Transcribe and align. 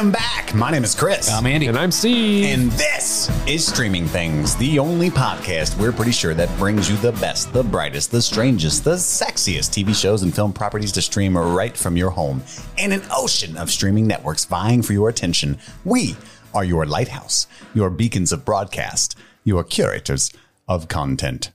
Welcome 0.00 0.12
back. 0.12 0.54
My 0.54 0.70
name 0.70 0.82
is 0.82 0.94
Chris. 0.94 1.30
I'm 1.30 1.44
Andy. 1.44 1.66
And 1.66 1.76
I'm 1.76 1.90
Steve. 1.90 2.46
and 2.46 2.72
this 2.72 3.28
is 3.46 3.66
Streaming 3.66 4.06
Things, 4.06 4.56
the 4.56 4.78
only 4.78 5.10
podcast 5.10 5.78
we're 5.78 5.92
pretty 5.92 6.10
sure 6.10 6.32
that 6.32 6.48
brings 6.56 6.88
you 6.88 6.96
the 6.96 7.12
best, 7.12 7.52
the 7.52 7.62
brightest, 7.62 8.10
the 8.10 8.22
strangest, 8.22 8.82
the 8.82 8.94
sexiest 8.94 9.68
TV 9.68 9.94
shows 9.94 10.22
and 10.22 10.34
film 10.34 10.54
properties 10.54 10.90
to 10.92 11.02
stream 11.02 11.36
right 11.36 11.76
from 11.76 11.98
your 11.98 12.08
home 12.08 12.42
in 12.78 12.92
an 12.92 13.02
ocean 13.14 13.58
of 13.58 13.70
streaming 13.70 14.06
networks 14.06 14.46
vying 14.46 14.80
for 14.80 14.94
your 14.94 15.10
attention. 15.10 15.58
We 15.84 16.16
are 16.54 16.64
your 16.64 16.86
lighthouse, 16.86 17.46
your 17.74 17.90
beacons 17.90 18.32
of 18.32 18.46
broadcast, 18.46 19.18
your 19.44 19.64
curators 19.64 20.32
of 20.66 20.88
content. 20.88 21.50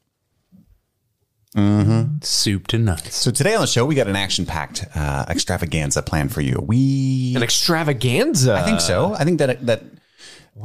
Soup 2.22 2.68
to 2.68 2.78
nuts. 2.78 3.16
So 3.16 3.32
today 3.32 3.56
on 3.56 3.62
the 3.62 3.68
show, 3.68 3.86
we 3.86 3.96
got 3.96 4.08
an 4.08 4.16
action-packed 4.16 4.86
uh, 4.96 5.26
extravaganza 5.30 6.02
planned 6.02 6.34
for 6.34 6.42
you. 6.42 6.60
We 6.62 7.34
An 7.36 7.44
extravaganza. 7.44 8.56
I 8.56 8.64
think 8.64 8.82
so. 8.82 9.14
I 9.14 9.24
think 9.24 9.40
that 9.40 9.66
that 9.66 9.84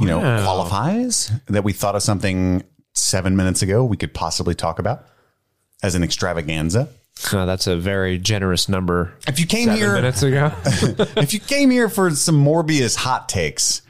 you 0.01 0.07
know 0.07 0.19
Wow. 0.19 0.43
qualifies 0.43 1.30
that 1.47 1.63
we 1.65 1.73
thought 1.73 1.95
of 1.95 2.03
something 2.03 2.65
seven 2.95 3.37
minutes 3.37 3.63
ago 3.63 3.85
we 3.85 3.97
could 3.97 4.13
possibly 4.13 4.55
talk 4.55 4.79
about 4.80 5.07
as 5.83 5.95
an 5.95 6.03
extravaganza. 6.03 6.89
Oh, 7.33 7.45
that's 7.47 7.66
a 7.66 7.77
very 7.77 8.19
generous 8.19 8.69
number. 8.69 9.13
If 9.29 9.38
you 9.38 9.47
came 9.47 9.66
Seven 9.66 9.79
here, 9.79 9.93
minutes 9.95 10.23
ago. 10.23 10.52
if 11.21 11.33
you 11.35 11.41
came 11.41 11.71
here 11.71 11.88
for 11.88 12.11
some 12.11 12.43
Morbius 12.45 12.97
hot 12.97 13.29
takes, 13.29 13.83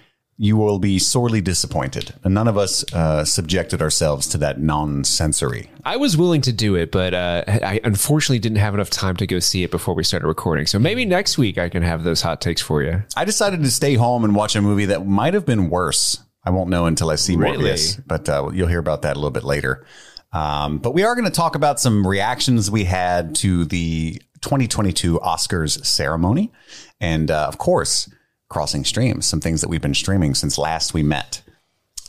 you 0.43 0.57
will 0.57 0.79
be 0.79 0.99
sorely 0.99 1.43
disappointed. 1.43 2.15
And 2.25 2.33
none 2.33 2.49
of 2.49 2.57
us 2.57 2.83
uh, 2.95 3.27
subjected 3.27 3.83
ourselves 3.83 4.27
to 4.29 4.39
that 4.39 4.59
non-sensory. 4.59 5.69
I 5.85 5.99
was 5.99 6.17
willing 6.17 6.41
to 6.41 6.53
do 6.53 6.77
it, 6.77 6.91
but 6.91 7.13
uh, 7.13 7.45
I 7.47 7.79
unfortunately 7.85 8.39
didn't 8.39 8.57
have 8.57 8.73
enough 8.73 8.89
time 8.89 9.17
to 9.17 9.27
go 9.27 9.39
see 9.39 9.65
it 9.65 9.71
before 9.71 9.95
we 9.95 10.03
started 10.03 10.27
recording. 10.27 10.65
So 10.65 10.79
maybe 10.79 11.05
next 11.05 11.37
week 11.37 11.59
I 11.59 11.69
can 11.69 11.83
have 11.83 12.05
those 12.05 12.23
hot 12.23 12.41
takes 12.41 12.63
for 12.63 12.83
you. 12.83 13.03
I 13.15 13.27
decided 13.27 13.63
to 13.63 13.71
stay 13.71 13.97
home 13.97 14.25
and 14.25 14.35
watch 14.35 14.57
a 14.57 14.63
movie 14.63 14.87
that 14.87 15.07
might 15.07 15.35
have 15.35 15.45
been 15.45 15.69
worse. 15.69 16.25
I 16.43 16.49
won't 16.49 16.71
know 16.71 16.87
until 16.87 17.11
I 17.11 17.17
see 17.17 17.37
Really? 17.37 17.59
Morbius, 17.59 18.03
but 18.07 18.27
uh, 18.27 18.49
you'll 18.55 18.69
hear 18.69 18.79
about 18.79 19.03
that 19.03 19.17
a 19.17 19.19
little 19.19 19.31
bit 19.31 19.45
later. 19.45 19.85
Um, 20.33 20.79
but 20.79 20.95
we 20.95 21.03
are 21.03 21.15
going 21.15 21.27
to 21.27 21.31
talk 21.31 21.55
about 21.55 21.79
some 21.79 22.07
reactions 22.07 22.71
we 22.71 22.85
had 22.85 23.35
to 23.37 23.67
the 23.67 24.23
2022 24.41 25.19
Oscars 25.19 25.85
ceremony, 25.85 26.51
and 26.99 27.31
uh, 27.31 27.45
of 27.47 27.59
course, 27.59 28.09
crossing 28.51 28.85
streams, 28.85 29.25
some 29.25 29.41
things 29.41 29.63
that 29.63 29.69
we've 29.69 29.81
been 29.81 29.95
streaming 29.95 30.35
since 30.35 30.59
last 30.59 30.93
we 30.93 31.03
met. 31.03 31.41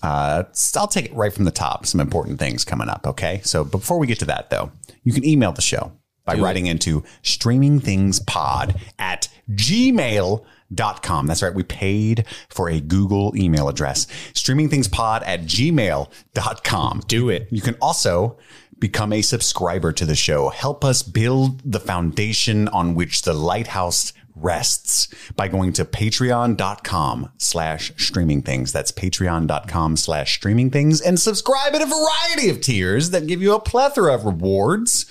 Uh, 0.03 0.43
I'll 0.75 0.87
take 0.87 1.05
it 1.05 1.13
right 1.13 1.31
from 1.31 1.45
the 1.45 1.51
top. 1.51 1.85
Some 1.85 2.01
important 2.01 2.39
things 2.39 2.65
coming 2.65 2.89
up. 2.89 3.07
Okay. 3.07 3.39
So 3.43 3.63
before 3.63 3.99
we 3.99 4.07
get 4.07 4.19
to 4.19 4.25
that, 4.25 4.49
though, 4.49 4.71
you 5.03 5.13
can 5.13 5.23
email 5.23 5.53
the 5.53 5.61
show 5.61 5.93
by 6.25 6.35
writing 6.35 6.65
into 6.65 7.01
streamingthingspod 7.23 8.79
at 8.99 9.27
gmail.com. 9.51 11.27
That's 11.27 11.43
right. 11.43 11.53
We 11.53 11.63
paid 11.63 12.25
for 12.49 12.69
a 12.69 12.79
Google 12.79 13.35
email 13.35 13.69
address. 13.69 14.07
Streamingthingspod 14.33 15.23
at 15.25 15.41
gmail.com. 15.41 17.01
Do 17.07 17.29
it. 17.29 17.47
You 17.51 17.61
can 17.61 17.75
also 17.81 18.37
become 18.79 19.13
a 19.13 19.21
subscriber 19.21 19.91
to 19.93 20.05
the 20.05 20.15
show. 20.15 20.49
Help 20.49 20.83
us 20.83 21.03
build 21.03 21.61
the 21.63 21.79
foundation 21.79 22.67
on 22.69 22.95
which 22.95 23.21
the 23.21 23.33
lighthouse 23.33 24.11
rests 24.35 25.07
by 25.35 25.47
going 25.47 25.73
to 25.73 25.85
patreon.com 25.85 27.31
slash 27.37 27.93
streaming 27.97 28.41
things. 28.41 28.71
That's 28.71 28.91
patreon.com 28.91 29.97
slash 29.97 30.35
streaming 30.35 30.71
things 30.71 31.01
and 31.01 31.19
subscribe 31.19 31.73
at 31.73 31.81
a 31.81 31.85
variety 31.85 32.49
of 32.49 32.61
tiers 32.61 33.09
that 33.11 33.27
give 33.27 33.41
you 33.41 33.53
a 33.53 33.59
plethora 33.59 34.13
of 34.13 34.25
rewards, 34.25 35.05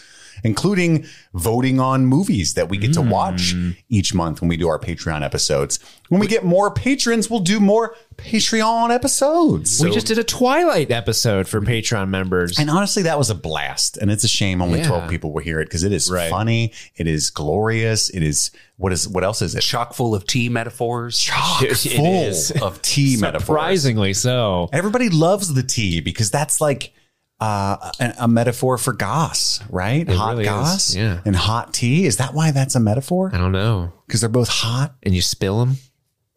including 0.45 1.07
voting 1.35 1.81
on 1.81 2.07
movies 2.07 2.55
that 2.55 2.69
we 2.69 2.79
get 2.79 2.93
to 2.95 3.03
watch 3.03 3.53
hmm. 3.53 3.71
each 3.89 4.15
month 4.15 4.41
when 4.41 4.49
we 4.49 4.57
do 4.57 4.69
our 4.69 4.79
Patreon 4.79 5.23
episodes. 5.23 5.79
When 6.09 6.21
we 6.21 6.27
get 6.27 6.45
more 6.45 6.73
patrons, 6.73 7.31
we'll 7.31 7.41
do 7.41 7.61
more 7.61 7.95
Patreon 8.17 8.91
episodes. 8.95 9.81
we 9.83 9.91
just 9.91 10.07
did 10.07 10.19
a 10.19 10.25
Twilight 10.25 10.91
episode 10.91 11.49
for 11.49 11.61
Patreon 11.61 12.09
members. 12.09 12.59
And 12.59 12.69
honestly, 12.69 13.05
that 13.05 13.17
was 13.19 13.31
a 13.31 13.35
blast. 13.35 13.97
And 13.97 14.11
it's 14.11 14.25
a 14.25 14.29
shame 14.29 14.61
only 14.61 14.81
Yeah. 14.81 14.89
12 14.89 15.11
people 15.11 15.33
will 15.33 15.43
hear 15.43 15.61
it 15.61 15.67
because 15.67 15.85
it 15.85 15.93
is 15.93 16.11
Right. 16.11 16.31
funny. 16.31 16.73
It 16.97 17.07
is 17.07 17.31
glorious. 17.31 18.11
It 18.11 18.23
is, 18.23 18.51
what 18.77 18.93
is, 18.93 19.09
what 19.09 19.25
else 19.25 19.41
is 19.43 19.55
it? 19.55 19.61
Chock 19.63 19.95
full 19.95 20.15
of 20.15 20.27
tea 20.27 20.49
metaphors. 20.49 21.19
Chock 21.19 21.63
It 21.63 21.77
full 21.77 22.25
is. 22.25 22.51
of 22.51 22.83
tea 22.83 23.17
metaphors. 23.17 23.47
Surprisingly 23.47 24.15
so. 24.15 24.69
Everybody 24.73 25.09
loves 25.09 25.55
the 25.55 25.63
tea 25.63 26.01
because 26.01 26.31
that's 26.31 26.61
like 26.61 26.93
uh, 27.41 27.91
a, 27.99 28.15
a 28.21 28.29
metaphor 28.29 28.79
for 28.79 28.93
goss, 28.93 29.61
right? 29.71 30.09
hot 30.09 30.31
really 30.31 30.43
is, 30.45 30.49
goss 30.49 30.95
yeah. 30.95 31.21
and 31.25 31.35
hot 31.35 31.73
tea. 31.73 32.07
Is 32.07 32.19
that 32.19 32.35
why 32.35 32.51
that's 32.51 32.75
a 32.75 32.81
metaphor? 32.81 33.31
I 33.33 33.39
don't 33.39 33.53
know. 33.53 33.93
Because 34.07 34.21
they're 34.21 34.29
both 34.29 34.49
hot. 34.49 34.95
And 35.03 35.15
you 35.15 35.23
spill 35.23 35.61
them? 35.61 35.77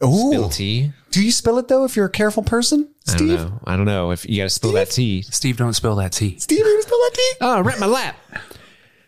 Ooh. 0.04 0.32
Spill 0.32 0.50
tea? 0.50 0.92
Do 1.12 1.24
you 1.24 1.32
spill 1.32 1.58
it 1.58 1.68
though 1.68 1.86
if 1.86 1.96
you're 1.96 2.06
a 2.06 2.12
careful 2.12 2.44
person? 2.44 2.90
I 3.08 3.12
don't 3.12 3.18
Steve? 3.18 3.40
know. 3.40 3.60
I 3.66 3.76
don't 3.76 3.86
know. 3.86 4.12
If 4.12 4.28
you 4.28 4.38
got 4.38 4.44
to 4.44 4.50
spill 4.50 4.72
that 4.74 4.90
tea. 4.90 5.22
Steve, 5.24 5.58
don't 5.58 5.74
spill 5.74 5.96
that 5.98 6.14
tea. 6.14 6.40
Steve, 6.40 6.60
you 6.60 6.82
spill 6.82 6.98
that 6.98 7.12
tea? 7.14 7.32
Oh, 7.42 7.62
right 7.62 7.76
in 7.76 7.82
my 7.82 7.86
lap. 7.88 8.18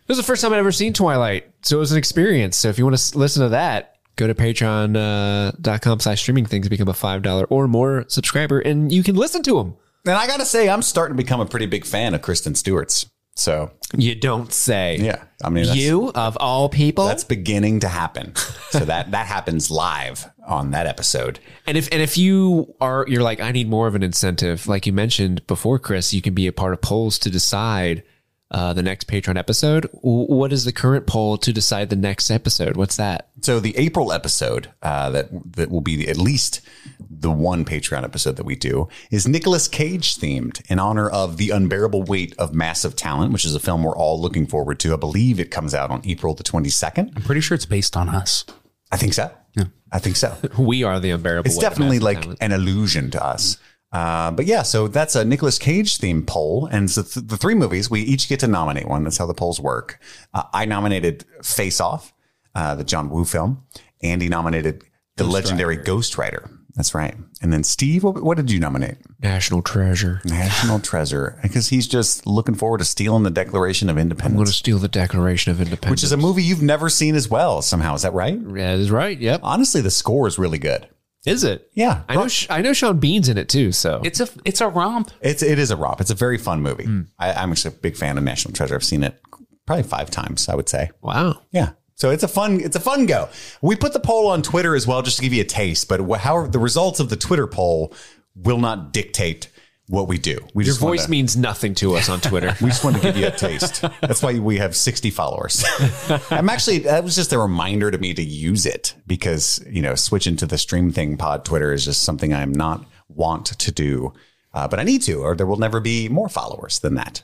This 0.08 0.18
is 0.18 0.18
the 0.18 0.24
first 0.24 0.42
time 0.42 0.54
I'd 0.54 0.60
ever 0.60 0.72
seen 0.72 0.94
Twilight. 0.94 1.52
So 1.64 1.78
it 1.78 1.80
was 1.80 1.92
an 1.92 1.98
experience. 1.98 2.58
So 2.58 2.70
if 2.70 2.78
you 2.78 2.86
want 2.86 2.98
to 2.98 3.18
listen 3.18 3.42
to 3.42 3.50
that, 3.50 3.96
go 4.18 4.28
to 4.28 4.36
patreon.com 4.36 6.00
slash 6.00 6.22
streaming 6.22 6.46
things, 6.46 6.70
become 6.70 6.88
a 6.88 6.94
$5 6.94 7.48
or 7.50 7.68
more 7.68 8.06
subscriber, 8.08 8.60
and 8.60 8.92
you 8.92 9.02
can 9.02 9.16
listen 9.16 9.42
to 9.44 9.58
them. 9.58 9.78
And 10.06 10.14
I 10.16 10.28
got 10.28 10.40
to 10.40 10.46
say, 10.46 10.70
I'm 10.70 10.82
starting 10.82 11.16
to 11.18 11.24
become 11.24 11.40
a 11.42 11.46
pretty 11.46 11.66
big 11.66 11.86
fan 11.86 12.14
of 12.14 12.22
Kristen 12.22 12.54
Stewart's. 12.56 13.08
So, 13.38 13.72
You 13.98 14.16
don't 14.16 14.54
say. 14.54 14.98
yeah. 14.98 15.24
I 15.44 15.50
mean, 15.50 15.66
You, 15.74 16.10
of 16.16 16.38
all 16.40 16.70
people? 16.70 17.06
that's 17.06 17.26
beginning 17.26 17.82
to 17.82 17.90
happen. 17.90 18.34
So 18.70 18.80
that 18.80 19.12
that 19.12 19.26
happens 19.28 19.70
live 19.70 20.26
on 20.48 20.72
that 20.72 20.86
episode. 20.88 21.40
And 21.68 21.78
if 21.78 21.90
and 21.92 22.02
if 22.02 22.18
you 22.18 22.74
are 22.80 23.06
you're 23.10 23.24
like 23.24 23.40
I 23.42 23.52
need 23.52 23.70
more 23.70 23.88
of 23.88 23.96
an 23.96 24.04
incentive, 24.04 24.68
like 24.68 24.86
you 24.86 24.94
mentioned 24.94 25.46
before, 25.48 25.80
Chris, 25.80 26.14
you 26.14 26.22
can 26.22 26.34
be 26.34 26.48
a 26.48 26.54
part 26.54 26.72
of 26.74 26.82
polls 26.82 27.20
to 27.20 27.30
decide 27.30 28.04
uh, 28.52 28.74
the 28.74 28.84
next 28.84 29.08
Patreon 29.08 29.38
episode. 29.38 29.90
What 30.02 30.54
is 30.54 30.66
the 30.66 30.72
current 30.72 31.08
poll 31.08 31.38
to 31.40 31.52
decide 31.52 31.90
the 31.90 31.96
next 31.96 32.30
episode? 32.30 32.78
What's 32.78 32.96
that? 32.98 33.30
So 33.42 33.60
the 33.60 33.76
April 33.78 34.12
episode 34.12 34.72
uh, 34.82 35.10
that 35.12 35.30
that 35.56 35.70
will 35.72 35.82
be 35.82 36.08
at 36.08 36.18
least 36.18 36.62
the 37.00 37.32
one 37.32 37.66
Patreon 37.66 38.04
episode 38.04 38.36
that 38.38 38.46
we 38.46 38.56
do 38.56 38.88
is 39.12 39.28
Nicolas 39.28 39.68
Cage 39.68 40.18
themed 40.18 40.62
in 40.70 40.80
honor 40.80 41.10
of 41.10 41.38
the 41.38 41.50
unbearable 41.50 42.04
weight 42.04 42.36
of 42.38 42.54
massive 42.54 42.96
talent, 42.96 43.34
which 43.34 43.46
is 43.46 43.56
a 43.56 43.60
film 43.60 43.84
we're 43.84 43.98
all 43.98 44.22
looking 44.22 44.46
forward 44.46 44.80
to. 44.82 44.94
I 44.94 44.98
believe 44.98 45.40
it 45.40 45.52
comes 45.52 45.74
out 45.74 45.90
on 45.92 46.02
April 46.06 46.34
the 46.36 46.44
22nd. 46.44 47.14
I'm 47.16 47.24
pretty 47.24 47.42
sure 47.42 47.56
it's 47.56 47.66
based 47.66 47.98
on 47.98 48.10
us. 48.10 48.46
I 48.92 48.98
think 48.98 49.14
so. 49.14 49.32
Yeah. 49.56 49.66
I 49.92 50.00
think 50.00 50.16
so. 50.16 50.38
We 50.60 50.84
are 50.84 51.00
the 51.00 51.10
unbearable. 51.12 51.48
It's 51.48 51.58
weight 51.58 51.62
definitely 51.62 52.00
massive 52.00 52.04
like 52.04 52.22
talent. 52.22 52.40
an 52.42 52.52
illusion 52.52 53.12
to 53.12 53.26
us. 53.26 53.58
Uh, 53.96 54.30
but 54.32 54.46
yeah, 54.46 54.62
so 54.62 54.90
that's 54.90 55.16
a 55.16 55.24
Nicolas 55.24 55.58
Cage 55.58 56.00
themed 56.00 56.28
poll, 56.28 56.68
and 56.70 56.92
so 56.92 57.02
th- 57.02 57.26
the 57.28 57.38
three 57.38 57.56
movies 57.56 57.90
we 57.90 58.02
each 58.02 58.28
get 58.28 58.42
to 58.42 58.48
nominate 58.48 58.90
one. 58.90 59.06
That's 59.06 59.18
how 59.18 59.26
the 59.26 59.34
polls 59.34 59.58
work. 59.58 60.02
Uh, 60.34 60.44
I 60.54 60.66
nominated 60.66 61.24
Face 61.42 61.80
Off, 61.80 62.14
uh, 62.54 62.76
the 62.76 62.84
John 62.84 63.10
Woo 63.10 63.24
film. 63.24 63.64
Andy 64.04 64.28
nominated 64.28 64.84
the 65.16 65.24
legendary 65.24 65.78
Ghost 65.78 66.18
Rider. 66.18 66.50
That's 66.76 66.94
right. 66.94 67.16
And 67.42 67.54
then 67.54 67.64
Steve, 67.64 68.04
what, 68.04 68.22
what 68.22 68.36
did 68.36 68.52
you 68.52 68.60
nominate? 68.60 68.98
national 69.22 69.62
treasure. 69.62 70.20
National 70.26 70.80
Treasure, 70.82 71.40
because 71.42 71.70
he's 71.70 71.88
just 71.88 72.28
looking 72.28 72.54
forward 72.54 72.80
to 72.80 72.86
stealing 72.86 73.24
the 73.24 73.30
Declaration 73.32 73.90
of 73.90 73.98
Independence. 73.98 74.34
I'm 74.34 74.36
going 74.36 74.48
to 74.48 74.52
steal 74.52 74.78
the 74.78 74.90
Declaration 74.90 75.54
of 75.54 75.62
Independence. 75.62 75.90
which 75.90 76.04
is 76.04 76.12
a 76.12 76.18
movie 76.18 76.44
you've 76.44 76.62
never 76.62 76.90
seen 76.90 77.16
as 77.16 77.30
well. 77.30 77.62
Somehow, 77.62 77.96
is 77.96 78.02
that 78.02 78.14
right? 78.14 78.38
yeah, 78.38 78.76
that 78.76 78.80
is 78.80 78.92
right. 78.92 79.18
Yep. 79.18 79.40
Honestly, 79.42 79.80
the 79.80 79.90
score 79.90 80.28
is 80.28 80.38
really 80.38 80.60
good. 80.60 80.86
Is 81.26 81.44
it? 81.44 81.70
Yeah, 81.74 82.04
I 82.08 82.16
know. 82.16 82.28
I 82.50 82.62
know. 82.62 82.74
Sean 82.74 83.00
Bean's 83.00 83.30
in 83.30 83.38
it 83.38 83.50
too. 83.50 83.72
So 83.72 84.02
It's 84.04 84.20
a 84.20 84.28
it's 84.46 84.62
a 84.62 84.68
romp. 84.68 85.12
It's 85.22 85.42
it 85.42 85.58
is 85.60 85.72
a 85.72 85.76
romp. 85.76 86.00
It's 86.02 86.12
a 86.12 86.16
very 86.16 86.38
fun 86.38 86.62
movie. 86.62 86.84
Hmm. 86.86 87.02
I, 87.18 87.34
I'm 87.34 87.52
actually 87.52 87.76
a 87.76 87.80
big 87.80 87.96
fan 87.98 88.18
of 88.18 88.24
National 88.24 88.54
Treasure. 88.54 88.76
I've 88.76 88.84
seen 88.84 89.04
it 89.04 89.20
probably 89.66 89.84
five 89.84 90.12
times. 90.12 90.48
I 90.50 90.56
would 90.56 90.70
say. 90.70 90.92
wow. 91.02 91.42
Yeah. 91.52 91.72
So 91.96 92.10
it's 92.12 92.24
a 92.24 92.28
fun 92.28 92.60
it's 92.60 92.76
a 92.76 92.80
fun 92.80 93.06
go. 93.06 93.30
We 93.62 93.76
put 93.76 93.94
the 93.94 94.00
poll 94.00 94.28
on 94.28 94.42
Twitter 94.42 94.76
as 94.76 94.86
well, 94.86 95.02
just 95.02 95.18
to 95.18 95.24
give 95.24 95.34
you 95.34 95.42
a 95.42 95.46
taste. 95.46 95.88
But 95.88 96.02
wh- 96.02 96.20
how 96.20 96.46
the 96.46 96.60
results 96.60 97.00
of 97.00 97.10
the 97.10 97.16
Twitter 97.16 97.48
poll 97.48 97.94
will 98.36 98.60
not 98.60 98.92
dictate 98.92 99.48
what 99.88 100.08
we 100.08 100.18
do. 100.18 100.40
We 100.54 100.66
Your 100.66 100.76
voice 100.76 101.08
means 101.08 101.38
nothing 101.38 101.76
to 101.76 101.96
us 101.96 102.10
on 102.10 102.20
Twitter. 102.20 102.56
we 102.62 102.70
just 102.70 102.84
want 102.84 102.96
to 102.96 103.02
give 103.02 103.18
you 103.18 103.28
a 103.28 103.32
taste. 103.32 103.82
That's 104.02 104.24
why 104.24 104.40
we 104.40 104.58
have 104.58 104.76
60 104.76 105.12
followers. 105.12 105.64
I'm 106.32 106.50
actually, 106.50 106.80
that 106.80 107.04
was 107.04 107.16
just 107.16 107.34
a 107.34 107.40
reminder 107.40 107.92
to 107.92 107.98
me 107.98 108.14
to 108.14 108.24
use 108.24 108.66
it 108.66 108.96
because, 109.06 109.64
you 109.70 109.82
know, 109.82 109.96
switching 109.96 110.36
to 110.38 110.48
the 110.48 110.58
stream 110.58 110.92
thing 110.92 111.18
pod 111.18 111.46
Twitter 111.46 111.72
is 111.72 111.86
just 111.86 112.04
something 112.04 112.34
I'm 112.34 112.52
not 112.52 112.86
want 113.10 113.46
to 113.46 113.72
do. 113.72 114.14
Uh, 114.54 114.68
but 114.68 114.80
I 114.80 114.84
need 114.84 115.02
to, 115.04 115.22
or 115.22 115.36
there 115.36 115.46
will 115.46 115.58
never 115.58 115.80
be 115.80 116.10
more 116.10 116.30
followers 116.30 116.80
than 116.80 116.96
that. 116.96 117.24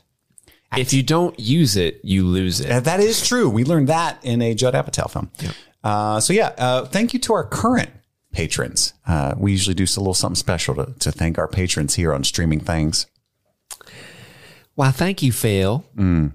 if 0.76 0.92
you 0.92 1.02
don't 1.02 1.38
use 1.40 1.76
it, 1.76 2.00
you 2.04 2.26
lose 2.26 2.60
it. 2.60 2.84
That 2.84 3.00
is 3.00 3.26
true. 3.26 3.48
We 3.48 3.64
learned 3.64 3.88
that 3.88 4.24
in 4.24 4.40
a 4.40 4.54
Judd 4.54 4.74
Apatow 4.74 5.10
film. 5.10 5.30
Uh, 5.82 6.20
so 6.20 6.32
yeah, 6.32 6.52
uh, 6.58 6.84
thank 6.84 7.12
you 7.12 7.18
to 7.20 7.32
our 7.32 7.44
current 7.44 7.90
patrons. 8.32 8.94
Uh, 9.06 9.34
we 9.36 9.52
usually 9.52 9.74
do 9.74 9.84
a 9.84 10.00
little 10.00 10.14
something 10.14 10.36
special 10.36 10.74
to, 10.74 10.94
to 10.98 11.12
thank 11.12 11.38
our 11.38 11.48
patrons 11.48 11.94
here 11.94 12.12
on 12.12 12.24
Streaming 12.24 12.60
Things. 12.60 13.06
Why, 14.74 14.90
thank 14.90 15.22
you, 15.22 15.32
Phil. 15.32 15.84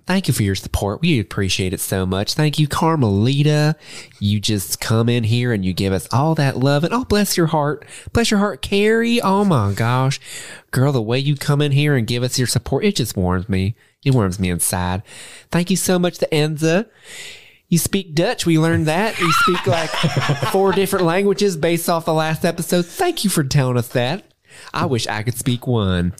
Thank 0.05 0.27
you 0.27 0.33
for 0.33 0.44
your 0.44 0.53
support. 0.53 1.01
We 1.01 1.19
appreciate 1.19 1.73
it 1.73 1.79
so 1.79 2.05
much. 2.05 2.35
Thank 2.35 2.59
you, 2.59 2.67
Carmelita. 2.67 3.75
You 4.19 4.39
just 4.39 4.79
come 4.79 5.09
in 5.09 5.23
here 5.23 5.51
and 5.51 5.65
you 5.65 5.73
give 5.73 5.91
us 5.91 6.07
all 6.13 6.35
that 6.35 6.55
love. 6.55 6.83
And 6.83 6.94
oh, 6.94 7.03
bless 7.03 7.35
your 7.35 7.47
heart. 7.47 7.83
Bless 8.13 8.29
your 8.29 8.39
heart, 8.39 8.61
Carrie. 8.61 9.19
Oh 9.19 9.44
my 9.44 9.73
gosh. 9.73 10.19
Girl, 10.69 10.91
the 10.91 11.01
way 11.01 11.17
you 11.17 11.35
come 11.35 11.61
in 11.61 11.71
here 11.71 11.95
and 11.95 12.05
give 12.05 12.21
us 12.21 12.38
your 12.38 12.47
support, 12.47 12.85
it 12.85 12.95
just 12.95 13.17
warms 13.17 13.49
me. 13.49 13.75
It 14.05 14.13
warms 14.13 14.39
me 14.39 14.51
inside. 14.51 15.01
Thank 15.49 15.71
you 15.71 15.75
so 15.75 15.97
much 15.97 16.19
to 16.19 16.27
Enza. 16.31 16.88
You 17.69 17.78
speak 17.78 18.16
Dutch. 18.16 18.46
We 18.46 18.58
learned 18.58 18.88
that. 18.88 19.19
You 19.19 19.31
speak 19.31 19.68
like 19.68 19.90
four 20.52 20.72
different 20.72 21.06
languages 21.06 21.58
based 21.58 21.90
off 21.90 22.06
the 22.06 22.14
last 22.14 22.46
episode. 22.46 22.86
Thank 22.86 23.24
you 23.24 23.30
for 23.30 23.44
telling 23.44 23.78
us 23.78 23.90
that. 23.90 24.24
I 24.74 24.86
wish 24.86 25.08
I 25.08 25.24
could 25.24 25.38
speak 25.38 25.68
one. 25.68 26.14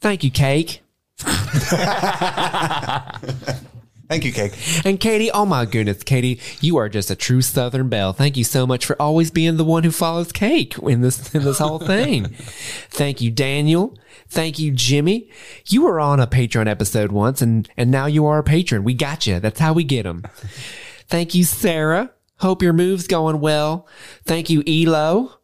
Thank 0.00 0.24
you, 0.24 0.30
Cake. 0.30 0.82
Thank 4.10 4.24
you, 4.24 4.32
Cake. 4.32 4.84
And 4.84 4.98
Katie, 4.98 5.30
oh 5.30 5.46
my 5.46 5.64
goodness, 5.64 6.02
Katie, 6.02 6.40
you 6.60 6.76
are 6.78 6.88
just 6.88 7.12
a 7.12 7.14
true 7.14 7.40
Southern 7.42 7.88
belle. 7.88 8.12
Thank 8.12 8.36
you 8.36 8.42
so 8.42 8.66
much 8.66 8.84
for 8.84 9.00
always 9.00 9.30
being 9.30 9.56
the 9.56 9.64
one 9.64 9.84
who 9.84 9.92
follows 9.92 10.32
Cake 10.32 10.76
in 10.78 11.00
this 11.00 11.32
in 11.32 11.44
this 11.44 11.60
whole 11.60 11.78
thing. 11.78 12.24
Thank 12.90 13.20
you, 13.20 13.30
Daniel. 13.30 13.96
Thank 14.28 14.58
you, 14.58 14.72
Jimmy. 14.72 15.30
You 15.66 15.82
were 15.82 16.00
on 16.00 16.18
a 16.18 16.26
Patreon 16.26 16.66
episode 16.66 17.12
once, 17.12 17.40
and 17.40 17.68
and 17.76 17.92
now 17.92 18.06
you 18.06 18.26
are 18.26 18.40
a 18.40 18.42
patron. 18.42 18.82
We 18.82 18.94
got 18.94 19.28
you. 19.28 19.38
That's 19.38 19.60
how 19.60 19.72
we 19.72 19.84
get 19.84 20.02
them. 20.02 20.24
Thank 21.06 21.36
you, 21.36 21.44
Sarah. 21.44 22.10
Hope 22.38 22.62
your 22.62 22.72
move's 22.72 23.06
going 23.06 23.38
well. 23.38 23.86
Thank 24.24 24.50
you, 24.50 24.64
Elo. 24.66 25.39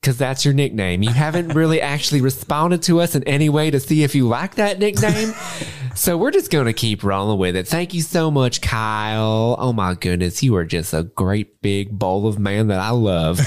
Because 0.00 0.16
that's 0.16 0.44
your 0.44 0.54
nickname. 0.54 1.02
You 1.02 1.10
haven't 1.10 1.48
really 1.54 1.80
actually 1.94 2.20
responded 2.20 2.82
to 2.84 3.00
us 3.00 3.14
in 3.14 3.24
any 3.24 3.48
way 3.48 3.70
to 3.70 3.80
see 3.80 4.02
if 4.02 4.14
you 4.14 4.28
like 4.28 4.54
that 4.56 4.78
nickname. 4.78 5.34
So 5.98 6.16
we're 6.16 6.30
just 6.30 6.52
going 6.52 6.66
to 6.66 6.72
keep 6.72 7.02
rolling 7.02 7.40
with 7.40 7.56
it. 7.56 7.66
Thank 7.66 7.92
you 7.92 8.02
so 8.02 8.30
much, 8.30 8.60
Kyle. 8.60 9.56
Oh 9.58 9.72
my 9.72 9.94
goodness. 9.94 10.44
You 10.44 10.54
are 10.54 10.64
just 10.64 10.94
a 10.94 11.02
great 11.02 11.60
big 11.60 11.90
bowl 11.90 12.28
of 12.28 12.38
man 12.38 12.68
that 12.68 12.78
I 12.78 12.90
love. 12.90 13.40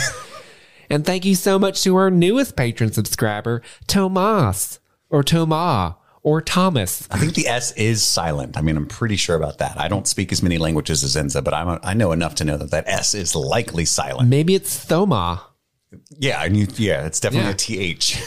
and 0.90 1.06
thank 1.06 1.24
you 1.24 1.34
so 1.36 1.58
much 1.58 1.82
to 1.84 1.96
our 1.96 2.12
newest 2.12 2.58
patron 2.58 2.92
subscriber, 2.92 3.62
Tomas 3.88 4.82
or 5.10 5.24
Toma 5.24 5.98
or 6.24 6.42
Thomas. 6.42 7.08
I 7.10 7.20
think 7.20 7.36
the 7.36 7.48
S 7.48 7.72
is 7.78 8.04
silent. 8.04 8.58
I 8.58 8.62
mean, 8.62 8.76
I'm 8.76 8.86
pretty 8.86 9.16
sure 9.16 9.38
about 9.38 9.60
that. 9.60 9.80
I 9.80 9.88
don't 9.88 10.06
speak 10.06 10.34
as 10.34 10.44
many 10.44 10.58
languages 10.58 11.06
as 11.06 11.16
Enza, 11.16 11.42
but 11.42 11.54
I'm 11.54 11.70
a, 11.70 11.80
I 11.84 11.94
know 11.94 12.12
enough 12.12 12.36
to 12.36 12.44
know 12.44 12.58
that 12.58 12.72
that 12.72 12.84
S 12.86 13.14
is 13.14 13.34
likely 13.34 13.86
silent. 13.86 14.28
Maybe 14.28 14.56
it's 14.56 14.76
Thoma. 14.76 15.42
Yeah, 16.18 16.40
I 16.40 16.48
knew, 16.48 16.68
yeah, 16.78 17.06
it's 17.06 17.20
definitely 17.20 17.48
Yeah. 17.50 17.54
a 17.54 17.94
TH. 17.94 18.22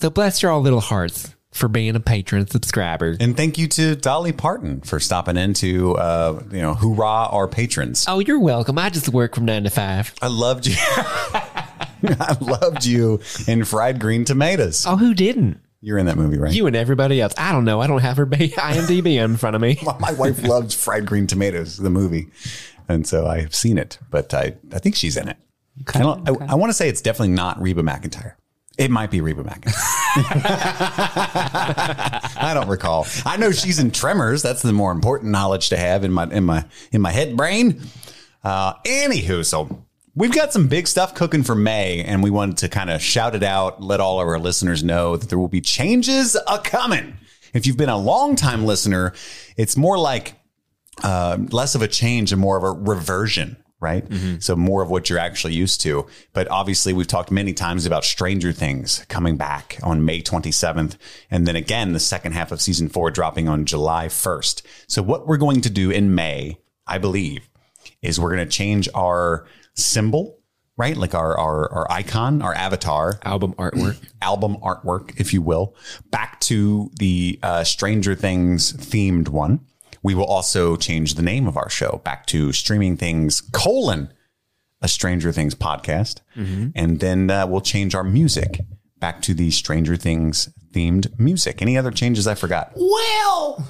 So 0.00 0.10
bless 0.10 0.42
your 0.42 0.52
all 0.52 0.60
little 0.60 0.80
hearts 0.80 1.34
for 1.52 1.68
being 1.68 1.96
a 1.96 2.00
patron 2.00 2.46
subscriber. 2.46 3.16
And 3.18 3.34
thank 3.36 3.56
you 3.58 3.66
to 3.68 3.96
Dolly 3.96 4.32
Parton 4.32 4.82
for 4.82 5.00
stopping 5.00 5.36
in 5.38 5.54
to, 5.54 5.96
uh, 5.96 6.42
you 6.52 6.60
know, 6.60 6.74
hoorah 6.74 7.28
our 7.30 7.48
patrons. 7.48 8.04
Oh, 8.08 8.18
you're 8.18 8.38
welcome. 8.40 8.78
I 8.78 8.90
just 8.90 9.08
work 9.08 9.34
from 9.34 9.46
nine 9.46 9.64
to 9.64 9.70
five. 9.70 10.12
I 10.20 10.26
loved 10.28 10.66
you. 10.66 10.74
I 10.78 12.36
loved 12.40 12.84
you 12.84 13.20
in 13.48 13.64
Fried 13.64 13.98
Green 14.00 14.24
Tomatoes. 14.24 14.84
Oh, 14.86 14.96
who 14.96 15.14
didn't? 15.14 15.60
You're 15.80 15.98
in 15.98 16.06
that 16.06 16.16
movie, 16.16 16.36
right? 16.38 16.52
You 16.52 16.66
and 16.66 16.76
everybody 16.76 17.20
else. 17.20 17.32
I 17.38 17.52
don't 17.52 17.64
know. 17.64 17.80
I 17.80 17.86
don't 17.86 18.00
have 18.02 18.16
her 18.18 18.26
ba- 18.26 18.36
IMDb 18.48 19.22
in 19.22 19.36
front 19.36 19.56
of 19.56 19.62
me. 19.62 19.78
My 20.00 20.12
wife 20.12 20.42
loves 20.42 20.74
Fried 20.74 21.06
Green 21.06 21.26
Tomatoes, 21.26 21.76
the 21.78 21.90
movie. 21.90 22.28
And 22.88 23.06
so 23.06 23.26
I've 23.26 23.54
seen 23.54 23.78
it, 23.78 23.98
but 24.10 24.32
I, 24.34 24.54
I 24.72 24.78
think 24.78 24.94
she's 24.94 25.16
in 25.16 25.28
it. 25.28 25.36
I, 25.94 25.98
don't, 25.98 26.28
I, 26.28 26.52
I 26.52 26.54
want 26.54 26.70
to 26.70 26.74
say 26.74 26.88
it's 26.88 27.02
definitely 27.02 27.34
not 27.34 27.60
Reba 27.60 27.82
McEntire. 27.82 28.34
It 28.78 28.90
might 28.90 29.10
be 29.10 29.20
Reba 29.20 29.42
McEntire. 29.42 29.74
I 32.36 32.52
don't 32.54 32.68
recall. 32.68 33.06
I 33.24 33.36
know 33.36 33.50
she's 33.50 33.78
in 33.78 33.90
Tremors. 33.90 34.42
That's 34.42 34.62
the 34.62 34.72
more 34.72 34.92
important 34.92 35.32
knowledge 35.32 35.70
to 35.70 35.76
have 35.76 36.04
in 36.04 36.12
my 36.12 36.24
in 36.24 36.44
my 36.44 36.64
in 36.92 37.00
my 37.00 37.10
head 37.10 37.36
brain. 37.36 37.80
Uh, 38.44 38.74
anywho, 38.84 39.44
so 39.44 39.84
we've 40.14 40.32
got 40.32 40.52
some 40.52 40.68
big 40.68 40.88
stuff 40.88 41.14
cooking 41.14 41.42
for 41.42 41.54
May, 41.54 42.02
and 42.02 42.22
we 42.22 42.30
wanted 42.30 42.58
to 42.58 42.68
kind 42.68 42.90
of 42.90 43.00
shout 43.00 43.34
it 43.34 43.42
out, 43.42 43.82
let 43.82 44.00
all 44.00 44.20
of 44.20 44.26
our 44.26 44.38
listeners 44.38 44.82
know 44.82 45.16
that 45.16 45.28
there 45.28 45.38
will 45.38 45.48
be 45.48 45.60
changes 45.60 46.36
a 46.48 46.58
coming. 46.58 47.16
If 47.54 47.66
you've 47.66 47.76
been 47.76 47.88
a 47.88 47.98
long 47.98 48.36
time 48.36 48.66
listener, 48.66 49.14
it's 49.56 49.76
more 49.76 49.98
like 49.98 50.34
uh, 51.02 51.38
less 51.50 51.74
of 51.74 51.82
a 51.82 51.88
change 51.88 52.32
and 52.32 52.40
more 52.40 52.56
of 52.56 52.64
a 52.64 52.72
reversion, 52.72 53.56
right? 53.80 54.04
So 54.40 54.56
more 54.56 54.82
of 54.82 54.90
what 54.90 55.10
you're 55.10 55.18
actually 55.18 55.54
used 55.54 55.80
to. 55.82 56.06
But 56.32 56.48
obviously, 56.48 56.92
we've 56.92 57.06
talked 57.06 57.30
many 57.30 57.52
times 57.52 57.84
about 57.86 58.04
Stranger 58.04 58.52
Things 58.52 59.04
coming 59.08 59.36
back 59.36 59.78
on 59.82 60.04
May 60.04 60.22
27th, 60.22 60.96
and 61.30 61.46
then 61.46 61.56
again 61.56 61.92
the 61.92 62.00
second 62.00 62.32
half 62.32 62.52
of 62.52 62.60
season 62.60 62.88
four 62.88 63.10
dropping 63.10 63.48
on 63.48 63.64
July 63.64 64.06
1st. 64.06 64.62
So 64.86 65.02
what 65.02 65.26
we're 65.26 65.36
going 65.36 65.60
to 65.62 65.70
do 65.70 65.90
in 65.90 66.14
May, 66.14 66.58
I 66.86 66.98
believe, 66.98 67.48
is 68.02 68.18
we're 68.18 68.34
going 68.34 68.48
to 68.48 68.56
change 68.56 68.88
our 68.94 69.46
symbol. 69.74 70.38
Right, 70.78 70.94
like 70.94 71.14
our, 71.14 71.38
our 71.38 71.72
our 71.72 71.90
icon, 71.90 72.42
our 72.42 72.52
avatar, 72.52 73.18
Album 73.22 73.54
artwork. 73.54 73.96
album 74.20 74.58
artwork, 74.58 75.18
if 75.18 75.32
you 75.32 75.40
will, 75.40 75.74
back 76.10 76.38
to 76.40 76.90
the 76.98 77.38
uh, 77.42 77.64
Stranger 77.64 78.14
Things 78.14 78.74
themed 78.74 79.28
one. 79.28 79.60
We 80.06 80.14
will 80.14 80.24
also 80.24 80.76
change 80.76 81.14
the 81.14 81.22
name 81.22 81.48
of 81.48 81.56
our 81.56 81.68
show 81.68 82.00
back 82.04 82.26
to 82.26 82.52
Streaming 82.52 82.96
Things 82.96 83.40
colon 83.40 84.12
a 84.80 84.86
Stranger 84.86 85.32
Things 85.32 85.56
podcast, 85.56 86.20
and 86.36 87.00
then 87.00 87.28
uh, 87.28 87.44
we'll 87.48 87.60
change 87.60 87.92
our 87.96 88.04
music 88.04 88.60
back 89.00 89.20
to 89.22 89.34
the 89.34 89.50
Stranger 89.50 89.96
Things 89.96 90.48
themed 90.70 91.18
music. 91.18 91.60
Any 91.60 91.76
other 91.76 91.90
changes 91.90 92.28
I 92.28 92.36
forgot? 92.36 92.70
Well, 92.76 93.68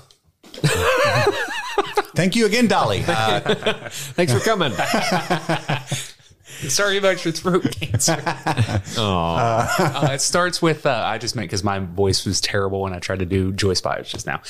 Thank 2.15 2.37
you 2.37 2.45
again, 2.45 2.67
Dolly. 2.67 3.03
Uh, 3.09 3.41
Thanks 3.91 4.35
for 4.35 4.41
coming. 4.41 4.73
sorry 6.69 6.99
about 6.99 7.25
your 7.25 7.33
throat 7.33 7.65
cancer. 7.81 8.23
Uh, 8.99 10.09
it 10.13 10.21
starts 10.21 10.63
with 10.63 10.87
uh, 10.87 10.91
I 10.91 11.19
just 11.19 11.37
meant 11.37 11.49
because 11.49 11.63
my 11.63 11.79
voice 11.81 12.25
was 12.25 12.41
terrible 12.41 12.81
when 12.81 12.95
I 12.95 12.99
tried 12.99 13.19
to 13.19 13.27
do 13.27 13.53
Joyce 13.53 13.81
Byers 13.81 14.11
just 14.11 14.27
now. 14.27 14.41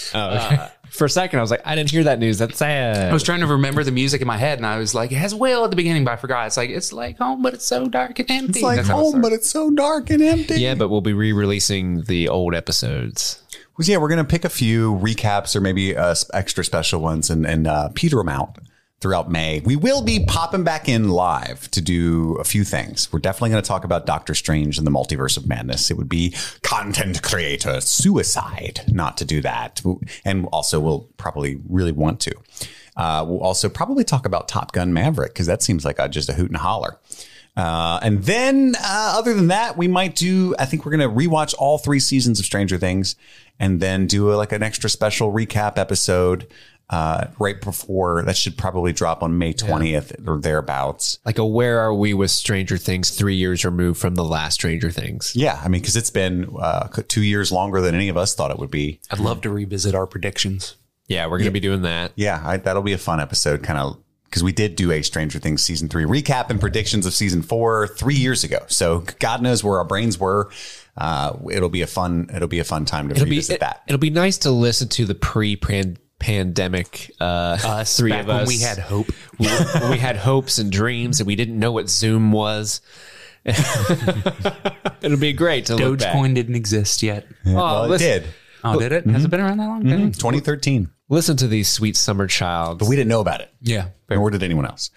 For 0.90 1.04
a 1.04 1.10
second, 1.10 1.38
I 1.38 1.42
was 1.42 1.50
like, 1.50 1.62
I 1.64 1.74
didn't 1.74 1.90
hear 1.90 2.04
that 2.04 2.18
news. 2.18 2.38
That's 2.38 2.58
sad. 2.58 3.10
I 3.10 3.12
was 3.12 3.22
trying 3.22 3.40
to 3.40 3.46
remember 3.46 3.84
the 3.84 3.92
music 3.92 4.20
in 4.20 4.26
my 4.26 4.36
head, 4.36 4.58
and 4.58 4.66
I 4.66 4.78
was 4.78 4.94
like, 4.94 5.12
"It 5.12 5.16
has 5.16 5.34
Will 5.34 5.64
at 5.64 5.70
the 5.70 5.76
beginning," 5.76 6.04
but 6.04 6.12
I 6.12 6.16
forgot. 6.16 6.46
It's 6.46 6.56
like 6.56 6.70
it's 6.70 6.92
like 6.92 7.18
home, 7.18 7.42
but 7.42 7.54
it's 7.54 7.64
so 7.66 7.88
dark 7.88 8.18
and 8.18 8.30
empty. 8.30 8.50
it's 8.50 8.62
like 8.62 8.76
That's 8.76 8.88
how 8.88 8.98
it 8.98 9.02
home, 9.02 9.20
but 9.20 9.32
it's 9.32 9.48
so 9.48 9.70
dark 9.70 10.10
and 10.10 10.22
empty. 10.22 10.60
yeah, 10.60 10.74
but 10.74 10.88
we'll 10.88 11.00
be 11.00 11.12
re-releasing 11.12 12.02
the 12.02 12.28
old 12.28 12.54
episodes. 12.54 13.42
Well, 13.76 13.86
yeah, 13.86 13.98
we're 13.98 14.08
going 14.08 14.18
to 14.18 14.24
pick 14.24 14.44
a 14.44 14.48
few 14.48 14.94
recaps 14.94 15.54
or 15.54 15.60
maybe 15.60 15.96
uh, 15.96 16.14
extra 16.32 16.64
special 16.64 17.00
ones 17.00 17.28
and, 17.28 17.46
and 17.46 17.66
uh, 17.66 17.90
peter 17.94 18.16
them 18.16 18.28
out 18.30 18.56
throughout 19.00 19.30
May. 19.30 19.60
We 19.60 19.76
will 19.76 20.02
be 20.02 20.24
popping 20.24 20.64
back 20.64 20.88
in 20.88 21.08
live 21.08 21.70
to 21.72 21.82
do 21.82 22.36
a 22.36 22.44
few 22.44 22.64
things. 22.64 23.12
We're 23.12 23.18
definitely 23.18 23.50
going 23.50 23.62
to 23.62 23.68
talk 23.68 23.84
about 23.84 24.06
Doctor 24.06 24.34
Strange 24.34 24.78
and 24.78 24.86
the 24.86 24.90
Multiverse 24.90 25.36
of 25.36 25.46
Madness. 25.46 25.90
It 25.90 25.98
would 25.98 26.08
be 26.08 26.34
content 26.62 27.22
creator 27.22 27.80
suicide 27.80 28.80
not 28.88 29.16
to 29.18 29.24
do 29.24 29.42
that. 29.42 29.82
And 30.24 30.46
also, 30.46 30.80
we'll 30.80 31.08
probably 31.18 31.60
really 31.68 31.92
want 31.92 32.20
to. 32.20 32.34
Uh, 32.96 33.24
we'll 33.28 33.40
also 33.40 33.68
probably 33.68 34.04
talk 34.04 34.24
about 34.24 34.48
Top 34.48 34.72
Gun 34.72 34.94
Maverick 34.94 35.34
because 35.34 35.46
that 35.46 35.62
seems 35.62 35.84
like 35.84 35.98
a, 35.98 36.08
just 36.08 36.30
a 36.30 36.32
hoot 36.32 36.48
and 36.48 36.56
holler. 36.56 36.98
Uh, 37.54 37.98
and 38.02 38.24
then, 38.24 38.74
uh, 38.78 39.14
other 39.18 39.32
than 39.32 39.48
that, 39.48 39.76
we 39.78 39.88
might 39.88 40.14
do. 40.14 40.54
I 40.58 40.66
think 40.66 40.84
we're 40.84 40.96
going 40.96 41.08
to 41.08 41.28
rewatch 41.28 41.54
all 41.58 41.78
three 41.78 42.00
seasons 42.00 42.38
of 42.38 42.44
Stranger 42.44 42.76
Things, 42.76 43.16
and 43.58 43.80
then 43.80 44.06
do 44.06 44.30
a, 44.32 44.34
like 44.34 44.52
an 44.52 44.62
extra 44.62 44.90
special 44.90 45.32
recap 45.32 45.78
episode 45.78 46.46
uh, 46.90 47.26
right 47.38 47.60
before 47.60 48.22
that. 48.22 48.36
Should 48.36 48.56
probably 48.56 48.92
drop 48.92 49.22
on 49.22 49.38
May 49.38 49.52
twentieth 49.52 50.14
or 50.26 50.38
thereabouts. 50.38 51.18
Like 51.24 51.38
a 51.38 51.46
where 51.46 51.80
are 51.80 51.94
we 51.94 52.14
with 52.14 52.30
Stranger 52.30 52.76
Things 52.76 53.10
three 53.10 53.34
years 53.34 53.64
removed 53.64 54.00
from 54.00 54.14
the 54.14 54.24
last 54.24 54.54
Stranger 54.54 54.90
Things? 54.90 55.32
Yeah, 55.34 55.60
I 55.64 55.68
mean, 55.68 55.80
because 55.80 55.96
it's 55.96 56.10
been 56.10 56.54
uh, 56.58 56.88
two 57.08 57.22
years 57.22 57.50
longer 57.50 57.80
than 57.80 57.94
any 57.94 58.08
of 58.08 58.16
us 58.16 58.34
thought 58.34 58.50
it 58.50 58.58
would 58.58 58.70
be. 58.70 59.00
I'd 59.10 59.18
love 59.18 59.40
to 59.42 59.50
revisit 59.50 59.94
our 59.94 60.06
predictions. 60.06 60.76
Yeah, 61.08 61.26
we're 61.26 61.38
going 61.38 61.44
to 61.44 61.52
be 61.52 61.60
doing 61.60 61.82
that. 61.82 62.12
Yeah, 62.16 62.42
I, 62.44 62.56
that'll 62.56 62.82
be 62.82 62.92
a 62.92 62.98
fun 62.98 63.20
episode, 63.20 63.62
kind 63.62 63.78
of 63.78 63.96
because 64.24 64.42
we 64.42 64.50
did 64.52 64.74
do 64.74 64.90
a 64.90 65.02
Stranger 65.02 65.38
Things 65.38 65.62
season 65.62 65.88
three 65.88 66.04
recap 66.04 66.50
and 66.50 66.60
predictions 66.60 67.06
of 67.06 67.14
season 67.14 67.42
four 67.42 67.86
three 67.86 68.16
years 68.16 68.42
ago. 68.42 68.58
So 68.66 69.04
God 69.20 69.40
knows 69.40 69.62
where 69.62 69.78
our 69.78 69.84
brains 69.84 70.18
were. 70.18 70.50
Uh, 70.96 71.36
it'll 71.52 71.68
be 71.68 71.82
a 71.82 71.86
fun. 71.86 72.28
It'll 72.34 72.48
be 72.48 72.58
a 72.58 72.64
fun 72.64 72.86
time 72.86 73.08
to 73.08 73.14
It'll 73.14 73.28
be 73.28 73.38
it, 73.38 73.60
that. 73.60 73.82
will 73.88 73.98
be 73.98 74.10
nice 74.10 74.38
to 74.38 74.50
listen 74.50 74.88
to 74.88 75.04
the 75.04 75.14
pre-pandemic 76.18 77.10
uh, 77.20 77.58
Us 77.64 77.96
three 77.96 78.10
back 78.10 78.22
of 78.22 78.26
when 78.28 78.36
us. 78.36 78.48
we 78.48 78.58
had 78.58 78.78
hope. 78.78 79.06
we, 79.38 79.46
we 79.90 79.98
had 79.98 80.16
hopes 80.16 80.58
and 80.58 80.70
dreams, 80.70 81.20
and 81.20 81.26
we 81.26 81.36
didn't 81.36 81.58
know 81.58 81.72
what 81.72 81.88
Zoom 81.88 82.32
was. 82.32 82.80
It'll 83.44 85.18
be 85.18 85.32
great 85.32 85.66
to 85.66 85.76
look 85.76 86.00
back. 86.00 86.14
Dogecoin 86.14 86.34
didn't 86.34 86.56
exist 86.56 87.02
yet. 87.02 87.26
Oh, 87.46 87.54
well, 87.54 87.84
it 87.84 87.88
listen, 87.88 88.08
did. 88.22 88.24
Oh, 88.64 88.78
did 88.78 88.92
it? 88.92 89.06
Has 89.06 89.24
it 89.24 89.28
been 89.30 89.40
around 89.40 89.58
that 89.58 89.66
long? 89.66 89.84
Did 89.84 90.00
it? 90.00 90.14
2013. 90.14 90.90
listen 91.08 91.36
to 91.36 91.46
these 91.46 91.68
sweet 91.68 91.96
summer 91.96 92.26
childs. 92.26 92.80
But 92.80 92.88
we 92.88 92.96
didn't 92.96 93.08
know 93.08 93.20
about 93.20 93.40
it. 93.40 93.50
Yeah. 93.60 93.88
nor 94.10 94.30
did 94.30 94.42
anyone 94.42 94.66
else. 94.66 94.90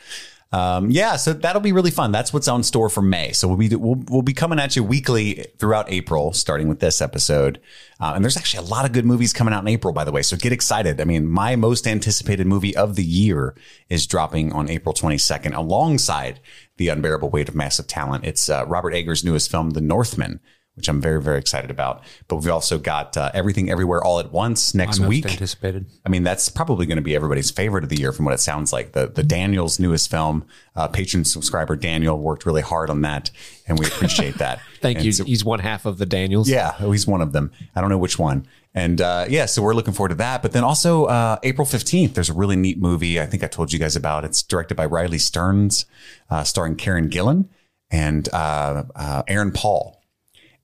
Um, 0.51 0.89
yeah, 0.89 1.15
so 1.15 1.33
that'll 1.33 1.61
be 1.61 1.71
really 1.71 1.91
fun. 1.91 2.11
That's 2.11 2.33
what's 2.33 2.47
on 2.47 2.63
store 2.63 2.89
for 2.89 3.03
May. 3.03 3.33
So 3.33 3.47
we'll 3.47 3.57
be 3.57 3.75
we'll, 3.75 4.01
we'll 4.09 4.23
be 4.23 4.33
coming 4.33 4.59
at 4.59 4.75
you 4.75 4.83
weekly 4.83 5.45
throughout 5.59 5.91
April, 5.91 6.33
starting 6.33 6.67
with 6.67 6.79
this 6.79 7.01
episode. 7.01 7.59
Uh, 7.99 8.13
and 8.15 8.23
there's 8.23 8.35
actually 8.37 8.65
a 8.65 8.69
lot 8.69 8.85
of 8.85 8.91
good 8.91 9.05
movies 9.05 9.31
coming 9.31 9.53
out 9.53 9.61
in 9.61 9.67
April, 9.67 9.93
by 9.93 10.03
the 10.03 10.11
way. 10.11 10.23
So 10.23 10.37
get 10.37 10.51
excited. 10.51 10.99
I 10.99 11.03
mean, 11.03 11.27
my 11.27 11.55
most 11.55 11.85
anticipated 11.85 12.47
movie 12.47 12.75
of 12.75 12.95
the 12.95 13.03
year 13.03 13.55
is 13.89 14.07
dropping 14.07 14.51
on 14.51 14.69
April 14.69 14.95
22nd, 14.95 15.55
alongside 15.55 16.39
The 16.77 16.89
Unbearable 16.89 17.29
Weight 17.29 17.49
of 17.49 17.55
Massive 17.55 17.85
Talent. 17.85 18.25
It's 18.25 18.49
uh, 18.49 18.65
Robert 18.65 18.93
Eggers' 18.93 19.23
newest 19.23 19.51
film, 19.51 19.71
The 19.71 19.81
Northman 19.81 20.39
which 20.79 20.87
I'm 20.89 20.99
very, 21.01 21.21
very 21.21 21.37
excited 21.37 21.69
about. 21.69 22.01
But 22.27 22.37
we've 22.37 22.49
also 22.49 22.77
got 22.79 23.15
uh, 23.17 23.29
Everything 23.33 23.69
Everywhere 23.69 24.03
All 24.03 24.19
at 24.19 24.31
Once 24.31 24.73
next 24.73 24.99
week. 24.99 25.25
anticipated. 25.25 25.85
I 26.05 26.09
mean, 26.09 26.23
that's 26.23 26.49
probably 26.49 26.85
going 26.85 26.95
to 26.95 27.01
be 27.03 27.15
everybody's 27.15 27.51
favorite 27.51 27.83
of 27.83 27.89
the 27.89 27.99
year 27.99 28.11
from 28.11 28.25
what 28.25 28.33
it 28.33 28.39
sounds 28.39 28.73
like. 28.73 28.93
The 28.93 29.07
the 29.07 29.23
Daniel's 29.23 29.79
newest 29.79 30.09
film, 30.09 30.45
uh, 30.75 30.87
patron 30.87 31.25
subscriber 31.25 31.75
Daniel 31.75 32.17
worked 32.17 32.45
really 32.45 32.61
hard 32.61 32.89
on 32.89 33.01
that, 33.01 33.29
and 33.67 33.77
we 33.77 33.85
appreciate 33.85 34.35
that. 34.39 34.59
Thank 34.81 34.97
And 34.97 35.05
you. 35.05 35.11
so- 35.11 35.25
He's 35.25 35.43
one 35.45 35.59
half 35.59 35.85
of 35.85 35.97
the 35.97 36.05
Daniels. 36.05 36.49
yeah, 36.49 36.75
oh, 36.79 36.91
he's 36.91 37.05
one 37.05 37.21
of 37.21 37.33
them. 37.33 37.51
I 37.75 37.81
don't 37.81 37.89
know 37.89 37.97
which 37.97 38.17
one. 38.17 38.47
And 38.73 39.01
uh, 39.01 39.25
yeah, 39.27 39.45
so 39.47 39.61
we're 39.63 39.73
looking 39.73 39.93
forward 39.93 40.09
to 40.09 40.15
that. 40.15 40.41
But 40.41 40.51
then 40.53 40.63
also 40.63 41.05
uh, 41.05 41.37
April 41.43 41.65
15th, 41.65 42.13
there's 42.13 42.29
a 42.29 42.33
really 42.33 42.55
neat 42.55 42.77
movie 42.79 43.19
I 43.19 43.25
think 43.25 43.43
I 43.43 43.47
told 43.47 43.73
you 43.73 43.79
guys 43.79 43.95
about. 43.95 44.23
It's 44.23 44.41
directed 44.43 44.75
by 44.75 44.85
Riley 44.85 45.17
Stearns, 45.17 45.85
uh, 46.29 46.43
starring 46.43 46.75
Karen 46.75 47.09
Gillan 47.09 47.49
and 47.91 48.29
uh, 48.31 48.83
uh, 48.95 49.23
Aaron 49.27 49.51
Paul. 49.51 49.98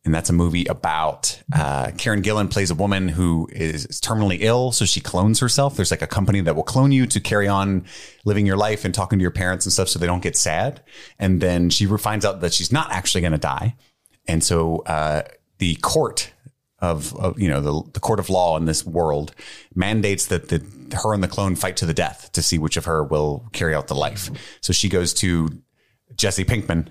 And 0.06 0.14
that's 0.14 0.30
a 0.30 0.34
movie 0.34 0.66
about 0.66 1.42
uh, 1.52 1.92
Karen 1.98 2.22
Gillan 2.22 2.52
plays 2.52 2.70
a 2.70 2.76
woman 2.76 3.10
who 3.10 3.50
is 3.52 3.88
terminally 4.02 4.38
ill. 4.40 4.72
So 4.72 4.86
she 4.86 5.02
clones 5.02 5.40
herself. 5.40 5.76
There's 5.76 5.90
like 5.90 6.04
a 6.04 6.08
company 6.08 6.42
that 6.42 6.56
will 6.56 6.64
clone 6.64 6.92
you 6.92 7.08
to 7.08 7.20
carry 7.20 7.48
on 7.48 7.86
living 8.24 8.46
your 8.46 8.56
life 8.56 8.86
and 8.86 8.94
talking 8.94 9.18
to 9.18 9.24
your 9.24 9.32
parents 9.32 9.66
and 9.66 9.74
stuff 9.74 9.90
so 9.90 9.98
they 9.98 10.06
don't 10.06 10.22
get 10.22 10.38
sad. 10.38 10.84
And 11.18 11.42
then 11.42 11.72
she 11.72 11.88
finds 11.88 12.24
out 12.24 12.42
that 12.42 12.54
she's 12.54 12.72
not 12.72 12.92
actually 12.92 13.22
going 13.22 13.32
to 13.32 13.40
die. 13.40 13.76
And 14.28 14.44
so 14.44 14.84
uh, 14.86 15.24
the 15.58 15.76
court 15.82 16.32
of, 16.80 17.16
of 17.16 17.40
you 17.40 17.48
know 17.48 17.62
the, 17.62 17.92
the 17.94 18.00
court 18.00 18.20
of 18.20 18.30
law 18.30 18.58
in 18.58 18.66
this 18.66 18.86
world 18.86 19.34
mandates 19.74 20.28
that 20.28 20.50
the 20.50 20.64
her 21.04 21.14
and 21.14 21.24
the 21.24 21.28
clone 21.28 21.56
fight 21.56 21.78
to 21.78 21.86
the 21.86 21.94
death 21.94 22.32
to 22.34 22.42
see 22.42 22.58
which 22.58 22.78
of 22.78 22.86
her 22.86 23.04
will 23.04 23.48
carry 23.54 23.74
out 23.74 23.88
the 23.88 23.96
life. 23.96 24.30
So 24.62 24.72
she 24.72 24.90
goes 24.90 25.14
to 25.16 25.50
Jesse 26.18 26.46
Pinkman 26.46 26.88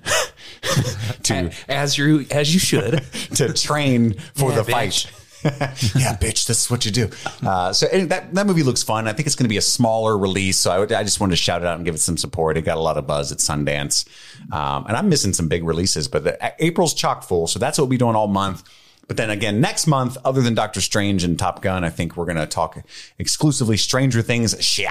to 1.24 1.52
As 1.68 1.98
you 1.98 2.26
as 2.30 2.52
you 2.52 2.60
should. 2.60 3.02
to 3.34 3.52
train 3.52 4.14
for 4.34 4.50
Yeah, 4.50 4.56
the 4.56 4.64
fight. 4.64 5.10
yeah, 5.44 6.16
bitch, 6.16 6.46
this 6.46 6.64
is 6.64 6.70
what 6.70 6.86
you 6.86 6.90
do. 6.90 7.10
Uh, 7.46 7.70
so 7.70 7.86
that 7.86 8.32
that 8.34 8.46
movie 8.46 8.62
looks 8.62 8.82
fun. 8.82 9.06
I 9.06 9.12
think 9.12 9.26
it's 9.26 9.36
going 9.36 9.44
to 9.44 9.50
be 9.50 9.58
a 9.58 9.62
smaller 9.62 10.16
release, 10.16 10.56
so 10.56 10.70
I, 10.70 10.78
would, 10.78 10.90
I 10.90 11.02
just 11.02 11.20
wanted 11.20 11.32
to 11.32 11.36
shout 11.36 11.60
it 11.60 11.66
out 11.66 11.76
and 11.76 11.84
give 11.84 11.94
it 11.94 12.00
some 12.00 12.16
support. 12.16 12.56
It 12.56 12.62
got 12.62 12.78
a 12.78 12.80
lot 12.80 12.96
of 12.96 13.06
buzz 13.06 13.30
at 13.30 13.38
Sundance, 13.38 14.06
um, 14.50 14.86
and 14.86 14.96
I'm 14.96 15.10
missing 15.10 15.34
some 15.34 15.48
big 15.48 15.62
releases, 15.64 16.08
but 16.08 16.24
the, 16.24 16.54
April's 16.64 16.94
chock 16.94 17.22
full, 17.24 17.46
so 17.46 17.58
that's 17.58 17.76
what 17.76 17.84
we'll 17.84 17.90
be 17.90 17.98
doing 17.98 18.16
all 18.16 18.26
month. 18.26 18.62
But 19.06 19.18
then 19.18 19.28
again, 19.28 19.60
next 19.60 19.86
month, 19.86 20.16
other 20.24 20.40
than 20.40 20.54
Doctor 20.54 20.80
Strange 20.80 21.24
and 21.24 21.38
Top 21.38 21.60
Gun, 21.60 21.84
I 21.84 21.90
think 21.90 22.16
we're 22.16 22.24
going 22.24 22.38
to 22.38 22.46
talk 22.46 22.82
exclusively 23.18 23.76
Stranger 23.76 24.22
Things 24.22 24.56
shit 24.64 24.88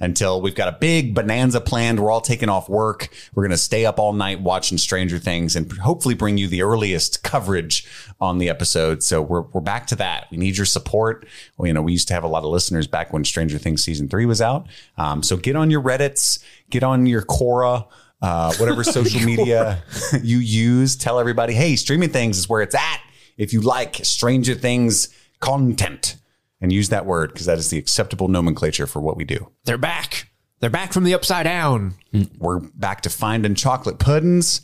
until 0.00 0.40
we've 0.40 0.54
got 0.54 0.68
a 0.68 0.76
big 0.78 1.14
bonanza 1.14 1.60
planned. 1.60 2.00
We're 2.00 2.10
all 2.10 2.20
taking 2.20 2.48
off 2.48 2.68
work. 2.68 3.08
We're 3.34 3.42
going 3.42 3.50
to 3.50 3.56
stay 3.56 3.86
up 3.86 3.98
all 3.98 4.12
night 4.12 4.40
watching 4.40 4.78
Stranger 4.78 5.18
Things 5.18 5.56
and 5.56 5.70
hopefully 5.78 6.14
bring 6.14 6.38
you 6.38 6.48
the 6.48 6.62
earliest 6.62 7.22
coverage 7.22 7.86
on 8.20 8.38
the 8.38 8.48
episode. 8.48 9.02
So 9.02 9.22
we're, 9.22 9.42
we're 9.42 9.60
back 9.60 9.86
to 9.88 9.96
that. 9.96 10.26
We 10.30 10.36
need 10.36 10.56
your 10.56 10.66
support. 10.66 11.26
Well, 11.56 11.66
you 11.66 11.72
know, 11.72 11.82
we 11.82 11.92
used 11.92 12.08
to 12.08 12.14
have 12.14 12.24
a 12.24 12.28
lot 12.28 12.44
of 12.44 12.50
listeners 12.50 12.86
back 12.86 13.12
when 13.12 13.24
Stranger 13.24 13.58
Things 13.58 13.84
season 13.84 14.08
three 14.08 14.26
was 14.26 14.40
out. 14.40 14.66
Um, 14.96 15.22
so 15.22 15.36
get 15.36 15.56
on 15.56 15.70
your 15.70 15.82
Reddits, 15.82 16.42
get 16.70 16.82
on 16.82 17.06
your 17.06 17.22
Quora, 17.22 17.86
uh, 18.22 18.54
whatever 18.54 18.84
social 18.84 19.20
media 19.20 19.82
you 20.22 20.38
use. 20.38 20.96
Tell 20.96 21.18
everybody, 21.18 21.54
hey, 21.54 21.76
streaming 21.76 22.10
things 22.10 22.38
is 22.38 22.48
where 22.48 22.62
it's 22.62 22.74
at. 22.74 23.00
If 23.36 23.52
you 23.52 23.60
like 23.60 23.96
Stranger 23.96 24.54
Things 24.54 25.08
content, 25.40 26.16
and 26.60 26.72
use 26.72 26.88
that 26.88 27.06
word 27.06 27.32
because 27.32 27.46
that 27.46 27.58
is 27.58 27.70
the 27.70 27.78
acceptable 27.78 28.28
nomenclature 28.28 28.86
for 28.86 29.00
what 29.00 29.16
we 29.16 29.24
do. 29.24 29.50
They're 29.64 29.78
back. 29.78 30.28
They're 30.60 30.70
back 30.70 30.92
from 30.92 31.04
the 31.04 31.14
upside 31.14 31.44
down. 31.44 31.94
We're 32.38 32.60
back 32.60 33.02
to 33.02 33.10
finding 33.10 33.54
chocolate 33.54 33.98
puddings 33.98 34.62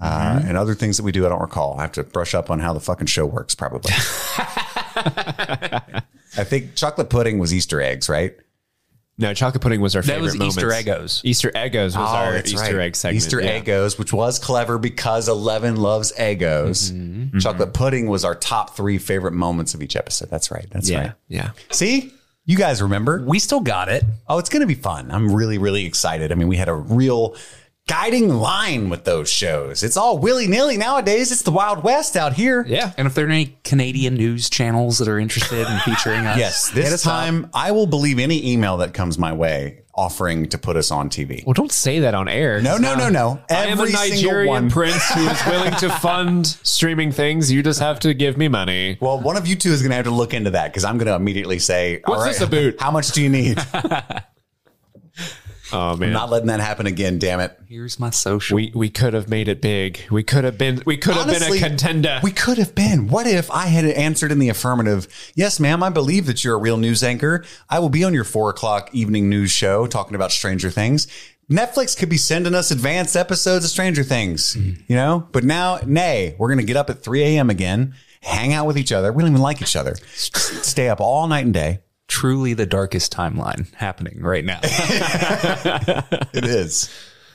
uh, 0.00 0.40
and 0.44 0.56
other 0.56 0.74
things 0.74 0.96
that 0.96 1.02
we 1.02 1.12
do. 1.12 1.26
I 1.26 1.28
don't 1.28 1.40
recall. 1.40 1.78
I 1.78 1.82
have 1.82 1.92
to 1.92 2.04
brush 2.04 2.34
up 2.34 2.50
on 2.50 2.60
how 2.60 2.72
the 2.72 2.80
fucking 2.80 3.08
show 3.08 3.26
works, 3.26 3.54
probably. 3.54 3.90
I 6.34 6.44
think 6.44 6.76
chocolate 6.76 7.10
pudding 7.10 7.38
was 7.38 7.52
Easter 7.52 7.80
eggs, 7.80 8.08
right? 8.08 8.36
No, 9.18 9.34
chocolate 9.34 9.62
pudding 9.62 9.80
was 9.80 9.94
our 9.94 10.02
That 10.02 10.06
favorite 10.14 10.22
was 10.22 10.34
moments. 10.38 10.56
Easter 10.56 10.68
Eggos. 10.70 11.20
Easter 11.22 11.50
Eggos 11.50 11.84
was 11.84 11.96
our 11.96 12.30
Oh, 12.30 12.32
that's 12.32 12.52
Easter 12.52 12.76
right. 12.78 12.86
egg 12.86 12.96
segment. 12.96 13.16
Easter 13.22 13.40
yeah. 13.42 13.60
Eggos, 13.60 13.98
which 13.98 14.12
was 14.12 14.38
clever 14.38 14.78
because 14.78 15.28
Eleven 15.28 15.76
loves 15.76 16.12
Eggos. 16.18 16.90
Mm-hmm. 16.92 17.38
Chocolate 17.38 17.74
pudding 17.74 18.06
was 18.08 18.24
our 18.24 18.34
top 18.34 18.74
three 18.74 18.98
favorite 18.98 19.32
moments 19.34 19.74
of 19.74 19.82
each 19.82 19.96
episode. 19.96 20.30
That's 20.30 20.50
right. 20.50 20.66
That's 20.70 20.88
Yeah, 20.88 21.00
right. 21.00 21.12
yeah. 21.28 21.50
See, 21.70 22.12
you 22.46 22.56
guys 22.56 22.80
remember? 22.82 23.22
We 23.24 23.38
still 23.38 23.60
got 23.60 23.88
it. 23.88 24.02
Oh, 24.28 24.38
it's 24.38 24.48
going 24.48 24.62
to 24.62 24.66
be 24.66 24.74
fun. 24.74 25.10
I'm 25.10 25.32
really, 25.32 25.58
really 25.58 25.84
excited. 25.84 26.32
I 26.32 26.34
mean, 26.34 26.48
we 26.48 26.56
had 26.56 26.68
a 26.68 26.74
real 26.74 27.36
guiding 27.88 28.28
line 28.28 28.88
with 28.90 29.04
those 29.04 29.28
shows. 29.30 29.82
It's 29.82 29.96
all 29.96 30.18
willy 30.18 30.46
nilly 30.46 30.76
nowadays. 30.76 31.32
It's 31.32 31.42
the 31.42 31.50
Wild 31.50 31.82
West 31.84 32.16
out 32.16 32.32
here. 32.34 32.64
Yeah. 32.66 32.92
And 32.96 33.06
if 33.06 33.14
there 33.14 33.26
are 33.26 33.30
any 33.30 33.56
Canadian 33.64 34.14
news 34.14 34.48
channels 34.48 34.98
that 34.98 35.08
are 35.08 35.18
interested 35.18 35.66
in 35.66 35.78
featuring 35.80 36.26
us, 36.26 36.38
Yes, 36.42 36.68
hit 36.70 36.84
this 36.84 36.92
us 36.94 37.06
up. 37.06 37.12
time 37.12 37.50
I 37.52 37.72
will 37.72 37.86
believe 37.86 38.18
any 38.18 38.52
email 38.52 38.76
that 38.78 38.94
comes 38.94 39.18
my 39.18 39.32
way 39.32 39.78
offering 39.94 40.48
to 40.48 40.56
put 40.56 40.74
us 40.74 40.90
on 40.90 41.10
TV. 41.10 41.44
Well, 41.44 41.52
don't 41.52 41.70
say 41.72 41.98
that 41.98 42.14
on 42.14 42.26
air. 42.26 42.62
No, 42.62 42.78
no, 42.78 42.94
no, 42.94 43.10
no. 43.10 43.42
I 43.50 43.66
am 43.66 43.78
a 43.78 43.82
Every 43.82 43.92
Nigerian 43.92 44.48
one. 44.48 44.70
prince 44.70 45.04
who 45.12 45.20
is 45.28 45.44
willing 45.46 45.74
to 45.74 45.90
fund 46.00 46.46
streaming 46.46 47.12
things. 47.12 47.52
You 47.52 47.62
just 47.62 47.80
have 47.80 48.00
to 48.00 48.14
give 48.14 48.38
me 48.38 48.48
money. 48.48 48.96
Well, 49.02 49.20
one 49.20 49.36
of 49.36 49.46
you 49.46 49.54
two 49.54 49.68
is 49.70 49.82
going 49.82 49.90
to 49.90 49.96
have 49.96 50.06
to 50.06 50.10
look 50.10 50.32
into 50.32 50.50
that 50.52 50.68
because 50.72 50.84
I'm 50.84 50.96
going 50.96 51.08
to 51.08 51.14
immediately 51.14 51.58
say, 51.58 52.00
What's 52.06 52.20
"All 52.22 52.26
this 52.26 52.40
about?" 52.40 52.74
How 52.82 52.90
much 52.90 53.10
do 53.12 53.20
you 53.22 53.28
need?" 53.28 53.58
Oh 55.72 55.96
man. 55.96 56.12
Not 56.12 56.30
letting 56.30 56.48
that 56.48 56.60
happen 56.60 56.86
again. 56.86 57.18
Damn 57.18 57.40
it. 57.40 57.58
Here's 57.68 57.98
my 57.98 58.10
social. 58.10 58.56
we 58.56 58.72
we 58.74 58.90
could 58.90 59.14
have 59.14 59.28
made 59.28 59.48
it 59.48 59.62
big. 59.62 60.00
We 60.10 60.22
could 60.22 60.44
have 60.44 60.58
been 60.58 60.82
we 60.84 60.96
could 60.96 61.14
have 61.14 61.26
been 61.26 61.42
a 61.42 61.58
contender. 61.58 62.20
We 62.22 62.32
could 62.32 62.58
have 62.58 62.74
been. 62.74 63.08
What 63.08 63.26
if 63.26 63.50
I 63.50 63.66
had 63.66 63.84
answered 63.84 64.32
in 64.32 64.38
the 64.38 64.48
affirmative? 64.48 65.08
Yes, 65.34 65.58
ma'am. 65.58 65.82
I 65.82 65.88
believe 65.88 66.26
that 66.26 66.44
you're 66.44 66.54
a 66.54 66.60
real 66.60 66.76
news 66.76 67.02
anchor. 67.02 67.44
I 67.70 67.78
will 67.78 67.88
be 67.88 68.04
on 68.04 68.12
your 68.12 68.24
four 68.24 68.50
o'clock 68.50 68.90
evening 68.92 69.28
news 69.28 69.50
show 69.50 69.86
talking 69.86 70.14
about 70.14 70.32
Stranger 70.32 70.70
Things. 70.70 71.06
Netflix 71.50 71.96
could 71.96 72.08
be 72.08 72.16
sending 72.16 72.54
us 72.54 72.70
advanced 72.70 73.16
episodes 73.16 73.64
of 73.64 73.70
Stranger 73.70 74.04
Things, 74.04 74.54
hmm. 74.54 74.72
you 74.86 74.96
know. 74.96 75.26
But 75.32 75.44
now, 75.44 75.80
nay, 75.84 76.34
we're 76.38 76.48
gonna 76.48 76.62
get 76.62 76.76
up 76.76 76.90
at 76.90 77.02
3 77.02 77.22
a.m. 77.22 77.50
again, 77.50 77.94
hang 78.20 78.52
out 78.52 78.66
with 78.66 78.78
each 78.78 78.92
other. 78.92 79.12
We 79.12 79.22
don't 79.22 79.32
even 79.32 79.42
like 79.42 79.60
each 79.60 79.76
other. 79.76 79.94
Stay 80.14 80.88
up 80.88 81.00
all 81.00 81.26
night 81.28 81.44
and 81.44 81.54
day. 81.54 81.80
Truly 82.12 82.52
the 82.54 82.66
darkest 82.66 83.10
timeline 83.12 83.72
happening 83.74 84.20
right 84.20 84.44
now. 84.44 84.60
It 86.34 86.44
is. 86.44 86.90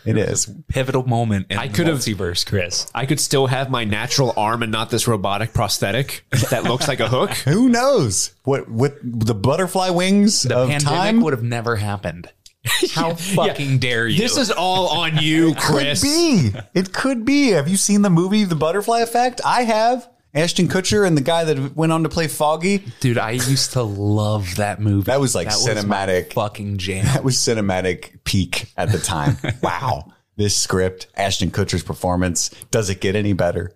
It 0.05 0.17
is. 0.17 0.49
Pivotal 0.69 1.05
moment 1.05 1.47
in 1.49 1.57
I 1.57 1.67
the 1.67 1.73
could 1.73 1.87
have- 1.87 1.97
multiverse, 1.97 2.45
Chris. 2.45 2.89
I 2.95 3.05
could 3.05 3.19
still 3.19 3.47
have 3.47 3.69
my 3.69 3.83
natural 3.83 4.33
arm 4.37 4.63
and 4.63 4.71
not 4.71 4.89
this 4.89 5.07
robotic 5.07 5.53
prosthetic 5.53 6.25
that 6.51 6.63
looks 6.63 6.87
like 6.87 6.99
a 6.99 7.09
hook. 7.09 7.31
Who 7.45 7.67
knows 7.69 8.33
what 8.43 8.69
with 8.69 8.93
the 9.03 9.35
butterfly 9.35 9.89
wings 9.89 10.43
The 10.43 10.55
of 10.57 10.69
pandemic 10.69 10.87
time 10.97 11.21
would 11.21 11.33
have 11.33 11.43
never 11.43 11.75
happened. 11.75 12.29
How 12.93 13.15
fucking 13.15 13.79
dare 13.79 14.07
you? 14.07 14.17
This 14.19 14.37
is 14.37 14.51
all 14.51 14.87
on 14.89 15.17
you, 15.17 15.55
Chris. 15.55 16.03
It 16.03 16.07
could 16.07 16.53
be. 16.53 16.79
It 16.79 16.93
could 16.93 17.25
be. 17.25 17.49
Have 17.49 17.67
you 17.67 17.77
seen 17.77 18.01
the 18.01 18.09
movie 18.09 18.43
The 18.45 18.55
Butterfly 18.55 18.99
Effect? 19.01 19.41
I 19.45 19.63
have. 19.63 20.07
Ashton 20.37 20.67
Kutcher 20.67 21.05
and 21.05 21.17
the 21.17 21.21
guy 21.21 21.43
that 21.45 21.75
went 21.75 21.91
on 21.91 22.03
to 22.03 22.09
play 22.09 22.27
Foggy. 22.27 22.83
Dude, 22.99 23.17
I 23.17 23.31
used 23.31 23.73
to 23.73 23.81
love 23.81 24.57
that 24.57 24.79
movie. 24.79 25.05
That 25.05 25.19
was 25.19 25.33
like 25.33 25.47
my 25.47 25.53
cinematic. 25.53 26.33
fucking 26.33 26.77
jam. 26.77 27.05
That 27.05 27.23
was 27.23 27.37
cinematic 27.37 28.23
peak 28.23 28.71
at 28.77 28.91
the 28.91 28.99
time. 28.99 29.37
wow. 29.63 30.13
This 30.35 30.55
script, 30.55 31.07
Ashton 31.15 31.49
Kutcher's 31.49 31.81
performance, 31.81 32.49
does 32.69 32.91
it 32.91 33.01
get 33.01 33.15
any 33.15 33.33
better? 33.33 33.73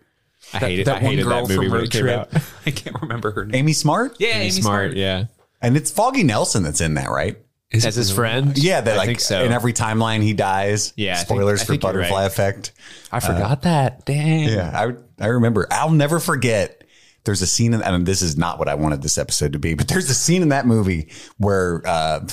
I 0.54 0.60
hated, 0.60 0.88
I 0.88 1.00
hated 1.00 1.26
that 1.26 1.48
movie 1.48 1.68
when 1.68 1.84
it 1.84 1.90
came 1.90 2.10
out. 2.10 2.30
I 2.68 2.70
can't 2.70 3.02
remember 3.02 3.32
her 3.32 3.46
name. 3.46 3.56
Amy 3.56 3.74
Smart? 3.74 4.18
Yeah, 4.20 4.36
Amy, 4.36 4.52
Smart, 4.52 4.94
yeah. 4.94 5.26
And 5.64 5.76
it's 5.76 5.90
Foggy 5.90 6.22
Nelson 6.22 6.62
that's 6.62 6.82
in 6.82 6.94
that, 6.94 7.10
right? 7.10 7.38
Is 7.72 7.86
As 7.86 7.96
his 7.96 8.12
really? 8.12 8.16
friend? 8.44 8.58
Yeah, 8.58 8.82
that 8.82 8.94
I 8.96 8.98
like 8.98 9.06
think 9.08 9.20
so. 9.22 9.44
in 9.44 9.52
every 9.54 9.72
timeline 9.72 10.22
he 10.22 10.34
dies. 10.34 10.92
Yeah, 10.98 11.14
I 11.14 11.16
think- 11.16 11.28
Spoilers 11.28 11.64
for 11.64 11.78
Butterfly 11.78 12.22
right. 12.22 12.26
Effect. 12.26 12.74
I 13.12 13.20
forgot 13.22 13.62
that. 13.62 14.06
Dang. 14.06 14.50
Yeah, 14.50 14.72
I 14.74 15.24
I 15.24 15.28
remember. 15.28 15.68
I'll 15.72 15.90
never 15.92 16.20
forget. 16.20 16.84
There's 17.24 17.42
a 17.42 17.48
scene, 17.48 17.74
in, 17.74 17.82
and 17.84 18.06
this 18.06 18.22
is 18.24 18.36
not 18.36 18.58
what 18.60 18.68
I 18.68 18.74
wanted 18.76 19.02
this 19.04 19.18
episode 19.18 19.54
to 19.54 19.60
be, 19.60 19.74
but 19.76 19.88
there's 19.88 20.10
a 20.10 20.14
scene 20.14 20.42
in 20.42 20.50
that 20.50 20.66
movie 20.66 21.10
where 21.38 21.82
uh, 21.86 22.26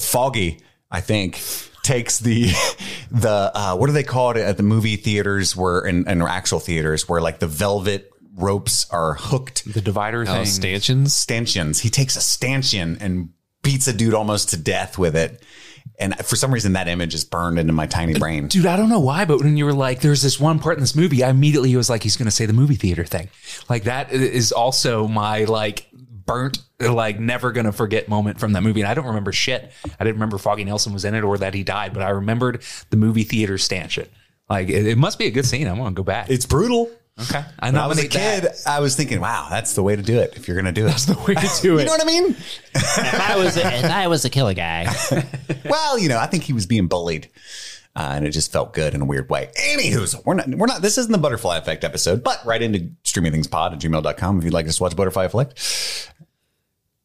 Foggy, 0.00 0.60
I 0.90 1.00
think, 1.00 1.42
takes 1.82 2.18
the 2.18 2.44
the 3.10 3.50
uh, 3.54 3.76
what 3.76 3.86
do 3.86 3.92
they 3.92 4.02
call 4.04 4.30
it 4.32 4.36
at 4.38 4.56
the 4.56 4.62
movie 4.62 4.96
theaters 4.96 5.56
where 5.56 5.80
in, 5.80 6.08
in 6.08 6.22
actual 6.22 6.60
theaters 6.60 7.08
where 7.08 7.20
like 7.20 7.38
the 7.40 7.46
velvet 7.46 8.10
ropes 8.36 8.88
are 8.90 9.14
hooked 9.14 9.64
The 9.72 9.80
divider 9.80 10.22
Oh, 10.22 10.26
thing. 10.26 10.44
stanchions. 10.46 11.14
stanchions. 11.14 11.80
He 11.80 11.88
takes 11.90 12.16
a 12.16 12.20
stanchion 12.20 12.98
and 13.00 13.30
beats 13.66 13.88
a 13.88 13.92
dude 13.92 14.14
almost 14.14 14.50
to 14.50 14.56
death 14.56 14.96
with 14.96 15.16
it. 15.16 15.42
And 15.98 16.16
for 16.24 16.36
some 16.36 16.54
reason, 16.54 16.74
that 16.74 16.86
image 16.86 17.14
is 17.14 17.24
burned 17.24 17.58
into 17.58 17.72
my 17.72 17.86
tiny 17.86 18.16
brain. 18.16 18.46
Dude, 18.46 18.66
I 18.66 18.76
don't 18.76 18.88
know 18.88 19.00
why, 19.00 19.24
but 19.24 19.40
when 19.40 19.56
you 19.56 19.64
were 19.64 19.72
like, 19.72 20.00
there's 20.00 20.22
this 20.22 20.38
one 20.38 20.60
part 20.60 20.76
in 20.76 20.82
this 20.82 20.94
movie, 20.94 21.24
I 21.24 21.30
immediately 21.30 21.74
was 21.74 21.90
like, 21.90 22.04
he's 22.04 22.16
going 22.16 22.26
to 22.26 22.30
say 22.30 22.46
the 22.46 22.52
movie 22.52 22.76
theater 22.76 23.04
thing. 23.04 23.28
Like, 23.68 23.84
that 23.84 24.12
is 24.12 24.52
also 24.52 25.08
my 25.08 25.44
like 25.44 25.88
burnt, 25.92 26.58
like, 26.78 27.18
never 27.18 27.50
going 27.50 27.66
to 27.66 27.72
forget 27.72 28.08
moment 28.08 28.38
from 28.38 28.52
that 28.52 28.62
movie. 28.62 28.82
And 28.82 28.88
I 28.88 28.94
don't 28.94 29.06
remember 29.06 29.32
shit. 29.32 29.72
I 29.84 30.04
didn't 30.04 30.16
remember 30.16 30.38
Foggy 30.38 30.64
Nelson 30.64 30.92
was 30.92 31.04
in 31.04 31.14
it 31.14 31.24
or 31.24 31.38
that 31.38 31.54
he 31.54 31.64
died, 31.64 31.92
but 31.92 32.02
I 32.02 32.10
remembered 32.10 32.62
the 32.90 32.96
movie 32.96 33.24
theater 33.24 33.58
stanchion. 33.58 34.08
Like, 34.48 34.68
it, 34.68 34.86
it 34.86 34.98
must 34.98 35.18
be 35.18 35.26
a 35.26 35.30
good 35.30 35.46
scene. 35.46 35.66
I'm 35.66 35.78
going 35.78 35.94
to 35.94 35.98
go 35.98 36.04
back. 36.04 36.30
It's 36.30 36.46
brutal. 36.46 36.90
Okay. 37.22 37.44
I 37.58 37.66
When 37.70 37.76
I 37.76 37.86
was 37.86 37.98
a 37.98 38.02
nominate 38.02 38.12
that. 38.12 38.42
kid, 38.42 38.52
I 38.66 38.80
was 38.80 38.96
thinking, 38.96 39.20
wow, 39.20 39.48
that's 39.50 39.74
the 39.74 39.82
way 39.82 39.96
to 39.96 40.02
do 40.02 40.18
it 40.18 40.34
if 40.36 40.46
you're 40.48 40.54
going 40.60 40.66
to 40.66 40.72
do 40.72 40.84
it. 40.86 40.90
That's 40.90 41.06
the 41.06 41.14
way 41.14 41.34
to 41.34 41.50
do 41.62 41.78
it. 41.78 41.80
You 41.80 41.86
know 41.86 41.92
what 41.92 42.02
I 42.02 42.06
mean? 42.06 42.36
if 42.74 43.20
I 43.30 43.36
was 43.36 43.56
a, 43.56 43.66
if 43.78 43.84
I 43.84 44.06
was 44.08 44.24
a 44.24 44.30
killer 44.30 44.54
guy, 44.54 44.92
Well, 45.64 45.98
you 45.98 46.08
know, 46.08 46.18
I 46.18 46.26
think 46.26 46.44
he 46.44 46.52
was 46.52 46.66
being 46.66 46.86
bullied. 46.88 47.28
Uh, 47.94 48.12
and 48.14 48.26
it 48.26 48.30
just 48.32 48.52
felt 48.52 48.74
good 48.74 48.94
in 48.94 49.00
a 49.00 49.06
weird 49.06 49.30
way. 49.30 49.50
Anywho, 49.58 50.22
we're 50.26 50.34
not, 50.34 50.46
we're 50.50 50.66
not, 50.66 50.82
this 50.82 50.98
isn't 50.98 51.12
the 51.12 51.16
butterfly 51.18 51.56
effect 51.56 51.82
episode, 51.82 52.22
but 52.22 52.44
right 52.44 52.60
into 52.60 52.90
streamingthingspod 53.04 53.72
at 53.72 53.78
gmail.com 53.78 54.38
if 54.38 54.44
you'd 54.44 54.52
like 54.52 54.68
to 54.68 54.82
watch 54.82 54.94
Butterfly 54.94 55.24
Effect. 55.24 56.12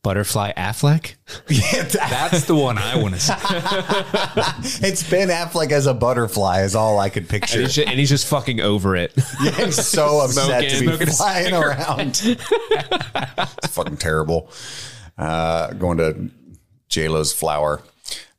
Butterfly 0.03 0.53
Affleck. 0.58 1.15
Yeah, 1.48 1.84
That's 2.10 2.46
the 2.46 2.55
one 2.55 2.77
I 2.77 2.98
want 3.01 3.13
to 3.15 3.20
see. 3.20 3.34
it's 4.88 5.10
Ben 5.10 5.29
Affleck 5.29 5.72
as 5.72 5.86
a 5.86 5.93
butterfly 5.93 6.62
is 6.63 6.75
all 6.75 7.00
I 7.00 7.10
could 7.10 7.27
picture. 7.29 7.58
And 7.60 7.65
he's, 7.65 7.75
just, 7.75 7.88
and 7.89 8.00
he's 8.00 8.10
just 8.10 8.27
fucking 8.27 8.60
over 8.62 8.96
it. 8.96 9.13
Yeah, 9.41 9.51
he's 9.65 9.86
so 9.86 10.20
upset 10.22 10.63
to 10.63 10.70
Smoking, 10.77 11.00
be 11.00 11.05
flying 11.12 11.53
around. 11.53 12.20
it's 12.24 13.67
fucking 13.67 13.98
terrible. 13.98 14.50
Uh, 15.17 15.72
going 15.74 15.98
to 16.00 16.29
J 16.89 17.08
Lo's 17.08 17.31
flower 17.34 17.81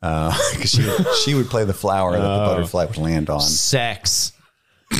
because 0.00 0.71
she 0.71 0.83
she 1.25 1.35
would 1.35 1.47
play 1.47 1.64
the 1.64 1.75
flower 1.75 2.12
that 2.12 2.19
the 2.19 2.47
butterfly 2.47 2.87
would 2.87 2.99
land 2.99 3.31
on. 3.31 3.40
Sex. 3.40 4.33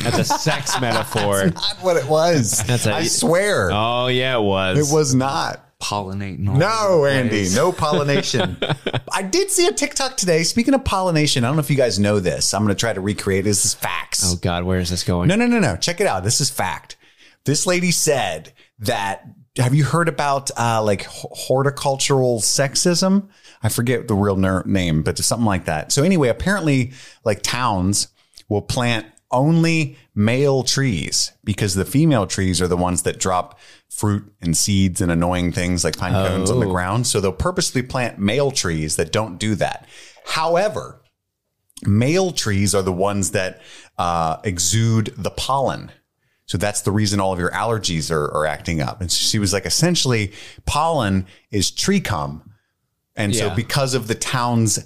That's 0.03 0.17
a 0.17 0.23
sex 0.23 0.79
metaphor. 0.81 1.47
Not 1.47 1.77
what 1.81 1.97
it 1.97 2.07
was. 2.07 2.63
That's 2.63 2.87
a- 2.87 2.93
I 2.95 3.03
swear 3.03 3.69
Oh 3.71 4.07
yeah, 4.07 4.37
it 4.37 4.41
was. 4.41 4.89
it 4.89 4.93
was 4.93 5.13
not. 5.13 5.59
Pollinating. 5.83 6.47
all 6.47 6.55
No, 6.55 7.05
Andy, 7.05 7.49
no 7.53 7.73
pollination. 7.73 8.57
I 9.11 9.21
did 9.21 9.51
see 9.51 9.67
a 9.67 9.73
TikTok 9.73 10.15
today. 10.15 10.43
Speaking 10.43 10.73
of 10.73 10.85
pollination, 10.85 11.43
I 11.43 11.47
don't 11.47 11.57
know 11.57 11.61
if 11.61 11.69
you 11.69 11.75
guys 11.75 11.99
know 11.99 12.19
this. 12.19 12.53
I'm 12.53 12.63
going 12.63 12.73
to 12.73 12.79
try 12.79 12.93
to 12.93 13.01
recreate. 13.01 13.43
This 13.43 13.65
is 13.65 13.73
facts. 13.73 14.23
Oh 14.25 14.37
God, 14.37 14.63
where 14.63 14.79
is 14.79 14.89
this 14.89 15.03
going? 15.03 15.27
No, 15.27 15.35
no, 15.35 15.45
no, 15.45 15.59
no. 15.59 15.75
Check 15.75 15.99
it 15.99 16.07
out. 16.07 16.23
This 16.23 16.39
is 16.39 16.49
fact. 16.49 16.95
This 17.45 17.67
lady 17.67 17.91
said 17.91 18.53
that. 18.79 19.25
Have 19.57 19.75
you 19.75 19.83
heard 19.83 20.09
about 20.09 20.49
uh, 20.57 20.81
like 20.81 21.05
horticultural 21.05 22.39
sexism? 22.39 23.27
I 23.61 23.69
forget 23.69 24.07
the 24.07 24.15
real 24.15 24.35
ner- 24.35 24.63
name, 24.65 25.03
but 25.03 25.17
something 25.19 25.45
like 25.45 25.65
that. 25.65 25.91
So 25.91 26.01
anyway, 26.01 26.29
apparently, 26.29 26.93
like 27.23 27.43
towns 27.43 28.07
will 28.49 28.63
plant 28.63 29.05
only 29.29 29.97
male 30.15 30.63
trees 30.63 31.33
because 31.43 31.73
the 31.75 31.85
female 31.85 32.25
trees 32.25 32.61
are 32.61 32.67
the 32.67 32.77
ones 32.77 33.03
that 33.03 33.19
drop 33.19 33.59
fruit 33.95 34.33
and 34.41 34.57
seeds 34.57 35.01
and 35.01 35.11
annoying 35.11 35.51
things 35.51 35.83
like 35.83 35.97
pine 35.97 36.13
cones 36.13 36.49
on 36.49 36.59
the 36.59 36.65
ground. 36.65 37.05
So 37.05 37.21
they'll 37.21 37.31
purposely 37.31 37.83
plant 37.83 38.17
male 38.17 38.51
trees 38.51 38.95
that 38.95 39.11
don't 39.11 39.37
do 39.37 39.55
that. 39.55 39.87
However, 40.25 41.01
male 41.85 42.31
trees 42.31 42.73
are 42.73 42.81
the 42.81 42.91
ones 42.91 43.31
that 43.31 43.61
uh, 43.97 44.37
exude 44.43 45.13
the 45.17 45.29
pollen. 45.29 45.91
So 46.45 46.57
that's 46.57 46.81
the 46.81 46.91
reason 46.91 47.19
all 47.19 47.33
of 47.33 47.39
your 47.39 47.51
allergies 47.51 48.11
are, 48.11 48.25
are 48.35 48.45
acting 48.45 48.81
up. 48.81 48.99
And 48.99 49.11
she 49.11 49.39
was 49.39 49.53
like, 49.53 49.65
essentially, 49.65 50.33
pollen 50.65 51.25
is 51.51 51.71
tree 51.71 52.01
cum. 52.01 52.49
And 53.15 53.35
so 53.35 53.53
because 53.55 53.93
of 53.93 54.07
the 54.07 54.15
town's 54.15 54.79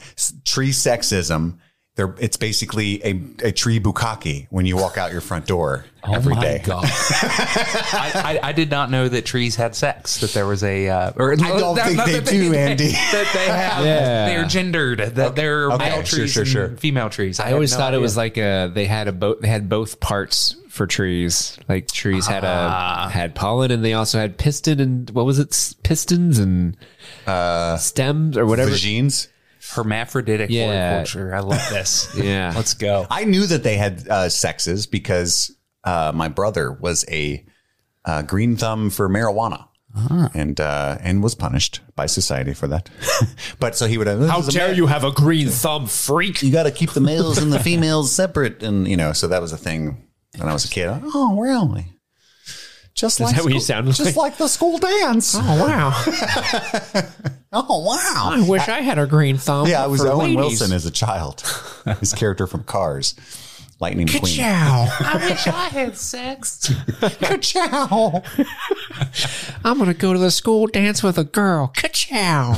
tree 0.43 0.71
sexism, 0.71 1.59
there, 1.97 2.13
it's 2.19 2.37
basically 2.37 3.03
a, 3.03 3.47
a 3.47 3.51
tree 3.51 3.79
bukkake 3.79 4.45
when 4.51 4.67
you 4.67 4.77
walk 4.77 4.99
out 4.99 5.11
your 5.11 5.19
front 5.19 5.47
door 5.47 5.83
every 6.03 6.33
oh 6.33 6.35
my 6.35 6.41
day. 6.41 6.61
God. 6.63 6.85
I, 6.87 8.39
I, 8.43 8.49
I 8.49 8.51
did 8.51 8.69
not 8.69 8.91
know 8.91 9.09
that 9.09 9.25
trees 9.25 9.55
had 9.55 9.75
sex. 9.75 10.19
That 10.21 10.31
there 10.31 10.45
was 10.45 10.63
a. 10.63 10.87
Uh, 10.87 11.11
or 11.15 11.33
I 11.33 11.35
don't 11.35 11.75
think 11.75 11.97
they 12.05 12.19
do, 12.21 12.53
Andy. 12.55 12.91
That 12.91 13.31
they 13.33 13.47
have. 13.47 13.85
Yeah. 13.87 14.25
They're 14.27 14.45
gendered. 14.45 14.99
That 15.15 15.35
they're 15.35 15.71
Okay, 15.71 15.89
male 15.89 16.03
sure, 16.03 16.19
trees 16.19 16.47
sure, 16.47 16.65
and 16.65 16.79
female 16.79 17.09
trees. 17.09 17.39
I 17.39 17.53
always 17.53 17.75
thought 17.75 17.93
it 17.93 17.99
was 17.99 18.15
like 18.15 18.37
a 18.37 18.71
they 18.73 18.85
had 18.85 19.07
a 19.07 19.11
both 19.11 19.39
they 19.39 19.47
had 19.47 19.69
both 19.69 19.99
parts 19.99 20.55
for 20.69 20.85
trees. 20.85 21.57
Like 21.67 21.87
trees 21.87 22.27
had 22.27 22.43
a 22.43 23.09
had 23.09 23.33
pollen 23.33 23.71
and 23.71 23.83
they 23.83 23.93
also 23.93 24.19
had 24.19 24.37
piston 24.37 24.79
and 24.79 25.09
what 25.11 25.25
was 25.25 25.39
it? 25.39 25.49
S- 25.51 25.73
Pistons 25.83 26.37
and 26.37 26.77
uh 27.25 27.77
stems 27.77 28.37
or 28.37 28.45
whatever. 28.45 28.71
Vagines. 28.71 29.29
Hermaphroditic 29.73 30.49
Yeah. 30.49 30.89
horticulture. 30.95 31.35
I 31.35 31.39
love 31.39 31.61
this. 31.69 32.09
Yeah. 32.15 32.53
Let's 32.55 32.73
go. 32.73 33.05
I 33.09 33.25
knew 33.25 33.45
that 33.47 33.63
they 33.63 33.77
had 33.77 34.07
uh, 34.09 34.29
sexes 34.29 34.87
because 34.87 35.55
uh, 35.83 36.11
my 36.13 36.27
brother 36.27 36.71
was 36.71 37.05
a 37.09 37.45
uh, 38.05 38.21
green 38.23 38.55
thumb 38.57 38.89
for 38.89 39.07
marijuana. 39.09 39.65
And 40.35 40.59
uh, 40.59 40.99
and 41.01 41.23
was 41.23 41.33
punished 41.33 41.79
by 41.95 42.05
society 42.05 42.53
for 42.53 42.67
that. 42.67 42.87
but 43.59 43.75
so 43.75 43.87
he 43.87 43.97
would 43.97 44.05
have. 44.05 44.29
How 44.29 44.41
dare 44.41 44.71
you 44.71 44.85
have 44.85 45.03
a 45.03 45.09
green 45.09 45.47
thumb, 45.47 45.87
freak? 45.87 46.43
You 46.43 46.51
got 46.51 46.63
to 46.63 46.71
keep 46.71 46.91
the 46.91 47.01
males 47.01 47.39
and 47.39 47.51
the 47.51 47.57
females 47.71 48.11
separate, 48.11 48.61
and 48.61 48.87
you 48.87 48.95
know. 48.95 49.11
So 49.11 49.25
that 49.29 49.41
was 49.41 49.53
a 49.53 49.57
thing 49.57 50.05
when 50.37 50.47
I 50.49 50.53
was 50.53 50.65
a 50.65 50.69
kid. 50.69 50.87
Oh, 51.15 51.39
really? 51.39 51.87
Just 52.93 53.19
like 53.19 53.35
that 53.37 53.43
what 53.43 53.51
you 53.53 53.59
school- 53.59 53.65
sounded 53.65 53.95
just 53.95 54.15
like 54.15 54.37
the 54.37 54.47
school 54.47 54.77
dance. 54.77 55.33
Oh, 55.35 55.91
Oh 57.53 57.79
wow. 57.79 57.95
wow! 57.95 58.31
I 58.33 58.47
wish 58.47 58.67
I 58.67 58.81
had 58.81 58.99
a 58.99 59.07
green 59.07 59.37
thumb. 59.37 59.67
Yeah, 59.67 59.83
I 59.83 59.87
was 59.87 60.03
Owen 60.03 60.35
ladies. 60.35 60.35
Wilson 60.35 60.73
as 60.73 60.85
a 60.85 60.91
child. 60.91 61.43
His 61.99 62.13
character 62.13 62.45
from 62.45 62.63
Cars, 62.65 63.15
Lightning 63.79 64.07
McQueen. 64.07 64.35
Ciao. 64.35 64.87
I 64.99 65.15
wish 65.29 65.47
I 65.47 65.69
had 65.69 65.95
sex. 65.97 66.73
Ka-chow. 66.99 68.21
I'm 69.63 69.77
gonna 69.77 69.93
go 69.93 70.11
to 70.11 70.19
the 70.19 70.31
school 70.31 70.67
dance 70.67 71.01
with 71.01 71.17
a 71.17 71.23
girl. 71.23 71.69
Ka-chow. 71.69 72.55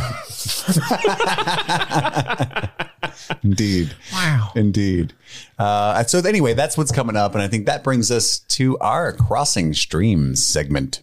Indeed. 3.43 3.95
Wow. 4.11 4.51
Indeed. 4.55 5.13
Uh, 5.59 6.03
so 6.05 6.17
anyway, 6.19 6.55
that's 6.55 6.77
what's 6.77 6.91
coming 6.91 7.15
up, 7.15 7.33
and 7.33 7.43
I 7.43 7.47
think 7.47 7.67
that 7.67 7.83
brings 7.83 8.09
us 8.09 8.39
to 8.39 8.77
our 8.79 9.13
crossing 9.13 9.75
streams 9.75 10.43
segment. 10.43 11.01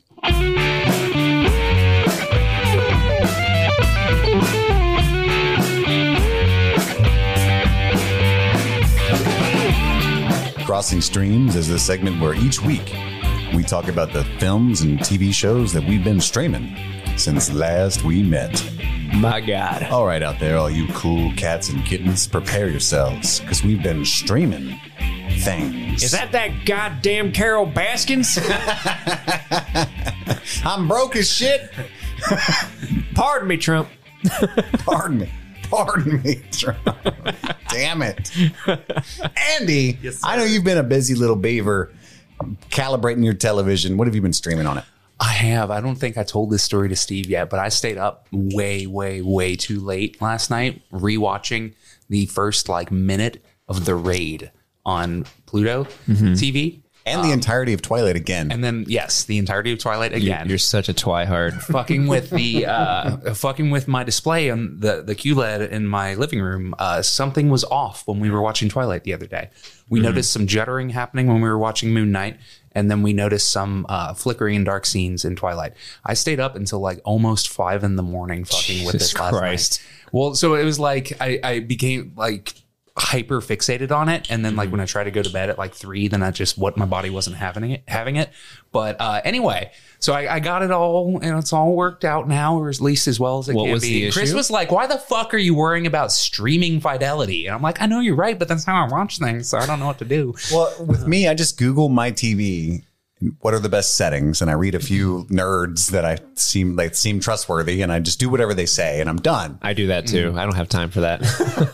Crossing 10.66 11.00
Streams 11.00 11.55
is 11.55 11.68
the 11.68 11.79
segment 11.79 12.20
where 12.20 12.35
each 12.35 12.61
week 12.61 12.92
we 13.55 13.62
talk 13.62 13.87
about 13.87 14.12
the 14.12 14.24
films 14.40 14.81
and 14.81 14.98
TV 14.98 15.33
shows 15.33 15.72
that 15.72 15.85
we've 15.85 16.02
been 16.02 16.20
streaming 16.20 16.76
since 17.16 17.52
last 17.52 18.02
we 18.02 18.20
met. 18.20 18.68
My 19.14 19.40
God. 19.40 19.85
All 19.85 20.05
right, 20.05 20.24
out 20.24 20.40
there, 20.40 20.59
all 20.59 20.68
you 20.68 20.88
cool 20.88 21.33
cats 21.37 21.68
and 21.68 21.85
kittens, 21.85 22.26
prepare 22.26 22.68
yourselves 22.68 23.38
because 23.38 23.62
we've 23.62 23.81
been 23.81 24.05
streaming 24.05 24.76
things. 25.38 26.02
Is 26.02 26.11
that 26.11 26.33
that 26.33 26.66
goddamn 26.66 27.31
Carol 27.31 27.64
Baskins? 27.64 28.37
I'm 30.64 30.88
broke 30.88 31.14
as 31.14 31.31
shit. 31.31 31.70
Pardon 33.14 33.46
me, 33.46 33.57
Trump. 33.57 33.88
Pardon 34.85 35.18
me. 35.18 35.31
Pardon 35.70 36.22
me. 36.22 36.42
Damn 37.68 38.02
it. 38.02 38.31
Andy, 39.59 39.98
I 40.22 40.37
know 40.37 40.44
you've 40.44 40.64
been 40.64 40.79
a 40.79 40.83
busy 40.83 41.14
little 41.14 41.37
beaver 41.37 41.92
calibrating 42.70 43.24
your 43.24 43.35
television. 43.35 43.96
What 43.96 44.07
have 44.07 44.14
you 44.14 44.22
been 44.22 44.33
streaming 44.33 44.66
on 44.66 44.79
it? 44.79 44.85
I 45.18 45.33
have. 45.33 45.70
I 45.70 45.81
don't 45.81 45.96
think 45.96 46.18
I 46.18 46.24
told 46.24 46.50
this 46.50 46.62
story 46.62 46.88
to 46.90 46.96
Steve 46.96 47.26
yet, 47.26 47.48
but 47.48 47.59
I 47.59 47.70
stayed 47.70 47.96
up 47.96 48.26
way, 48.33 48.87
way, 48.87 49.22
way 49.22 49.57
too 49.57 49.81
late 49.81 50.20
last 50.20 50.50
night 50.50 50.83
rewatching 50.92 51.74
the 52.09 52.26
first 52.26 52.68
like 52.68 52.90
minute 52.90 53.42
of 53.68 53.87
the 53.87 53.94
raid 53.94 54.50
on 54.85 55.24
Pluto 55.46 55.85
mm-hmm. 56.07 56.33
TV. 56.33 56.83
And 57.06 57.24
the 57.24 57.30
entirety 57.30 57.72
of 57.72 57.82
Twilight 57.82 58.16
again. 58.16 58.50
And 58.50 58.64
then 58.64 58.84
yes, 58.88 59.24
the 59.24 59.38
entirety 59.38 59.72
of 59.72 59.78
Twilight 59.78 60.12
again. 60.12 60.48
You're 60.48 60.58
such 60.58 60.88
a 60.88 60.92
twihard. 60.94 61.62
fucking 61.62 62.08
with 62.08 62.30
the 62.30 62.66
uh, 62.66 63.34
fucking 63.34 63.70
with 63.70 63.86
my 63.86 64.02
display 64.02 64.50
on 64.50 64.80
the 64.80 65.02
the 65.02 65.14
QLED 65.14 65.70
in 65.70 65.86
my 65.86 66.14
living 66.14 66.40
room. 66.40 66.74
Uh, 66.78 67.02
something 67.02 67.48
was 67.48 67.62
off 67.64 68.06
when 68.08 68.18
we 68.18 68.28
were 68.28 68.42
watching 68.42 68.68
Twilight 68.68 69.04
the 69.04 69.14
other 69.14 69.26
day. 69.26 69.50
We 69.88 70.00
noticed 70.00 70.32
some 70.32 70.48
juddering 70.48 70.90
happening 70.90 71.28
when 71.28 71.40
we 71.40 71.48
were 71.48 71.58
watching 71.58 71.94
Moon 71.94 72.10
Knight, 72.10 72.38
and 72.72 72.90
then 72.90 73.04
we 73.04 73.12
noticed 73.12 73.52
some 73.52 73.86
uh, 73.88 74.14
flickering 74.14 74.56
and 74.56 74.64
dark 74.64 74.84
scenes 74.84 75.24
in 75.24 75.36
Twilight. 75.36 75.74
I 76.04 76.14
stayed 76.14 76.40
up 76.40 76.56
until 76.56 76.80
like 76.80 77.00
almost 77.04 77.48
five 77.48 77.84
in 77.84 77.94
the 77.94 78.02
morning, 78.02 78.44
fucking 78.44 78.84
with 78.84 78.94
Jesus 78.94 79.12
this 79.12 79.20
last 79.20 79.80
night. 79.80 79.86
Well, 80.12 80.34
so 80.34 80.54
it 80.54 80.64
was 80.64 80.80
like 80.80 81.12
I, 81.20 81.38
I 81.42 81.60
became 81.60 82.14
like 82.16 82.52
hyper 82.98 83.40
fixated 83.40 83.90
on 83.94 84.09
it. 84.09 84.30
And 84.30 84.44
then 84.44 84.56
like 84.56 84.70
when 84.70 84.80
I 84.80 84.87
try 84.87 85.04
to 85.04 85.11
go 85.11 85.22
to 85.22 85.30
bed 85.30 85.50
at 85.50 85.59
like 85.59 85.74
three, 85.74 86.09
then 86.09 86.22
I 86.22 86.30
just 86.30 86.56
what 86.56 86.76
my 86.76 86.87
body 86.87 87.11
wasn't 87.11 87.37
having 87.37 87.70
it 87.70 87.82
having 87.87 88.16
it. 88.16 88.30
But 88.72 88.96
uh, 89.00 89.20
anyway, 89.24 89.70
so 89.98 90.12
I, 90.12 90.37
I 90.37 90.40
got 90.40 90.62
it 90.62 90.70
all 90.70 91.18
and 91.22 91.38
it's 91.38 91.52
all 91.52 91.74
worked 91.74 92.04
out 92.04 92.26
now, 92.28 92.56
or 92.59 92.68
at 92.70 92.80
least 92.80 93.06
as 93.09 93.18
well 93.20 93.38
as 93.38 93.48
it 93.48 93.54
What 93.54 93.64
can 93.64 93.72
was 93.72 93.82
be. 93.82 94.06
the 94.06 94.11
Chris 94.12 94.30
issue? 94.30 94.37
was 94.37 94.50
like, 94.50 94.70
"Why 94.70 94.87
the 94.87 94.98
fuck 94.98 95.32
are 95.35 95.38
you 95.38 95.54
worrying 95.54 95.87
about 95.87 96.11
streaming 96.12 96.80
fidelity?" 96.80 97.46
And 97.46 97.54
I'm 97.54 97.62
like, 97.62 97.80
"I 97.80 97.87
know 97.87 98.00
you're 98.00 98.16
right, 98.16 98.38
but 98.38 98.48
that's 98.48 98.64
how 98.64 98.85
I 98.85 98.88
watch 98.88 99.18
things, 99.18 99.48
so 99.48 99.59
I 99.59 99.66
don't 99.66 99.78
know 99.80 99.87
what 99.87 99.98
to 99.98 100.04
do." 100.04 100.35
Well, 100.52 100.74
with 100.87 101.06
me, 101.06 101.28
I 101.28 101.35
just 101.35 101.59
Google 101.59 101.88
my 101.88 102.12
TV. 102.12 102.82
What 103.40 103.54
are 103.54 103.58
the 103.58 103.68
best 103.68 103.94
settings? 103.94 104.42
And 104.42 104.50
I 104.50 104.54
read 104.54 104.74
a 104.74 104.80
few 104.80 105.24
nerds 105.24 105.90
that 105.90 106.04
I 106.04 106.18
seem 106.34 106.76
like 106.76 106.94
seem 106.94 107.20
trustworthy, 107.20 107.82
and 107.82 107.92
I 107.92 108.00
just 108.00 108.18
do 108.18 108.28
whatever 108.28 108.54
they 108.54 108.66
say, 108.66 109.00
and 109.00 109.08
I'm 109.08 109.18
done. 109.18 109.58
I 109.62 109.72
do 109.72 109.88
that 109.88 110.06
too. 110.06 110.34
I 110.36 110.44
don't 110.44 110.56
have 110.56 110.68
time 110.68 110.90
for 110.90 111.00
that. 111.00 111.22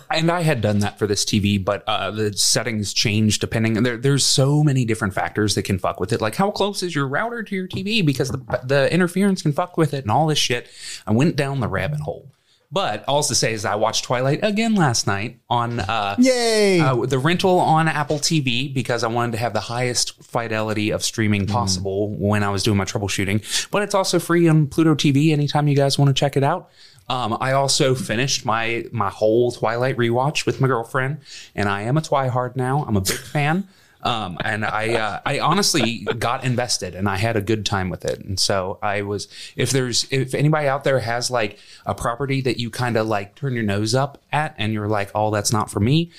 and 0.10 0.30
I 0.30 0.42
had 0.42 0.60
done 0.60 0.80
that 0.80 0.98
for 0.98 1.06
this 1.06 1.24
TV, 1.24 1.62
but 1.62 1.84
uh, 1.86 2.10
the 2.10 2.32
settings 2.32 2.92
change 2.92 3.38
depending. 3.38 3.82
There, 3.82 3.96
there's 3.96 4.24
so 4.24 4.62
many 4.62 4.84
different 4.84 5.14
factors 5.14 5.54
that 5.54 5.62
can 5.62 5.78
fuck 5.78 6.00
with 6.00 6.12
it. 6.12 6.20
Like 6.20 6.36
how 6.36 6.50
close 6.50 6.82
is 6.82 6.94
your 6.94 7.06
router 7.06 7.42
to 7.42 7.54
your 7.54 7.68
TV? 7.68 8.04
Because 8.04 8.30
the 8.30 8.38
the 8.64 8.92
interference 8.92 9.42
can 9.42 9.52
fuck 9.52 9.76
with 9.76 9.94
it 9.94 10.04
and 10.04 10.10
all 10.10 10.26
this 10.26 10.38
shit. 10.38 10.68
I 11.06 11.12
went 11.12 11.36
down 11.36 11.60
the 11.60 11.68
rabbit 11.68 12.00
hole. 12.00 12.30
But 12.72 13.04
all 13.06 13.22
to 13.22 13.35
say 13.35 13.52
is 13.52 13.66
I 13.66 13.74
watched 13.74 14.04
Twilight 14.04 14.40
again 14.42 14.74
last 14.74 15.06
night 15.06 15.38
on 15.50 15.80
uh, 15.80 16.16
Yay! 16.18 16.80
uh, 16.80 17.04
the 17.04 17.18
rental 17.18 17.58
on 17.58 17.87
Apple 17.87 18.18
TV 18.18 18.72
because 18.72 19.04
I 19.04 19.08
wanted 19.08 19.32
to 19.32 19.38
have 19.38 19.52
the 19.52 19.61
highest 19.61 20.22
fidelity 20.22 20.90
of 20.90 21.04
streaming 21.04 21.46
possible 21.46 22.08
when 22.08 22.42
I 22.42 22.48
was 22.48 22.62
doing 22.62 22.78
my 22.78 22.87
troubleshooting. 22.87 23.70
But 23.70 23.82
it's 23.82 23.94
also 23.94 24.18
free 24.18 24.48
on 24.48 24.68
Pluto 24.68 24.94
TV 24.94 25.32
anytime 25.32 25.68
you 25.68 25.76
guys 25.76 25.98
want 25.98 26.08
to 26.08 26.14
check 26.14 26.35
it 26.35 26.42
out. 26.42 26.70
Um, 27.11 27.37
I 27.40 27.52
also 27.52 27.94
finished 27.94 28.46
my 28.46 28.87
my 28.90 29.11
whole 29.11 29.52
Twilight 29.52 29.98
rewatch 29.98 30.46
with 30.46 30.61
my 30.61 30.66
girlfriend, 30.66 31.18
and 31.54 31.68
I 31.68 31.82
am 31.82 31.98
a 31.98 32.00
Twihard 32.00 32.56
now. 32.56 32.85
I'm 32.88 32.96
a 32.96 33.02
big 33.02 33.18
fan. 33.18 33.68
Um, 34.02 34.36
and 34.44 34.64
I, 34.64 34.94
uh, 34.94 35.20
I 35.24 35.38
honestly 35.38 36.06
got 36.18 36.44
invested 36.44 36.94
and 36.94 37.08
I 37.08 37.16
had 37.16 37.36
a 37.36 37.40
good 37.40 37.64
time 37.64 37.88
with 37.88 38.04
it. 38.04 38.20
And 38.20 38.38
so 38.38 38.78
I 38.82 39.02
was, 39.02 39.28
if 39.56 39.70
there's, 39.70 40.06
if 40.10 40.34
anybody 40.34 40.66
out 40.66 40.84
there 40.84 41.00
has 41.00 41.30
like 41.30 41.58
a 41.86 41.94
property 41.94 42.40
that 42.40 42.58
you 42.58 42.70
kind 42.70 42.96
of 42.96 43.06
like 43.06 43.36
turn 43.36 43.54
your 43.54 43.62
nose 43.62 43.94
up 43.94 44.20
at 44.32 44.54
and 44.58 44.72
you're 44.72 44.88
like, 44.88 45.10
oh, 45.14 45.30
that's 45.30 45.52
not 45.52 45.70
for 45.70 45.80
me, 45.80 46.10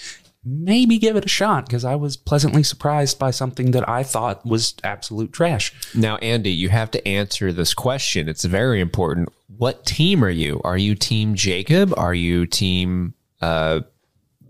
maybe 0.45 0.97
give 0.97 1.15
it 1.15 1.25
a 1.25 1.29
shot 1.29 1.65
because 1.65 1.85
I 1.85 1.95
was 1.95 2.17
pleasantly 2.17 2.63
surprised 2.63 3.17
by 3.17 3.31
something 3.31 3.71
that 3.71 3.87
I 3.87 4.03
thought 4.03 4.45
was 4.45 4.75
absolute 4.83 5.31
trash. 5.31 5.73
now, 5.95 6.17
Andy, 6.17 6.51
you 6.51 6.69
have 6.69 6.91
to 6.91 7.07
answer 7.07 7.51
this 7.53 7.73
question. 7.73 8.27
It's 8.27 8.43
very 8.43 8.81
important. 8.81 9.29
What 9.57 9.85
team 9.85 10.23
are 10.23 10.29
you? 10.29 10.59
Are 10.63 10.77
you 10.77 10.95
team 10.95 11.35
Jacob? 11.35 11.93
Are 11.97 12.13
you 12.13 12.45
team 12.45 13.13
uh, 13.41 13.81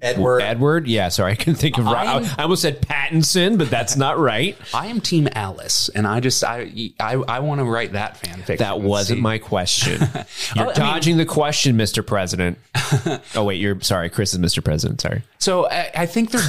Edward, 0.03 0.41
Edward? 0.41 0.87
Yeah, 0.87 1.09
sorry, 1.09 1.31
I 1.31 1.35
can 1.35 1.55
think 1.55 1.77
of. 1.77 1.87
I, 1.87 2.05
I'm- 2.05 2.25
I 2.37 2.43
almost 2.43 2.61
said 2.61 2.81
Pattinson, 2.81 3.57
but 3.57 3.69
that's 3.69 3.95
not 3.95 4.19
right. 4.19 4.57
I 4.73 4.87
am 4.87 5.01
Team 5.01 5.27
Alice, 5.33 5.89
and 5.89 6.05
I 6.05 6.19
just 6.19 6.43
I 6.43 6.91
I, 6.99 7.13
I 7.15 7.39
want 7.39 7.59
to 7.59 7.65
write 7.65 7.93
that 7.93 8.21
fanfic. 8.21 8.57
That 8.59 8.81
wasn't 8.81 9.21
my 9.21 9.37
question. 9.37 9.99
You're 10.55 10.65
I 10.65 10.67
mean- 10.67 10.75
dodging 10.75 11.17
the 11.17 11.25
question, 11.25 11.77
Mr. 11.77 12.05
President. 12.05 12.57
oh 13.35 13.43
wait, 13.45 13.61
you're 13.61 13.79
sorry. 13.81 14.09
Chris 14.09 14.33
is 14.33 14.39
Mr. 14.39 14.63
President. 14.63 15.01
Sorry. 15.01 15.23
So 15.39 15.67
I, 15.69 15.89
I 15.95 16.05
think 16.05 16.31
they're 16.31 16.41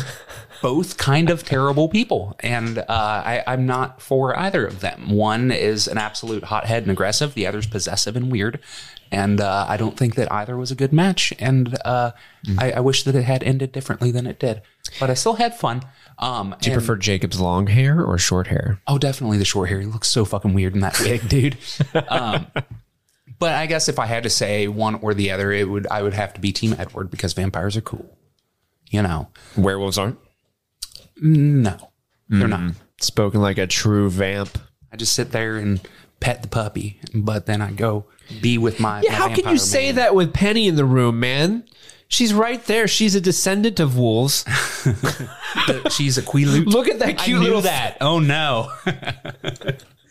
both 0.63 0.97
kind 0.97 1.29
of 1.31 1.45
terrible 1.45 1.89
people, 1.89 2.37
and 2.41 2.79
uh, 2.79 2.85
I, 2.89 3.45
I'm 3.47 3.67
not 3.67 4.01
for 4.01 4.37
either 4.39 4.67
of 4.67 4.81
them. 4.81 5.11
One 5.11 5.53
is 5.53 5.87
an 5.89 5.99
absolute 5.99 6.45
hothead 6.45 6.83
and 6.85 6.91
aggressive. 6.91 7.35
The 7.35 7.47
other's 7.47 7.67
possessive 7.67 8.17
and 8.17 8.33
weird. 8.33 8.61
And 9.15 9.41
uh, 9.41 9.67
I 9.69 9.77
don't 9.77 9.97
think 9.97 10.17
that 10.17 10.31
either 10.33 10.57
was 10.57 10.71
a 10.71 10.75
good 10.75 10.93
match. 10.93 11.33
And 11.39 11.77
uh, 11.85 12.11
I, 12.59 12.73
I 12.73 12.81
wish 12.81 13.05
that 13.05 13.15
it 13.15 13.23
had 13.25 13.43
ended 13.43 13.71
differently 13.73 14.11
than 14.11 14.27
it 14.27 14.39
did. 14.41 14.63
But 14.99 15.11
I 15.11 15.15
still 15.15 15.35
had 15.35 15.55
fun. 15.57 15.83
Um, 16.19 16.55
Do 16.61 16.71
you 16.71 16.77
prefer 16.77 16.97
Jacob's 16.97 17.41
long 17.41 17.67
hair 17.69 18.03
or 18.05 18.19
short 18.19 18.47
hair? 18.49 18.81
Oh, 18.87 18.99
definitely 18.99 19.39
the 19.39 19.45
short 19.45 19.69
hair. 19.69 19.81
He 19.81 19.87
looks 19.87 20.09
so 20.09 20.25
fucking 20.25 20.53
weird 20.55 20.75
in 20.75 20.81
that 20.81 20.99
wig, 21.05 21.29
dude. 21.29 21.57
Um, 22.09 22.47
but 23.39 23.53
I 23.53 23.67
guess 23.67 23.89
if 23.89 23.99
I 23.99 24.07
had 24.07 24.23
to 24.25 24.31
say 24.31 24.69
one 24.69 24.97
or 24.97 25.15
the 25.15 25.31
other, 25.33 25.51
it 25.53 25.69
would 25.69 25.87
I 25.89 26.03
would 26.03 26.15
have 26.15 26.35
to 26.35 26.41
be 26.41 26.53
Team 26.53 26.75
Edward 26.79 27.11
because 27.11 27.33
vampires 27.33 27.77
are 27.77 27.81
cool. 27.83 28.17
You 28.91 29.03
know, 29.03 29.29
Werewolves 29.57 29.99
aren't. 29.99 30.19
no, 31.21 31.91
they're 32.29 32.49
not. 32.49 32.75
Spoken 33.01 33.41
like 33.41 33.59
a 33.59 33.67
true 33.67 34.09
vamp. 34.11 34.57
I 34.93 34.97
just 34.97 35.15
sit 35.15 35.33
there 35.33 35.57
and 35.57 35.81
pet 36.21 36.43
the 36.43 36.49
puppy, 36.49 37.01
but 37.15 37.47
then 37.47 37.61
I 37.61 37.71
go 37.71 38.07
be 38.41 38.59
with 38.59 38.81
my. 38.81 39.03
Yeah, 39.03 39.13
my 39.13 39.17
how 39.17 39.27
can 39.27 39.37
vampire 39.37 39.53
you 39.53 39.59
say 39.59 39.87
man. 39.87 39.95
that 39.97 40.15
with 40.15 40.33
Penny 40.33 40.69
in 40.69 40.77
the 40.77 40.85
room, 40.85 41.21
man? 41.21 41.65
She's 42.09 42.33
right 42.33 42.65
there. 42.67 42.87
She's 42.87 43.15
a 43.15 43.21
descendant 43.21 43.81
of 43.81 43.97
wolves. 43.99 44.45
She's 45.91 46.19
a 46.19 46.23
Quaalude. 46.23 46.67
Look 46.67 46.89
at 46.89 47.01
that 47.01 47.09
I 47.09 47.13
cute 47.13 47.39
knew 47.39 47.45
little 47.45 47.63
that. 47.63 47.97
Oh 48.01 48.19
no, 48.21 48.71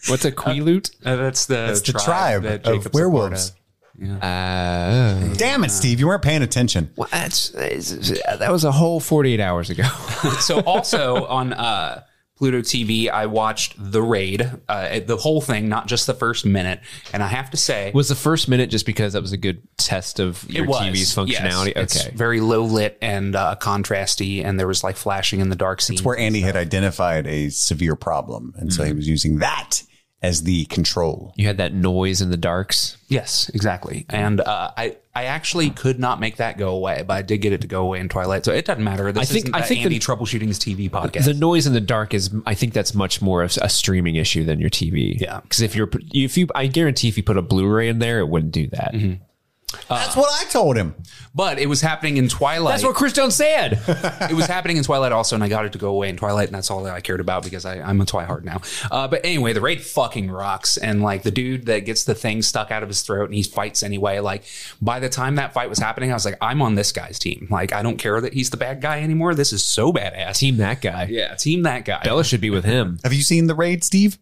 What's 0.08 0.26
a 0.26 0.32
Quaalude? 0.32 0.92
Uh, 1.06 1.16
that's 1.16 1.46
the 1.46 1.70
It's 1.70 1.82
the 1.82 1.94
tribe 1.94 2.44
that 2.44 2.56
of 2.56 2.64
Jacob's 2.64 2.86
a 2.88 2.90
part 2.90 2.96
werewolves. 2.96 3.54
Uh, 4.02 5.34
Damn 5.36 5.64
it, 5.64 5.70
Steve! 5.70 6.00
You 6.00 6.08
weren't 6.08 6.24
paying 6.24 6.42
attention. 6.42 6.92
well, 6.96 7.08
that's, 7.12 7.50
that 7.50 8.48
was 8.50 8.64
a 8.64 8.72
whole 8.72 9.00
48 9.00 9.40
hours 9.40 9.70
ago. 9.70 9.84
so 10.40 10.62
also 10.62 11.26
on 11.26 11.54
uh, 11.54 12.04
Pluto 12.38 12.60
TV, 12.60 13.10
I 13.10 13.28
watched 13.28 13.76
The 13.78 14.02
Raid, 14.02 14.50
uh, 14.68 15.00
the 15.06 15.18
whole 15.18 15.40
thing, 15.40 15.70
not 15.70 15.88
just 15.88 16.08
the 16.08 16.14
first 16.14 16.46
minute. 16.46 16.82
And 17.14 17.22
I 17.22 17.28
have 17.28 17.52
to 17.52 17.58
say, 17.58 17.92
was 17.94 18.10
the 18.10 18.16
first 18.16 18.50
minute 18.50 18.70
just 18.70 18.86
because 18.86 19.14
that 19.14 19.22
was 19.22 19.34
a 19.34 19.38
good 19.38 19.62
test 19.78 20.20
of 20.20 20.44
your 20.50 20.66
was, 20.66 20.82
TV's 20.82 21.16
functionality? 21.16 21.74
Yes. 21.76 21.96
It's 21.96 22.08
okay. 22.08 22.16
very 22.16 22.42
low 22.42 22.64
lit 22.64 22.98
and 23.02 23.36
uh, 23.36 23.56
contrasty, 23.60 24.44
and 24.44 24.60
there 24.60 24.68
was 24.68 24.84
like 24.84 24.98
flashing 24.98 25.42
in 25.42 25.50
the 25.50 25.56
dark 25.56 25.80
scenes. 25.80 26.02
Where 26.02 26.18
Andy 26.18 26.42
had 26.42 26.56
identified 26.56 27.28
a 27.28 27.50
severe 27.50 27.96
problem, 27.96 28.56
and 28.58 28.74
so 28.74 28.84
he 28.84 28.94
was 28.94 29.08
using 29.08 29.38
that 29.38 29.84
as 30.24 30.44
the 30.44 30.64
control. 30.66 31.34
You 31.36 31.46
had 31.48 31.58
that 31.58 31.74
noise 31.74 32.22
in 32.22 32.32
the 32.32 32.38
darks. 32.38 32.98
Yes, 33.10 33.50
exactly. 33.54 34.06
And 34.10 34.40
uh, 34.40 34.72
I, 34.76 34.96
I 35.14 35.26
actually 35.26 35.70
could 35.70 36.00
not 36.00 36.20
make 36.22 36.38
that 36.38 36.58
go 36.58 36.70
away, 36.70 37.04
but 37.06 37.14
I 37.16 37.22
did 37.22 37.40
get 37.40 37.52
it 37.52 37.60
to 37.62 37.68
go 37.68 37.84
away 37.84 38.00
in 38.00 38.08
Twilight. 38.08 38.46
So 38.46 38.54
it 38.54 38.64
doesn't 38.66 38.84
matter. 38.84 39.12
This 39.12 39.22
I 39.22 39.26
think- 39.26 39.46
isn't 39.46 39.56
I 39.56 39.62
think 39.62 39.80
the- 39.82 39.84
Andy 39.84 40.00
troubleshooting 40.00 40.48
his 40.48 40.58
TV 40.60 40.90
podcast. 40.90 41.26
The 41.26 41.34
noise 41.34 41.68
in 41.68 41.74
the 41.74 41.82
dark 41.82 42.14
is, 42.14 42.34
I 42.46 42.56
think 42.56 42.72
that's 42.74 42.96
much 42.96 43.22
more 43.22 43.44
of 43.44 43.56
a 43.62 43.68
streaming 43.70 44.16
issue 44.16 44.46
than 44.46 44.60
your 44.62 44.70
TV. 44.70 45.20
Yeah. 45.20 45.42
Because 45.42 45.60
if 45.62 45.76
you're, 45.76 45.90
if 46.14 46.38
you, 46.38 46.48
I 46.56 46.68
guarantee 46.68 47.10
if 47.10 47.18
you 47.18 47.24
put 47.24 47.38
a 47.38 47.42
Blu-ray 47.42 47.90
in 47.90 48.00
there, 48.00 48.20
it 48.20 48.30
wouldn't 48.30 48.54
do 48.54 48.68
that. 48.70 48.96
That's 49.90 50.16
what 50.16 50.30
I 50.32 50.50
told 50.50 50.76
him. 50.78 50.96
but 51.36 51.58
it 51.60 51.68
was 51.68 51.82
happening 51.82 52.18
in 52.18 52.28
Twilight. 52.30 52.74
That's 52.74 52.84
what 52.84 52.96
Chris 52.96 53.14
Jones 53.14 53.36
said. 53.36 53.82
it 54.30 54.36
was 54.36 54.46
happening 54.46 54.78
in 54.78 54.84
Twilight 54.84 55.12
also, 55.12 55.36
and 55.36 55.44
I 55.44 55.48
got 55.50 55.66
it 55.66 55.72
to 55.74 55.78
go 55.80 55.90
away 55.90 56.10
in 56.10 56.18
Twilight, 56.18 56.48
and 56.48 56.56
that's 56.56 56.70
all 56.70 56.84
that 56.84 56.94
I 56.94 57.02
cared 57.02 57.20
about 57.20 57.44
because 57.44 57.66
I, 57.66 57.82
I'm 57.82 58.00
a 58.02 58.06
Twihard 58.06 58.44
now. 58.44 58.62
Uh, 58.92 59.08
but 59.08 59.22
anyway, 59.26 59.54
the 59.54 59.62
raid 59.62 59.82
fucking 59.82 60.30
rocks, 60.30 60.78
and 60.78 61.02
like 61.02 61.24
the 61.24 61.32
dude 61.32 61.66
that 61.66 61.80
gets 61.86 62.04
the 62.04 62.14
thing 62.16 62.42
stuck 62.42 62.72
out 62.72 62.84
of 62.84 62.90
his 62.90 63.02
throat 63.02 63.26
and 63.26 63.34
he 63.34 63.44
fights 63.44 63.84
anyway. 63.84 64.20
Like 64.20 64.44
by 64.82 65.00
the 65.00 65.10
time 65.10 65.36
that 65.36 65.54
fight 65.54 65.70
was 65.70 65.80
happening, 65.80 66.12
I 66.12 66.14
was 66.14 66.26
like, 66.26 66.38
I'm 66.42 66.62
on 66.62 66.76
this 66.76 66.92
guy's 66.92 67.18
team. 67.20 67.48
Like 67.50 67.74
I 67.74 67.82
don't 67.82 67.98
care 67.98 68.22
that 68.22 68.34
he's 68.34 68.50
the 68.52 68.58
bad 68.58 68.82
guy 68.82 69.02
anymore. 69.02 69.34
This 69.34 69.54
is 69.54 69.64
so 69.64 69.92
badass. 69.92 70.38
Team 70.38 70.58
that 70.58 70.82
guy. 70.82 71.08
yeah, 71.10 71.36
team 71.36 71.64
that 71.64 71.86
guy. 71.86 72.02
Bella 72.04 72.24
should 72.24 72.42
be 72.42 72.50
with 72.50 72.66
him. 72.66 73.00
Have 73.04 73.14
you 73.14 73.22
seen 73.24 73.48
the 73.48 73.56
raid, 73.56 73.84
Steve? 73.84 74.20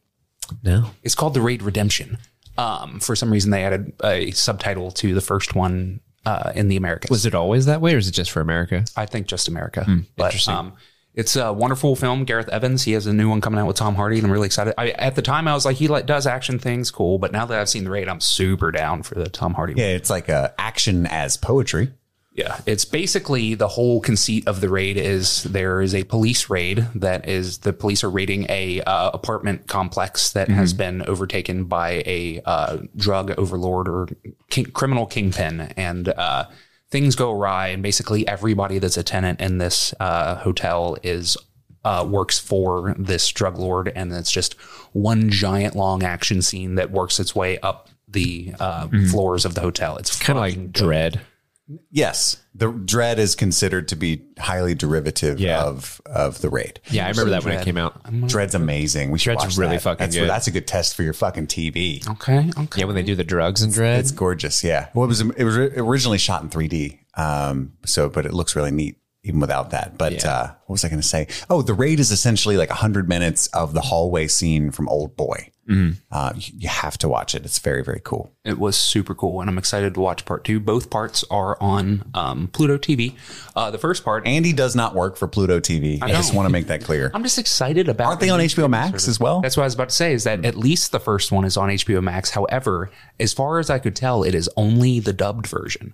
No. 0.64 0.92
It's 1.04 1.16
called 1.16 1.34
the 1.34 1.42
Raid 1.42 1.62
Redemption. 1.62 2.18
Um, 2.58 3.00
for 3.00 3.16
some 3.16 3.32
reason, 3.32 3.52
they 3.52 3.64
added 3.64 3.94
a 4.04 4.32
subtitle 4.32 4.92
to 4.92 5.14
the 5.14 5.22
first 5.22 5.56
one 5.56 6.02
uh, 6.26 6.52
in 6.56 6.68
the 6.68 6.78
Americas. 6.78 7.10
Was 7.10 7.26
it 7.26 7.34
always 7.34 7.66
that 7.66 7.82
way 7.82 7.96
or 7.96 7.98
is 7.98 8.08
it 8.08 8.12
just 8.12 8.32
for 8.32 8.42
America? 8.42 8.86
I 8.96 9.06
think 9.06 9.28
just 9.28 9.48
America. 9.48 9.86
but 10.16 10.48
um, 10.48 10.74
it's 11.14 11.36
a 11.36 11.52
wonderful 11.52 11.96
film. 11.96 12.24
Gareth 12.24 12.48
Evans, 12.50 12.84
he 12.84 12.94
has 12.94 13.06
a 13.08 13.14
new 13.14 13.30
one 13.30 13.42
coming 13.42 13.60
out 13.60 13.68
with 13.68 13.76
Tom 13.76 13.96
Hardy, 13.96 14.18
and 14.18 14.26
I'm 14.26 14.32
really 14.32 14.46
excited. 14.46 14.74
I, 14.78 14.92
at 14.92 15.16
the 15.16 15.22
time, 15.22 15.48
I 15.48 15.54
was 15.54 15.66
like, 15.66 15.78
he 15.78 15.88
like 15.88 16.06
does 16.06 16.26
action 16.28 16.58
things, 16.60 16.92
cool. 16.92 17.18
But 17.18 17.32
now 17.32 17.46
that 17.46 17.60
I've 17.60 17.70
seen 17.70 17.84
the 17.84 17.90
raid, 17.90 18.08
I'm 18.08 18.22
super 18.22 18.72
down 18.72 19.04
for 19.04 19.16
the 19.16 19.30
Tom 19.30 19.54
Hardy. 19.56 19.74
Yeah, 19.76 19.88
it's 19.88 20.10
like 20.10 20.30
a 20.30 20.54
action 20.58 21.06
as 21.08 21.38
poetry. 21.38 21.92
Yeah, 22.34 22.62
it's 22.66 22.86
basically 22.86 23.56
the 23.56 23.68
whole 23.68 24.00
conceit 24.00 24.48
of 24.48 24.62
the 24.62 24.70
raid 24.70 24.96
is 24.96 25.44
there 25.44 25.82
is 25.82 25.94
a 25.94 26.06
police 26.06 26.50
raid 26.50 26.88
that 26.96 27.28
is 27.28 27.60
the 27.60 27.74
police 27.74 28.06
are 28.06 28.10
raiding 28.10 28.46
a 28.48 28.80
uh, 28.82 29.10
apartment 29.10 29.68
complex 29.68 30.32
that 30.32 30.48
has 30.48 30.74
been 30.74 31.02
overtaken 31.02 31.66
by 31.66 32.04
a 32.06 32.42
uh, 32.46 32.78
drug 32.96 33.32
overlord 33.38 33.90
or 33.90 34.08
king, 34.50 34.66
criminal 34.66 35.06
kingpin, 35.06 35.74
and 35.76 36.08
uh, 36.08 36.46
things 36.90 37.18
go 37.18 37.32
awry. 37.32 37.68
And 37.68 37.84
basically, 37.84 38.26
everybody 38.26 38.80
that's 38.80 38.98
a 38.98 39.04
tenant 39.04 39.42
in 39.42 39.58
this 39.58 39.94
uh, 40.00 40.36
hotel 40.36 40.98
is 41.04 41.36
uh, 41.84 42.08
works 42.10 42.40
for 42.40 42.96
this 42.98 43.28
drug 43.28 43.58
lord, 43.58 43.92
and 43.94 44.14
it's 44.14 44.32
just 44.32 44.54
one 44.94 45.30
giant 45.30 45.76
long 45.76 46.02
action 46.02 46.42
scene 46.42 46.76
that 46.76 46.92
works 46.92 47.20
its 47.20 47.36
way 47.36 47.60
up 47.60 47.90
the 48.08 48.54
uh, 48.60 48.88
floors 49.10 49.44
of 49.44 49.56
the 49.56 49.62
hotel. 49.62 49.98
It's 49.98 50.18
Kind 50.18 50.38
of 50.38 50.42
like 50.42 50.72
Dredd. 50.72 51.20
Yes, 51.92 52.38
the 52.56 52.72
Dredd 52.72 53.18
is 53.18 53.36
considered 53.36 53.88
to 53.90 53.96
be 53.96 54.26
highly 54.40 54.74
derivative 54.76 55.40
Yeah. 55.40 55.64
of 55.64 56.02
of 56.06 56.42
the 56.42 56.50
raid. 56.50 56.80
Yeah, 56.90 57.06
I 57.06 57.10
remember 57.10 57.32
that 57.32 57.44
when 57.44 57.54
it 57.58 57.64
came 57.64 57.78
out. 57.78 58.04
Dredd's 58.04 58.56
amazing. 58.56 59.12
We 59.12 59.20
should 59.20 59.38
Dredd's 59.38 59.44
watch 59.46 59.58
really 59.58 59.76
that. 59.78 59.82
fucking 59.84 60.04
that's, 60.04 60.16
good. 60.16 60.30
That's 60.30 60.48
a 60.48 60.52
good 60.52 60.68
test 60.68 60.96
for 60.96 61.04
your 61.04 61.14
fucking 61.14 61.48
TV. 61.48 62.08
okay. 62.10 62.50
Okay. 62.58 62.80
Yeah, 62.80 62.86
when 62.86 62.96
they 62.96 63.04
do 63.04 63.16
the 63.16 63.24
drugs 63.24 63.62
and 63.62 63.72
Dredd. 63.74 64.00
It's 64.00 64.12
gorgeous. 64.12 64.64
Yeah. 64.64 64.90
Well, 64.94 65.06
it 65.06 65.08
was 65.08 65.22
it 65.22 65.44
was 65.44 65.58
originally 65.58 66.18
shot 66.18 66.42
in 66.44 66.50
3D. 66.50 67.00
Um. 67.16 67.74
So, 67.86 68.10
but 68.10 68.26
it 68.26 68.34
looks 68.34 68.56
really 68.56 68.72
neat. 68.72 68.98
even 69.24 69.40
without 69.40 69.70
that. 69.72 69.98
But 69.98 70.26
uh, 70.26 70.48
what 70.66 70.74
was 70.76 70.84
I 70.86 70.90
going 70.90 71.02
to 71.02 71.08
say? 71.08 71.28
Oh, 71.50 71.62
the 71.62 71.74
raid 71.76 72.00
is 72.00 72.10
essentially 72.12 72.58
like 72.58 72.70
100 72.70 73.08
minutes 73.08 73.48
of 73.48 73.74
the 73.74 73.82
hallway 73.82 74.28
scene 74.28 74.72
from 74.72 74.90
Old 74.90 75.16
Boy. 75.16 75.51
Uh, 76.12 76.34
you, 76.36 76.54
you 76.60 76.70
have 76.70 76.98
to 77.00 77.08
watch 77.08 77.34
it. 77.36 77.46
It's 77.46 77.60
very, 77.60 77.84
very 77.84 78.02
cool. 78.04 78.32
It 78.44 78.60
was 78.60 78.76
super 78.76 79.16
cool, 79.16 79.40
and 79.40 79.50
I'm 79.50 79.58
excited 79.58 79.94
to 79.94 80.00
watch 80.00 80.26
part 80.26 80.44
two. 80.44 80.60
Both 80.60 80.90
parts 80.90 81.24
are 81.30 81.58
on 81.62 82.10
um, 82.14 82.48
Pluto 82.50 82.78
TV. 82.78 83.16
Uh, 83.56 83.72
the 83.72 83.78
first 83.78 84.04
part, 84.04 84.26
Andy 84.28 84.54
does 84.54 84.76
not 84.76 84.96
work 84.96 85.16
for 85.16 85.28
Pluto 85.28 85.60
TV. 85.60 86.00
I, 86.02 86.10
just 86.10 86.34
want 86.34 86.48
to 86.48 86.52
make 86.52 86.68
that 86.68 86.84
clear. 86.84 87.12
I'm 87.14 87.24
just 87.24 87.38
excited 87.38 87.88
about. 87.88 88.08
Aren't 88.08 88.20
they 88.20 88.30
on 88.30 88.40
HBO 88.40 88.70
Max 88.70 89.08
as 89.08 89.20
well? 89.20 89.42
That's 89.42 89.56
what 89.58 89.64
I 89.64 89.68
was 89.68 89.76
about 89.76 89.90
to 89.90 89.96
say. 89.96 90.14
Is 90.14 90.24
that 90.26 90.44
at 90.46 90.56
least 90.56 90.92
the 90.92 91.00
first 91.00 91.32
one 91.32 91.46
is 91.46 91.58
on 91.58 91.70
HBO 91.70 92.02
Max. 92.02 92.32
However, 92.32 92.92
as 93.20 93.34
far 93.34 93.60
as 93.60 93.70
I 93.70 93.80
could 93.80 93.96
tell, 93.96 94.24
it 94.24 94.36
is 94.36 94.50
only 94.58 95.00
the 95.00 95.14
dubbed 95.14 95.48
version. 95.48 95.94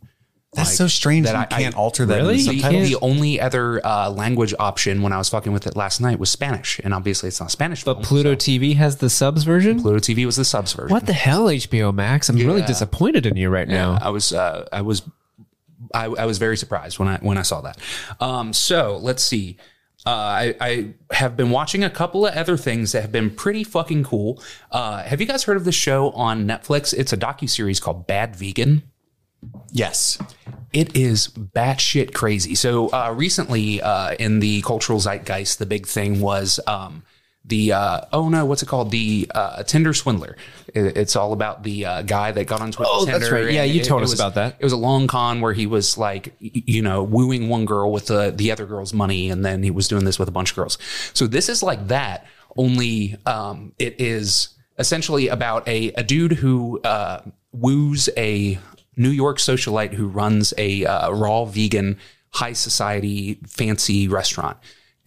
That's 0.54 0.76
so 0.76 0.88
strange 0.88 1.26
that 1.26 1.34
that 1.34 1.52
you 1.52 1.58
I- 1.58 1.62
can't 1.62 1.76
I- 1.76 1.78
alter 1.78 2.06
that. 2.06 2.16
Really? 2.16 2.38
the 2.38 2.50
The, 2.52 2.60
subtitles. 2.62 2.90
the 2.90 2.98
only 3.02 3.40
other 3.40 3.86
uh, 3.86 4.10
language 4.10 4.54
option 4.58 5.02
when 5.02 5.12
I 5.14 5.18
was 5.18 5.30
fucking 5.30 5.52
with 5.52 5.68
it 5.68 5.76
last 5.76 6.00
night 6.02 6.20
was 6.20 6.30
Spanish, 6.32 6.80
and 6.84 6.94
obviously 6.94 7.28
it's 7.28 7.40
not 7.40 7.52
Spanish. 7.52 7.84
But 7.84 7.96
film, 7.96 8.04
Pluto 8.06 8.34
TV 8.36 8.76
has 8.78 8.98
the 8.98 9.10
subs 9.10 9.44
version. 9.44 9.82
Pluto 9.82 10.00
TV 10.00 10.26
was 10.26 10.36
the 10.38 10.46
subs 10.46 10.74
version. 10.74 10.92
What 10.94 11.06
the 11.06 11.14
hell, 11.14 11.46
HBO 11.48 11.94
Max? 11.94 12.30
I'm 12.30 12.38
really 12.38 12.62
disappointed 12.64 13.26
in 13.26 13.36
you 13.36 13.50
right 13.50 13.68
now. 13.68 13.98
I 14.02 14.10
was 14.10 14.32
uh, 14.34 14.68
I 14.72 14.82
was 14.82 15.04
I, 15.94 16.06
I 16.06 16.26
was 16.26 16.38
very 16.38 16.58
surprised 16.58 16.98
when 16.98 17.08
I 17.08 17.18
when 17.18 17.38
I 17.38 17.42
saw 17.44 17.62
that. 17.62 17.78
Um, 18.20 18.54
so 18.54 18.98
let's 19.02 19.24
see. 19.24 19.58
Uh, 20.06 20.10
I, 20.10 20.56
I 20.62 20.94
have 21.12 21.36
been 21.36 21.50
watching 21.50 21.84
a 21.84 21.90
couple 21.90 22.26
of 22.26 22.34
other 22.34 22.56
things 22.56 22.94
that 22.94 23.02
have 23.02 23.12
been 23.12 23.30
pretty 23.30 23.66
fucking 23.66 24.06
cool. 24.06 24.42
Uh, 24.72 25.04
have 25.04 25.20
you 25.20 25.28
guys 25.28 25.44
heard 25.44 25.58
of 25.58 25.66
the 25.66 25.72
show 25.74 26.12
on 26.12 26.48
Netflix? 26.48 26.94
It's 26.94 27.12
a 27.12 27.18
docu 27.18 27.50
series 27.50 27.82
called 27.82 28.08
Bad 28.08 28.34
Vegan. 28.34 28.84
Yes. 29.72 30.18
It 30.74 30.96
is 30.96 31.30
batshit 31.30 32.14
crazy. 32.14 32.54
So 32.56 32.90
uh, 32.90 33.14
recently, 33.16 33.82
uh, 33.82 34.14
in 34.20 34.40
the 34.40 34.62
cultural 34.62 35.00
zeitgeist, 35.00 35.60
the 35.60 35.66
big 35.66 35.88
thing 35.88 36.20
was 36.20 36.60
um, 36.68 37.04
the 37.46 37.72
uh, 37.72 38.02
oh 38.12 38.28
no, 38.28 38.46
what's 38.46 38.62
it 38.62 38.66
called? 38.68 38.92
The 38.92 39.32
uh, 39.34 39.64
Tinder 39.64 39.94
swindler. 39.94 40.36
It- 40.76 40.98
it's 40.98 41.16
all 41.16 41.32
about 41.32 41.64
the 41.64 41.86
uh, 41.86 42.02
guy 42.02 42.32
that 42.34 42.46
got 42.46 42.60
onto 42.62 42.84
Oh, 42.86 43.06
Tinder. 43.06 43.20
that's 43.20 43.32
right. 43.32 43.50
Yeah, 43.52 43.64
you 43.64 43.82
told 43.82 44.02
it 44.02 44.06
us 44.06 44.12
was- 44.12 44.20
about 44.20 44.36
that. 44.36 44.58
It 44.60 44.64
was 44.64 44.74
a 44.74 44.78
long 44.78 45.08
con 45.08 45.40
where 45.40 45.54
he 45.54 45.66
was 45.66 45.98
like, 45.98 46.36
you 46.40 46.82
know, 46.82 47.02
wooing 47.04 47.48
one 47.48 47.66
girl 47.66 47.92
with 47.92 48.08
the 48.08 48.32
the 48.36 48.52
other 48.52 48.66
girl's 48.66 48.94
money, 48.94 49.30
and 49.30 49.46
then 49.46 49.64
he 49.64 49.72
was 49.72 49.88
doing 49.88 50.04
this 50.04 50.20
with 50.20 50.28
a 50.28 50.34
bunch 50.34 50.52
of 50.52 50.56
girls. 50.58 50.78
So 51.14 51.26
this 51.28 51.48
is 51.48 51.64
like 51.64 51.88
that. 51.88 52.26
Only 52.58 53.16
um, 53.26 53.72
it 53.80 54.00
is 54.02 54.50
essentially 54.78 55.30
about 55.30 55.66
a 55.68 55.92
a 55.94 56.04
dude 56.04 56.34
who 56.34 56.82
uh, 56.82 57.22
woos 57.54 58.10
a 58.18 58.60
New 58.98 59.12
York 59.12 59.38
socialite 59.38 59.94
who 59.94 60.08
runs 60.08 60.54
a 60.58 60.86
uh, 60.86 61.12
raw 61.12 61.46
vegan 61.46 61.98
high 62.32 62.54
society 62.54 63.40
fancy 63.48 64.08
restaurant. 64.08 64.58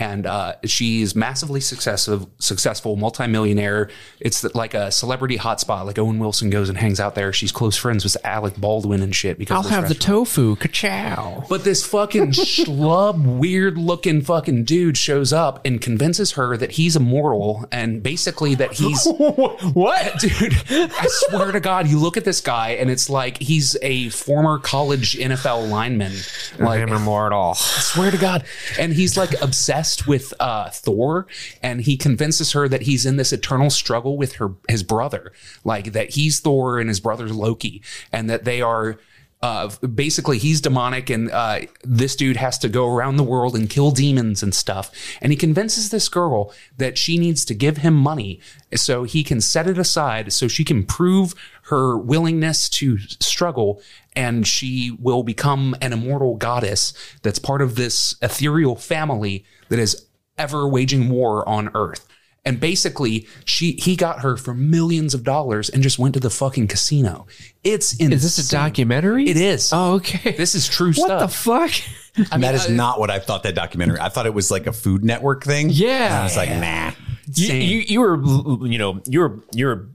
And 0.01 0.25
uh, 0.25 0.55
she's 0.65 1.15
massively 1.15 1.61
successful, 1.61 2.31
successful 2.39 2.97
multimillionaire. 2.97 3.91
It's 4.19 4.43
like 4.55 4.73
a 4.73 4.91
celebrity 4.91 5.37
hotspot. 5.37 5.85
Like 5.85 5.99
Owen 5.99 6.19
Wilson 6.19 6.49
goes 6.49 6.71
and 6.71 6.79
hangs 6.79 6.99
out 6.99 7.15
there. 7.15 7.35
She's 7.35 7.53
close 7.53 7.77
friends 7.77 8.03
with 8.03 8.17
Alec 8.25 8.57
Baldwin 8.57 9.03
and 9.03 9.15
shit. 9.15 9.39
Because 9.39 9.55
I'll 9.55 9.61
of 9.61 9.65
this 9.67 9.75
have 9.75 9.89
the 9.89 9.95
tofu. 9.95 10.57
Ka-chow. 10.57 11.45
But 11.51 11.65
this 11.65 11.85
fucking 11.85 12.29
schlub, 12.31 13.39
weird 13.39 13.77
looking 13.77 14.23
fucking 14.23 14.65
dude 14.65 14.97
shows 14.97 15.35
up 15.35 15.61
and 15.67 15.83
convinces 15.83 16.33
her 16.33 16.57
that 16.57 16.73
he's 16.73 16.97
immortal 16.97 17.67
and 17.71 18.03
basically 18.03 18.55
that 18.55 18.73
he's 18.73 19.07
What? 19.75 20.19
dude. 20.21 20.55
I 20.71 21.07
swear 21.09 21.53
to 21.53 21.61
God, 21.61 21.89
you 21.89 21.99
look 21.99 22.17
at 22.17 22.25
this 22.25 22.41
guy 22.41 22.71
and 22.71 22.91
it's 22.91 23.11
like 23.11 23.37
he's 23.37 23.77
a 23.83 24.09
former 24.09 24.59
college 24.59 25.13
NFL 25.19 25.69
lineman. 25.69 26.15
Like, 26.59 26.89
immortal. 26.89 27.51
I 27.51 27.55
swear 27.55 28.11
to 28.11 28.17
God. 28.17 28.45
And 28.79 28.95
he's 28.95 29.19
like 29.19 29.39
obsessed 29.43 29.90
with 30.07 30.33
uh, 30.41 30.71
Thor, 30.71 31.27
and 31.63 31.83
he 31.83 31.97
convinces 31.97 32.53
her 32.53 32.69
that 32.69 32.83
he's 32.83 33.07
in 33.07 33.17
this 33.17 33.33
eternal 33.33 33.71
struggle 33.71 34.17
with 34.17 34.35
her 34.35 34.55
his 34.69 34.83
brother, 34.83 35.33
like 35.65 35.93
that 35.93 36.11
he's 36.11 36.41
Thor 36.41 36.79
and 36.79 36.89
his 36.89 37.01
brother's 37.01 37.33
Loki, 37.33 37.83
and 38.13 38.29
that 38.31 38.45
they 38.45 38.61
are. 38.61 38.99
Uh, 39.43 39.71
basically, 39.87 40.37
he's 40.37 40.61
demonic, 40.61 41.09
and 41.09 41.31
uh, 41.31 41.61
this 41.83 42.15
dude 42.15 42.37
has 42.37 42.59
to 42.59 42.69
go 42.69 42.95
around 42.95 43.17
the 43.17 43.23
world 43.23 43.57
and 43.57 43.71
kill 43.71 43.91
demons 43.91 44.43
and 44.43 44.55
stuff. 44.55 44.93
And 45.23 45.33
he 45.33 45.37
convinces 45.37 45.89
this 45.89 46.11
girl 46.11 46.53
that 46.77 46.99
she 46.99 47.17
needs 47.17 47.47
to 47.47 47.55
give 47.55 47.79
him 47.79 47.95
money 47.95 48.39
so 48.75 49.05
he 49.05 49.25
can 49.25 49.41
set 49.41 49.67
it 49.67 49.79
aside, 49.79 50.35
so 50.35 50.47
she 50.47 50.63
can 50.63 50.85
prove 50.85 51.35
her 51.71 51.97
willingness 51.97 52.69
to 52.69 52.99
struggle 52.99 53.81
and 54.15 54.47
she 54.47 54.97
will 54.99 55.23
become 55.23 55.75
an 55.81 55.93
immortal 55.93 56.37
goddess 56.37 56.93
that's 57.23 57.39
part 57.39 57.63
of 57.63 57.77
this 57.77 58.17
ethereal 58.21 58.77
family 58.77 59.45
that 59.71 59.79
is 59.79 60.07
ever 60.37 60.69
waging 60.69 61.09
war 61.09 61.49
on 61.49 61.71
earth. 61.75 62.07
And 62.45 62.59
basically, 62.59 63.27
she 63.45 63.73
he 63.73 63.97
got 63.97 64.21
her 64.21 64.37
for 64.37 64.55
millions 64.55 65.13
of 65.13 65.25
dollars 65.25 65.69
and 65.69 65.83
just 65.83 65.99
went 65.99 66.15
to 66.15 66.21
the 66.21 66.31
fucking 66.31 66.69
casino. 66.69 67.27
It's 67.65 67.93
insane. 67.93 68.13
Is 68.13 68.23
this 68.23 68.49
a 68.49 68.51
documentary? 68.51 69.29
It 69.29 69.37
is. 69.37 69.71
Oh, 69.75 69.95
okay. 69.95 70.33
This 70.33 70.55
is 70.55 70.67
true 70.67 70.93
what 70.95 71.09
the 71.09 71.29
stuff. 71.29 71.35
fuck? 71.37 72.33
And 72.33 72.43
that 72.43 72.55
is 72.55 72.69
not 72.71 72.99
what 72.99 73.11
I 73.11 73.19
thought 73.19 73.43
that 73.43 73.55
documentary. 73.55 74.01
I 74.01 74.09
thought 74.09 74.25
it 74.25 74.35
was 74.35 74.51
like 74.51 74.67
a 74.67 74.73
Food 74.73 75.05
Network 75.05 75.45
thing. 75.45 75.69
Yeah. 75.71 76.07
And 76.07 76.15
I 76.15 76.25
was 76.25 76.37
like, 76.37 76.51
nah. 76.51 76.93
you, 77.35 77.55
you 77.55 77.79
you 77.81 78.01
were 78.01 78.67
you 78.67 78.79
know 78.79 79.03
you're 79.07 79.41
you're 79.53 79.89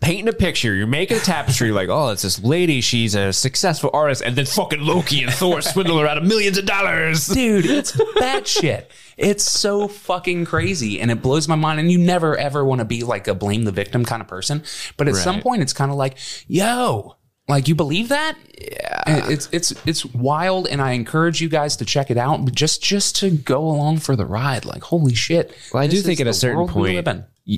painting 0.00 0.28
a 0.28 0.32
picture 0.32 0.74
you're 0.74 0.86
making 0.86 1.16
a 1.16 1.20
tapestry 1.20 1.72
like 1.72 1.88
oh 1.88 2.10
it's 2.10 2.22
this 2.22 2.42
lady 2.44 2.80
she's 2.80 3.16
a 3.16 3.32
successful 3.32 3.90
artist 3.92 4.22
and 4.24 4.36
then 4.36 4.46
fucking 4.46 4.80
loki 4.80 5.24
and 5.24 5.32
thor 5.32 5.60
swindle 5.60 5.98
her 5.98 6.06
out 6.06 6.16
of 6.16 6.24
millions 6.24 6.56
of 6.56 6.64
dollars 6.64 7.26
dude, 7.26 7.66
it's 7.66 7.92
batshit. 8.16 8.86
It's 9.16 9.44
so 9.44 9.88
fucking 9.88 10.44
crazy, 10.44 11.00
and 11.00 11.10
it 11.10 11.22
blows 11.22 11.48
my 11.48 11.56
mind. 11.56 11.80
And 11.80 11.90
you 11.90 11.98
never 11.98 12.36
ever 12.36 12.64
want 12.64 12.80
to 12.80 12.84
be 12.84 13.02
like 13.02 13.26
a 13.26 13.34
blame 13.34 13.64
the 13.64 13.72
victim 13.72 14.04
kind 14.04 14.22
of 14.22 14.28
person, 14.28 14.62
but 14.96 15.08
at 15.08 15.16
some 15.16 15.40
point, 15.40 15.62
it's 15.62 15.72
kind 15.72 15.90
of 15.90 15.96
like, 15.96 16.18
yo, 16.46 17.16
like 17.48 17.66
you 17.66 17.74
believe 17.74 18.10
that? 18.10 18.36
Yeah, 18.60 19.28
it's 19.28 19.48
it's 19.50 19.72
it's 19.86 20.04
wild, 20.04 20.68
and 20.68 20.80
I 20.80 20.92
encourage 20.92 21.40
you 21.40 21.48
guys 21.48 21.76
to 21.76 21.84
check 21.84 22.10
it 22.10 22.16
out, 22.16 22.44
but 22.44 22.54
just 22.54 22.82
just 22.82 23.16
to 23.16 23.30
go 23.30 23.60
along 23.66 23.98
for 23.98 24.14
the 24.14 24.26
ride. 24.26 24.64
Like, 24.64 24.82
holy 24.82 25.14
shit! 25.14 25.52
well 25.72 25.82
i 25.82 25.86
do 25.86 26.00
think 26.00 26.20
at 26.20 26.26
a 26.26 26.34
certain 26.34 26.68
point. 26.68 27.06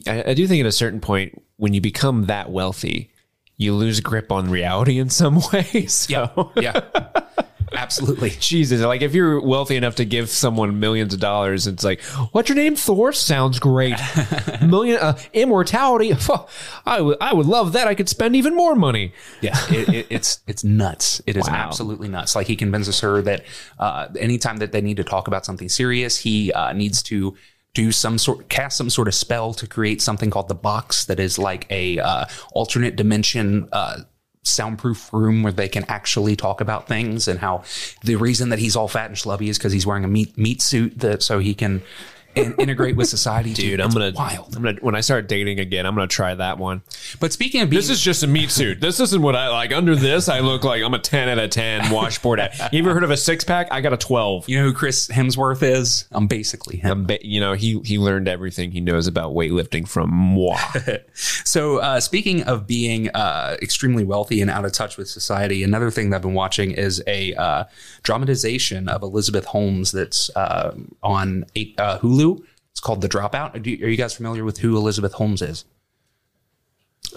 I, 0.06 0.30
I 0.30 0.34
do 0.34 0.46
think 0.46 0.60
at 0.60 0.66
a 0.66 0.72
certain 0.72 1.00
point 1.00 1.42
when 1.60 1.74
you 1.74 1.80
become 1.80 2.24
that 2.26 2.50
wealthy 2.50 3.10
you 3.56 3.74
lose 3.74 4.00
grip 4.00 4.32
on 4.32 4.48
reality 4.50 4.98
in 4.98 5.10
some 5.10 5.38
ways. 5.52 5.92
so 5.92 6.50
yeah, 6.56 6.80
absolutely. 7.72 8.30
Jesus, 8.40 8.80
like 8.80 9.02
if 9.02 9.14
you're 9.14 9.38
wealthy 9.38 9.76
enough 9.76 9.96
to 9.96 10.06
give 10.06 10.30
someone 10.30 10.80
millions 10.80 11.12
of 11.12 11.20
dollars, 11.20 11.66
it's 11.66 11.84
like, 11.84 12.00
what's 12.32 12.48
your 12.48 12.56
name? 12.56 12.74
Thor 12.74 13.12
sounds 13.12 13.58
great. 13.58 13.96
Million 14.62 14.98
uh, 14.98 15.18
immortality. 15.34 16.14
I 16.86 17.02
would, 17.02 17.18
I 17.20 17.34
would 17.34 17.44
love 17.44 17.72
that. 17.74 17.86
I 17.86 17.94
could 17.94 18.08
spend 18.08 18.34
even 18.34 18.56
more 18.56 18.74
money. 18.74 19.12
Yeah, 19.42 19.58
it, 19.68 19.88
it, 19.90 20.06
it's 20.08 20.40
it's 20.46 20.64
nuts. 20.64 21.20
It 21.26 21.36
is 21.36 21.46
Wow. 21.46 21.56
absolutely 21.56 22.08
nuts. 22.08 22.34
Like 22.34 22.46
he 22.46 22.56
convinces 22.56 23.00
her 23.00 23.20
that 23.22 23.44
uh, 23.78 24.08
anytime 24.18 24.56
that 24.56 24.72
they 24.72 24.80
need 24.80 24.96
to 24.96 25.04
talk 25.04 25.28
about 25.28 25.44
something 25.44 25.68
serious, 25.68 26.16
he 26.16 26.50
uh, 26.52 26.72
needs 26.72 27.02
to 27.04 27.36
do 27.74 27.92
some 27.92 28.18
sort 28.18 28.48
cast 28.48 28.76
some 28.76 28.90
sort 28.90 29.08
of 29.08 29.14
spell 29.14 29.54
to 29.54 29.66
create 29.66 30.02
something 30.02 30.30
called 30.30 30.48
the 30.48 30.54
box 30.54 31.04
that 31.06 31.20
is 31.20 31.38
like 31.38 31.66
a 31.70 31.98
uh, 31.98 32.24
alternate 32.52 32.96
dimension 32.96 33.68
uh, 33.72 33.98
soundproof 34.42 35.12
room 35.12 35.42
where 35.42 35.52
they 35.52 35.68
can 35.68 35.84
actually 35.88 36.34
talk 36.34 36.60
about 36.60 36.88
things 36.88 37.28
and 37.28 37.38
how 37.38 37.62
the 38.02 38.16
reason 38.16 38.48
that 38.48 38.58
he's 38.58 38.74
all 38.74 38.88
fat 38.88 39.06
and 39.06 39.16
schlubby 39.16 39.48
is 39.48 39.58
because 39.58 39.72
he's 39.72 39.86
wearing 39.86 40.04
a 40.04 40.08
meat 40.08 40.36
meat 40.36 40.62
suit 40.62 40.98
that 40.98 41.22
so 41.22 41.38
he 41.38 41.54
can 41.54 41.82
in, 42.46 42.54
integrate 42.58 42.96
with 42.96 43.08
society. 43.08 43.52
Dude, 43.52 43.80
I'm 43.80 43.90
gonna 43.90 44.12
wild. 44.14 44.54
I'm 44.56 44.62
gonna 44.62 44.78
when 44.80 44.94
I 44.94 45.00
start 45.00 45.28
dating 45.28 45.60
again, 45.60 45.86
I'm 45.86 45.94
gonna 45.94 46.06
try 46.06 46.34
that 46.34 46.58
one. 46.58 46.82
But 47.20 47.32
speaking 47.32 47.60
of 47.62 47.70
being, 47.70 47.78
This 47.78 47.90
is 47.90 48.00
just 48.00 48.22
a 48.22 48.26
meat 48.26 48.50
suit. 48.50 48.80
This 48.80 49.00
isn't 49.00 49.22
what 49.22 49.36
I 49.36 49.48
like. 49.48 49.72
Under 49.72 49.94
this, 49.96 50.28
I 50.28 50.40
look 50.40 50.64
like 50.64 50.82
I'm 50.82 50.94
a 50.94 50.98
10 50.98 51.28
out 51.28 51.38
of 51.38 51.50
10 51.50 51.90
washboard. 51.90 52.40
You 52.72 52.80
ever 52.82 52.94
heard 52.94 53.04
of 53.04 53.10
a 53.10 53.16
six 53.16 53.44
pack? 53.44 53.68
I 53.70 53.80
got 53.80 53.92
a 53.92 53.96
12. 53.96 54.48
you 54.48 54.58
know 54.58 54.64
who 54.64 54.72
Chris 54.72 55.08
Hemsworth 55.08 55.62
is? 55.62 56.06
I'm 56.12 56.26
basically 56.26 56.76
him. 56.78 56.90
I'm 56.90 57.04
ba- 57.06 57.24
you 57.26 57.40
know, 57.40 57.52
he 57.54 57.80
he 57.84 57.98
learned 57.98 58.28
everything 58.28 58.70
he 58.72 58.80
knows 58.80 59.06
about 59.06 59.32
weightlifting 59.32 59.86
from 59.88 60.10
moi. 60.12 60.58
So, 61.44 61.78
uh, 61.78 62.00
speaking 62.00 62.42
of 62.44 62.66
being 62.66 63.08
uh, 63.10 63.56
extremely 63.60 64.04
wealthy 64.04 64.40
and 64.40 64.50
out 64.50 64.64
of 64.64 64.72
touch 64.72 64.96
with 64.96 65.08
society, 65.08 65.62
another 65.62 65.90
thing 65.90 66.10
that 66.10 66.16
I've 66.16 66.22
been 66.22 66.34
watching 66.34 66.70
is 66.70 67.02
a 67.06 67.34
uh, 67.34 67.64
dramatization 68.02 68.88
of 68.88 69.02
Elizabeth 69.02 69.44
Holmes 69.46 69.92
that's 69.92 70.30
uh, 70.36 70.74
on 71.02 71.44
eight, 71.56 71.74
uh, 71.78 71.98
Hulu. 71.98 72.29
It's 72.80 72.86
called 72.86 73.02
The 73.02 73.10
Dropout. 73.10 73.62
Do 73.62 73.70
you- 73.70 73.84
are 73.84 73.90
you 73.90 73.96
guys 73.98 74.14
familiar 74.14 74.42
with 74.42 74.56
who 74.56 74.74
Elizabeth 74.78 75.12
Holmes 75.12 75.42
is? 75.42 75.66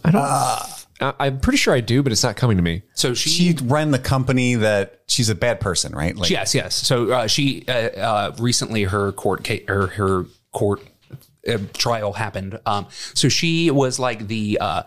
I 0.03 0.11
don't. 0.11 0.21
I, 0.21 1.13
I'm 1.25 1.39
pretty 1.39 1.55
sure 1.57 1.73
I 1.73 1.79
do, 1.79 2.03
but 2.03 2.11
it's 2.11 2.21
not 2.23 2.35
coming 2.35 2.57
to 2.57 2.63
me. 2.63 2.81
So 2.95 3.13
she, 3.13 3.29
She 3.29 3.57
ran 3.63 3.91
the 3.91 3.99
company 3.99 4.55
that 4.55 5.03
she's 5.07 5.29
a 5.29 5.35
bad 5.35 5.61
person, 5.61 5.93
right? 5.93 6.17
Like, 6.17 6.29
yes, 6.29 6.53
yes. 6.53 6.75
So 6.75 7.11
uh, 7.13 7.27
she 7.27 7.63
uh, 7.69 7.71
uh, 7.71 8.35
recently 8.39 8.83
her 8.83 9.13
court 9.13 9.45
case 9.45 9.63
or 9.69 9.87
her 9.87 10.25
court 10.51 10.81
uh, 11.47 11.57
trial 11.73 12.13
happened. 12.13 12.59
Um, 12.65 12.87
so 13.13 13.29
she 13.29 13.71
was 13.71 13.99
like 13.99 14.27
the 14.27 14.57
uh, 14.59 14.83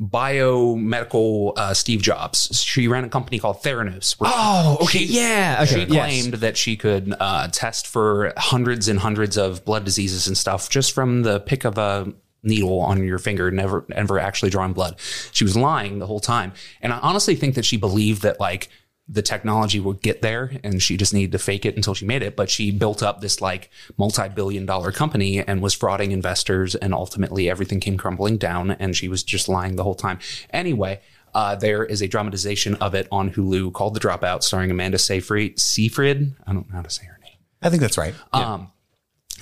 biomedical 0.00 1.52
uh, 1.56 1.74
Steve 1.74 2.02
Jobs. 2.02 2.62
She 2.62 2.88
ran 2.88 3.04
a 3.04 3.08
company 3.08 3.38
called 3.38 3.62
Theranos. 3.62 4.16
Oh, 4.20 4.78
okay, 4.82 5.04
yeah, 5.04 5.64
she 5.64 5.82
okay, 5.82 5.92
yes. 5.92 6.06
claimed 6.06 6.34
that 6.34 6.56
she 6.56 6.76
could 6.76 7.14
uh, 7.20 7.48
test 7.48 7.86
for 7.86 8.32
hundreds 8.36 8.88
and 8.88 8.98
hundreds 8.98 9.36
of 9.36 9.64
blood 9.64 9.84
diseases 9.84 10.26
and 10.26 10.36
stuff 10.36 10.68
just 10.70 10.92
from 10.92 11.22
the 11.22 11.40
pick 11.40 11.64
of 11.64 11.78
a 11.78 12.12
needle 12.42 12.80
on 12.80 13.04
your 13.04 13.18
finger, 13.18 13.50
never, 13.50 13.84
never 13.88 14.18
actually 14.18 14.50
drawing 14.50 14.72
blood. 14.72 14.98
She 15.32 15.44
was 15.44 15.56
lying 15.56 15.98
the 15.98 16.06
whole 16.06 16.20
time. 16.20 16.52
And 16.80 16.92
I 16.92 16.98
honestly 16.98 17.34
think 17.34 17.54
that 17.54 17.64
she 17.64 17.76
believed 17.76 18.22
that 18.22 18.40
like 18.40 18.68
the 19.10 19.22
technology 19.22 19.80
would 19.80 20.00
get 20.02 20.22
there 20.22 20.52
and 20.62 20.80
she 20.80 20.96
just 20.96 21.12
needed 21.12 21.32
to 21.32 21.38
fake 21.38 21.66
it 21.66 21.74
until 21.74 21.94
she 21.94 22.06
made 22.06 22.22
it. 22.22 22.36
But 22.36 22.48
she 22.48 22.70
built 22.70 23.02
up 23.02 23.20
this 23.20 23.40
like 23.40 23.68
multi-billion 23.98 24.66
dollar 24.66 24.92
company 24.92 25.40
and 25.40 25.60
was 25.60 25.76
frauding 25.76 26.12
investors. 26.12 26.76
And 26.76 26.94
ultimately 26.94 27.50
everything 27.50 27.80
came 27.80 27.96
crumbling 27.96 28.36
down 28.36 28.70
and 28.70 28.96
she 28.96 29.08
was 29.08 29.24
just 29.24 29.48
lying 29.48 29.74
the 29.74 29.82
whole 29.82 29.96
time. 29.96 30.20
Anyway, 30.50 31.00
uh, 31.34 31.56
there 31.56 31.84
is 31.84 32.02
a 32.02 32.08
dramatization 32.08 32.76
of 32.76 32.94
it 32.94 33.08
on 33.10 33.32
Hulu 33.32 33.72
called 33.72 33.94
The 33.94 34.00
Dropout, 34.00 34.44
starring 34.44 34.70
Amanda 34.70 34.98
Seyfried. 34.98 35.58
Seyfried? 35.58 36.34
I 36.46 36.52
don't 36.52 36.68
know 36.68 36.76
how 36.76 36.82
to 36.82 36.90
say 36.90 37.04
her 37.06 37.18
name. 37.22 37.38
I 37.62 37.68
think 37.68 37.82
that's 37.82 37.98
right. 37.98 38.14
Um, 38.32 38.70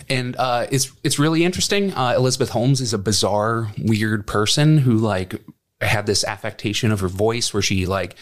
and 0.09 0.37
uh, 0.37 0.66
it's 0.70 0.92
it's 1.02 1.18
really 1.18 1.44
interesting. 1.44 1.92
Uh, 1.92 2.14
Elizabeth 2.16 2.50
Holmes 2.50 2.81
is 2.81 2.94
a 2.94 2.98
bizarre, 2.98 3.72
weird 3.78 4.26
person 4.26 4.78
who 4.78 4.96
like 4.96 5.35
had 5.81 6.07
this 6.07 6.24
affectation 6.24 6.90
of 6.90 7.00
her 7.00 7.09
voice 7.09 7.52
where 7.52 7.62
she 7.62 7.87
like 7.87 8.16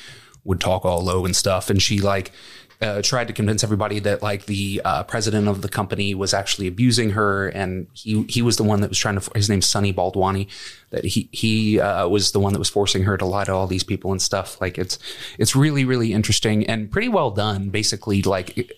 would 0.47 0.61
talk 0.61 0.85
all 0.85 1.03
low 1.03 1.25
and 1.25 1.35
stuff, 1.37 1.71
and 1.71 1.81
she 1.83 2.01
like. 2.01 2.33
Uh, 2.79 3.01
tried 3.01 3.27
to 3.27 3.33
convince 3.33 3.65
everybody 3.65 4.01
that 4.01 4.23
like 4.23 4.45
the 4.45 4.83
uh, 4.85 5.03
president 5.05 5.49
of 5.49 5.63
the 5.63 5.69
company 5.69 6.15
was 6.15 6.35
actually 6.35 6.67
abusing 6.67 7.13
her, 7.13 7.49
and 7.49 7.87
he 7.95 8.25
he 8.25 8.43
was 8.43 8.59
the 8.59 8.63
one 8.63 8.83
that 8.83 8.91
was 8.91 8.99
trying 8.99 9.19
to. 9.19 9.31
His 9.35 9.49
name's 9.49 9.65
Sunny 9.65 9.95
Balwani. 9.95 10.47
That 10.91 11.07
he 11.07 11.31
he 11.33 11.81
uh, 11.81 12.07
was 12.07 12.33
the 12.33 12.39
one 12.39 12.53
that 12.53 12.59
was 12.59 12.69
forcing 12.69 13.05
her 13.05 13.17
to 13.17 13.25
lie 13.25 13.45
to 13.45 13.53
all 13.55 13.67
these 13.67 13.83
people 13.83 14.13
and 14.13 14.21
stuff. 14.21 14.61
Like 14.61 14.77
it's 14.77 14.99
it's 15.39 15.57
really 15.57 15.87
really 15.87 16.13
interesting 16.13 16.67
and 16.67 16.91
pretty 16.91 17.09
well 17.09 17.31
done. 17.31 17.71
Basically, 17.71 18.21
like 18.21 18.71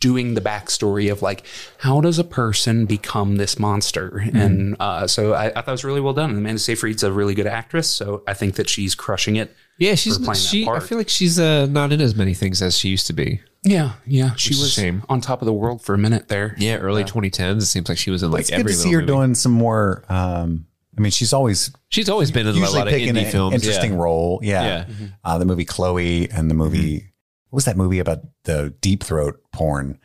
doing 0.00 0.34
the 0.34 0.40
backstory 0.40 1.12
of 1.12 1.22
like 1.22 1.44
how 1.78 2.00
does 2.00 2.18
a 2.18 2.24
person 2.24 2.86
become 2.86 3.36
this 3.36 3.58
monster 3.58 4.24
and 4.34 4.74
uh, 4.80 5.06
so 5.06 5.34
I, 5.34 5.46
I 5.46 5.50
thought 5.50 5.68
it 5.68 5.72
was 5.72 5.84
really 5.84 6.00
well 6.00 6.14
done 6.14 6.30
and 6.30 6.38
amanda 6.38 6.58
seyfried's 6.58 7.04
a 7.04 7.12
really 7.12 7.34
good 7.34 7.46
actress 7.46 7.88
so 7.88 8.24
i 8.26 8.34
think 8.34 8.56
that 8.56 8.68
she's 8.68 8.94
crushing 8.94 9.36
it 9.36 9.54
Yeah, 9.80 9.94
she's 9.96 10.16
playing 10.18 10.32
that 10.34 10.36
she. 10.38 10.68
I 10.68 10.78
feel 10.80 10.98
like 10.98 11.08
she's 11.08 11.40
uh, 11.40 11.66
not 11.66 11.90
in 11.92 12.00
as 12.00 12.14
many 12.14 12.34
things 12.34 12.62
as 12.62 12.78
she 12.78 12.88
used 12.90 13.06
to 13.08 13.12
be. 13.12 13.40
yeah 13.64 13.92
yeah 14.06 14.34
she 14.36 14.52
is 14.54 14.60
a 14.60 14.62
was 14.62 14.72
shame. 14.72 15.02
on 15.08 15.20
top 15.20 15.42
of 15.42 15.46
the 15.46 15.52
world 15.52 15.82
for 15.82 15.94
a 15.94 15.98
minute 15.98 16.28
there 16.28 16.54
Yeah, 16.58 16.76
early 16.76 17.02
2010s. 17.04 17.56
It 17.58 17.66
seems 17.66 17.88
like 17.88 17.98
she 17.98 18.10
was 18.10 18.22
in 18.22 18.30
like 18.30 18.42
it's 18.42 18.50
good 18.50 18.60
every 18.60 18.72
to 18.72 18.78
see 18.78 18.88
little 18.90 19.00
her 19.00 19.06
movie. 19.06 19.12
doing 19.26 19.34
some 19.34 19.52
more. 19.52 20.04
Um, 20.08 20.66
I 20.96 21.00
mean, 21.00 21.10
she's 21.12 21.32
always 21.32 21.72
She's 21.88 22.08
always 22.08 22.30
been 22.30 22.46
in 22.46 22.54
a 22.54 22.58
usually 22.58 22.78
lot 22.78 22.86
of 22.88 22.92
picking 22.94 23.14
indie 23.14 23.24
an 23.26 23.30
films. 23.32 23.54
interesting 23.54 23.92
yeah. 23.92 23.98
role. 23.98 24.40
Yeah. 24.42 24.62
Yeah. 24.62 25.06
Uh, 25.24 25.38
the 25.38 25.44
movie 25.46 25.64
Chloe 25.64 26.30
and 26.30 26.50
the 26.50 26.54
movie, 26.54 27.12
what 27.50 27.56
was 27.58 27.64
that 27.64 27.76
movie 27.76 27.98
about 28.00 28.20
the 28.44 28.74
deep 28.80 29.02
throat 29.02 29.40
porn? 29.52 29.98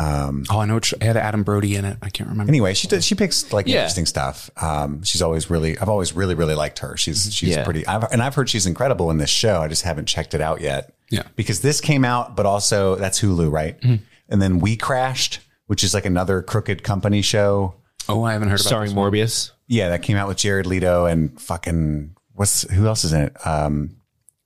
Um, 0.00 0.44
oh 0.50 0.60
i 0.60 0.64
know 0.64 0.78
it 0.78 1.02
had 1.02 1.18
adam 1.18 1.42
brody 1.42 1.76
in 1.76 1.84
it 1.84 1.98
i 2.00 2.08
can't 2.08 2.30
remember 2.30 2.50
anyway, 2.50 2.72
she 2.72 2.88
does, 2.88 3.04
she 3.04 3.14
picks 3.14 3.52
like 3.52 3.66
Yeah. 3.66 3.80
interesting 3.80 4.06
stuff. 4.06 4.48
Um, 4.56 5.02
she's 5.02 5.20
always 5.20 5.50
really, 5.50 5.76
I've 5.78 5.88
always 5.90 6.14
really, 6.14 6.34
really 6.34 6.54
liked 6.54 6.78
her. 6.78 6.96
She's, 6.96 7.34
she's 7.34 7.50
Yeah. 7.56 7.64
pretty, 7.64 7.86
I've, 7.86 8.04
and 8.10 8.22
I've 8.22 8.34
heard 8.34 8.48
she's 8.48 8.64
incredible 8.66 9.10
in 9.10 9.18
this 9.18 9.28
show. 9.30 9.60
I 9.60 9.68
just 9.68 9.82
haven't 9.82 10.06
checked 10.06 10.32
it 10.32 10.40
out 10.40 10.60
yet. 10.62 10.94
Yeah. 11.10 11.24
Because 11.36 11.60
this 11.60 11.80
came 11.82 12.04
out, 12.04 12.34
but 12.36 12.46
also 12.46 12.94
that's 12.96 13.20
Hulu, 13.20 13.50
right? 13.52 13.76
And 13.82 14.40
then 14.40 14.58
We 14.60 14.76
Crashed, 14.76 15.40
which 15.66 15.84
is 15.84 15.92
like 15.92 16.06
another 16.06 16.40
crooked 16.42 16.82
company 16.82 17.20
show. 17.22 17.74
oh 18.08 18.22
i 18.24 18.32
haven't 18.32 18.48
heard 18.48 18.60
about 18.60 18.66
Starring 18.66 18.94
this. 18.94 18.98
Morbius. 18.98 19.50
Yeah, 19.66 19.90
that 19.90 20.02
came 20.02 20.16
out 20.16 20.28
with 20.28 20.38
Jared 20.38 20.66
Leto 20.66 21.04
and 21.06 21.38
fucking 21.40 22.16
what's 22.34 22.62
who 22.70 22.86
else 22.86 23.04
is 23.04 23.12
in 23.12 23.20
it? 23.22 23.46
Um, 23.46 23.96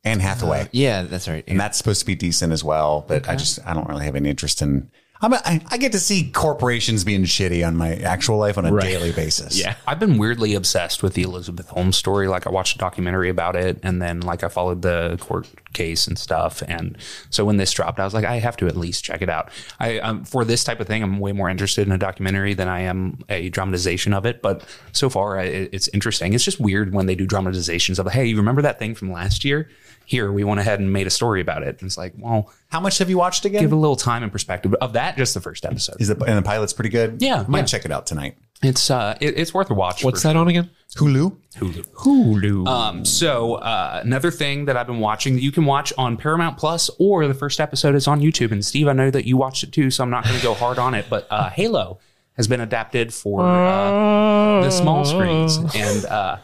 Anne 0.02 0.20
Hathaway, 0.20 0.68
Yeah, 0.72 1.02
that's 1.04 1.28
right. 1.28 1.44
and 1.46 1.58
that's 1.60 1.78
supposed 1.78 2.00
to 2.00 2.06
be 2.06 2.14
decent 2.14 2.52
as 2.52 2.62
well. 2.64 3.04
But 3.06 3.28
I 3.28 3.36
just 3.36 3.58
I 3.64 3.72
don't 3.72 3.88
really 3.88 4.04
have 4.04 4.16
any 4.16 4.28
interest 4.28 4.60
in. 4.60 4.90
I'm 5.24 5.32
a, 5.32 5.40
I, 5.44 5.60
I 5.68 5.76
get 5.78 5.92
to 5.92 5.98
see 5.98 6.30
corporations 6.30 7.02
being 7.02 7.24
shitty 7.24 7.66
on 7.66 7.76
my 7.76 7.94
actual 7.96 8.36
life 8.36 8.58
on 8.58 8.66
a 8.66 8.70
daily 8.80 9.10
basis. 9.12 9.58
Yeah. 9.58 9.74
I've 9.86 9.98
been 9.98 10.18
weirdly 10.18 10.54
obsessed 10.54 11.02
with 11.02 11.14
the 11.14 11.22
Elizabeth 11.22 11.68
Holmes 11.68 11.96
story. 11.96 12.28
Like 12.28 12.46
I 12.46 12.50
watched 12.50 12.76
a 12.76 12.78
documentary 12.78 13.30
about 13.30 13.56
it 13.56 13.78
and 13.82 14.02
then 14.02 14.20
like 14.20 14.44
I 14.44 14.48
followed 14.48 14.82
the 14.82 15.16
court 15.20 15.48
case 15.72 16.06
and 16.06 16.18
stuff. 16.18 16.62
And 16.68 16.98
so 17.30 17.44
when 17.44 17.56
this 17.56 17.72
dropped, 17.72 17.98
I 17.98 18.04
was 18.04 18.12
like, 18.12 18.24
I 18.26 18.36
have 18.38 18.56
to 18.58 18.66
at 18.66 18.76
least 18.76 19.02
check 19.02 19.22
it 19.22 19.30
out. 19.30 19.50
I, 19.80 19.98
um, 20.00 20.24
for 20.24 20.44
this 20.44 20.62
type 20.62 20.78
of 20.80 20.86
thing, 20.86 21.02
I'm 21.02 21.18
way 21.18 21.32
more 21.32 21.48
interested 21.48 21.86
in 21.86 21.92
a 21.92 21.98
documentary 21.98 22.52
than 22.54 22.68
I 22.68 22.80
am 22.80 23.18
a 23.30 23.48
dramatization 23.48 24.12
of 24.12 24.26
it. 24.26 24.42
But 24.42 24.64
so 24.92 25.08
far 25.08 25.38
I, 25.38 25.44
it- 25.44 25.70
it's 25.72 25.88
interesting. 25.88 26.34
It's 26.34 26.44
just 26.44 26.60
weird 26.60 26.92
when 26.92 27.06
they 27.06 27.14
do 27.14 27.26
dramatizations 27.26 27.98
of, 27.98 28.06
Hey, 28.12 28.26
you 28.26 28.36
remember 28.36 28.60
that 28.62 28.78
thing 28.78 28.94
from 28.94 29.10
last 29.10 29.44
year? 29.44 29.68
Here, 30.06 30.30
we 30.32 30.44
went 30.44 30.60
ahead 30.60 30.80
and 30.80 30.92
made 30.92 31.06
a 31.06 31.10
story 31.10 31.40
about 31.40 31.62
it. 31.62 31.80
And 31.80 31.86
it's 31.86 31.96
like, 31.96 32.12
well, 32.18 32.52
How 32.68 32.80
much 32.80 32.98
have 32.98 33.08
you 33.10 33.18
watched 33.18 33.44
again? 33.44 33.62
give 33.62 33.72
a 33.72 33.76
little 33.76 33.96
time 33.96 34.22
and 34.22 34.30
perspective 34.30 34.74
of 34.74 34.92
that. 34.94 35.16
Just 35.16 35.34
the 35.34 35.40
first 35.40 35.64
episode. 35.64 36.00
is 36.00 36.10
it 36.10 36.20
and 36.26 36.38
the 36.38 36.42
pilot's 36.42 36.72
pretty 36.72 36.90
good? 36.90 37.20
Yeah, 37.20 37.44
might 37.48 37.60
yeah. 37.60 37.64
check 37.64 37.84
it 37.84 37.90
out 37.90 38.06
tonight. 38.06 38.36
It's, 38.62 38.90
uh, 38.90 39.16
it, 39.20 39.38
it's 39.38 39.52
worth 39.52 39.70
a 39.70 39.74
watch. 39.74 40.04
What's 40.04 40.22
for 40.22 40.28
that 40.28 40.36
on 40.36 40.48
again? 40.48 40.70
Hulu. 40.96 41.36
Hulu. 41.56 41.86
Hulu. 41.94 42.66
Um, 42.68 43.04
so 43.04 43.56
uh, 43.56 44.00
another 44.02 44.30
thing 44.30 44.66
that 44.66 44.76
I've 44.76 44.86
been 44.86 45.00
watching 45.00 45.34
that 45.34 45.42
you 45.42 45.52
can 45.52 45.64
watch 45.66 45.92
on 45.98 46.16
Paramount 46.16 46.56
Plus 46.56 46.88
or 46.98 47.26
the 47.26 47.34
first 47.34 47.60
episode 47.60 47.94
is 47.94 48.06
on 48.06 48.20
YouTube. 48.20 48.52
And 48.52 48.64
Steve, 48.64 48.88
I 48.88 48.92
know 48.92 49.10
that 49.10 49.26
you 49.26 49.36
watched 49.36 49.64
it 49.64 49.72
too, 49.72 49.90
so 49.90 50.02
I'm 50.04 50.10
not 50.10 50.24
going 50.24 50.36
to 50.36 50.42
go 50.42 50.54
hard 50.54 50.78
on 50.78 50.94
it. 50.94 51.06
But 51.10 51.26
uh, 51.30 51.50
Halo 51.50 51.98
has 52.36 52.48
been 52.48 52.60
adapted 52.60 53.12
for 53.12 53.42
uh, 53.42 54.62
the 54.62 54.70
small 54.70 55.04
screens, 55.04 55.56
and 55.74 56.04
uh, 56.06 56.36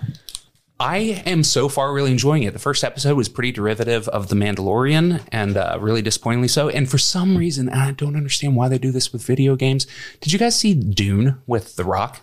I 0.80 1.22
am 1.26 1.44
so 1.44 1.68
far 1.68 1.92
really 1.92 2.10
enjoying 2.10 2.42
it. 2.44 2.54
The 2.54 2.58
first 2.58 2.82
episode 2.84 3.14
was 3.14 3.28
pretty 3.28 3.52
derivative 3.52 4.08
of 4.08 4.28
The 4.28 4.34
Mandalorian, 4.34 5.20
and 5.30 5.56
uh, 5.58 5.76
really 5.78 6.00
disappointingly 6.00 6.48
so. 6.48 6.70
And 6.70 6.88
for 6.88 6.96
some 6.96 7.36
reason, 7.36 7.68
and 7.68 7.80
I 7.80 7.90
don't 7.90 8.16
understand 8.16 8.56
why 8.56 8.68
they 8.68 8.78
do 8.78 8.90
this 8.90 9.12
with 9.12 9.22
video 9.22 9.56
games. 9.56 9.86
Did 10.22 10.32
you 10.32 10.38
guys 10.38 10.58
see 10.58 10.72
Dune 10.72 11.36
with 11.46 11.76
The 11.76 11.84
Rock? 11.84 12.22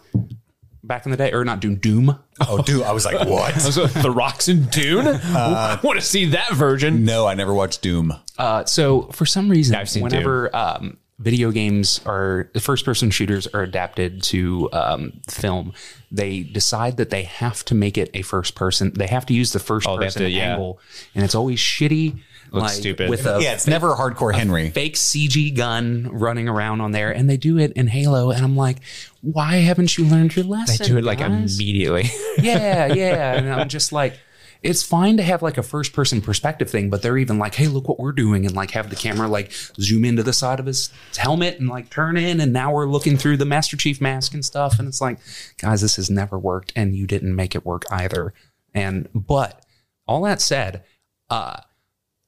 Back 0.83 1.05
in 1.05 1.11
the 1.11 1.17
day, 1.17 1.31
or 1.33 1.45
not 1.45 1.59
Dune, 1.59 1.75
Doom. 1.75 2.17
Oh, 2.47 2.63
dude, 2.63 2.81
I 2.81 2.93
was 2.93 3.05
like, 3.05 3.19
what? 3.29 3.53
the 3.55 4.11
Rocks 4.11 4.47
in 4.47 4.63
Dune. 4.65 5.05
I 5.05 5.79
want 5.83 5.99
to 5.99 6.05
see 6.05 6.25
that 6.25 6.53
version. 6.53 7.05
no, 7.05 7.27
I 7.27 7.35
never 7.35 7.53
watched 7.53 7.83
Doom. 7.83 8.13
Uh, 8.39 8.65
so 8.65 9.03
for 9.11 9.27
some 9.27 9.49
reason, 9.49 9.75
I've 9.75 9.89
seen 9.89 10.01
whenever 10.01 10.55
um, 10.55 10.97
video 11.19 11.49
games 11.49 11.99
are 12.05 12.49
the 12.53 12.59
first 12.59 12.85
person 12.85 13.09
shooters 13.09 13.47
are 13.47 13.63
adapted 13.63 14.21
to 14.21 14.69
um, 14.71 15.13
film, 15.27 15.73
they 16.11 16.41
decide 16.43 16.97
that 16.97 17.09
they 17.09 17.23
have 17.23 17.65
to 17.65 17.75
make 17.75 17.97
it 17.97 18.09
a 18.13 18.21
first 18.21 18.55
person. 18.55 18.93
They 18.93 19.07
have 19.07 19.25
to 19.27 19.33
use 19.33 19.51
the 19.51 19.59
first 19.59 19.87
they 19.87 19.91
have 19.91 19.99
person 19.99 20.21
to, 20.23 20.29
yeah. 20.29 20.51
angle, 20.51 20.79
and 21.15 21.23
it's 21.23 21.35
always 21.35 21.59
shitty. 21.59 22.19
like, 22.51 22.71
stupid. 22.71 23.09
With 23.09 23.25
a 23.25 23.39
yeah, 23.41 23.53
it's 23.53 23.67
never 23.67 23.95
hardcore 23.95 24.33
Henry. 24.33 24.69
fake 24.69 24.95
CG 24.95 25.55
gun 25.55 26.07
running 26.11 26.47
around 26.47 26.81
on 26.81 26.91
there, 26.91 27.11
and 27.11 27.29
they 27.29 27.37
do 27.37 27.57
it 27.57 27.73
in 27.73 27.87
Halo, 27.87 28.29
and 28.29 28.43
I'm 28.43 28.55
like, 28.55 28.77
why 29.21 29.55
haven't 29.55 29.97
you 29.97 30.05
learned 30.05 30.35
your 30.35 30.45
lesson? 30.45 30.77
They 30.79 30.87
do 30.87 30.97
it 30.97 31.03
like 31.03 31.19
immediately. 31.19 32.09
yeah, 32.37 32.85
yeah. 32.93 33.33
And 33.33 33.51
I'm 33.51 33.69
just 33.69 33.91
like, 33.91 34.17
it's 34.61 34.83
fine 34.83 35.17
to 35.17 35.23
have 35.23 35.41
like 35.41 35.57
a 35.57 35.63
first 35.63 35.93
person 35.93 36.21
perspective 36.21 36.69
thing, 36.69 36.89
but 36.89 37.01
they're 37.01 37.17
even 37.17 37.37
like, 37.37 37.55
hey, 37.55 37.67
look 37.67 37.87
what 37.87 37.99
we're 37.99 38.11
doing, 38.11 38.45
and 38.45 38.55
like 38.55 38.71
have 38.71 38.89
the 38.89 38.95
camera 38.95 39.27
like 39.27 39.51
zoom 39.79 40.05
into 40.05 40.23
the 40.23 40.33
side 40.33 40.59
of 40.59 40.65
his 40.65 40.91
helmet 41.15 41.59
and 41.59 41.69
like 41.69 41.89
turn 41.89 42.17
in, 42.17 42.39
and 42.39 42.53
now 42.53 42.71
we're 42.73 42.87
looking 42.87 43.17
through 43.17 43.37
the 43.37 43.45
Master 43.45 43.77
Chief 43.77 44.01
mask 44.01 44.33
and 44.33 44.43
stuff, 44.43 44.79
and 44.79 44.87
it's 44.87 45.01
like, 45.01 45.19
guys, 45.57 45.81
this 45.81 45.95
has 45.95 46.09
never 46.09 46.37
worked, 46.37 46.73
and 46.75 46.95
you 46.95 47.07
didn't 47.07 47.35
make 47.35 47.55
it 47.55 47.65
work 47.65 47.83
either. 47.91 48.33
And 48.73 49.09
but 49.13 49.65
all 50.07 50.23
that 50.23 50.41
said, 50.41 50.83
uh, 51.29 51.61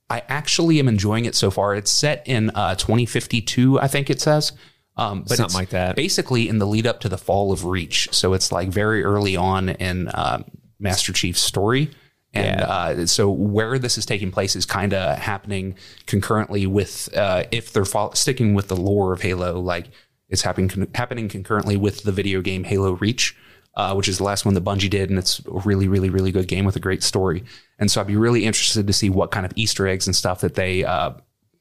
I 0.10 0.24
actually 0.28 0.80
am 0.80 0.88
enjoying 0.88 1.26
it 1.26 1.36
so 1.36 1.52
far. 1.52 1.76
It's 1.76 1.92
set 1.92 2.28
in 2.28 2.50
uh, 2.52 2.76
2052, 2.76 3.80
I 3.80 3.88
think 3.88 4.10
it 4.10 4.20
says. 4.20 4.54
Um, 4.98 5.22
but 5.22 5.38
Something 5.38 5.56
like 5.56 5.70
that. 5.70 5.96
Basically, 5.96 6.50
in 6.50 6.58
the 6.58 6.68
lead 6.68 6.86
up 6.86 7.00
to 7.02 7.10
the 7.10 7.18
fall 7.18 7.54
of 7.54 7.64
Reach, 7.64 8.10
so 8.12 8.34
it's 8.34 8.52
like 8.52 8.68
very 8.70 9.04
early 9.04 9.38
on 9.38 9.70
in 9.70 10.10
um, 10.14 10.44
Master 10.78 11.14
Chief's 11.14 11.42
story, 11.42 11.92
and 12.34 12.60
Yeah. 12.60 12.66
uh, 12.68 13.06
so 13.06 13.30
where 13.30 13.80
this 13.80 13.98
is 13.98 14.06
taking 14.06 14.32
place 14.32 14.56
is 14.56 14.66
kind 14.66 14.94
of 14.94 15.18
happening 15.18 15.76
concurrently 16.06 16.68
with 16.68 17.10
uh, 17.16 17.44
if 17.52 17.74
they're 17.74 17.86
fol- 17.86 18.14
sticking 18.14 18.54
with 18.54 18.68
the 18.68 18.78
lore 18.78 19.14
of 19.14 19.22
Halo, 19.22 19.60
like 19.60 19.90
it's 20.30 20.44
happening 20.44 20.70
con- 20.70 20.88
happening 20.94 21.28
concurrently 21.28 21.76
with 21.78 22.04
the 22.04 22.12
video 22.12 22.42
game 22.42 22.64
Halo 22.66 22.92
Reach 22.94 23.36
uh, 23.76 23.94
which 23.94 24.10
is 24.10 24.18
the 24.18 24.24
last 24.24 24.44
one 24.46 24.56
that 24.56 24.64
Bungie 24.64 24.90
did, 24.90 25.10
and 25.10 25.18
it's 25.18 25.40
a 25.46 25.60
really, 25.64 25.88
really, 25.88 26.10
really 26.10 26.32
good 26.32 26.48
game 26.50 26.66
with 26.66 26.76
a 26.76 26.82
great 26.82 27.02
story. 27.02 27.46
And 27.78 27.90
so 27.90 28.02
I'd 28.02 28.08
be 28.08 28.18
really 28.18 28.44
interested 28.44 28.86
to 28.86 28.92
see 28.94 29.10
what 29.10 29.32
kind 29.32 29.46
of 29.46 29.54
Easter 29.56 29.88
eggs 29.88 30.06
and 30.06 30.14
stuff 30.16 30.42
that 30.42 30.56
they 30.56 30.84
uh, 30.84 31.12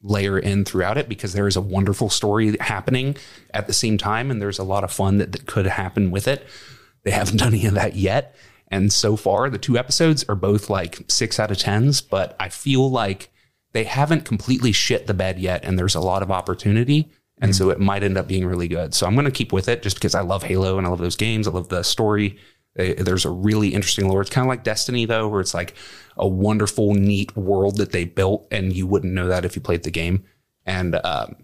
layer 0.02 0.36
in 0.36 0.64
throughout 0.64 0.98
it, 0.98 1.08
because 1.08 1.32
there 1.32 1.46
is 1.46 1.54
a 1.54 1.60
wonderful 1.60 2.10
story 2.10 2.56
happening 2.58 3.16
at 3.54 3.68
the 3.68 3.72
same 3.72 3.98
time, 3.98 4.30
and 4.32 4.42
there's 4.42 4.58
a 4.58 4.64
lot 4.64 4.82
of 4.82 4.90
fun 4.90 5.18
that, 5.18 5.30
that 5.32 5.46
could 5.46 5.66
happen 5.66 6.10
with 6.10 6.26
it. 6.26 6.44
They 7.04 7.12
haven't 7.12 7.36
done 7.36 7.54
any 7.54 7.66
of 7.66 7.74
that 7.74 7.94
yet. 7.94 8.34
And 8.70 8.92
so 8.92 9.16
far, 9.16 9.48
the 9.50 9.58
two 9.58 9.78
episodes 9.78 10.24
are 10.28 10.34
both 10.34 10.68
like 10.68 11.02
six 11.08 11.40
out 11.40 11.50
of 11.50 11.58
tens, 11.58 12.00
but 12.00 12.36
I 12.38 12.48
feel 12.50 12.90
like 12.90 13.30
they 13.72 13.84
haven't 13.84 14.24
completely 14.24 14.72
shit 14.72 15.06
the 15.06 15.14
bed 15.14 15.38
yet, 15.38 15.64
and 15.64 15.78
there's 15.78 15.94
a 15.94 16.00
lot 16.00 16.22
of 16.22 16.30
opportunity. 16.30 17.10
And 17.40 17.54
so 17.54 17.70
it 17.70 17.78
might 17.78 18.02
end 18.02 18.18
up 18.18 18.26
being 18.26 18.46
really 18.46 18.66
good. 18.66 18.94
So 18.94 19.06
I'm 19.06 19.14
going 19.14 19.24
to 19.24 19.30
keep 19.30 19.52
with 19.52 19.68
it 19.68 19.80
just 19.82 19.94
because 19.96 20.14
I 20.16 20.22
love 20.22 20.42
Halo 20.42 20.76
and 20.76 20.84
I 20.86 20.90
love 20.90 20.98
those 20.98 21.14
games. 21.14 21.46
I 21.46 21.52
love 21.52 21.68
the 21.68 21.84
story. 21.84 22.36
Uh, 22.76 22.94
There's 22.98 23.24
a 23.24 23.30
really 23.30 23.68
interesting 23.68 24.08
lore. 24.08 24.20
It's 24.20 24.28
kind 24.30 24.44
of 24.44 24.48
like 24.48 24.64
Destiny, 24.64 25.04
though, 25.04 25.28
where 25.28 25.40
it's 25.40 25.54
like 25.54 25.74
a 26.16 26.26
wonderful, 26.26 26.94
neat 26.94 27.36
world 27.36 27.76
that 27.76 27.92
they 27.92 28.04
built, 28.04 28.48
and 28.50 28.72
you 28.72 28.88
wouldn't 28.88 29.12
know 29.12 29.28
that 29.28 29.44
if 29.44 29.54
you 29.54 29.62
played 29.62 29.84
the 29.84 29.90
game. 29.92 30.24
And 30.66 30.96
um, 31.04 31.36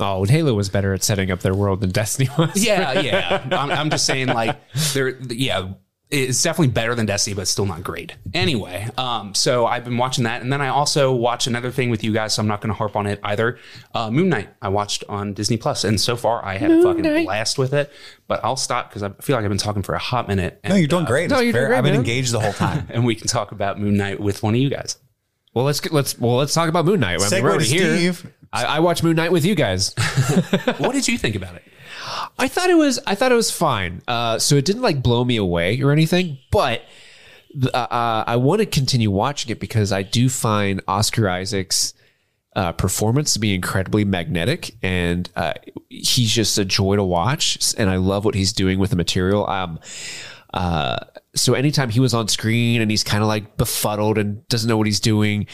Oh, 0.00 0.24
Halo 0.24 0.54
was 0.54 0.68
better 0.70 0.94
at 0.94 1.04
setting 1.04 1.30
up 1.30 1.40
their 1.40 1.54
world 1.54 1.82
than 1.82 1.90
Destiny 1.90 2.28
was. 2.38 2.56
yeah, 2.64 2.98
yeah. 3.00 3.46
I'm, 3.52 3.70
I'm 3.70 3.90
just 3.90 4.06
saying, 4.06 4.28
like, 4.28 4.58
there, 4.94 5.10
yeah, 5.28 5.72
it's 6.12 6.42
definitely 6.42 6.72
better 6.72 6.94
than 6.94 7.06
Destiny, 7.06 7.34
but 7.34 7.48
still 7.48 7.66
not 7.66 7.82
great. 7.82 8.14
Anyway, 8.34 8.86
um, 8.98 9.34
so 9.34 9.66
I've 9.66 9.84
been 9.84 9.96
watching 9.96 10.24
that, 10.24 10.42
and 10.42 10.52
then 10.52 10.60
I 10.60 10.68
also 10.68 11.12
watched 11.12 11.46
another 11.46 11.70
thing 11.70 11.90
with 11.90 12.04
you 12.04 12.12
guys, 12.12 12.34
so 12.34 12.42
I'm 12.42 12.46
not 12.48 12.60
going 12.60 12.68
to 12.68 12.74
harp 12.76 12.94
on 12.96 13.06
it 13.06 13.18
either. 13.24 13.58
Uh, 13.94 14.10
Moon 14.10 14.28
Knight, 14.28 14.50
I 14.60 14.68
watched 14.68 15.04
on 15.08 15.32
Disney 15.32 15.56
Plus, 15.56 15.84
and 15.84 16.00
so 16.00 16.14
far 16.16 16.44
I 16.44 16.58
had 16.58 16.70
a 16.70 16.82
fucking 16.82 17.24
blast 17.24 17.58
with 17.58 17.72
it. 17.72 17.90
But 18.28 18.44
I'll 18.44 18.56
stop 18.56 18.90
because 18.90 19.02
I 19.02 19.08
feel 19.20 19.36
like 19.36 19.44
I've 19.44 19.48
been 19.50 19.58
talking 19.58 19.82
for 19.82 19.94
a 19.94 19.98
hot 19.98 20.28
minute. 20.28 20.60
And, 20.62 20.72
No, 20.72 20.76
you're 20.78 20.86
doing 20.88 21.04
great. 21.06 21.30
no, 21.30 21.36
It's 21.36 21.44
you're 21.44 21.52
doing 21.52 21.62
fair. 21.62 21.68
great, 21.68 21.78
I've 21.78 21.84
been 21.84 21.92
man. 21.94 22.00
engaged 22.00 22.32
the 22.32 22.40
whole 22.40 22.52
time. 22.52 22.86
and 22.90 23.04
we 23.06 23.14
can 23.14 23.26
talk 23.26 23.52
about 23.52 23.80
Moon 23.80 23.96
Knight 23.96 24.20
with 24.20 24.42
one 24.42 24.54
of 24.54 24.60
you 24.60 24.68
guys. 24.70 24.98
Well, 25.54 25.64
let's 25.64 25.80
get, 25.80 25.92
let's 25.92 26.18
well 26.18 26.36
let's 26.36 26.54
talk 26.54 26.68
about 26.68 26.84
Moon 26.86 27.00
Knight. 27.00 27.16
I 27.16 27.18
mean, 27.18 27.28
Segue 27.28 27.42
we're 27.42 27.48
to 27.50 27.54
already 27.56 27.68
here. 27.68 27.96
Steve. 27.96 28.32
I, 28.54 28.64
I 28.64 28.80
watched 28.80 29.02
Moon 29.02 29.16
Knight 29.16 29.32
with 29.32 29.44
you 29.44 29.54
guys. 29.54 29.94
what 30.78 30.92
did 30.92 31.08
you 31.08 31.16
think 31.18 31.36
about 31.36 31.54
it? 31.56 31.62
I 32.38 32.48
thought 32.48 32.70
it 32.70 32.76
was 32.76 32.98
I 33.06 33.14
thought 33.14 33.32
it 33.32 33.36
was 33.36 33.50
fine. 33.50 34.02
Uh, 34.08 34.38
so 34.38 34.56
it 34.56 34.64
didn't 34.64 34.82
like 34.82 35.02
blow 35.02 35.24
me 35.24 35.36
away 35.36 35.80
or 35.80 35.92
anything, 35.92 36.38
but 36.50 36.82
uh, 37.72 37.76
uh, 37.76 38.24
I 38.26 38.36
want 38.36 38.60
to 38.60 38.66
continue 38.66 39.10
watching 39.10 39.50
it 39.52 39.60
because 39.60 39.92
I 39.92 40.02
do 40.02 40.28
find 40.28 40.80
Oscar 40.88 41.28
Isaac's 41.28 41.94
uh, 42.54 42.72
performance 42.72 43.32
to 43.34 43.38
be 43.38 43.54
incredibly 43.54 44.04
magnetic, 44.04 44.74
and 44.82 45.28
uh, 45.36 45.54
he's 45.88 46.30
just 46.30 46.58
a 46.58 46.64
joy 46.64 46.96
to 46.96 47.04
watch. 47.04 47.74
And 47.78 47.88
I 47.88 47.96
love 47.96 48.24
what 48.24 48.34
he's 48.34 48.52
doing 48.52 48.78
with 48.78 48.90
the 48.90 48.96
material. 48.96 49.48
Um, 49.48 49.80
uh, 50.52 50.98
so 51.34 51.54
anytime 51.54 51.90
he 51.90 52.00
was 52.00 52.12
on 52.12 52.28
screen 52.28 52.82
and 52.82 52.90
he's 52.90 53.04
kind 53.04 53.22
of 53.22 53.28
like 53.28 53.56
befuddled 53.56 54.18
and 54.18 54.46
doesn't 54.48 54.68
know 54.68 54.76
what 54.76 54.86
he's 54.86 55.00
doing, 55.00 55.46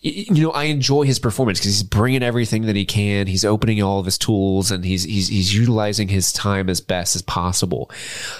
you 0.00 0.42
know, 0.42 0.50
I 0.50 0.64
enjoy 0.64 1.02
his 1.02 1.18
performance 1.18 1.58
because 1.58 1.72
he's 1.72 1.82
bringing 1.82 2.22
everything 2.22 2.62
that 2.62 2.76
he 2.76 2.84
can. 2.84 3.26
He's 3.26 3.44
opening 3.44 3.82
all 3.82 3.98
of 3.98 4.04
his 4.04 4.18
tools 4.18 4.70
and 4.70 4.84
he's 4.84 5.04
he's 5.04 5.28
he's 5.28 5.54
utilizing 5.54 6.08
his 6.08 6.32
time 6.32 6.68
as 6.68 6.80
best 6.80 7.16
as 7.16 7.22
possible. 7.22 7.90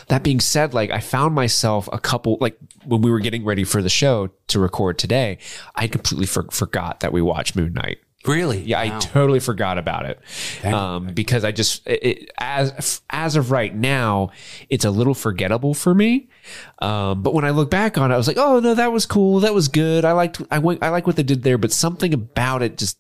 That 0.09 0.23
being 0.23 0.41
said, 0.41 0.75
like 0.75 0.91
I 0.91 1.01
found 1.01 1.35
myself 1.35 1.89
a 1.93 1.99
couple 1.99 2.39
like 2.41 2.59
when 2.85 3.01
we 3.01 3.11
were 3.11 3.21
getting 3.21 3.45
ready 3.45 3.65
for 3.65 3.83
the 3.83 3.89
show 3.89 4.31
to 4.49 4.61
record 4.61 4.99
today, 4.99 5.39
I 5.75 5.89
completely 5.89 6.27
for, 6.27 6.45
forgot 6.51 7.01
that 7.01 7.13
we 7.13 7.23
watched 7.23 7.57
Moon 7.57 7.73
Knight. 7.73 7.99
Really? 8.29 8.61
Yeah, 8.63 8.81
I 8.81 8.99
totally 8.99 9.41
forgot 9.41 9.79
about 9.79 10.07
it 10.07 10.21
um, 10.65 11.09
because 11.15 11.45
I 11.45 11.53
just 11.53 11.87
it, 11.87 12.05
it- 12.05 12.31
as 12.39 13.01
as 13.11 13.37
of 13.37 13.51
right 13.51 13.75
now, 13.75 14.31
it's 14.71 14.85
a 14.85 14.91
little 14.91 15.15
forgettable 15.15 15.75
for 15.75 15.95
me. 15.95 16.29
Um, 16.81 17.23
but 17.23 17.35
when 17.35 17.45
I 17.45 17.51
look 17.51 17.71
back 17.71 17.99
on 17.99 18.11
it, 18.11 18.15
I 18.15 18.17
was 18.17 18.29
like, 18.29 18.39
oh 18.39 18.61
no, 18.61 18.75
that 18.75 18.93
was 18.93 19.07
cool, 19.07 19.41
that 19.41 19.55
was 19.55 19.69
good. 19.69 20.05
I 20.05 20.13
liked 20.13 20.41
I 20.51 20.59
went 20.59 20.83
I 20.83 20.89
like 20.91 21.07
what 21.07 21.17
they 21.17 21.23
did 21.23 21.43
there, 21.43 21.59
but 21.59 21.73
something 21.73 22.13
about 22.15 22.63
it 22.63 22.79
just 22.79 22.99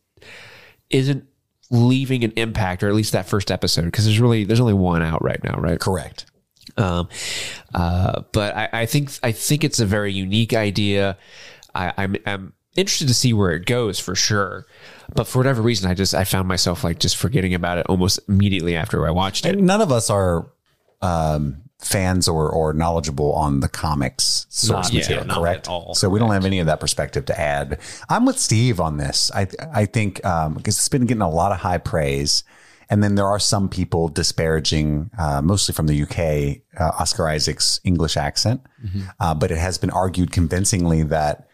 isn't 0.90 1.24
leaving 1.70 2.22
an 2.24 2.32
impact, 2.36 2.82
or 2.82 2.88
at 2.88 2.94
least 2.94 3.12
that 3.12 3.26
first 3.28 3.50
episode, 3.50 3.86
because 3.86 4.04
there's 4.04 4.20
really 4.20 4.44
there's 4.44 4.60
only 4.60 4.74
one 4.74 5.02
out 5.02 5.22
right 5.22 5.42
now, 5.42 5.56
right? 5.58 5.80
Correct. 5.80 6.26
Um, 6.76 7.08
uh, 7.74 8.22
but 8.32 8.54
I, 8.56 8.68
I 8.72 8.86
think 8.86 9.10
I 9.22 9.32
think 9.32 9.64
it's 9.64 9.80
a 9.80 9.86
very 9.86 10.12
unique 10.12 10.52
idea. 10.54 11.16
I, 11.74 11.92
I'm, 11.96 12.16
I'm 12.26 12.52
interested 12.76 13.08
to 13.08 13.14
see 13.14 13.32
where 13.32 13.52
it 13.52 13.66
goes 13.66 13.98
for 13.98 14.14
sure. 14.14 14.66
But 15.14 15.26
for 15.26 15.38
whatever 15.38 15.62
reason, 15.62 15.90
I 15.90 15.94
just 15.94 16.14
I 16.14 16.24
found 16.24 16.48
myself 16.48 16.84
like 16.84 16.98
just 16.98 17.16
forgetting 17.16 17.54
about 17.54 17.78
it 17.78 17.86
almost 17.88 18.20
immediately 18.28 18.76
after 18.76 19.06
I 19.06 19.10
watched 19.10 19.46
it. 19.46 19.56
And 19.56 19.66
none 19.66 19.80
of 19.80 19.92
us 19.92 20.10
are 20.10 20.50
um, 21.02 21.62
fans 21.78 22.26
or, 22.26 22.48
or 22.50 22.72
knowledgeable 22.72 23.32
on 23.34 23.60
the 23.60 23.68
comics 23.68 24.46
source 24.48 24.92
Not- 24.92 24.94
material, 24.94 25.24
correct? 25.26 25.68
so 25.94 26.08
we 26.08 26.18
don't 26.18 26.32
have 26.32 26.44
any 26.44 26.58
of 26.58 26.66
that 26.66 26.80
perspective 26.80 27.24
to 27.26 27.38
add. 27.38 27.78
I'm 28.08 28.24
with 28.26 28.38
Steve 28.38 28.80
on 28.80 28.96
this. 28.96 29.30
I 29.34 29.46
I 29.72 29.86
think 29.86 30.24
um, 30.24 30.54
because 30.54 30.76
it's 30.76 30.88
been 30.88 31.06
getting 31.06 31.22
a 31.22 31.30
lot 31.30 31.52
of 31.52 31.58
high 31.58 31.78
praise. 31.78 32.42
And 32.88 33.02
then 33.02 33.16
there 33.16 33.26
are 33.26 33.40
some 33.40 33.68
people 33.68 34.06
disparaging, 34.06 35.10
uh, 35.18 35.42
mostly 35.42 35.74
from 35.74 35.88
the 35.88 36.02
UK, 36.04 36.62
uh, 36.80 36.92
Oscar 37.00 37.26
Isaac's 37.26 37.80
English 37.82 38.16
accent. 38.16 38.60
Uh, 39.18 39.34
but 39.34 39.50
it 39.50 39.58
has 39.58 39.76
been 39.76 39.90
argued 39.90 40.30
convincingly 40.30 41.02
that 41.02 41.45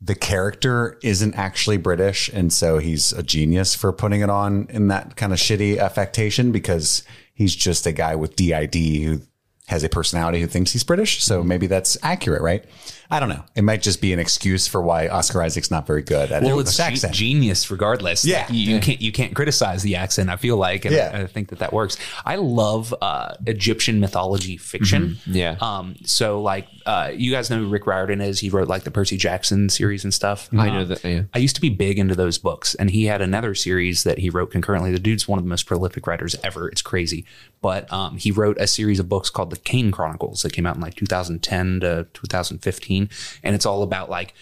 the 0.00 0.14
character 0.14 0.98
isn't 1.02 1.34
actually 1.34 1.76
British, 1.76 2.28
and 2.32 2.52
so 2.52 2.78
he's 2.78 3.12
a 3.12 3.22
genius 3.22 3.74
for 3.74 3.92
putting 3.92 4.20
it 4.20 4.30
on 4.30 4.66
in 4.70 4.88
that 4.88 5.16
kind 5.16 5.32
of 5.32 5.38
shitty 5.38 5.78
affectation 5.78 6.52
because 6.52 7.02
he's 7.34 7.54
just 7.54 7.86
a 7.86 7.92
guy 7.92 8.14
with 8.14 8.36
DID 8.36 8.74
who 8.74 9.20
has 9.68 9.84
a 9.84 9.88
personality 9.88 10.40
who 10.40 10.46
thinks 10.46 10.72
he's 10.72 10.84
British. 10.84 11.22
So 11.22 11.42
maybe 11.42 11.66
that's 11.66 11.96
accurate, 12.02 12.42
right? 12.42 12.64
I 13.10 13.20
don't 13.20 13.30
know. 13.30 13.42
It 13.54 13.62
might 13.62 13.80
just 13.80 14.02
be 14.02 14.12
an 14.12 14.18
excuse 14.18 14.66
for 14.66 14.82
why 14.82 15.08
Oscar 15.08 15.40
Isaac's 15.42 15.70
not 15.70 15.86
very 15.86 16.02
good 16.02 16.30
at 16.30 16.42
Well, 16.42 16.60
it's 16.60 16.78
English 16.78 17.00
ge- 17.00 17.04
accent. 17.04 17.14
genius 17.14 17.70
regardless. 17.70 18.22
Yeah. 18.24 18.50
you, 18.52 18.74
you 18.74 18.80
can't 18.80 19.00
you 19.00 19.12
can't 19.12 19.34
criticize 19.34 19.82
the 19.82 19.96
accent. 19.96 20.28
I 20.28 20.36
feel 20.36 20.58
like, 20.58 20.84
and 20.84 20.94
Yeah. 20.94 21.10
I, 21.14 21.20
I 21.22 21.26
think 21.26 21.48
that 21.48 21.60
that 21.60 21.72
works. 21.72 21.96
I 22.26 22.36
love 22.36 22.94
uh, 23.00 23.34
Egyptian 23.46 24.00
mythology 24.00 24.58
fiction. 24.58 25.16
Yeah. 25.26 25.56
Um. 25.62 25.96
So 26.04 26.42
like, 26.42 26.66
uh, 26.84 27.10
you 27.14 27.32
guys 27.32 27.48
know 27.48 27.58
who 27.58 27.68
Rick 27.68 27.86
Riordan 27.86 28.20
is. 28.20 28.40
He 28.40 28.50
wrote 28.50 28.68
like 28.68 28.84
the 28.84 28.90
Percy 28.90 29.16
Jackson 29.16 29.70
series 29.70 30.04
and 30.04 30.12
stuff. 30.12 30.48
I 30.52 30.68
know 30.68 30.80
Um, 30.82 30.88
that. 30.88 31.02
Yeah. 31.04 31.22
I 31.34 31.38
used 31.38 31.54
to 31.54 31.62
be 31.62 31.70
big 31.70 31.98
into 31.98 32.14
those 32.14 32.36
books, 32.36 32.74
and 32.74 32.90
he 32.90 33.06
had 33.06 33.22
another 33.22 33.54
series 33.54 34.04
that 34.04 34.18
he 34.18 34.28
wrote 34.28 34.50
concurrently. 34.50 34.92
The 34.92 34.98
dude's 34.98 35.26
one 35.26 35.38
of 35.38 35.44
the 35.46 35.48
most 35.50 35.64
prolific 35.66 36.06
writers 36.06 36.36
ever. 36.44 36.68
It's 36.68 36.82
crazy, 36.82 37.24
but 37.60 37.90
um, 37.92 38.16
he 38.16 38.30
wrote 38.30 38.56
a 38.60 38.66
series 38.66 38.98
of 38.98 39.08
books 39.08 39.30
called 39.30 39.50
the 39.50 39.56
Kane 39.56 39.90
Chronicles 39.90 40.42
that 40.42 40.52
came 40.52 40.66
out 40.66 40.76
in 40.76 40.82
like 40.82 40.94
2010 40.94 41.80
to 41.80 42.06
2015, 42.12 43.10
and 43.42 43.54
it's 43.54 43.66
all 43.66 43.82
about 43.82 44.10
like. 44.10 44.34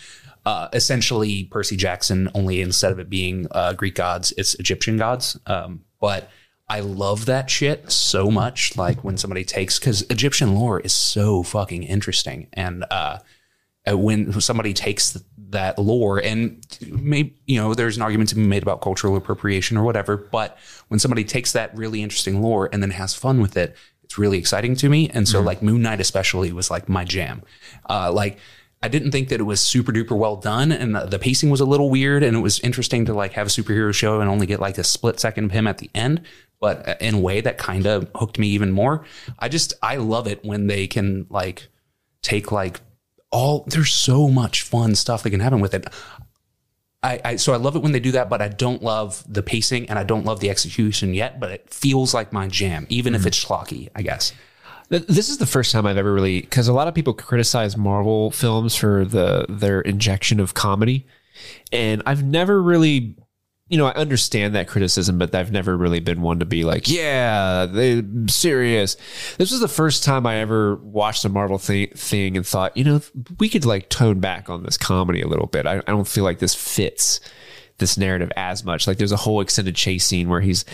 Uh, 0.45 0.69
essentially, 0.73 1.43
Percy 1.51 1.75
Jackson. 1.77 2.31
Only 2.33 2.61
instead 2.61 2.93
of 2.93 3.01
it 3.01 3.11
being 3.11 3.49
uh, 3.51 3.73
Greek 3.73 3.97
gods, 3.97 4.33
it's 4.39 4.55
Egyptian 4.55 4.97
gods. 4.97 5.37
Um, 5.45 5.83
but 6.01 6.31
I 6.69 6.81
love 6.81 7.27
that 7.27 7.49
shit 7.49 7.91
so 7.91 8.31
much. 8.31 8.77
Like 8.77 9.05
when 9.05 9.17
somebody 9.17 9.45
takes 9.45 9.79
because 9.79 10.03
Egyptian 10.03 10.55
lore 10.55 10.81
is 10.81 10.93
so 10.93 11.43
fucking 11.43 11.85
interesting, 11.85 12.49
and 12.53 12.85
uh, 12.91 13.19
uh, 13.89 13.97
when 13.97 14.41
somebody 14.41 14.73
takes 14.73 15.13
th- 15.13 15.25
that 15.51 15.79
lore. 15.79 16.19
And 16.19 16.65
maybe 16.91 17.35
you 17.47 17.61
know 17.61 17.75
there's 17.75 17.97
an 17.97 18.03
argument 18.03 18.31
to 18.31 18.35
be 18.35 18.47
made 18.47 18.63
about 18.63 18.81
cultural 18.81 19.17
appropriation 19.17 19.77
or 19.77 19.85
whatever 19.85 20.17
but 20.17 20.59
when 20.89 21.01
somebody 21.01 21.25
takes 21.25 21.53
that 21.53 21.77
really 21.77 22.03
interesting 22.03 22.43
lore 22.43 22.69
and 22.73 22.83
then 22.83 22.91
has 22.91 23.15
fun 23.15 23.41
with 23.41 23.57
it 23.57 23.77
it's 24.05 24.19
really 24.19 24.39
exciting 24.39 24.77
to 24.77 24.89
me. 24.89 25.09
And 25.11 25.29
so 25.29 25.41
like 25.41 25.63
moon 25.63 25.83
knight 25.83 26.01
especially 26.01 26.53
was 26.53 26.71
like 26.71 26.89
my 26.89 27.05
jam. 27.05 27.43
Uh, 27.89 28.13
like 28.13 28.39
i 28.83 28.89
didn't 28.89 29.11
think 29.11 29.31
that 29.31 29.41
it 29.41 29.45
was 29.45 29.59
super 29.59 29.91
duper 29.91 30.17
well 30.17 30.37
done 30.37 30.71
and 30.71 30.95
the, 30.95 31.07
the 31.07 31.19
pacing 31.19 31.49
was 31.49 31.61
a 31.61 31.65
little 31.65 31.89
weird 31.89 32.23
and 32.23 32.37
it 32.37 32.41
was 32.41 32.61
interesting 32.61 33.07
to 33.07 33.15
like 33.15 33.33
have 33.33 33.47
a 33.47 33.51
superhero 33.51 33.93
show 33.93 34.21
and 34.21 34.29
only 34.29 34.45
get 34.45 34.61
like 34.61 34.77
a 34.77 34.85
split 34.85 35.19
second 35.19 35.47
of 35.47 35.51
him 35.51 35.67
at 35.67 35.79
the 35.79 35.91
end 35.95 36.21
but 36.61 37.01
in 37.01 37.15
a 37.15 37.19
way 37.19 37.41
that 37.41 37.59
kind 37.59 37.87
of 37.87 38.09
hooked 38.15 38.39
me 38.39 38.49
even 38.49 38.73
more. 38.73 39.05
I 39.39 39.49
just 39.49 39.75
i 39.83 39.97
love 39.97 40.27
it 40.27 40.45
when 40.45 40.67
they 40.67 40.87
can 40.87 41.27
like 41.31 41.69
take 42.23 42.53
like 42.53 42.81
all 43.31 43.65
there's 43.67 43.93
so 43.93 44.29
much 44.29 44.63
fun 44.63 44.95
stuff 44.95 45.23
that 45.23 45.31
can 45.31 45.41
happen 45.41 45.61
with 45.61 45.75
it. 45.75 45.87
I, 47.03 47.21
I 47.25 47.37
so 47.37 47.53
I 47.53 47.57
love 47.57 47.77
it 47.77 47.83
when 47.83 47.93
they 47.93 48.01
do 48.01 48.13
that, 48.13 48.29
but 48.29 48.43
I 48.43 48.49
don't 48.49 48.83
love 48.83 49.23
the 49.29 49.43
pacing 49.43 49.89
and 49.89 49.99
I 49.99 50.05
don't 50.05 50.25
love 50.25 50.41
the 50.41 50.51
execution 50.51 51.15
yet. 51.15 51.39
But 51.39 51.53
it 51.53 51.71
feels 51.71 52.15
like 52.15 52.33
my 52.33 52.49
jam, 52.49 52.87
even 52.89 53.15
if 53.15 53.21
mm-hmm. 53.21 53.29
it's 53.29 53.45
schlocky. 53.45 53.89
I 53.95 54.03
guess. 54.03 54.33
This 54.89 55.29
is 55.29 55.39
the 55.39 55.47
first 55.47 55.73
time 55.73 55.85
I've 55.85 55.97
ever 55.97 56.13
really 56.13 56.43
because 56.43 56.69
a 56.69 56.73
lot 56.73 56.87
of 56.87 56.95
people 56.95 57.13
criticize 57.13 57.77
Marvel 57.77 58.31
films 58.31 58.77
for 58.77 59.05
the 59.05 59.47
their 59.49 59.81
injection 59.81 60.39
of 60.39 60.55
comedy, 60.55 61.07
and 61.73 62.03
I've 62.07 62.23
never 62.23 62.63
really, 62.63 63.17
you 63.69 63.79
know, 63.79 63.87
I 63.87 63.93
understand 63.95 64.55
that 64.55 64.69
criticism, 64.69 65.19
but 65.19 65.35
I've 65.35 65.51
never 65.51 65.77
really 65.77 65.99
been 65.99 66.23
one 66.23 66.39
to 66.39 66.45
be 66.45 66.63
like, 66.63 66.89
yeah, 66.89 67.67
they 67.67 68.03
serious. 68.29 68.97
This 69.39 69.51
was 69.51 69.61
the 69.61 69.69
first 69.69 70.05
time 70.05 70.25
I 70.25 70.37
ever 70.37 70.77
watched 70.77 71.25
a 71.25 71.29
Marvel 71.29 71.59
thi- 71.59 71.87
thing 71.87 72.37
and 72.37 72.47
thought, 72.47 72.77
you 72.77 72.85
know, 72.85 73.01
we 73.41 73.49
could 73.49 73.65
like 73.65 73.89
tone 73.89 74.21
back 74.21 74.49
on 74.49 74.63
this 74.63 74.79
comedy 74.79 75.21
a 75.21 75.27
little 75.27 75.47
bit. 75.49 75.67
I, 75.67 75.79
I 75.79 75.91
don't 75.91 76.07
feel 76.07 76.23
like 76.23 76.39
this 76.39 76.55
fits 76.55 77.21
this 77.79 77.99
narrative 77.99 78.31
as 78.37 78.65
much. 78.65 78.87
Like 78.87 78.99
there's 78.99 79.13
a 79.13 79.17
whole 79.17 79.41
extended 79.41 79.75
chase 79.75 80.07
scene 80.07 80.29
where 80.29 80.41
he's 80.41 80.65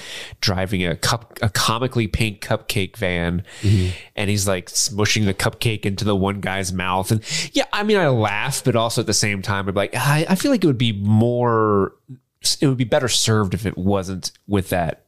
driving 0.41 0.87
a 0.87 0.95
cup, 0.95 1.39
a 1.43 1.49
comically 1.49 2.07
pink 2.07 2.41
cupcake 2.41 2.97
van, 2.97 3.43
mm-hmm. 3.63 3.97
and 4.17 4.31
he's 4.31 4.47
like 4.47 4.67
smushing 4.67 5.25
the 5.25 5.35
cupcake 5.35 5.85
into 5.85 6.05
the 6.05 6.15
one 6.15 6.41
guy's 6.41 6.73
mouth. 6.73 7.11
And 7.11 7.23
yeah, 7.55 7.65
I 7.73 7.83
mean, 7.83 7.97
I 7.97 8.09
laugh, 8.09 8.63
but 8.63 8.77
also 8.77 9.01
at 9.01 9.07
the 9.07 9.15
same 9.15 9.43
time, 9.43 9.69
I'm 9.69 9.75
like, 9.75 9.95
I, 9.97 10.27
I 10.29 10.35
feel 10.35 10.51
like 10.51 10.63
it 10.63 10.67
would 10.67 10.79
be 10.79 10.93
more, 10.93 11.95
it 12.61 12.67
would 12.67 12.79
be 12.79 12.85
better 12.85 13.09
served 13.09 13.55
if 13.55 13.67
it 13.67 13.77
wasn't 13.77 14.33
with 14.47 14.71
that 14.71 15.07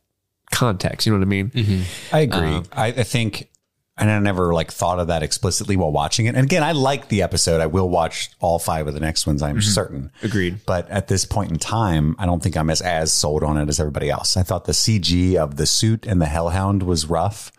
context. 0.53 1.07
You 1.07 1.13
know 1.13 1.19
what 1.19 1.27
I 1.27 1.29
mean? 1.29 1.51
Mm-hmm. 1.51 2.15
I 2.17 2.21
agree. 2.21 2.55
Um, 2.55 2.65
I, 2.73 2.87
I 2.87 3.03
think 3.03 3.51
and 3.97 4.11
I 4.11 4.19
never 4.19 4.53
like 4.53 4.73
thought 4.73 4.99
of 4.99 5.07
that 5.07 5.23
explicitly 5.23 5.77
while 5.77 5.93
watching 5.93 6.27
it. 6.27 6.35
And 6.35 6.45
again, 6.45 6.65
I 6.65 6.73
like 6.73 7.09
the 7.09 7.23
episode. 7.23 7.61
I 7.61 7.67
will 7.67 7.89
watch 7.89 8.31
all 8.41 8.59
five 8.59 8.89
of 8.89 8.95
the 8.95 9.01
next 9.01 9.27
ones. 9.27 9.41
I'm 9.41 9.59
mm-hmm. 9.59 9.71
certain. 9.71 10.11
Agreed. 10.23 10.61
But 10.67 10.91
at 10.91 11.07
this 11.07 11.25
point 11.25 11.53
in 11.53 11.59
time, 11.59 12.17
I 12.19 12.27
don't 12.27 12.43
think 12.43 12.57
I'm 12.57 12.71
as 12.71 12.81
as 12.81 13.13
sold 13.13 13.45
on 13.45 13.57
it 13.57 13.69
as 13.69 13.79
everybody 13.79 14.11
else. 14.11 14.37
I 14.37 14.43
thought 14.43 14.65
the 14.65 14.73
CG 14.73 15.37
of 15.37 15.57
the 15.57 15.67
suit 15.67 16.07
and 16.07 16.21
the 16.21 16.27
Hellhound 16.27 16.83
was 16.83 17.07
rough, 17.07 17.53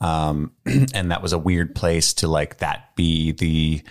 um, 0.00 0.52
and 0.66 1.10
that 1.10 1.22
was 1.22 1.32
a 1.32 1.38
weird 1.38 1.74
place 1.74 2.12
to 2.14 2.28
like 2.28 2.58
that 2.58 2.94
be 2.94 3.32
the 3.32 3.82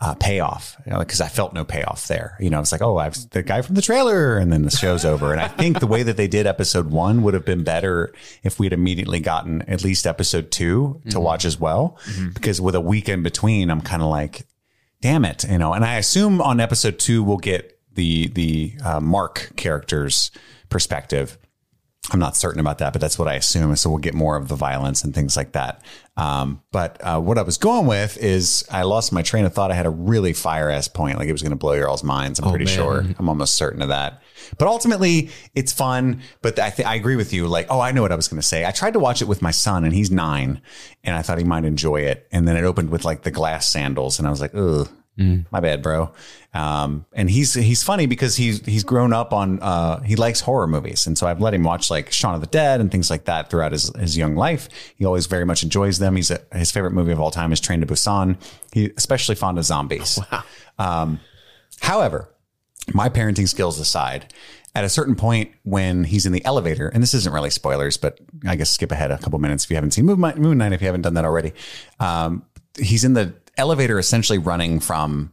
uh, 0.00 0.14
payoff 0.14 0.76
because 0.84 1.20
I 1.20 1.28
felt 1.28 1.54
no 1.54 1.64
payoff 1.64 2.08
there. 2.08 2.36
You 2.40 2.50
know, 2.50 2.60
it's 2.60 2.72
like, 2.72 2.82
oh, 2.82 2.98
I've 2.98 3.30
the 3.30 3.42
guy 3.42 3.62
from 3.62 3.74
the 3.74 3.82
trailer, 3.82 4.36
and 4.36 4.52
then 4.52 4.62
the 4.62 4.70
show's 4.70 5.04
over. 5.04 5.32
And 5.32 5.40
I 5.40 5.48
think 5.48 5.80
the 5.80 5.86
way 5.86 6.02
that 6.02 6.16
they 6.16 6.28
did 6.28 6.46
episode 6.46 6.90
one 6.90 7.22
would 7.22 7.34
have 7.34 7.44
been 7.44 7.64
better 7.64 8.12
if 8.42 8.58
we'd 8.58 8.72
immediately 8.72 9.20
gotten 9.20 9.62
at 9.62 9.84
least 9.84 10.06
episode 10.06 10.50
2 10.50 11.02
to 11.10 11.20
watch 11.20 11.44
as 11.44 11.58
well. 11.58 11.98
Because 12.34 12.60
with 12.60 12.74
a 12.74 12.80
week 12.80 13.08
in 13.08 13.22
between, 13.22 13.70
I'm 13.70 13.80
kind 13.80 14.02
of 14.02 14.08
like, 14.08 14.46
damn 15.00 15.24
it, 15.24 15.44
you 15.48 15.58
know. 15.58 15.72
And 15.72 15.84
I 15.84 15.96
assume 15.96 16.40
on 16.40 16.60
episode 16.60 16.98
two 16.98 17.22
we'll 17.22 17.36
get 17.36 17.78
the 17.92 18.28
the 18.28 18.74
uh, 18.84 19.00
Mark 19.00 19.52
character's 19.56 20.30
perspective. 20.70 21.38
I'm 22.10 22.18
not 22.18 22.36
certain 22.36 22.60
about 22.60 22.78
that, 22.78 22.92
but 22.92 23.00
that's 23.00 23.18
what 23.18 23.28
I 23.28 23.34
assume. 23.34 23.74
So 23.76 23.88
we'll 23.88 23.98
get 23.98 24.12
more 24.12 24.36
of 24.36 24.48
the 24.48 24.56
violence 24.56 25.04
and 25.04 25.14
things 25.14 25.38
like 25.38 25.52
that. 25.52 25.82
Um, 26.18 26.60
but 26.70 27.00
uh, 27.02 27.18
what 27.18 27.38
I 27.38 27.42
was 27.42 27.56
going 27.56 27.86
with 27.86 28.18
is 28.18 28.62
I 28.70 28.82
lost 28.82 29.10
my 29.10 29.22
train 29.22 29.46
of 29.46 29.54
thought. 29.54 29.70
I 29.70 29.74
had 29.74 29.86
a 29.86 29.90
really 29.90 30.34
fire 30.34 30.68
ass 30.68 30.86
point, 30.86 31.18
like 31.18 31.28
it 31.28 31.32
was 31.32 31.40
going 31.40 31.50
to 31.50 31.56
blow 31.56 31.72
your 31.72 31.88
all's 31.88 32.04
minds. 32.04 32.38
I'm 32.38 32.50
pretty 32.50 32.66
man. 32.66 32.74
sure. 32.74 33.04
I'm 33.18 33.28
almost 33.28 33.54
certain 33.54 33.80
of 33.80 33.88
that. 33.88 34.22
But 34.58 34.68
ultimately, 34.68 35.30
it's 35.54 35.72
fun. 35.72 36.20
But 36.42 36.58
I 36.58 36.68
think 36.68 36.86
I 36.86 36.94
agree 36.94 37.16
with 37.16 37.32
you. 37.32 37.46
Like, 37.46 37.68
oh, 37.70 37.80
I 37.80 37.90
know 37.92 38.02
what 38.02 38.12
I 38.12 38.16
was 38.16 38.28
going 38.28 38.40
to 38.40 38.46
say. 38.46 38.66
I 38.66 38.70
tried 38.70 38.92
to 38.92 39.00
watch 39.00 39.22
it 39.22 39.28
with 39.28 39.40
my 39.40 39.50
son, 39.50 39.84
and 39.84 39.94
he's 39.94 40.10
nine, 40.10 40.60
and 41.04 41.16
I 41.16 41.22
thought 41.22 41.38
he 41.38 41.44
might 41.44 41.64
enjoy 41.64 42.02
it. 42.02 42.28
And 42.30 42.46
then 42.46 42.56
it 42.58 42.64
opened 42.64 42.90
with 42.90 43.06
like 43.06 43.22
the 43.22 43.30
glass 43.30 43.66
sandals, 43.66 44.18
and 44.18 44.28
I 44.28 44.30
was 44.30 44.42
like, 44.42 44.54
ugh. 44.54 44.90
My 45.16 45.60
bad, 45.60 45.82
bro. 45.82 46.12
Um, 46.52 47.06
and 47.12 47.30
he's 47.30 47.54
he's 47.54 47.82
funny 47.82 48.06
because 48.06 48.36
he's 48.36 48.64
he's 48.66 48.82
grown 48.82 49.12
up 49.12 49.32
on 49.32 49.60
uh, 49.60 50.00
he 50.00 50.16
likes 50.16 50.40
horror 50.40 50.66
movies, 50.66 51.06
and 51.06 51.16
so 51.16 51.26
I've 51.26 51.40
let 51.40 51.54
him 51.54 51.62
watch 51.62 51.90
like 51.90 52.10
Shaun 52.10 52.34
of 52.34 52.40
the 52.40 52.46
Dead 52.48 52.80
and 52.80 52.90
things 52.90 53.10
like 53.10 53.24
that 53.26 53.50
throughout 53.50 53.72
his 53.72 53.94
his 53.96 54.16
young 54.16 54.34
life. 54.34 54.68
He 54.96 55.04
always 55.04 55.26
very 55.26 55.44
much 55.44 55.62
enjoys 55.62 55.98
them. 55.98 56.16
He's 56.16 56.30
a, 56.30 56.40
his 56.52 56.70
favorite 56.72 56.92
movie 56.92 57.12
of 57.12 57.20
all 57.20 57.30
time 57.30 57.52
is 57.52 57.60
Train 57.60 57.80
to 57.80 57.86
Busan. 57.86 58.36
He 58.72 58.92
especially 58.96 59.34
fond 59.36 59.58
of 59.58 59.64
zombies. 59.64 60.18
Um, 60.76 61.20
however, 61.80 62.28
my 62.92 63.08
parenting 63.08 63.48
skills 63.48 63.78
aside, 63.78 64.34
at 64.74 64.84
a 64.84 64.88
certain 64.88 65.14
point 65.14 65.52
when 65.62 66.02
he's 66.02 66.26
in 66.26 66.32
the 66.32 66.44
elevator, 66.44 66.88
and 66.88 67.00
this 67.00 67.14
isn't 67.14 67.32
really 67.32 67.50
spoilers, 67.50 67.96
but 67.96 68.18
I 68.44 68.56
guess 68.56 68.70
skip 68.70 68.90
ahead 68.90 69.12
a 69.12 69.18
couple 69.18 69.38
minutes 69.38 69.64
if 69.64 69.70
you 69.70 69.76
haven't 69.76 69.92
seen 69.92 70.04
Moon, 70.04 70.18
Moon 70.18 70.58
Knight, 70.58 70.72
if 70.72 70.80
you 70.80 70.86
haven't 70.86 71.02
done 71.02 71.14
that 71.14 71.24
already. 71.24 71.52
Um, 72.00 72.44
he's 72.76 73.04
in 73.04 73.12
the 73.12 73.34
elevator 73.56 73.98
essentially 73.98 74.38
running 74.38 74.80
from 74.80 75.32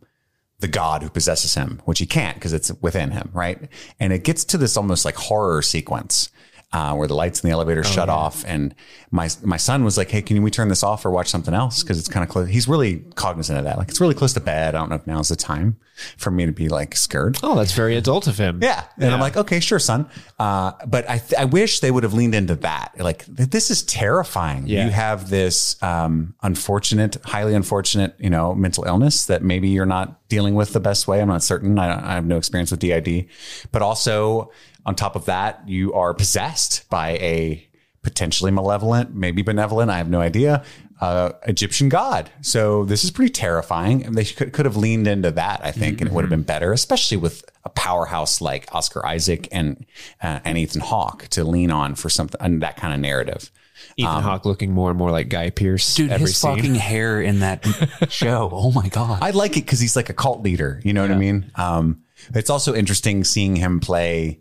the 0.59 0.67
god 0.67 1.01
who 1.01 1.09
possesses 1.09 1.55
him, 1.55 1.81
which 1.85 1.99
he 1.99 2.05
can't 2.05 2.35
because 2.35 2.53
it's 2.53 2.71
within 2.81 3.11
him, 3.11 3.29
right? 3.33 3.59
And 3.99 4.13
it 4.13 4.23
gets 4.23 4.45
to 4.45 4.57
this 4.57 4.77
almost 4.77 5.05
like 5.05 5.15
horror 5.15 5.61
sequence 5.61 6.29
uh, 6.73 6.93
where 6.95 7.07
the 7.07 7.15
lights 7.15 7.41
in 7.43 7.49
the 7.49 7.53
elevator 7.53 7.83
shut 7.83 8.09
off, 8.09 8.45
and 8.47 8.73
my 9.11 9.29
my 9.43 9.57
son 9.57 9.83
was 9.83 9.97
like, 9.97 10.09
"Hey, 10.09 10.21
can 10.21 10.41
we 10.41 10.51
turn 10.51 10.69
this 10.69 10.83
off 10.83 11.05
or 11.05 11.11
watch 11.11 11.27
something 11.27 11.53
else?" 11.53 11.83
Because 11.83 11.99
it's 11.99 12.07
kind 12.07 12.23
of 12.23 12.29
close. 12.29 12.47
He's 12.47 12.67
really 12.67 12.99
cognizant 13.15 13.57
of 13.59 13.65
that. 13.65 13.77
Like 13.77 13.89
it's 13.89 13.99
really 13.99 14.15
close 14.15 14.33
to 14.33 14.39
bed. 14.39 14.75
I 14.75 14.79
don't 14.79 14.89
know 14.89 14.95
if 14.95 15.07
now's 15.07 15.29
the 15.29 15.35
time 15.35 15.77
for 16.17 16.31
me 16.31 16.45
to 16.45 16.51
be 16.51 16.69
like 16.69 16.95
scared. 16.95 17.37
Oh, 17.43 17.55
that's 17.55 17.73
very 17.73 17.95
adult 17.95 18.27
of 18.27 18.37
him. 18.37 18.59
Yeah. 18.61 18.83
And 18.97 19.13
I'm 19.13 19.19
like, 19.19 19.37
okay, 19.37 19.59
sure, 19.59 19.79
son. 19.79 20.09
Uh, 20.39 20.71
but 20.87 21.09
I, 21.09 21.17
th- 21.17 21.39
I 21.39 21.45
wish 21.45 21.79
they 21.79 21.91
would 21.91 22.03
have 22.03 22.13
leaned 22.13 22.35
into 22.35 22.55
that. 22.55 22.93
Like, 22.97 23.25
th- 23.35 23.49
this 23.49 23.69
is 23.69 23.83
terrifying. 23.83 24.67
Yeah. 24.67 24.85
You 24.85 24.91
have 24.91 25.29
this 25.29 25.81
um, 25.83 26.35
unfortunate, 26.41 27.17
highly 27.23 27.53
unfortunate, 27.53 28.15
you 28.19 28.29
know, 28.29 28.53
mental 28.55 28.83
illness 28.85 29.25
that 29.25 29.43
maybe 29.43 29.69
you're 29.69 29.85
not 29.85 30.27
dealing 30.29 30.55
with 30.55 30.73
the 30.73 30.79
best 30.79 31.07
way. 31.07 31.21
I'm 31.21 31.27
not 31.27 31.43
certain. 31.43 31.77
I, 31.77 32.11
I 32.11 32.15
have 32.15 32.25
no 32.25 32.37
experience 32.37 32.71
with 32.71 32.79
DID. 32.79 33.27
But 33.71 33.81
also, 33.81 34.51
on 34.85 34.95
top 34.95 35.15
of 35.15 35.25
that, 35.25 35.67
you 35.67 35.93
are 35.93 36.13
possessed 36.13 36.89
by 36.89 37.11
a 37.11 37.67
potentially 38.01 38.51
malevolent, 38.51 39.13
maybe 39.13 39.41
benevolent, 39.41 39.91
I 39.91 39.97
have 39.97 40.09
no 40.09 40.21
idea, 40.21 40.63
uh, 41.01 41.31
Egyptian 41.47 41.89
god. 41.89 42.31
So 42.41 42.85
this 42.85 43.03
is 43.03 43.11
pretty 43.11 43.31
terrifying. 43.31 44.05
And 44.05 44.15
they 44.15 44.25
could, 44.25 44.53
could 44.53 44.65
have 44.65 44.77
leaned 44.77 45.07
into 45.07 45.31
that, 45.31 45.61
I 45.63 45.71
think, 45.71 46.01
and 46.01 46.09
it 46.09 46.13
would 46.13 46.23
have 46.23 46.29
been 46.29 46.43
better, 46.43 46.73
especially 46.73 47.17
with 47.17 47.43
a 47.63 47.69
powerhouse 47.69 48.41
like 48.41 48.73
Oscar 48.73 49.05
Isaac 49.05 49.47
and 49.51 49.85
uh, 50.21 50.39
and 50.43 50.57
Ethan 50.57 50.81
Hawke 50.81 51.27
to 51.29 51.43
lean 51.43 51.69
on 51.69 51.95
for 51.95 52.09
something 52.09 52.39
and 52.41 52.61
that 52.63 52.77
kind 52.77 52.93
of 52.93 52.99
narrative. 52.99 53.51
Ethan 53.97 54.21
Hawke 54.21 54.45
looking 54.45 54.71
more 54.71 54.89
and 54.89 54.97
more 54.97 55.11
like 55.11 55.29
Guy 55.29 55.49
Pearce. 55.49 55.95
Dude, 55.95 56.11
every 56.11 56.27
his 56.27 56.37
scene. 56.37 56.55
fucking 56.55 56.75
hair 56.89 57.21
in 57.21 57.39
that 57.39 57.65
show. 58.09 58.49
Oh 58.51 58.71
my 58.71 58.87
god. 58.89 59.19
I 59.21 59.31
like 59.31 59.57
it 59.57 59.65
because 59.65 59.79
he's 59.79 59.95
like 59.95 60.09
a 60.09 60.13
cult 60.13 60.43
leader. 60.43 60.79
You 60.83 60.93
know 60.93 61.01
what 61.01 61.11
I 61.11 61.17
mean? 61.17 61.51
Um, 61.55 62.03
it's 62.33 62.49
also 62.49 62.75
interesting 62.75 63.23
seeing 63.23 63.55
him 63.55 63.79
play 63.79 64.40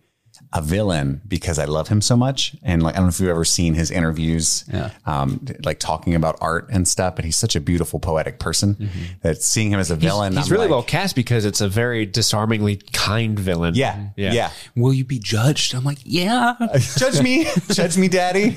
a 0.53 0.61
villain 0.61 1.21
because 1.29 1.61
I 1.61 1.65
love 1.65 1.87
him 1.87 2.01
so 2.01 2.17
much. 2.17 2.57
And 2.65 2.83
like, 2.83 2.95
I 2.95 2.97
don't 2.99 3.07
know 3.07 3.11
if 3.11 3.21
you've 3.21 3.29
ever 3.31 3.45
seen 3.45 3.75
his 3.75 3.93
interviews, 3.93 4.65
Yeah. 4.73 4.91
um, 5.07 5.47
like 5.65 5.79
talking 5.79 6.17
about 6.17 6.39
art 6.41 6.69
and 6.73 6.89
stuff, 6.89 7.15
but 7.15 7.25
he's 7.25 7.37
such 7.37 7.55
a 7.55 7.61
beautiful, 7.61 8.01
poetic 8.01 8.41
person 8.41 8.91
that 9.23 9.43
seeing 9.43 9.71
him 9.71 9.79
as 9.79 9.93
a 9.93 9.97
villain, 9.97 10.33
He's 10.37 10.47
I'm 10.47 10.53
really 10.53 10.65
like, 10.65 10.71
well 10.73 10.83
cast 10.83 11.15
because 11.15 11.45
it's 11.45 11.61
a 11.61 11.69
very 11.69 12.05
disarmingly 12.05 12.77
kind 12.93 13.39
villain. 13.39 13.77
Yeah. 13.77 14.09
Yeah. 14.17 14.33
Yeah. 14.33 14.51
Will 14.75 14.93
you 14.93 15.05
be 15.05 15.21
judged? 15.21 15.73
I'm 15.73 15.85
like, 15.85 15.99
yeah. 16.05 16.55
judge 16.97 17.23
me, 17.23 17.47
judge 17.71 17.97
me, 17.97 18.09
daddy. 18.09 18.57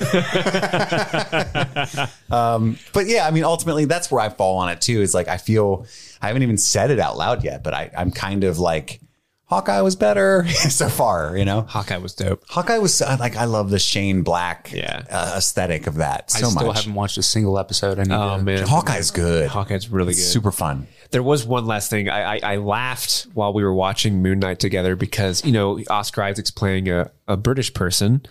um, 2.30 2.76
but 2.92 3.06
yeah, 3.06 3.26
I 3.26 3.30
mean, 3.30 3.44
ultimately, 3.44 3.84
that's 3.84 4.10
where 4.10 4.20
I 4.20 4.28
fall 4.30 4.56
on 4.58 4.68
it 4.70 4.80
too. 4.80 5.00
Is 5.00 5.14
like 5.14 5.28
I 5.28 5.36
feel 5.36 5.86
I 6.20 6.26
haven't 6.28 6.42
even 6.42 6.58
said 6.58 6.90
it 6.90 6.98
out 6.98 7.16
loud 7.16 7.44
yet, 7.44 7.62
but 7.62 7.74
I, 7.74 7.90
I'm 7.96 8.10
kind 8.10 8.44
of 8.44 8.58
like 8.58 9.00
Hawkeye 9.46 9.80
was 9.82 9.94
better 9.94 10.46
so 10.48 10.88
far. 10.88 11.36
You 11.36 11.44
know, 11.44 11.62
Hawkeye 11.62 11.98
was 11.98 12.14
dope. 12.14 12.42
Hawkeye 12.48 12.78
was 12.78 13.00
uh, 13.02 13.16
like 13.20 13.36
I 13.36 13.44
love 13.44 13.70
the 13.70 13.78
Shane 13.78 14.22
Black 14.22 14.72
Yeah. 14.72 15.02
uh, 15.10 15.34
aesthetic 15.36 15.86
of 15.86 15.96
that 15.96 16.30
so 16.30 16.38
much. 16.38 16.44
I 16.46 16.50
still 16.50 16.66
much. 16.68 16.76
haven't 16.78 16.94
watched 16.94 17.18
a 17.18 17.22
single 17.22 17.58
episode. 17.58 17.98
I 17.98 18.02
Oh 18.10 18.38
to- 18.38 18.42
man, 18.42 18.66
Hawkeye's 18.66 19.10
good. 19.10 19.48
Hawkeye's 19.48 19.88
really 19.90 20.14
good. 20.14 20.20
Super 20.22 20.50
fun. 20.50 20.86
There 21.10 21.22
was 21.22 21.44
one 21.44 21.66
last 21.66 21.90
thing. 21.90 22.08
I, 22.08 22.36
I, 22.36 22.40
I 22.54 22.56
laughed 22.56 23.28
while 23.34 23.52
we 23.52 23.62
were 23.62 23.74
watching 23.74 24.20
Moon 24.22 24.40
Knight 24.40 24.58
together 24.58 24.96
because 24.96 25.44
you 25.44 25.52
know 25.52 25.78
Oscar 25.88 26.22
Isaac's 26.22 26.50
playing 26.50 26.88
a, 26.88 27.10
a 27.28 27.36
British 27.36 27.72
person, 27.74 28.22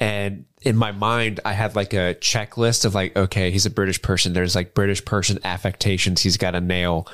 and 0.00 0.44
in 0.62 0.76
my 0.76 0.92
mind 0.92 1.40
I 1.44 1.52
had 1.52 1.76
like 1.76 1.92
a 1.92 2.14
checklist 2.20 2.84
of 2.84 2.94
like, 2.94 3.16
okay, 3.16 3.50
he's 3.50 3.66
a 3.66 3.70
British 3.70 4.00
person. 4.02 4.32
There's 4.32 4.54
like 4.54 4.74
British 4.74 5.04
person 5.04 5.38
affectations 5.44 6.22
he's 6.22 6.36
got 6.36 6.52
to 6.52 6.60
nail 6.60 7.06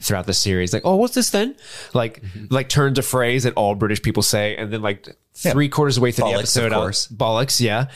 throughout 0.00 0.26
the 0.26 0.34
series. 0.34 0.72
Like, 0.72 0.82
oh, 0.84 0.96
what's 0.96 1.14
this 1.14 1.30
then? 1.30 1.56
Like, 1.94 2.22
mm-hmm. 2.22 2.46
like 2.50 2.68
turns 2.68 2.98
a 2.98 3.02
phrase 3.02 3.44
that 3.44 3.54
all 3.54 3.74
British 3.74 4.02
people 4.02 4.22
say, 4.22 4.56
and 4.56 4.72
then 4.72 4.82
like 4.82 5.08
three 5.36 5.68
quarters 5.68 5.96
of 5.96 6.00
the 6.00 6.04
way 6.04 6.12
through 6.12 6.24
the 6.24 6.30
Bollocks, 6.30 6.34
of 6.34 6.40
episode, 6.64 6.72
I'll- 6.72 6.80
course. 6.80 7.06
bollocks, 7.08 7.60
yeah, 7.60 7.86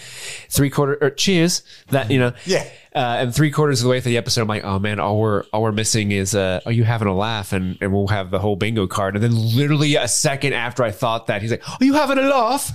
three 0.48 0.70
quarter 0.70 0.98
or 1.00 1.10
cheers. 1.10 1.62
That 1.88 2.10
you 2.10 2.18
know, 2.18 2.32
Yeah. 2.44 2.64
uh, 2.94 2.98
and 3.20 3.34
three 3.34 3.50
quarters 3.50 3.80
of 3.80 3.84
the 3.84 3.90
way 3.90 4.00
through 4.00 4.10
the 4.12 4.18
episode, 4.18 4.42
I'm 4.42 4.48
like, 4.48 4.64
oh 4.64 4.78
man, 4.78 5.00
all 5.00 5.18
we're 5.18 5.44
all 5.52 5.62
we're 5.62 5.72
missing 5.72 6.12
is, 6.12 6.34
uh, 6.34 6.60
are 6.66 6.72
you 6.72 6.84
having 6.84 7.08
a 7.08 7.14
laugh? 7.16 7.52
And 7.52 7.78
and 7.80 7.92
we'll 7.92 8.08
have 8.08 8.30
the 8.30 8.38
whole 8.38 8.56
bingo 8.56 8.86
card. 8.86 9.14
And 9.16 9.24
then 9.24 9.32
literally 9.56 9.96
a 9.96 10.06
second 10.08 10.52
after 10.52 10.82
I 10.82 10.90
thought 10.90 11.26
that, 11.28 11.40
he's 11.42 11.50
like, 11.50 11.68
are 11.68 11.84
you 11.84 11.94
having 11.94 12.18
a 12.18 12.22
laugh? 12.22 12.70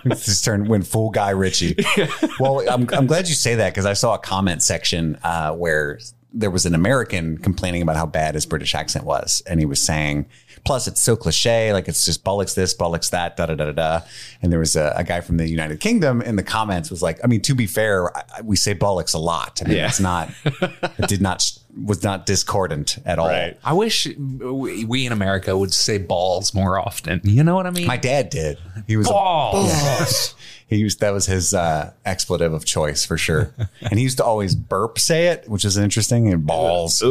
This 0.03 0.41
turn 0.41 0.67
went 0.67 0.85
full 0.87 1.09
Guy 1.09 1.31
Ritchie. 1.31 1.75
well, 2.39 2.67
I'm, 2.69 2.87
I'm 2.93 3.07
glad 3.07 3.27
you 3.27 3.33
say 3.35 3.55
that 3.55 3.73
because 3.73 3.85
I 3.85 3.93
saw 3.93 4.13
a 4.15 4.19
comment 4.19 4.61
section 4.61 5.17
uh, 5.23 5.53
where 5.53 5.99
there 6.33 6.51
was 6.51 6.65
an 6.65 6.75
American 6.75 7.37
complaining 7.39 7.81
about 7.81 7.95
how 7.95 8.05
bad 8.05 8.35
his 8.35 8.45
British 8.45 8.75
accent 8.75 9.05
was, 9.05 9.41
and 9.47 9.59
he 9.59 9.65
was 9.65 9.81
saying, 9.81 10.27
"Plus, 10.65 10.87
it's 10.87 10.99
so 10.99 11.15
cliche, 11.15 11.71
like 11.71 11.87
it's 11.87 12.03
just 12.03 12.23
bollocks 12.23 12.55
this, 12.55 12.73
bollocks 12.75 13.11
that, 13.11 13.37
da 13.37 13.45
da 13.45 13.55
da 13.55 13.65
da 13.65 13.71
da." 13.71 14.01
And 14.41 14.51
there 14.51 14.59
was 14.59 14.75
a, 14.75 14.93
a 14.97 15.03
guy 15.03 15.21
from 15.21 15.37
the 15.37 15.47
United 15.47 15.79
Kingdom 15.79 16.21
in 16.21 16.35
the 16.35 16.43
comments 16.43 16.89
was 16.91 17.01
like, 17.01 17.19
"I 17.23 17.27
mean, 17.27 17.41
to 17.41 17.55
be 17.55 17.67
fair, 17.67 18.15
I, 18.17 18.23
I- 18.37 18.41
we 18.41 18.55
say 18.55 18.75
bollocks 18.75 19.13
a 19.13 19.17
lot. 19.19 19.61
I 19.63 19.67
mean, 19.67 19.77
Yeah. 19.77 19.87
it's 19.87 19.99
not, 19.99 20.29
it 20.45 21.07
did 21.07 21.21
not 21.21 21.51
was 21.83 22.03
not 22.03 22.25
discordant 22.25 22.97
at 23.05 23.19
all. 23.19 23.27
Right. 23.27 23.57
I 23.63 23.73
wish 23.73 24.07
we 24.17 24.85
we 24.85 25.05
in 25.05 25.11
America 25.11 25.57
would 25.57 25.73
say 25.73 25.97
balls 25.97 26.53
more 26.53 26.79
often. 26.79 27.19
You 27.23 27.43
know 27.43 27.55
what 27.55 27.67
I 27.67 27.71
mean? 27.71 27.85
My 27.87 27.97
dad 27.97 28.29
did. 28.29 28.57
He 28.87 28.95
was 28.97 29.07
a- 29.07 29.11
balls. 29.11 30.35
He 30.75 30.81
used 30.81 30.99
that 30.99 31.13
was 31.13 31.25
his 31.25 31.53
uh, 31.53 31.93
expletive 32.05 32.51
of 32.53 32.65
choice 32.65 33.05
for 33.05 33.17
sure, 33.17 33.53
and 33.81 33.93
he 33.97 34.03
used 34.03 34.17
to 34.17 34.25
always 34.25 34.55
burp 34.55 34.99
say 34.99 35.27
it, 35.27 35.47
which 35.49 35.63
is 35.63 35.77
interesting. 35.77 36.31
And 36.31 36.45
balls. 36.45 37.01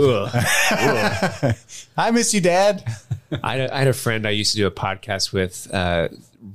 I 1.96 2.10
miss 2.12 2.34
you, 2.34 2.40
Dad. 2.40 2.84
I, 3.42 3.56
had 3.56 3.70
a- 3.70 3.74
I 3.74 3.78
had 3.78 3.88
a 3.88 3.92
friend 3.92 4.26
I 4.26 4.30
used 4.30 4.52
to 4.52 4.58
do 4.58 4.66
a 4.66 4.70
podcast 4.70 5.32
with, 5.32 5.72
uh, 5.72 6.08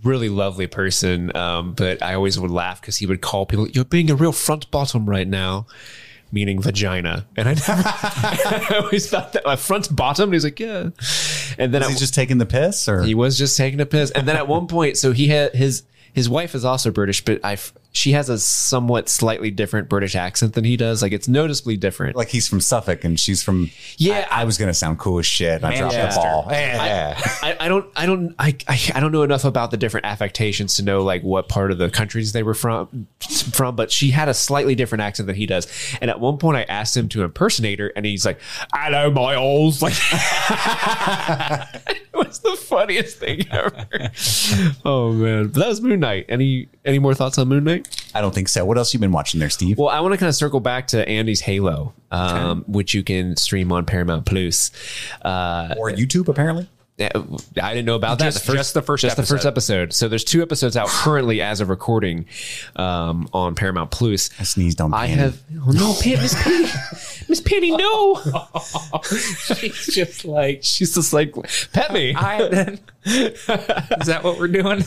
really 0.03 0.29
lovely 0.29 0.67
person, 0.67 1.35
um, 1.35 1.73
but 1.73 2.01
I 2.03 2.13
always 2.13 2.39
would 2.39 2.51
laugh 2.51 2.81
because 2.81 2.97
he 2.97 3.05
would 3.05 3.21
call 3.21 3.45
people, 3.45 3.67
"You're 3.69 3.85
being 3.85 4.11
a 4.11 4.15
real 4.15 4.31
front 4.31 4.69
bottom 4.71 5.09
right 5.09 5.27
now." 5.27 5.65
Meaning 6.31 6.61
vagina, 6.61 7.25
and 7.35 7.49
I 7.49 7.53
never. 7.55 7.63
I 7.85 8.81
always 8.83 9.09
thought 9.09 9.33
that 9.33 9.43
my 9.45 9.55
front 9.55 9.95
bottom. 9.95 10.25
And 10.25 10.33
he's 10.33 10.43
like, 10.43 10.59
yeah, 10.59 10.89
and 11.57 11.73
then 11.73 11.81
Is 11.81 11.87
I, 11.87 11.91
he 11.91 11.97
just 11.97 12.13
taking 12.13 12.37
the 12.37 12.45
piss, 12.45 12.87
or 12.87 13.01
He 13.01 13.15
was 13.15 13.35
just 13.35 13.57
taking 13.57 13.81
a 13.81 13.85
piss. 13.87 14.11
And 14.11 14.27
then 14.27 14.35
at 14.35 14.47
one 14.47 14.67
point, 14.67 14.97
so 14.97 15.11
he 15.11 15.29
had 15.29 15.55
his 15.55 15.81
his 16.13 16.29
wife 16.29 16.55
is 16.55 16.65
also 16.65 16.91
British, 16.91 17.23
but 17.23 17.43
I 17.43 17.57
she 17.91 18.11
has 18.11 18.29
a 18.29 18.37
somewhat 18.37 19.09
slightly 19.09 19.49
different 19.49 19.89
British 19.89 20.15
accent 20.15 20.53
than 20.53 20.63
he 20.63 20.77
does. 20.77 21.01
Like 21.01 21.11
it's 21.11 21.27
noticeably 21.27 21.75
different. 21.75 22.15
Like 22.15 22.29
he's 22.29 22.47
from 22.47 22.61
Suffolk 22.61 23.03
and 23.03 23.19
she's 23.19 23.41
from. 23.41 23.71
Yeah. 23.97 24.27
I, 24.29 24.41
I 24.41 24.43
was 24.45 24.57
gonna 24.57 24.75
sound 24.75 24.99
cool 24.99 25.17
as 25.19 25.25
shit. 25.25 25.63
And 25.63 25.65
I 25.65 25.77
dropped 25.77 25.95
the 25.95 26.11
ball. 26.15 26.47
Yeah. 26.51 27.19
I, 27.41 27.57
I 27.59 27.67
don't 27.67 27.89
I 27.95 28.05
don't 28.05 28.35
I, 28.37 28.55
I 28.67 28.79
I 28.95 28.99
don't 28.99 29.11
know 29.11 29.23
enough 29.23 29.43
about 29.43 29.71
the 29.71 29.77
different 29.77 30.05
affectations 30.05 30.75
to 30.75 30.83
know 30.83 31.01
like 31.01 31.23
what 31.23 31.49
part 31.49 31.71
of 31.71 31.79
the 31.79 31.89
countries 31.89 32.31
they 32.31 32.43
were 32.43 32.53
from 32.53 33.07
from, 33.51 33.75
but 33.75 33.91
she 33.91 34.11
had 34.11 34.29
a 34.29 34.33
slightly 34.35 34.75
different 34.75 35.01
accent 35.01 35.25
than 35.27 35.35
he 35.35 35.47
does. 35.47 35.67
And 35.99 36.11
at 36.11 36.19
one 36.19 36.37
point 36.37 36.57
I 36.57 36.63
asked 36.63 36.95
him 36.95 37.09
to 37.09 37.23
impersonate 37.23 37.79
her 37.79 37.91
and 37.95 38.05
he's 38.05 38.25
like, 38.25 38.39
Hello 38.71 39.09
my 39.09 39.35
old 39.35 39.81
like 39.81 39.93
it 42.13 42.15
was 42.15 42.39
the 42.39 42.55
funniest 42.55 43.17
thing 43.17 43.45
ever. 43.49 43.87
oh 44.85 45.11
man. 45.11 45.47
But 45.47 45.59
that 45.59 45.67
was 45.69 45.81
Moon 45.81 46.01
Knight. 46.01 46.27
Any 46.29 46.69
any 46.89 46.99
more 46.99 47.13
thoughts 47.13 47.37
on 47.37 47.47
Moon 47.47 47.63
Knight? 47.63 47.87
I 48.13 48.21
don't 48.21 48.33
think 48.35 48.49
so. 48.49 48.65
What 48.65 48.77
else 48.77 48.93
you 48.93 48.99
been 48.99 49.11
watching 49.11 49.39
there, 49.39 49.49
Steve? 49.49 49.77
Well, 49.77 49.89
I 49.89 49.99
want 50.01 50.13
to 50.13 50.17
kind 50.17 50.27
of 50.29 50.35
circle 50.35 50.59
back 50.59 50.87
to 50.87 51.07
Andy's 51.07 51.41
Halo, 51.41 51.93
um, 52.11 52.65
which 52.67 52.93
you 52.93 53.03
can 53.03 53.37
stream 53.37 53.71
on 53.71 53.85
Paramount 53.85 54.25
Plus. 54.25 54.71
Uh, 55.21 55.75
or 55.77 55.89
YouTube, 55.91 56.27
apparently. 56.27 56.67
Yeah, 56.97 57.11
I 57.63 57.73
didn't 57.73 57.85
know 57.85 57.95
about 57.95 58.19
Just- 58.19 58.45
that. 58.45 58.53
just 58.53 58.73
the 58.73 58.81
first 58.81 59.03
just 59.03 59.15
the 59.15 59.23
first 59.23 59.45
episode. 59.45 59.83
episode. 59.83 59.93
So 59.93 60.09
there's 60.09 60.25
two 60.25 60.41
episodes 60.41 60.75
out 60.75 60.89
currently 60.89 61.41
as 61.41 61.61
of 61.61 61.69
recording 61.69 62.25
um, 62.75 63.29
on 63.31 63.55
Paramount 63.55 63.89
Plus. 63.89 64.29
I 64.37 64.43
sneezed 64.43 64.81
on 64.81 64.91
the 64.91 64.97
party. 64.97 65.13
I 65.13 65.15
have 65.15 65.41
oh, 65.65 65.71
no, 65.71 65.95
Pan- 66.01 66.21
Miss 66.21 66.35
Penny, 66.43 66.65
Miss 67.29 67.39
Penny, 67.39 67.71
no. 67.71 68.19
She's 69.55 69.85
just 69.95 70.25
like, 70.25 70.59
She's 70.63 70.93
just 70.93 71.13
like 71.13 71.33
pet 71.71 71.93
me. 71.93 72.13
I, 72.17 72.41
is 73.05 73.45
that 74.07 74.19
what 74.21 74.37
we're 74.37 74.49
doing? 74.49 74.83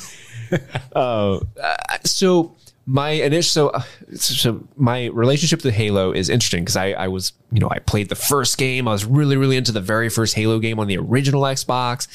so 2.05 2.55
my 2.87 3.11
initial 3.11 3.51
so, 3.51 3.69
uh, 3.69 3.83
so 4.17 4.67
my 4.77 5.07
relationship 5.07 5.61
to 5.61 5.71
Halo 5.71 6.13
is 6.13 6.29
interesting 6.29 6.65
because 6.65 6.77
I, 6.77 6.91
I 6.93 7.09
was 7.09 7.33
you 7.53 7.61
know 7.61 7.69
I 7.71 7.79
played 7.79 8.09
the 8.09 8.17
first 8.17 8.59
game 8.59 8.89
I 8.89 8.93
was 8.93 9.05
really 9.05 9.37
really 9.37 9.57
into 9.57 9.73
the 9.73 9.81
very 9.81 10.09
first 10.09 10.35
Halo 10.35 10.59
game 10.59 10.81
on 10.81 10.89
the 10.89 10.99
original 10.99 11.43
Xbox 11.43 12.09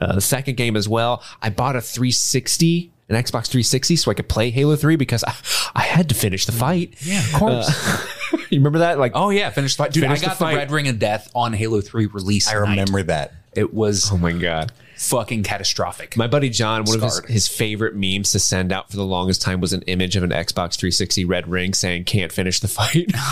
uh, 0.00 0.14
the 0.14 0.20
second 0.20 0.56
game 0.56 0.76
as 0.76 0.88
well 0.88 1.22
I 1.40 1.50
bought 1.50 1.76
a 1.76 1.80
360 1.80 2.90
an 3.08 3.16
Xbox 3.16 3.46
360 3.46 3.96
so 3.96 4.10
I 4.10 4.14
could 4.14 4.28
play 4.28 4.50
Halo 4.50 4.76
3 4.76 4.96
because 4.96 5.24
I, 5.24 5.34
I 5.74 5.82
had 5.82 6.08
to 6.10 6.14
finish 6.14 6.44
the 6.44 6.52
fight 6.52 6.94
Yeah, 7.00 7.20
of 7.20 7.32
course. 7.32 8.06
you 8.50 8.58
remember 8.58 8.80
that 8.80 8.98
like 8.98 9.12
oh 9.14 9.30
yeah, 9.30 9.48
finished 9.50 9.78
the 9.78 9.84
fight. 9.84 9.92
Dude, 9.92 10.02
Finish 10.02 10.22
I 10.22 10.26
got 10.26 10.32
the, 10.32 10.44
fight. 10.44 10.56
Red 10.56 10.70
Ring 10.70 10.88
of 10.88 10.98
Death 10.98 11.30
on 11.34 11.54
Halo 11.54 11.80
3 11.80 12.06
release. 12.06 12.48
I 12.48 12.54
remember 12.54 13.02
that. 13.04 13.32
It 13.54 13.72
was 13.72 14.10
oh 14.12 14.18
my 14.18 14.32
god 14.32 14.72
fucking 15.02 15.42
catastrophic. 15.42 16.16
My 16.16 16.26
buddy 16.26 16.48
John, 16.48 16.84
one 16.84 16.96
of 16.96 17.02
his, 17.02 17.24
his 17.26 17.48
favorite 17.48 17.94
memes 17.94 18.32
to 18.32 18.38
send 18.38 18.72
out 18.72 18.90
for 18.90 18.96
the 18.96 19.04
longest 19.04 19.42
time 19.42 19.60
was 19.60 19.72
an 19.72 19.82
image 19.82 20.16
of 20.16 20.22
an 20.22 20.30
Xbox 20.30 20.76
360 20.76 21.24
red 21.24 21.48
ring 21.48 21.74
saying 21.74 22.04
"can't 22.04 22.32
finish 22.32 22.60
the 22.60 22.68
fight." 22.68 23.12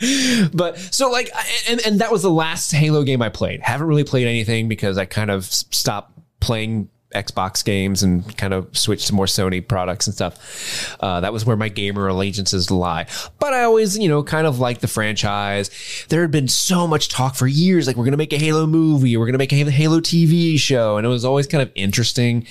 but 0.52 0.78
so 0.78 1.10
like, 1.10 1.30
and 1.68 1.80
and 1.86 2.00
that 2.00 2.10
was 2.10 2.22
the 2.22 2.30
last 2.30 2.72
Halo 2.72 3.04
game 3.04 3.22
I 3.22 3.28
played. 3.28 3.60
Haven't 3.60 3.86
really 3.86 4.04
played 4.04 4.26
anything 4.26 4.68
because 4.68 4.98
I 4.98 5.04
kind 5.04 5.30
of 5.30 5.46
stopped 5.46 6.18
playing 6.40 6.88
Xbox 7.14 7.64
games 7.64 8.02
and 8.02 8.36
kind 8.36 8.52
of 8.52 8.76
switched 8.76 9.06
to 9.08 9.14
more 9.14 9.26
Sony 9.26 9.66
products 9.66 10.06
and 10.06 10.14
stuff. 10.14 10.96
Uh, 11.00 11.20
that 11.20 11.32
was 11.32 11.44
where 11.44 11.56
my 11.56 11.68
gamer 11.68 12.08
allegiances 12.08 12.70
lie. 12.70 13.06
But 13.38 13.54
I 13.54 13.62
always, 13.64 13.96
you 13.98 14.08
know, 14.08 14.22
kind 14.22 14.46
of 14.46 14.58
like 14.58 14.80
the 14.80 14.88
franchise. 14.88 15.70
There 16.08 16.20
had 16.20 16.30
been 16.30 16.48
so 16.48 16.86
much 16.86 17.08
talk 17.08 17.34
for 17.34 17.46
years, 17.46 17.86
like 17.86 17.96
we're 17.96 18.04
gonna 18.04 18.16
make 18.16 18.32
a 18.32 18.38
Halo 18.38 18.66
movie, 18.66 19.16
we're 19.16 19.26
gonna 19.26 19.38
make 19.38 19.52
a 19.52 19.70
Halo 19.70 20.00
TV 20.00 20.58
show, 20.58 20.96
and 20.96 21.06
it 21.06 21.10
was 21.10 21.24
always 21.24 21.46
kind 21.46 21.62
of 21.62 21.70
interesting. 21.74 22.46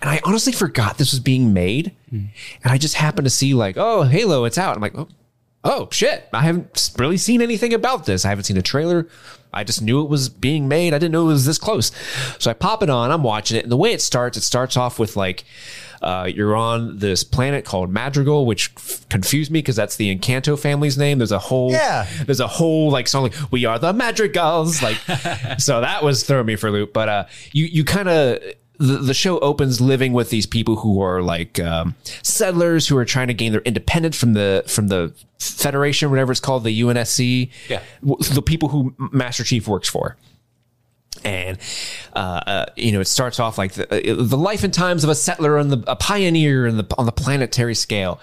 And 0.00 0.10
I 0.10 0.20
honestly 0.24 0.52
forgot 0.52 0.98
this 0.98 1.12
was 1.12 1.20
being 1.20 1.52
made, 1.52 1.92
and 2.12 2.30
I 2.72 2.78
just 2.78 2.94
happened 2.94 3.26
to 3.26 3.30
see 3.30 3.54
like, 3.54 3.76
oh, 3.76 4.02
Halo, 4.02 4.44
it's 4.44 4.56
out. 4.58 4.76
I'm 4.76 4.82
like, 4.82 4.96
oh, 4.96 5.08
oh 5.64 5.88
shit, 5.90 6.28
I 6.32 6.42
haven't 6.42 6.92
really 6.98 7.16
seen 7.16 7.42
anything 7.42 7.74
about 7.74 8.06
this. 8.06 8.24
I 8.24 8.28
haven't 8.28 8.44
seen 8.44 8.56
a 8.56 8.62
trailer. 8.62 9.08
I 9.52 9.64
just 9.64 9.80
knew 9.82 10.02
it 10.02 10.08
was 10.08 10.28
being 10.28 10.68
made. 10.68 10.92
I 10.94 10.98
didn't 10.98 11.12
know 11.12 11.24
it 11.24 11.32
was 11.32 11.46
this 11.46 11.58
close. 11.58 11.90
So 12.38 12.50
I 12.50 12.54
pop 12.54 12.82
it 12.82 12.90
on. 12.90 13.10
I'm 13.10 13.22
watching 13.22 13.56
it, 13.56 13.62
and 13.64 13.72
the 13.72 13.76
way 13.76 13.92
it 13.92 14.02
starts, 14.02 14.36
it 14.36 14.42
starts 14.42 14.76
off 14.76 14.98
with 14.98 15.16
like. 15.16 15.44
Uh, 16.00 16.30
you're 16.32 16.54
on 16.54 16.96
this 17.00 17.24
planet 17.24 17.64
called 17.64 17.90
Madrigal, 17.90 18.46
which 18.46 18.70
f- 18.76 19.04
confused 19.08 19.50
me 19.50 19.58
because 19.58 19.74
that's 19.74 19.96
the 19.96 20.16
Encanto 20.16 20.56
family's 20.56 20.96
name. 20.96 21.18
There's 21.18 21.32
a 21.32 21.40
whole, 21.40 21.72
Yeah. 21.72 22.06
there's 22.24 22.38
a 22.38 22.46
whole 22.46 22.88
like 22.92 23.08
song 23.08 23.24
like 23.24 23.34
"We 23.50 23.64
Are 23.64 23.80
the 23.80 23.92
Madrigals," 23.92 24.80
like 24.80 24.96
so 25.58 25.80
that 25.80 26.04
was 26.04 26.22
throwing 26.22 26.46
me 26.46 26.54
for 26.54 26.68
a 26.68 26.70
loop. 26.70 26.92
But 26.92 27.08
uh, 27.08 27.24
you 27.50 27.64
you 27.64 27.84
kind 27.84 28.08
of 28.08 28.38
the, 28.78 28.96
the 28.98 29.14
show 29.14 29.38
opens 29.40 29.80
living 29.80 30.12
with 30.12 30.30
these 30.30 30.46
people 30.46 30.76
who 30.76 31.00
are 31.02 31.20
like 31.22 31.58
um, 31.60 31.94
settlers 32.22 32.86
who 32.88 32.96
are 32.96 33.04
trying 33.04 33.28
to 33.28 33.34
gain 33.34 33.52
their 33.52 33.60
independence 33.62 34.16
from 34.16 34.32
the 34.34 34.64
from 34.66 34.88
the 34.88 35.12
Federation, 35.40 36.10
whatever 36.10 36.32
it's 36.32 36.40
called, 36.40 36.64
the 36.64 36.80
UNSC. 36.80 37.50
Yeah. 37.68 37.80
The 38.02 38.42
people 38.42 38.68
who 38.70 38.94
Master 39.12 39.44
Chief 39.44 39.68
works 39.68 39.88
for. 39.88 40.16
And 41.24 41.58
uh, 42.14 42.18
uh, 42.46 42.66
you 42.76 42.92
know, 42.92 43.00
it 43.00 43.06
starts 43.08 43.40
off 43.40 43.58
like 43.58 43.72
the, 43.72 44.12
uh, 44.12 44.22
the 44.22 44.36
life 44.36 44.62
and 44.62 44.72
times 44.72 45.02
of 45.02 45.10
a 45.10 45.16
settler 45.16 45.58
and 45.58 45.70
the 45.72 45.82
a 45.90 45.96
pioneer 45.96 46.64
in 46.66 46.76
the 46.76 46.86
on 46.96 47.06
the 47.06 47.12
planetary 47.12 47.74
scale, 47.74 48.20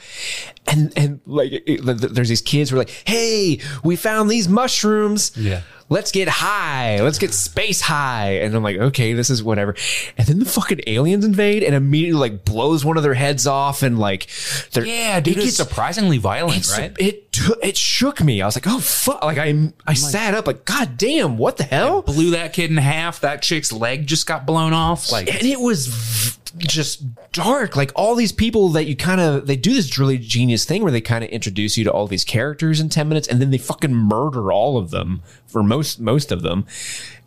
and 0.65 0.93
and 0.95 1.19
like 1.25 1.51
it- 1.51 1.63
it- 1.67 2.13
there's 2.13 2.29
these 2.29 2.41
kids 2.41 2.69
who 2.69 2.77
are 2.77 2.79
like, 2.79 3.03
"Hey, 3.05 3.59
we 3.83 3.97
found 3.97 4.29
these 4.29 4.47
mushrooms. 4.47 5.33
Yeah. 5.35 5.61
Let's 5.89 6.11
get 6.11 6.27
high. 6.27 7.01
Let's 7.01 7.19
get 7.19 7.33
space 7.33 7.81
high." 7.81 8.37
And 8.41 8.55
I'm 8.55 8.63
like, 8.63 8.77
"Okay, 8.77 9.13
this 9.13 9.29
is 9.29 9.43
whatever." 9.43 9.75
And 10.17 10.27
then 10.27 10.39
the 10.39 10.45
fucking 10.45 10.81
aliens 10.87 11.25
invade 11.25 11.63
and 11.63 11.75
immediately 11.75 12.19
like 12.19 12.45
blows 12.45 12.83
one 12.85 12.97
of 12.97 13.03
their 13.03 13.13
heads 13.13 13.45
off 13.47 13.83
and 13.83 13.99
like, 13.99 14.27
they're, 14.71 14.85
Yeah, 14.85 15.19
dude, 15.19 15.35
it 15.35 15.37
it's 15.37 15.45
gets 15.45 15.57
surprisingly 15.57 16.17
violent, 16.17 16.57
it's- 16.61 16.77
right? 16.77 16.95
It 16.99 17.24
it 17.63 17.77
shook 17.77 18.23
me. 18.23 18.41
I 18.41 18.45
was 18.45 18.55
like, 18.55 18.67
"Oh 18.67 18.79
fuck!" 18.79 19.23
Like 19.23 19.37
I 19.37 19.71
I 19.85 19.93
sat 19.93 20.33
up 20.33 20.47
like, 20.47 20.65
"God 20.65 20.97
damn, 20.97 21.37
what 21.37 21.57
the 21.57 21.63
hell?" 21.63 22.01
Blew 22.01 22.31
that 22.31 22.53
kid 22.53 22.69
in 22.71 22.77
half. 22.77 23.21
That 23.21 23.41
chick's 23.41 23.71
leg 23.71 24.07
just 24.07 24.27
got 24.27 24.45
blown 24.45 24.73
off. 24.73 25.11
Like, 25.11 25.33
and 25.33 25.43
it 25.43 25.59
was 25.59 25.87
v- 25.87 26.39
just 26.57 27.03
dark 27.33 27.75
like 27.75 27.91
all 27.95 28.15
these 28.15 28.31
people 28.31 28.69
that 28.69 28.85
you 28.85 28.95
kind 28.95 29.19
of 29.19 29.45
they 29.45 29.57
do 29.57 29.73
this 29.73 29.97
really 29.97 30.17
genius 30.17 30.63
thing 30.63 30.81
where 30.81 30.91
they 30.91 31.01
kind 31.01 31.21
of 31.21 31.29
introduce 31.29 31.77
you 31.77 31.83
to 31.83 31.91
all 31.91 32.07
these 32.07 32.23
characters 32.23 32.79
in 32.79 32.87
10 32.87 33.09
minutes 33.09 33.27
and 33.27 33.41
then 33.41 33.51
they 33.51 33.57
fucking 33.57 33.93
murder 33.93 34.53
all 34.53 34.77
of 34.77 34.89
them 34.89 35.21
for 35.45 35.61
most 35.61 35.99
most 35.99 36.31
of 36.31 36.43
them 36.43 36.65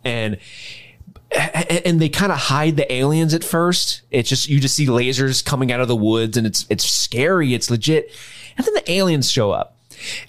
and 0.03 0.37
and 1.85 2.01
they 2.01 2.09
kind 2.09 2.31
of 2.31 2.39
hide 2.39 2.75
the 2.75 2.91
aliens 2.91 3.35
at 3.35 3.43
first 3.43 4.01
it's 4.09 4.29
just 4.29 4.49
you 4.49 4.59
just 4.59 4.73
see 4.73 4.87
lasers 4.87 5.45
coming 5.45 5.71
out 5.71 5.79
of 5.79 5.87
the 5.87 5.95
woods 5.95 6.35
and 6.35 6.47
it's 6.47 6.65
it's 6.69 6.83
scary 6.83 7.53
it's 7.53 7.69
legit 7.69 8.11
and 8.57 8.65
then 8.65 8.73
the 8.73 8.91
aliens 8.91 9.29
show 9.29 9.51
up 9.51 9.75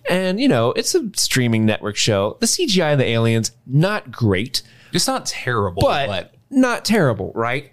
and 0.08 0.40
you 0.40 0.48
know 0.48 0.72
it's 0.72 0.94
a 0.94 1.10
streaming 1.14 1.64
network 1.64 1.96
show 1.96 2.36
the 2.40 2.46
cgi 2.46 2.92
of 2.92 2.98
the 2.98 3.06
aliens 3.06 3.52
not 3.66 4.10
great 4.10 4.62
it's 4.92 5.06
not 5.06 5.26
terrible, 5.26 5.82
but, 5.82 6.06
but 6.06 6.34
not 6.50 6.84
terrible, 6.84 7.32
right? 7.34 7.70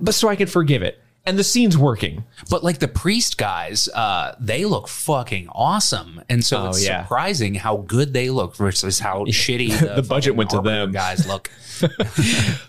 But 0.00 0.14
so 0.14 0.28
I 0.28 0.36
can 0.36 0.46
forgive 0.46 0.82
it. 0.82 1.00
And 1.26 1.36
the 1.36 1.42
scene's 1.44 1.76
working. 1.76 2.22
But 2.48 2.62
like 2.62 2.78
the 2.78 2.86
priest 2.88 3.36
guys, 3.36 3.88
uh, 3.88 4.36
they 4.38 4.64
look 4.64 4.86
fucking 4.86 5.48
awesome, 5.50 6.22
and 6.28 6.44
so 6.44 6.58
Oh, 6.62 6.68
it's 6.68 6.84
yeah. 6.86 7.02
surprising 7.02 7.56
how 7.56 7.78
good 7.78 8.12
they 8.12 8.30
look 8.30 8.54
versus 8.54 9.00
how 9.00 9.24
shitty 9.24 9.76
the, 9.80 10.00
The 10.00 10.02
budget 10.08 10.36
went 10.36 10.50
to 10.50 10.60
them. 10.60 10.92
Guys 10.92 11.26
look. 11.26 11.50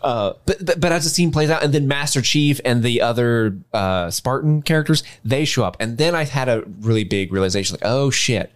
But, 0.01 0.41
but 0.45 0.79
but 0.79 0.91
as 0.91 1.03
the 1.03 1.09
scene 1.09 1.31
plays 1.31 1.49
out, 1.49 1.63
and 1.63 1.73
then 1.73 1.87
Master 1.87 2.21
Chief 2.21 2.59
and 2.65 2.83
the 2.83 3.01
other 3.01 3.57
uh, 3.73 4.09
Spartan 4.09 4.61
characters, 4.61 5.03
they 5.23 5.45
show 5.45 5.63
up, 5.63 5.77
and 5.79 5.97
then 5.97 6.15
I 6.15 6.23
had 6.25 6.49
a 6.49 6.63
really 6.81 7.03
big 7.03 7.31
realization, 7.31 7.75
like, 7.75 7.85
oh 7.89 8.09
shit, 8.09 8.51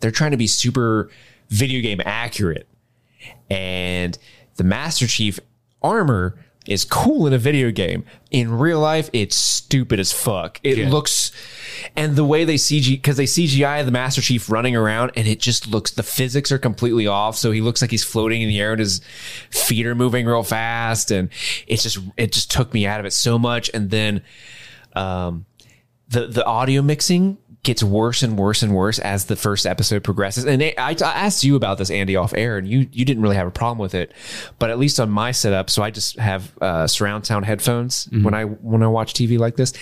they're 0.00 0.10
trying 0.10 0.32
to 0.32 0.36
be 0.36 0.46
super 0.46 1.10
video 1.48 1.80
game 1.80 2.00
accurate, 2.04 2.66
and 3.50 4.18
the 4.56 4.64
Master 4.64 5.06
Chief 5.06 5.38
armor 5.82 6.36
is 6.66 6.84
cool 6.84 7.26
in 7.26 7.32
a 7.32 7.38
video 7.38 7.70
game. 7.70 8.04
In 8.30 8.52
real 8.52 8.80
life, 8.80 9.08
it's 9.12 9.36
stupid 9.36 10.00
as 10.00 10.12
fuck. 10.12 10.58
It 10.62 10.78
Yeah. 10.78 10.90
looks, 10.90 11.30
and 11.96 12.16
the 12.16 12.24
way 12.24 12.44
they 12.44 12.56
CG 12.56 12.90
because 12.96 13.16
they 13.16 13.26
CGI 13.26 13.82
the 13.84 13.90
Master 13.92 14.20
Chief 14.20 14.50
running 14.50 14.74
around, 14.74 15.12
and 15.16 15.26
it 15.28 15.38
just 15.40 15.68
looks 15.68 15.90
the 15.90 16.02
physics 16.02 16.50
are 16.50 16.58
completely 16.58 17.06
off. 17.06 17.36
So 17.36 17.50
he 17.52 17.60
looks 17.60 17.80
like 17.82 17.90
he's 17.90 18.04
floating 18.04 18.42
in 18.42 18.48
the 18.48 18.60
air, 18.60 18.72
and 18.72 18.80
his 18.80 19.00
feet 19.50 19.86
are 19.86 19.94
moving 19.94 20.26
real 20.26 20.42
fast, 20.42 21.10
and 21.10 21.28
it's 21.66 21.82
just 21.82 21.98
it 22.16 22.32
just 22.32 22.50
took 22.50 22.74
me 22.74 22.86
out 22.86 23.00
of 23.00 23.06
it 23.06 23.12
so 23.12 23.38
much. 23.38 23.70
And 23.72 23.90
then, 23.90 24.22
um, 24.94 25.46
the 26.08 26.26
the 26.26 26.44
audio 26.44 26.82
mixing 26.82 27.38
gets 27.66 27.82
worse 27.82 28.22
and 28.22 28.38
worse 28.38 28.62
and 28.62 28.74
worse 28.74 28.98
as 29.00 29.26
the 29.26 29.36
first 29.36 29.66
episode 29.66 30.02
progresses. 30.04 30.44
And 30.44 30.62
I, 30.62 30.72
I 30.78 30.94
asked 31.02 31.44
you 31.44 31.56
about 31.56 31.76
this, 31.76 31.90
Andy, 31.90 32.16
off 32.16 32.32
air, 32.32 32.56
and 32.56 32.66
you 32.66 32.88
you 32.92 33.04
didn't 33.04 33.22
really 33.22 33.36
have 33.36 33.46
a 33.46 33.50
problem 33.50 33.78
with 33.78 33.94
it, 33.94 34.12
but 34.58 34.70
at 34.70 34.78
least 34.78 34.98
on 35.00 35.10
my 35.10 35.32
setup, 35.32 35.68
so 35.68 35.82
I 35.82 35.90
just 35.90 36.18
have 36.18 36.56
uh, 36.62 36.86
surround 36.86 37.26
sound 37.26 37.44
headphones 37.44 38.08
when 38.22 38.32
I 38.32 38.44
when 38.44 38.82
I 38.82 38.86
watch 38.86 39.12
TV 39.12 39.38
like 39.38 39.56
this, 39.56 39.74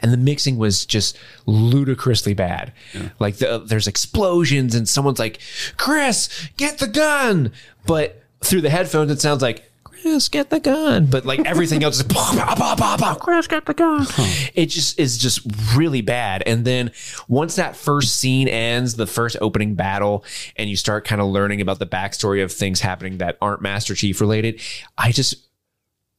and 0.00 0.12
the 0.12 0.16
mixing 0.16 0.56
was 0.56 0.86
just 0.86 1.18
ludicrously 1.44 2.32
bad. 2.34 2.72
Like 3.18 3.36
the, 3.36 3.58
there's 3.66 3.88
explosions, 3.88 4.74
and 4.74 4.88
someone's 4.88 5.18
like, 5.18 5.40
"Chris, 5.76 6.28
get 6.56 6.78
the 6.78 6.86
gun," 6.86 7.52
but 7.84 8.22
through 8.40 8.60
the 8.62 8.70
headphones, 8.70 9.10
it 9.10 9.20
sounds 9.20 9.42
like. 9.42 9.70
Chris, 10.04 10.28
get 10.28 10.50
the 10.50 10.60
gun. 10.60 11.06
But 11.06 11.24
like 11.24 11.40
everything 11.46 11.82
else 11.82 11.96
is 11.96 12.02
bah, 12.02 12.32
bah, 12.34 12.54
bah, 12.58 12.76
bah, 12.76 12.96
bah, 13.00 13.14
Chris, 13.14 13.46
get 13.46 13.64
the 13.64 13.72
gun. 13.72 14.06
It 14.54 14.66
just 14.66 15.00
is 15.00 15.16
just 15.16 15.40
really 15.74 16.02
bad. 16.02 16.42
And 16.44 16.66
then 16.66 16.92
once 17.26 17.56
that 17.56 17.74
first 17.74 18.16
scene 18.16 18.46
ends, 18.46 18.96
the 18.96 19.06
first 19.06 19.38
opening 19.40 19.76
battle, 19.76 20.22
and 20.56 20.68
you 20.68 20.76
start 20.76 21.06
kind 21.06 21.22
of 21.22 21.28
learning 21.28 21.62
about 21.62 21.78
the 21.78 21.86
backstory 21.86 22.44
of 22.44 22.52
things 22.52 22.82
happening 22.82 23.16
that 23.18 23.38
aren't 23.40 23.62
Master 23.62 23.94
Chief 23.94 24.20
related, 24.20 24.60
I 24.98 25.10
just 25.10 25.36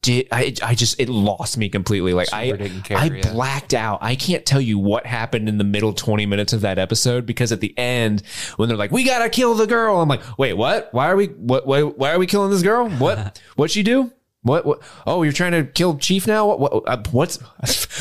did 0.06 0.28
I, 0.30 0.54
I 0.62 0.76
just 0.76 1.00
it 1.00 1.08
lost 1.08 1.58
me 1.58 1.68
completely. 1.68 2.14
Like 2.14 2.32
I 2.32 2.52
didn't 2.52 2.82
care, 2.82 2.96
I 2.96 3.06
yeah. 3.06 3.32
blacked 3.32 3.74
out. 3.74 3.98
I 4.02 4.14
can't 4.14 4.46
tell 4.46 4.60
you 4.60 4.78
what 4.78 5.04
happened 5.04 5.48
in 5.48 5.58
the 5.58 5.64
middle 5.64 5.92
20 5.92 6.26
minutes 6.26 6.52
of 6.52 6.60
that 6.60 6.78
episode 6.78 7.26
because 7.26 7.50
at 7.50 7.60
the 7.60 7.76
end 7.76 8.22
when 8.54 8.68
they're 8.68 8.78
like 8.78 8.92
we 8.92 9.02
gotta 9.02 9.28
kill 9.28 9.54
the 9.54 9.66
girl 9.66 10.00
I'm 10.00 10.08
like 10.08 10.22
wait 10.38 10.52
what? 10.52 10.94
Why 10.94 11.10
are 11.10 11.16
we 11.16 11.26
what 11.26 11.66
why, 11.66 11.82
why 11.82 12.12
are 12.12 12.20
we 12.20 12.26
killing 12.26 12.52
this 12.52 12.62
girl? 12.62 12.88
What 12.88 13.40
what'd 13.56 13.72
she 13.72 13.82
do? 13.82 14.12
What, 14.42 14.64
what 14.64 14.80
oh 15.08 15.24
you're 15.24 15.32
trying 15.32 15.50
to 15.52 15.64
kill 15.64 15.98
chief 15.98 16.28
now? 16.28 16.46
What, 16.46 16.60
what 16.60 16.82
uh, 16.86 17.02
what's 17.10 17.40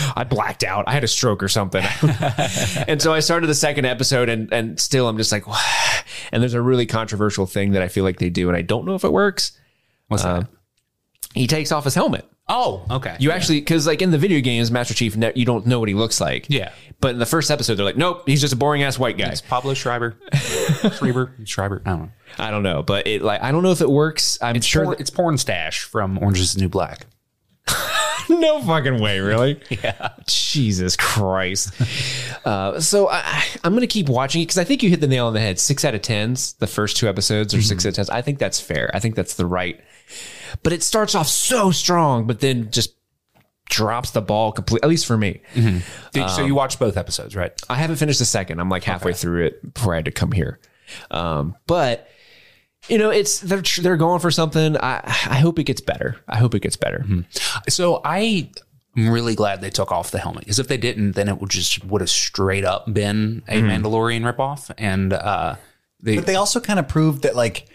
I 0.16 0.26
blacked 0.26 0.64
out. 0.64 0.88
I 0.88 0.92
had 0.92 1.04
a 1.04 1.08
stroke 1.08 1.42
or 1.42 1.50
something. 1.50 1.84
And 2.88 3.02
so 3.02 3.14
I 3.14 3.20
started 3.20 3.48
the 3.48 3.56
second 3.56 3.86
episode 3.86 4.30
and 4.30 4.54
and 4.54 4.80
still 4.80 5.10
I'm 5.10 5.18
just 5.18 5.32
like 5.32 5.46
and 6.32 6.44
there's 6.44 6.54
a 6.54 6.62
really 6.62 6.86
controversial 6.86 7.48
thing 7.48 7.72
that 7.72 7.82
I 7.82 7.88
feel 7.88 8.04
like 8.04 8.20
they 8.20 8.30
do 8.30 8.48
and 8.48 8.56
I 8.56 8.62
don't 8.62 8.86
know 8.86 8.94
if 8.94 9.04
it 9.04 9.12
works. 9.12 9.60
What's 10.08 10.22
that? 10.22 10.48
He 11.36 11.46
takes 11.48 11.72
off 11.72 11.84
his 11.84 11.94
helmet 11.94 12.26
Oh, 12.48 12.86
okay. 12.92 13.16
you 13.20 13.32
actually, 13.32 13.60
because 13.60 13.86
like 13.88 14.02
in 14.02 14.12
the 14.12 14.18
video 14.18 14.40
games, 14.40 14.70
Master 14.72 14.94
Chief, 14.94 15.16
ne- 15.18 15.32
you 15.36 15.46
don't 15.46 15.66
know 15.66 15.80
what 15.80 15.90
he 15.90 15.96
looks 15.96 16.22
like. 16.22 16.46
Yeah. 16.50 16.72
But 17.02 17.14
in 17.14 17.20
the 17.20 17.26
first 17.26 17.50
episode, 17.52 17.76
they're 17.76 17.86
like, 17.86 17.98
nope, 17.98 18.24
he's 18.28 18.40
just 18.40 18.54
a 18.54 18.56
boring 18.56 18.84
ass 18.84 18.98
white 19.00 19.18
guy. 19.18 19.28
It's 19.30 19.42
Pablo 19.42 19.74
Schreiber. 19.74 20.18
Schreiber. 20.34 21.34
Schreiber. 21.44 21.82
I 21.86 21.90
don't 21.90 22.00
know. 22.02 22.10
I 22.38 22.52
don't 22.52 22.64
know, 22.64 22.84
but 22.84 23.08
it 23.08 23.22
like 23.24 23.42
I 23.42 23.52
don't 23.52 23.64
know 23.64 23.72
if 23.72 23.82
it 23.82 23.90
works. 23.90 24.38
I'm 24.42 24.56
It's 24.56 24.66
sure. 24.66 24.86
porn, 24.86 24.98
it's 25.00 25.10
Pornstache 25.10 25.84
from 25.84 26.18
Orange 26.20 26.40
is 26.40 26.54
the 26.54 26.62
New 26.62 26.70
Black. 26.70 27.06
no 28.30 28.62
fucking 28.62 29.00
way, 29.02 29.20
really. 29.20 29.60
yeah. 29.70 30.10
Jesus 30.28 30.96
Christ. 30.96 31.74
uh, 32.46 32.80
so 32.80 33.08
I, 33.10 33.20
I- 33.26 33.46
I'm 33.64 33.74
gonna 33.74 33.88
keep 33.88 34.10
watching 34.10 34.42
it 34.42 34.46
because 34.46 34.58
I 34.58 34.64
think 34.64 34.84
you 34.84 34.90
hit 34.90 35.02
the 35.02 35.08
nail 35.08 35.28
on 35.28 35.34
the 35.34 35.40
head. 35.40 35.60
Six 35.60 35.84
out 35.86 35.96
of 35.96 36.02
tens, 36.02 36.54
the 36.54 36.68
first 36.68 36.98
two 36.98 37.08
episodes, 37.08 37.54
or 37.54 37.62
six 37.62 37.86
out 37.86 37.90
of 37.90 37.96
tens. 37.96 38.10
I 38.10 38.22
think 38.22 38.40
that's 38.40 38.60
fair. 38.60 38.90
I 38.94 39.00
think 39.00 39.16
that's 39.16 39.36
the 39.36 39.46
right. 39.46 39.80
But 40.64 40.74
it 40.74 40.84
starts 40.84 41.16
off 41.16 41.28
so 41.28 41.72
strong, 41.72 42.28
but 42.28 42.40
then 42.40 42.70
just 42.72 42.96
drops 43.70 44.12
the 44.12 44.22
ball 44.22 44.52
completely. 44.52 44.84
At 44.86 44.90
least 44.90 45.06
for 45.06 45.18
me. 45.18 45.42
Did, 45.56 46.30
so 46.30 46.46
you 46.46 46.54
watched 46.56 46.80
both 46.80 46.98
episodes, 46.98 47.36
right? 47.36 47.52
I 47.70 47.76
haven't 47.76 47.96
finished 47.98 48.20
the 48.20 48.26
second. 48.26 48.60
I'm 48.60 48.70
like 48.70 48.84
halfway 48.84 49.14
through 49.14 49.46
it 49.48 49.74
before 49.74 49.94
I 49.94 49.98
had 49.98 50.06
to 50.06 50.12
come 50.12 50.32
here. 50.32 50.60
Um, 51.12 51.56
but 51.66 52.08
you 52.88 52.98
know, 52.98 53.10
it's 53.10 53.40
they're 53.40 53.62
they're 53.82 53.98
going 53.98 54.20
for 54.20 54.32
something. 54.32 54.78
I 54.78 55.02
I 55.06 55.40
hope 55.40 55.60
it 55.60 55.64
gets 55.64 55.82
better. 55.82 56.18
I 56.28 56.38
hope 56.38 56.56
it 56.56 56.62
gets 56.62 56.76
better. 56.76 57.06
So 57.70 58.02
I 58.04 58.50
am 58.98 59.10
really 59.10 59.36
glad 59.36 59.62
they 59.62 59.70
took 59.70 59.92
off 59.92 60.12
the 60.12 60.20
helmet 60.20 60.42
because 60.42 60.60
if 60.60 60.68
they 60.68 60.78
didn't, 60.78 61.14
then 61.14 61.28
it 61.28 61.40
would 61.40 61.50
just 61.50 61.84
would 61.86 62.02
have 62.02 62.10
straight 62.10 62.66
up 62.66 62.92
been 62.94 63.44
a 63.48 63.62
Mandalorian 63.62 64.22
ripoff. 64.22 64.72
And 64.78 65.14
uh, 65.14 65.56
they, 66.00 66.16
But 66.16 66.26
they 66.26 66.36
also 66.36 66.60
kind 66.60 66.80
of 66.80 66.88
proved 66.88 67.24
that 67.24 67.36
like 67.36 67.68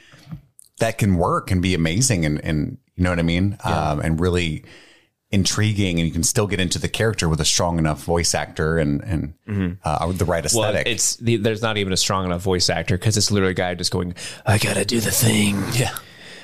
that 0.79 0.99
can 0.99 1.17
work 1.17 1.51
and 1.51 1.61
be 1.61 1.75
amazing 1.75 2.25
and 2.25 2.43
and 2.45 2.79
you 2.97 3.05
know 3.05 3.11
what 3.11 3.19
I 3.19 3.23
mean? 3.23 3.57
Um, 3.65 4.01
and 4.01 4.21
really 4.21 4.65
intriguing 5.33 5.99
and 6.01 6.07
you 6.09 6.13
can 6.13 6.25
still 6.25 6.47
get 6.49 6.59
into 6.59 6.79
the 6.79 6.89
character 6.89 7.29
with 7.29 7.41
a 7.41 7.45
strong 7.45 7.79
enough 7.79 8.03
voice 8.03 8.35
actor 8.35 8.79
and 8.79 9.01
and 9.05 9.79
uh, 9.85 10.11
the 10.13 10.25
right 10.25 10.45
Well, 10.53 10.65
aesthetic. 10.71 10.87
it's 10.87 11.17
the, 11.17 11.37
there's 11.37 11.63
not 11.63 11.77
even 11.77 11.93
a 11.93 11.97
strong 11.97 12.25
enough 12.25 12.43
voice 12.43 12.69
actor 12.69 12.97
because 12.99 13.17
it's 13.17 13.31
literally 13.31 13.53
a 13.53 13.55
guy 13.55 13.75
just 13.75 13.93
going, 13.93 14.15
"I 14.45 14.59
gotta 14.59 14.85
do 14.85 14.99
the 15.01 15.11
thing." 15.13 15.63
yeah, 15.73 15.97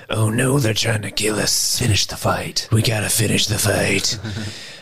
Oh 0.09 0.31
no, 0.31 0.59
they're 0.61 0.73
trying 0.75 1.03
to 1.03 1.11
kill 1.11 1.37
us. 1.37 1.79
finish 1.81 2.07
the 2.07 2.17
fight. 2.17 2.69
We 2.71 2.81
gotta 2.83 3.09
finish 3.11 3.47
the 3.47 3.59
fight. 3.59 4.19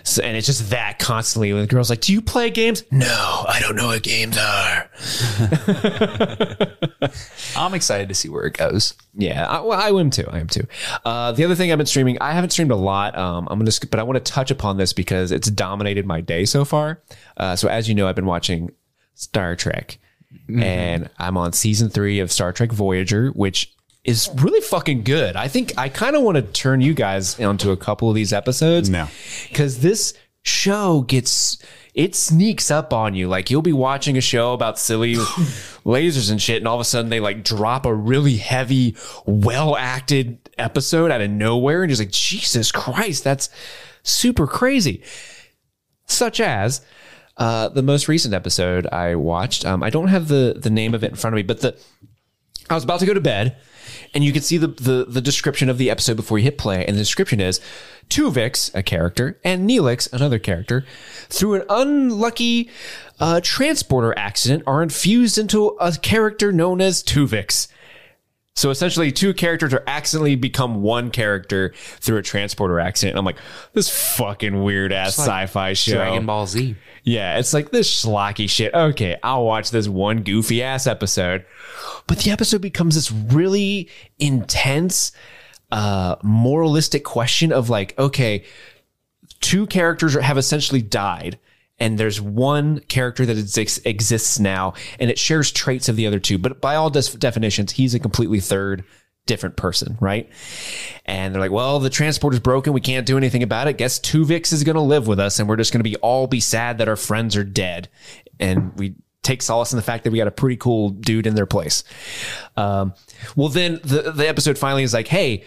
so, 0.05 0.23
and 0.23 0.37
it's 0.37 0.47
just 0.47 0.69
that 0.71 0.99
constantly. 0.99 1.53
When 1.53 1.63
the 1.63 1.67
girl's 1.67 1.89
like, 1.89 2.03
"Do 2.03 2.13
you 2.13 2.21
play 2.21 2.51
games?" 2.51 2.85
No, 2.91 3.45
I 3.49 3.59
don't 3.61 3.75
know 3.75 3.87
what 3.87 4.03
games 4.03 4.37
are. 4.37 4.91
I'm 7.57 7.73
excited 7.73 8.11
to 8.11 8.15
see 8.15 8.29
where 8.29 8.45
it 8.45 8.53
goes. 8.53 8.93
Yeah, 9.15 9.47
I, 9.47 9.61
well, 9.61 9.81
I 9.81 9.89
am 9.89 10.11
too. 10.11 10.27
I 10.31 10.41
am 10.41 10.47
too. 10.47 10.67
Uh, 11.07 11.33
the 11.33 11.45
other 11.45 11.55
thing 11.55 11.73
I've 11.73 11.79
been 11.79 11.87
streaming, 11.87 12.19
I 12.21 12.33
haven't 12.33 12.51
streamed 12.51 12.71
a 12.71 12.77
lot. 12.77 13.17
Um, 13.17 13.49
I'm 13.51 13.59
gonna, 13.59 13.71
but 13.91 13.99
I 13.99 14.03
want 14.03 14.23
to 14.23 14.33
touch 14.33 14.51
upon 14.51 14.77
this 14.77 14.93
because 14.93 15.33
it's 15.33 15.51
dominated 15.51 16.05
my 16.05 16.21
day 16.21 16.45
so 16.45 16.67
far. 16.67 17.01
Uh, 17.39 17.57
so 17.57 17.69
as 17.69 17.89
you 17.89 17.95
know, 17.95 18.07
I've 18.07 18.15
been 18.15 18.27
watching 18.27 18.73
Star 19.15 19.57
Trek, 19.57 19.99
and 20.55 21.09
I'm 21.19 21.39
on 21.39 21.55
season 21.55 21.89
three 21.89 22.21
of 22.21 22.31
Star 22.31 22.53
Trek 22.53 22.73
Voyager, 22.73 23.29
which 23.31 23.74
is 24.05 24.31
really 24.37 24.61
fucking 24.61 25.03
good. 25.03 25.35
I 25.37 25.49
think 25.49 25.73
I 25.79 25.89
kind 25.89 26.15
of 26.15 26.23
want 26.23 26.37
to 26.37 26.43
turn 26.43 26.81
you 26.81 26.95
guys 26.95 27.41
onto 27.41 27.71
a 27.71 27.77
couple 27.77 28.09
of 28.09 28.15
these 28.15 28.33
episodes. 28.33 28.91
No. 28.91 29.09
because 29.49 29.81
this 29.81 30.15
show 30.43 31.01
gets 31.03 31.59
it 31.95 32.15
sneaks 32.15 32.71
up 32.71 32.93
on 32.93 33.15
you. 33.15 33.29
Like 33.29 33.51
you'll 33.51 33.63
be 33.63 33.73
watching 33.73 34.17
a 34.17 34.21
show 34.21 34.53
about 34.53 34.79
silly 34.79 35.15
lasers 35.85 36.31
and 36.31 36.43
shit, 36.43 36.59
and 36.59 36.69
all 36.69 36.75
of 36.75 36.81
a 36.81 36.85
sudden 36.85 37.09
they 37.09 37.21
like 37.21 37.45
drop 37.45 37.87
a 37.87 37.95
really 37.95 38.37
heavy, 38.37 38.97
well 39.27 39.77
acted 39.77 40.39
episode 40.59 41.11
out 41.11 41.21
of 41.21 41.31
nowhere, 41.31 41.83
and 41.83 41.91
you're 41.91 41.97
just 41.97 42.03
like, 42.03 42.11
Jesus 42.11 42.73
Christ, 42.73 43.25
that's 43.25 43.49
super 44.03 44.47
crazy. 44.47 45.03
Such 46.07 46.41
as 46.41 46.83
uh, 47.37 47.69
the 47.69 47.83
most 47.83 48.09
recent 48.09 48.35
episode 48.35 48.87
I 48.89 49.15
watched. 49.15 49.65
Um, 49.65 49.83
I 49.83 49.91
don't 49.91 50.09
have 50.09 50.29
the 50.29 50.57
the 50.61 50.71
name 50.71 50.95
of 50.95 51.03
it 51.05 51.11
in 51.11 51.17
front 51.17 51.35
of 51.35 51.37
me, 51.37 51.43
but 51.43 51.61
the 51.61 51.79
I 52.69 52.75
was 52.75 52.85
about 52.85 53.01
to 53.01 53.07
go 53.07 53.15
to 53.15 53.21
bed, 53.21 53.57
and 54.13 54.25
you 54.25 54.33
can 54.33 54.43
see 54.43 54.57
the, 54.57 54.69
the 54.69 55.07
the 55.09 55.21
description 55.21 55.69
of 55.69 55.79
the 55.79 55.91
episode 55.91 56.17
before 56.17 56.39
you 56.39 56.45
hit 56.45 56.59
play, 56.59 56.85
and 56.85 56.97
the 56.97 57.01
description 57.01 57.41
is 57.41 57.61
Tuvok, 58.09 58.75
a 58.75 58.83
character, 58.83 59.39
and 59.45 59.69
Neelix, 59.69 60.13
another 60.13 60.39
character, 60.39 60.85
through 61.29 61.55
an 61.55 61.63
unlucky 61.69 62.71
uh, 63.21 63.41
transporter 63.43 64.17
accident, 64.19 64.63
are 64.67 64.83
infused 64.83 65.39
into 65.39 65.69
a 65.81 65.93
character 65.93 66.53
known 66.53 66.81
as 66.81 67.03
Tuvix. 67.03 67.69
So 68.57 68.71
essentially, 68.71 69.11
two 69.11 69.35
characters 69.35 69.75
are 69.75 69.83
accidentally 69.89 70.37
become 70.37 70.81
one 70.81 71.11
character 71.11 71.75
through 71.75 72.19
a 72.19 72.23
transporter 72.23 72.79
accident. 72.79 73.15
And 73.15 73.19
I'm 73.19 73.25
like, 73.25 73.39
this 73.73 74.15
fucking 74.17 74.63
weird 74.63 74.93
ass 74.93 75.19
sci-fi 75.19 75.73
show. 75.73 75.95
Dragon 75.95 76.25
Ball 76.25 76.47
Z. 76.47 76.77
Yeah, 77.03 77.39
it's 77.39 77.53
like 77.53 77.73
this 77.73 77.91
schlocky 77.91 78.49
shit. 78.49 78.73
Okay, 78.73 79.19
I'll 79.25 79.45
watch 79.45 79.73
this 79.73 79.89
one 79.89 80.23
goofy 80.23 80.63
ass 80.63 80.87
episode. 80.87 81.45
But 82.07 82.19
the 82.21 82.31
episode 82.31 82.61
becomes 82.61 82.95
this 82.95 83.11
really 83.11 83.91
intense, 84.21 85.11
uh, 85.73 86.15
moralistic 86.23 87.03
question 87.03 87.53
of 87.53 87.69
like, 87.69 87.99
okay, 87.99 88.45
two 89.41 89.67
characters 89.67 90.15
have 90.15 90.39
essentially 90.39 90.81
died. 90.81 91.41
And 91.79 91.99
there's 91.99 92.21
one 92.21 92.81
character 92.81 93.27
that 93.27 93.37
exis- 93.37 93.85
exists 93.85 94.39
now, 94.39 94.75
and 95.01 95.11
it 95.11 95.19
shares 95.19 95.51
traits 95.51 95.89
of 95.89 95.97
the 95.97 96.07
other 96.07 96.21
two. 96.21 96.39
But 96.39 96.61
by 96.61 96.77
all 96.77 96.89
des- 96.89 97.17
definitions, 97.19 97.73
he's 97.73 97.95
a 97.95 97.99
completely 97.99 98.41
third 98.41 98.85
different 99.27 99.57
person, 99.57 99.97
right? 100.01 100.29
And 101.07 101.35
they're 101.35 101.41
like, 101.41 101.51
well, 101.51 101.81
the 101.81 101.91
transporter's 101.91 102.41
broken. 102.41 102.73
We 102.73 102.81
can't 102.81 103.07
do 103.07 103.17
anything 103.17 103.43
about 103.43 103.69
it. 103.69 103.79
Guess 103.79 104.01
Tuvix 104.01 104.53
is 104.53 104.65
going 104.65 104.77
to 104.77 104.83
live 104.83 105.07
with 105.07 105.19
us 105.19 105.39
and 105.39 105.49
we're 105.49 105.57
just 105.57 105.73
going 105.73 105.83
to 105.83 105.89
be 105.89 105.97
all 105.97 106.27
be 106.27 106.41
sad 106.41 106.79
that 106.79 106.89
our 106.89 106.97
friends 106.97 107.37
are 107.37 107.45
dead. 107.45 107.89
And 108.39 108.77
we 108.79 108.97
take 109.23 109.41
solace 109.41 109.73
in 109.73 109.77
the 109.77 109.83
fact 109.83 110.05
that 110.05 110.11
we 110.11 110.19
got 110.19 110.29
a 110.29 110.33
pretty 110.33 110.57
cool 110.57 110.91
dude 110.91 111.27
in 111.27 111.35
their 111.35 111.47
place. 111.47 111.85
Um, 112.57 112.93
well, 113.35 113.49
then 113.49 113.81
the, 113.83 114.13
the 114.13 114.29
episode 114.29 114.59
finally 114.59 114.83
is 114.83 114.93
like, 114.93 115.09
hey, 115.09 115.45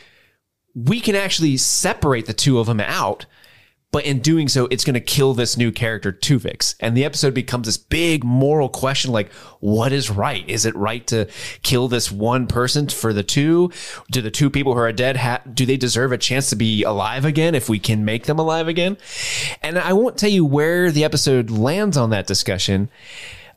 we 0.74 1.00
can 1.00 1.16
actually 1.16 1.58
separate 1.58 2.26
the 2.26 2.34
two 2.34 2.60
of 2.60 2.66
them 2.66 2.80
out. 2.80 3.26
But 3.90 4.06
in 4.06 4.20
doing 4.20 4.50
so, 4.50 4.68
it's 4.70 4.84
going 4.84 4.96
to 4.96 5.00
kill 5.00 5.34
this 5.34 5.56
new 5.56 5.72
character, 5.72 6.12
Tuvix. 6.12 6.76
And 6.82 6.96
the 6.96 7.06
episode 7.06 7.34
becomes 7.34 7.68
this 7.68 7.78
big 7.78 8.24
moral 8.24 8.68
question 8.68 9.12
like, 9.12 9.32
what 9.62 9.94
is 9.94 10.10
right? 10.10 10.48
Is 10.50 10.66
it 10.66 10.76
right 10.76 11.08
to 11.08 11.28
kill 11.64 11.88
this 11.88 12.12
one 12.12 12.48
person 12.48 12.90
for 12.90 13.14
the 13.14 13.24
two? 13.24 13.72
Do 14.12 14.22
the 14.22 14.30
two 14.30 14.50
people 14.50 14.74
who 14.74 14.80
are 14.80 14.92
dead, 14.92 15.16
ha- 15.16 15.42
do 15.52 15.66
they 15.66 15.78
deserve 15.78 16.12
a 16.12 16.18
chance 16.18 16.50
to 16.50 16.58
be 16.58 16.84
alive 16.84 17.24
again 17.24 17.56
if 17.56 17.70
we 17.70 17.80
can 17.80 18.04
make 18.04 18.26
them 18.26 18.40
alive 18.40 18.68
again? 18.68 18.98
And 19.64 19.80
I 19.80 19.94
won't 19.94 20.18
tell 20.18 20.30
you 20.30 20.44
where 20.44 20.92
the 20.92 21.06
episode 21.06 21.50
lands 21.50 21.96
on 21.96 22.10
that 22.10 22.28
discussion. 22.28 22.90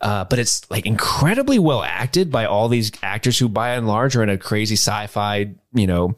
Uh, 0.01 0.25
but 0.25 0.39
it's 0.39 0.69
like 0.71 0.87
incredibly 0.87 1.59
well 1.59 1.83
acted 1.83 2.31
by 2.31 2.47
all 2.47 2.69
these 2.69 2.93
actors 3.03 3.39
who, 3.39 3.49
by 3.49 3.71
and 3.71 3.87
large, 3.87 4.17
are 4.17 4.23
in 4.23 4.31
a 4.31 4.39
crazy 4.39 4.77
sci-fi, 4.77 5.53
you 5.75 5.87
know, 5.87 6.17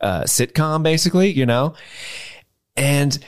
uh, 0.00 0.22
sitcom, 0.22 0.82
basically, 0.82 1.30
you 1.30 1.44
know. 1.44 1.74
And 2.76 3.18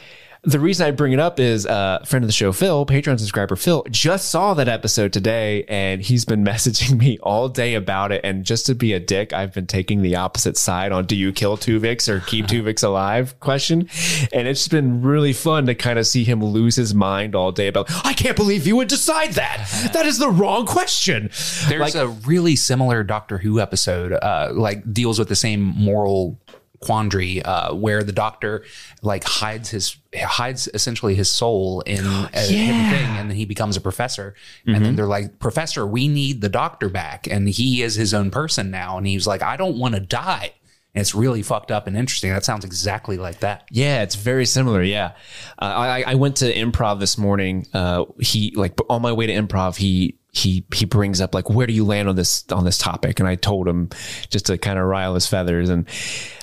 the 0.44 0.58
reason 0.58 0.84
I 0.86 0.90
bring 0.90 1.12
it 1.12 1.20
up 1.20 1.38
is 1.38 1.66
uh, 1.66 2.00
a 2.02 2.06
friend 2.06 2.24
of 2.24 2.28
the 2.28 2.32
show, 2.32 2.50
Phil, 2.50 2.84
Patreon 2.84 3.16
subscriber 3.18 3.54
Phil, 3.54 3.84
just 3.90 4.28
saw 4.28 4.54
that 4.54 4.66
episode 4.68 5.12
today 5.12 5.62
and 5.68 6.02
he's 6.02 6.24
been 6.24 6.44
messaging 6.52 6.98
me 6.98 7.16
all 7.22 7.48
day 7.48 7.74
about 7.74 8.10
it. 8.10 8.22
And 8.24 8.44
just 8.44 8.66
to 8.66 8.74
be 8.74 8.92
a 8.92 8.98
dick, 8.98 9.32
I've 9.32 9.54
been 9.54 9.68
taking 9.68 10.02
the 10.02 10.16
opposite 10.16 10.56
side 10.56 10.90
on 10.90 11.06
do 11.06 11.14
you 11.14 11.32
kill 11.32 11.56
Tuvix 11.56 12.08
or 12.08 12.18
keep 12.20 12.46
Tuvix 12.48 12.82
alive 12.82 13.38
question. 13.38 13.88
And 14.32 14.48
it's 14.48 14.66
been 14.66 15.00
really 15.02 15.32
fun 15.32 15.66
to 15.66 15.76
kind 15.76 15.98
of 15.98 16.08
see 16.08 16.24
him 16.24 16.42
lose 16.44 16.74
his 16.74 16.92
mind 16.92 17.36
all 17.36 17.52
day 17.52 17.68
about, 17.68 17.86
I 18.04 18.12
can't 18.12 18.36
believe 18.36 18.66
you 18.66 18.74
would 18.76 18.88
decide 18.88 19.32
that. 19.34 19.68
That 19.92 20.06
is 20.06 20.18
the 20.18 20.30
wrong 20.30 20.64
question. 20.66 21.28
There's 21.68 21.80
Like- 21.80 21.94
a 21.94 22.08
really 22.08 22.56
similar 22.56 23.04
Doctor 23.04 23.38
Who 23.38 23.60
episode, 23.60 24.12
uh, 24.12 24.50
like 24.52 24.90
deals 24.92 25.18
with 25.18 25.28
the 25.28 25.36
same 25.36 25.60
moral 25.60 26.38
quandary 26.82 27.42
uh, 27.42 27.74
where 27.74 28.02
the 28.02 28.12
doctor 28.12 28.64
like 29.02 29.24
hides 29.24 29.70
his 29.70 29.96
hides 30.14 30.68
essentially 30.74 31.14
his 31.14 31.30
soul 31.30 31.80
in 31.82 32.04
a 32.06 32.40
hidden 32.40 32.90
thing, 32.90 33.16
and 33.16 33.30
then 33.30 33.36
he 33.36 33.44
becomes 33.44 33.76
a 33.76 33.80
professor. 33.80 34.34
And 34.66 34.84
then 34.84 34.96
they're 34.96 35.06
like, 35.06 35.38
"Professor, 35.38 35.86
we 35.86 36.08
need 36.08 36.40
the 36.40 36.48
doctor 36.48 36.88
back," 36.88 37.26
and 37.26 37.48
he 37.48 37.82
is 37.82 37.94
his 37.94 38.12
own 38.12 38.30
person 38.30 38.70
now. 38.70 38.98
And 38.98 39.06
he's 39.06 39.26
like, 39.26 39.42
"I 39.42 39.56
don't 39.56 39.78
want 39.78 39.94
to 39.94 40.00
die." 40.00 40.52
And 40.94 41.00
it's 41.00 41.14
really 41.14 41.42
fucked 41.42 41.70
up 41.70 41.86
and 41.86 41.96
interesting. 41.96 42.30
That 42.30 42.44
sounds 42.44 42.66
exactly 42.66 43.16
like 43.16 43.40
that. 43.40 43.66
Yeah, 43.70 44.02
it's 44.02 44.14
very 44.14 44.44
similar. 44.44 44.82
Yeah, 44.82 45.12
uh, 45.58 45.64
I, 45.64 46.04
I 46.06 46.14
went 46.16 46.36
to 46.36 46.52
improv 46.52 47.00
this 47.00 47.16
morning. 47.16 47.66
Uh, 47.72 48.04
he 48.20 48.52
like 48.54 48.78
on 48.90 49.00
my 49.00 49.12
way 49.12 49.26
to 49.26 49.32
improv, 49.32 49.76
he 49.76 50.18
he 50.32 50.64
he 50.74 50.84
brings 50.86 51.20
up 51.20 51.34
like 51.34 51.48
where 51.48 51.66
do 51.66 51.72
you 51.72 51.84
land 51.84 52.08
on 52.08 52.16
this 52.16 52.44
on 52.50 52.64
this 52.64 52.78
topic, 52.78 53.20
and 53.20 53.28
I 53.28 53.36
told 53.36 53.68
him 53.68 53.90
just 54.28 54.46
to 54.46 54.58
kind 54.58 54.78
of 54.78 54.86
rile 54.86 55.14
his 55.14 55.26
feathers, 55.26 55.68
and 55.68 55.86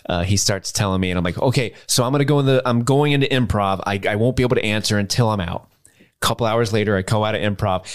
uh, 0.09 0.23
he 0.23 0.37
starts 0.37 0.71
telling 0.71 0.99
me, 0.99 1.11
and 1.11 1.17
I'm 1.17 1.23
like, 1.23 1.37
okay, 1.37 1.73
so 1.85 2.03
I'm 2.03 2.11
gonna 2.11 2.25
go 2.25 2.39
in 2.39 2.47
the 2.47 2.61
I'm 2.65 2.83
going 2.83 3.11
into 3.11 3.27
improv. 3.27 3.81
I 3.85 4.01
I 4.09 4.15
won't 4.15 4.35
be 4.35 4.43
able 4.43 4.55
to 4.55 4.65
answer 4.65 4.97
until 4.97 5.29
I'm 5.29 5.39
out. 5.39 5.69
A 5.99 6.25
couple 6.25 6.47
hours 6.47 6.73
later, 6.73 6.97
I 6.97 7.03
go 7.03 7.23
out 7.23 7.35
of 7.35 7.41
improv. 7.41 7.85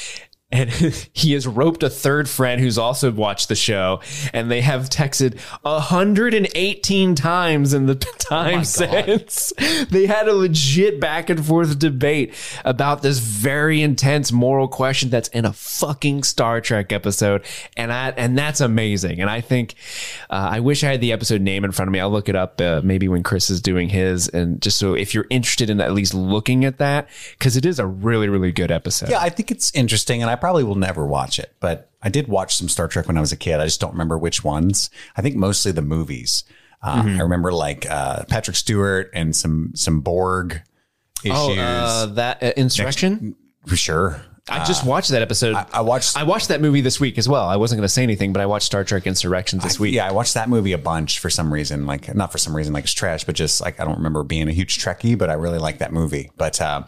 And 0.54 0.70
he 1.12 1.32
has 1.32 1.46
roped 1.46 1.82
a 1.82 1.90
third 1.90 2.28
friend 2.28 2.60
who's 2.60 2.78
also 2.78 3.10
watched 3.10 3.48
the 3.48 3.56
show, 3.56 4.00
and 4.32 4.50
they 4.50 4.60
have 4.60 4.88
texted 4.88 5.40
118 5.62 7.14
times 7.16 7.74
in 7.74 7.86
the 7.86 7.94
time 8.18 8.64
since. 8.64 9.52
They 9.90 10.06
had 10.06 10.28
a 10.28 10.32
legit 10.32 11.00
back 11.00 11.28
and 11.30 11.44
forth 11.44 11.78
debate 11.78 12.34
about 12.64 13.02
this 13.02 13.18
very 13.18 13.82
intense 13.82 14.30
moral 14.30 14.68
question 14.68 15.10
that's 15.10 15.28
in 15.28 15.44
a 15.44 15.52
fucking 15.52 16.22
Star 16.22 16.60
Trek 16.60 16.92
episode, 16.92 17.44
and 17.76 17.92
I 17.92 18.10
and 18.10 18.38
that's 18.38 18.60
amazing. 18.60 19.20
And 19.20 19.28
I 19.28 19.40
think 19.40 19.74
uh, 20.30 20.48
I 20.52 20.60
wish 20.60 20.84
I 20.84 20.90
had 20.90 21.00
the 21.00 21.12
episode 21.12 21.40
name 21.40 21.64
in 21.64 21.72
front 21.72 21.88
of 21.88 21.92
me. 21.92 22.00
I'll 22.00 22.10
look 22.10 22.28
it 22.28 22.36
up 22.36 22.60
uh, 22.60 22.80
maybe 22.84 23.08
when 23.08 23.22
Chris 23.22 23.50
is 23.50 23.60
doing 23.60 23.88
his, 23.88 24.28
and 24.28 24.60
just 24.62 24.78
so 24.78 24.94
if 24.94 25.12
you're 25.12 25.26
interested 25.28 25.70
in 25.70 25.80
at 25.80 25.92
least 25.92 26.14
looking 26.14 26.64
at 26.64 26.78
that, 26.78 27.08
because 27.38 27.56
it 27.56 27.66
is 27.66 27.78
a 27.78 27.86
really 27.86 28.28
really 28.28 28.52
good 28.52 28.70
episode. 28.70 29.10
Yeah, 29.10 29.20
I 29.20 29.30
think 29.30 29.50
it's 29.50 29.74
interesting, 29.74 30.22
and 30.22 30.30
I 30.30 30.36
probably 30.44 30.62
will 30.62 30.74
never 30.74 31.06
watch 31.06 31.38
it, 31.38 31.56
but 31.58 31.90
I 32.02 32.10
did 32.10 32.28
watch 32.28 32.54
some 32.54 32.68
Star 32.68 32.86
Trek 32.86 33.08
when 33.08 33.16
I 33.16 33.20
was 33.22 33.32
a 33.32 33.36
kid. 33.36 33.60
I 33.60 33.64
just 33.64 33.80
don't 33.80 33.92
remember 33.92 34.18
which 34.18 34.44
ones. 34.44 34.90
I 35.16 35.22
think 35.22 35.36
mostly 35.36 35.72
the 35.72 35.80
movies. 35.80 36.44
Uh, 36.82 37.02
I 37.06 37.20
remember 37.22 37.50
like 37.50 37.90
uh, 37.90 38.24
Patrick 38.26 38.54
Stewart 38.54 39.10
and 39.14 39.34
some 39.34 39.72
some 39.74 40.00
Borg 40.00 40.60
issues. 41.24 41.38
Oh, 41.38 41.54
uh, 41.54 42.06
that 42.20 42.42
uh, 42.42 42.52
insurrection. 42.58 43.36
sure. 43.68 44.20
I 44.46 44.62
just 44.66 44.84
watched 44.84 45.08
that 45.12 45.22
episode. 45.22 45.54
I 45.72 45.80
watched. 45.80 46.14
I 46.14 46.24
watched 46.24 46.48
that 46.48 46.60
movie 46.60 46.82
this 46.82 47.00
week 47.00 47.16
as 47.16 47.26
well. 47.26 47.48
I 47.48 47.56
wasn't 47.56 47.78
going 47.78 47.86
to 47.86 47.92
say 47.92 48.02
anything, 48.02 48.34
but 48.34 48.42
I 48.42 48.46
watched 48.46 48.66
Star 48.66 48.84
Trek 48.84 49.06
Insurrections 49.06 49.62
this 49.62 49.80
week. 49.80 49.94
Yeah, 49.94 50.06
I 50.06 50.12
watched 50.12 50.34
that 50.34 50.50
movie 50.50 50.72
a 50.72 50.78
bunch 50.78 51.20
for 51.20 51.30
some 51.30 51.50
reason. 51.50 51.86
Like, 51.86 52.14
not 52.14 52.32
for 52.32 52.36
some 52.36 52.54
reason, 52.54 52.74
like 52.74 52.84
it's 52.84 52.92
trash, 52.92 53.24
but 53.24 53.34
just 53.34 53.62
like 53.62 53.80
I 53.80 53.84
don't 53.84 53.96
remember 53.96 54.22
being 54.24 54.48
a 54.48 54.52
huge 54.52 54.78
Trekkie, 54.78 55.16
but 55.16 55.30
I 55.30 55.32
really 55.32 55.58
like 55.58 55.78
that 55.78 55.94
movie. 55.94 56.30
But 56.36 56.60
uh, 56.60 56.82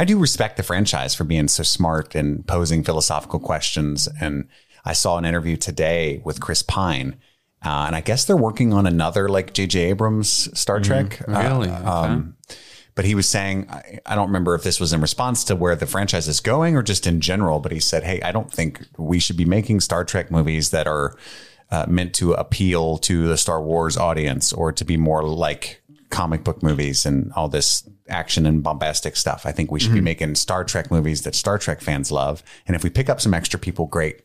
I 0.00 0.04
do 0.04 0.18
respect 0.18 0.56
the 0.56 0.62
franchise 0.62 1.14
for 1.14 1.24
being 1.24 1.46
so 1.46 1.62
smart 1.62 2.14
and 2.14 2.46
posing 2.46 2.82
philosophical 2.82 3.38
questions. 3.38 4.08
And 4.18 4.48
I 4.82 4.94
saw 4.94 5.18
an 5.18 5.26
interview 5.26 5.58
today 5.58 6.22
with 6.24 6.40
Chris 6.40 6.62
Pine. 6.62 7.18
Uh, 7.62 7.84
and 7.86 7.94
I 7.94 8.00
guess 8.00 8.24
they're 8.24 8.34
working 8.34 8.72
on 8.72 8.86
another 8.86 9.28
like 9.28 9.52
J.J. 9.52 9.90
Abrams 9.90 10.58
Star 10.58 10.80
Trek. 10.80 11.20
Uh, 11.28 11.32
Really? 11.32 11.68
um, 11.68 12.34
but 12.94 13.04
he 13.04 13.14
was 13.14 13.28
saying, 13.28 13.68
I, 13.68 13.98
I 14.06 14.14
don't 14.14 14.28
remember 14.28 14.54
if 14.54 14.62
this 14.62 14.80
was 14.80 14.94
in 14.94 15.02
response 15.02 15.44
to 15.44 15.54
where 15.54 15.76
the 15.76 15.86
franchise 15.86 16.28
is 16.28 16.40
going 16.40 16.76
or 16.76 16.82
just 16.82 17.06
in 17.06 17.20
general, 17.20 17.60
but 17.60 17.70
he 17.70 17.78
said, 17.78 18.02
Hey, 18.02 18.22
I 18.22 18.32
don't 18.32 18.50
think 18.50 18.82
we 18.96 19.18
should 19.18 19.36
be 19.36 19.44
making 19.44 19.80
Star 19.80 20.06
Trek 20.06 20.30
movies 20.30 20.70
that 20.70 20.86
are 20.86 21.14
uh, 21.70 21.84
meant 21.86 22.14
to 22.14 22.32
appeal 22.32 22.96
to 22.98 23.28
the 23.28 23.36
Star 23.36 23.62
Wars 23.62 23.98
audience 23.98 24.50
or 24.50 24.72
to 24.72 24.82
be 24.82 24.96
more 24.96 25.22
like 25.22 25.82
comic 26.08 26.42
book 26.42 26.62
movies 26.62 27.04
and 27.04 27.30
all 27.34 27.48
this 27.48 27.86
action 28.10 28.46
and 28.46 28.62
bombastic 28.62 29.16
stuff. 29.16 29.46
I 29.46 29.52
think 29.52 29.70
we 29.70 29.80
should 29.80 29.92
be 29.92 30.00
making 30.00 30.34
Star 30.34 30.64
Trek 30.64 30.90
movies 30.90 31.22
that 31.22 31.34
Star 31.34 31.58
Trek 31.58 31.80
fans 31.80 32.10
love. 32.10 32.42
And 32.66 32.76
if 32.76 32.84
we 32.84 32.90
pick 32.90 33.08
up 33.08 33.20
some 33.20 33.34
extra 33.34 33.58
people, 33.58 33.86
great. 33.86 34.20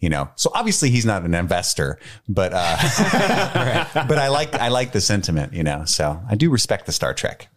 You 0.00 0.08
know, 0.08 0.30
so 0.36 0.50
obviously 0.54 0.90
he's 0.90 1.04
not 1.04 1.24
an 1.24 1.34
investor, 1.34 1.98
but 2.28 2.52
uh, 2.54 3.84
but 4.08 4.18
I 4.18 4.28
like 4.28 4.54
I 4.54 4.68
like 4.68 4.92
the 4.92 5.00
sentiment. 5.00 5.52
You 5.52 5.64
know, 5.64 5.84
so 5.84 6.20
I 6.28 6.36
do 6.36 6.50
respect 6.50 6.86
the 6.86 6.92
Star 6.92 7.14
Trek 7.14 7.48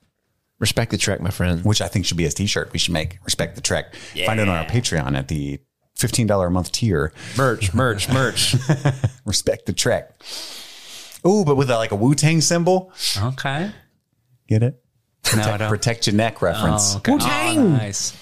Respect 0.59 0.91
the 0.91 0.97
Trek, 0.97 1.21
my 1.21 1.29
friend. 1.29 1.63
which 1.63 1.81
I 1.81 1.87
think 1.87 2.05
should 2.05 2.17
be 2.17 2.25
a 2.25 2.31
t-shirt 2.31 2.73
we 2.73 2.79
should 2.79 2.93
make. 2.93 3.17
Respect 3.23 3.55
the 3.55 3.61
Trek. 3.61 3.95
Find 4.25 4.39
it 4.39 4.49
on 4.49 4.55
our 4.55 4.65
Patreon 4.65 5.17
at 5.17 5.29
the 5.29 5.59
$15 5.97 6.47
a 6.47 6.49
month 6.49 6.71
tier. 6.73 7.13
Merch, 7.37 7.73
merch, 7.73 8.09
merch. 8.09 8.55
Respect 9.25 9.65
the 9.65 9.73
Trek. 9.73 10.21
Ooh, 11.25 11.45
but 11.45 11.55
with 11.55 11.69
a, 11.69 11.77
like 11.77 11.91
a 11.91 11.95
Wu-Tang 11.95 12.41
symbol. 12.41 12.91
Okay. 13.17 13.71
Get 14.47 14.63
it? 14.63 14.81
No, 15.35 15.69
Protect 15.69 16.07
your 16.07 16.15
neck 16.15 16.41
reference. 16.41 16.95
Oh, 16.95 16.97
okay. 16.97 17.11
Wu-Tang! 17.13 17.57
Oh, 17.59 17.67
nice. 17.69 18.17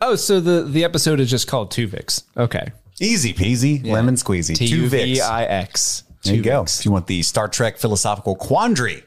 oh, 0.00 0.14
so 0.16 0.40
the 0.40 0.62
the 0.62 0.84
episode 0.84 1.20
is 1.20 1.30
just 1.30 1.48
called 1.48 1.70
Tuvix. 1.70 2.22
Okay. 2.36 2.72
Easy 3.00 3.32
peasy, 3.32 3.84
lemon 3.84 4.14
squeezy. 4.14 4.54
T 4.54 4.68
Two 4.68 4.82
U 4.82 4.90
Vicks. 4.90 5.04
V 5.04 5.20
I 5.20 5.44
X. 5.44 6.04
There 6.24 6.34
you 6.34 6.42
go. 6.42 6.62
If 6.62 6.84
you 6.84 6.92
want 6.92 7.06
the 7.08 7.22
Star 7.22 7.48
Trek 7.48 7.78
philosophical 7.78 8.36
quandary, 8.36 9.02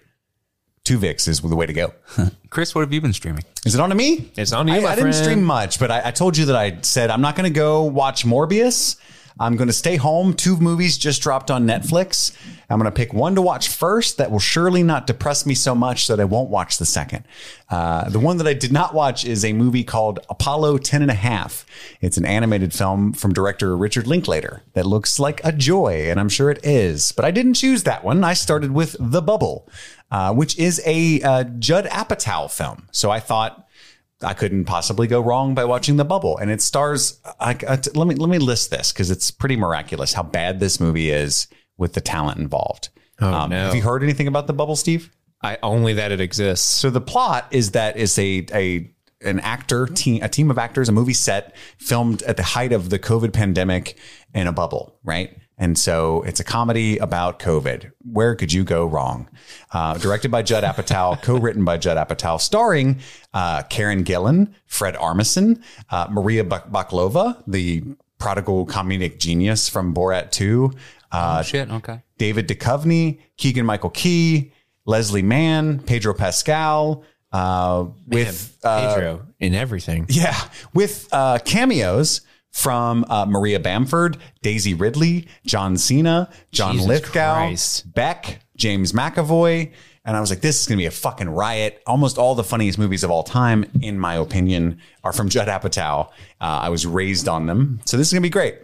two 0.83 0.99
Vicks 0.99 1.27
is 1.27 1.39
the 1.39 1.55
way 1.55 1.65
to 1.65 1.73
go. 1.73 1.93
Chris, 2.49 2.75
what 2.75 2.81
have 2.81 2.91
you 2.91 2.99
been 2.99 3.13
streaming? 3.13 3.43
Is 3.65 3.73
it 3.75 3.81
on 3.81 3.89
to 3.89 3.95
me? 3.95 4.31
It's 4.35 4.51
on 4.51 4.65
to 4.67 4.73
you, 4.73 4.79
I, 4.79 4.81
my 4.81 4.89
I 4.89 4.95
didn't 4.95 5.13
stream 5.13 5.43
much, 5.43 5.79
but 5.79 5.91
I, 5.91 6.07
I 6.09 6.11
told 6.11 6.37
you 6.37 6.45
that 6.45 6.55
I 6.55 6.79
said 6.81 7.09
I'm 7.09 7.21
not 7.21 7.35
going 7.35 7.51
to 7.51 7.57
go 7.57 7.83
watch 7.83 8.25
Morbius. 8.25 8.97
I'm 9.39 9.57
going 9.57 9.67
to 9.67 9.73
stay 9.73 9.97
home. 9.97 10.33
Two 10.33 10.57
movies 10.57 10.97
just 10.97 11.21
dropped 11.21 11.51
on 11.51 11.67
Netflix. 11.67 12.35
I'm 12.69 12.79
going 12.79 12.91
to 12.91 12.95
pick 12.95 13.13
one 13.13 13.35
to 13.35 13.41
watch 13.41 13.67
first 13.67 14.17
that 14.17 14.31
will 14.31 14.39
surely 14.39 14.81
not 14.81 15.07
depress 15.07 15.45
me 15.45 15.53
so 15.53 15.75
much 15.75 16.07
that 16.07 16.19
I 16.19 16.23
won't 16.23 16.49
watch 16.49 16.77
the 16.77 16.85
second. 16.85 17.25
Uh, 17.69 18.09
the 18.09 18.19
one 18.19 18.37
that 18.37 18.47
I 18.47 18.53
did 18.53 18.71
not 18.71 18.93
watch 18.93 19.25
is 19.25 19.43
a 19.43 19.51
movie 19.51 19.83
called 19.83 20.19
Apollo 20.29 20.79
10 20.79 21.01
and 21.01 21.11
a 21.11 21.15
half. 21.15 21.65
It's 21.99 22.17
an 22.17 22.25
animated 22.25 22.73
film 22.73 23.11
from 23.13 23.33
director 23.33 23.75
Richard 23.75 24.07
Linklater 24.07 24.63
that 24.73 24.85
looks 24.85 25.19
like 25.19 25.41
a 25.43 25.51
joy, 25.51 26.09
and 26.09 26.19
I'm 26.19 26.29
sure 26.29 26.49
it 26.49 26.65
is. 26.65 27.11
But 27.11 27.25
I 27.25 27.31
didn't 27.31 27.55
choose 27.55 27.83
that 27.83 28.03
one. 28.03 28.23
I 28.23 28.33
started 28.33 28.71
with 28.71 28.95
The 28.99 29.21
Bubble, 29.21 29.67
uh, 30.11 30.33
which 30.33 30.57
is 30.57 30.81
a 30.85 31.21
uh, 31.21 31.43
Judd 31.59 31.85
Apatow 31.85 32.49
film. 32.49 32.87
So 32.91 33.11
I 33.11 33.19
thought, 33.19 33.64
I 34.21 34.33
couldn't 34.33 34.65
possibly 34.65 35.07
go 35.07 35.19
wrong 35.21 35.55
by 35.55 35.65
watching 35.65 35.97
The 35.97 36.05
Bubble, 36.05 36.37
and 36.37 36.49
it 36.49 36.61
stars. 36.61 37.19
I, 37.39 37.57
I- 37.67 37.79
let 37.93 38.07
me 38.07 38.15
let 38.15 38.29
me 38.29 38.39
list 38.39 38.71
this 38.71 38.91
because 38.91 39.11
it's 39.11 39.31
pretty 39.31 39.57
miraculous 39.57 40.13
how 40.13 40.23
bad 40.23 40.59
this 40.59 40.79
movie 40.79 41.09
is 41.09 41.47
with 41.77 41.93
the 41.93 42.01
talent 42.01 42.39
involved. 42.39 42.89
Oh 43.19 43.33
um, 43.33 43.49
no. 43.49 43.65
Have 43.65 43.75
you 43.75 43.81
heard 43.81 44.03
anything 44.03 44.27
about 44.27 44.47
The 44.47 44.53
Bubble, 44.53 44.75
Steve? 44.75 45.11
I 45.41 45.57
only 45.61 45.93
that 45.93 46.11
it 46.11 46.21
exists. 46.21 46.65
So 46.65 46.89
the 46.89 47.01
plot 47.01 47.47
is 47.51 47.71
that 47.71 47.97
it's 47.97 48.17
a 48.17 48.45
a 48.53 48.91
an 49.21 49.39
actor 49.41 49.85
team, 49.85 50.21
a 50.23 50.29
team 50.29 50.51
of 50.51 50.57
actors, 50.57 50.89
a 50.89 50.91
movie 50.91 51.13
set 51.13 51.55
filmed 51.77 52.21
at 52.23 52.37
the 52.37 52.43
height 52.43 52.71
of 52.71 52.89
the 52.89 52.99
COVID 52.99 53.33
pandemic 53.33 53.97
in 54.33 54.47
a 54.47 54.51
bubble, 54.51 54.99
right? 55.03 55.37
And 55.57 55.77
so 55.77 56.21
it's 56.23 56.39
a 56.39 56.43
comedy 56.43 56.97
about 56.97 57.39
COVID. 57.39 57.91
Where 58.11 58.35
could 58.35 58.51
you 58.51 58.63
go 58.63 58.85
wrong? 58.85 59.29
Uh, 59.71 59.97
directed 59.97 60.29
by 60.29 60.41
Judd 60.41 60.63
Apatow, 60.63 61.21
co-written 61.23 61.63
by 61.63 61.77
Judd 61.77 61.97
Apatow, 61.97 62.39
starring 62.41 62.99
uh, 63.33 63.63
Karen 63.63 64.03
Gillan, 64.03 64.53
Fred 64.65 64.95
Armisen, 64.95 65.61
uh, 65.89 66.07
Maria 66.11 66.43
Bak- 66.43 66.69
Baklova, 66.69 67.41
the 67.47 67.83
prodigal 68.17 68.65
comedic 68.65 69.17
genius 69.17 69.69
from 69.69 69.93
Borat 69.93 70.31
2, 70.31 70.71
uh, 71.11 71.41
Shit. 71.41 71.71
Okay. 71.71 72.01
David 72.17 72.47
Duchovny, 72.49 73.19
Keegan 73.37 73.65
Michael 73.65 73.91
Key, 73.91 74.51
Leslie 74.85 75.21
Mann, 75.21 75.79
Pedro 75.79 76.13
Pascal, 76.13 77.03
uh, 77.31 77.85
with 78.07 78.57
uh, 78.63 78.95
Pedro 78.95 79.25
in 79.39 79.53
everything. 79.53 80.05
yeah, 80.09 80.37
with 80.73 81.07
uh, 81.11 81.37
cameos 81.39 82.21
from 82.55 83.03
uh, 83.09 83.25
Maria 83.25 83.59
Bamford, 83.59 84.17
Daisy 84.41 84.73
Ridley, 84.73 85.27
John 85.45 85.77
Cena, 85.77 86.29
John 86.53 86.75
Jesus 86.75 86.87
Lithgow, 86.87 87.35
Christ. 87.35 87.93
Beck, 87.93 88.39
James 88.55 88.93
McAvoy. 88.93 89.73
And 90.05 90.15
I 90.15 90.21
was 90.21 90.29
like, 90.29 90.39
this 90.39 90.61
is 90.61 90.65
going 90.65 90.77
to 90.77 90.81
be 90.81 90.85
a 90.85 90.91
fucking 90.91 91.27
riot. 91.29 91.83
Almost 91.85 92.17
all 92.17 92.33
the 92.33 92.45
funniest 92.45 92.79
movies 92.79 93.03
of 93.03 93.11
all 93.11 93.23
time, 93.23 93.65
in 93.81 93.99
my 93.99 94.15
opinion, 94.15 94.79
are 95.03 95.11
from 95.11 95.27
Judd 95.27 95.49
Apatow. 95.49 96.07
Uh, 96.07 96.11
I 96.39 96.69
was 96.69 96.87
raised 96.87 97.27
on 97.27 97.45
them. 97.45 97.81
So 97.83 97.97
this 97.97 98.07
is 98.07 98.13
going 98.13 98.23
to 98.23 98.25
be 98.25 98.31
great. 98.31 98.55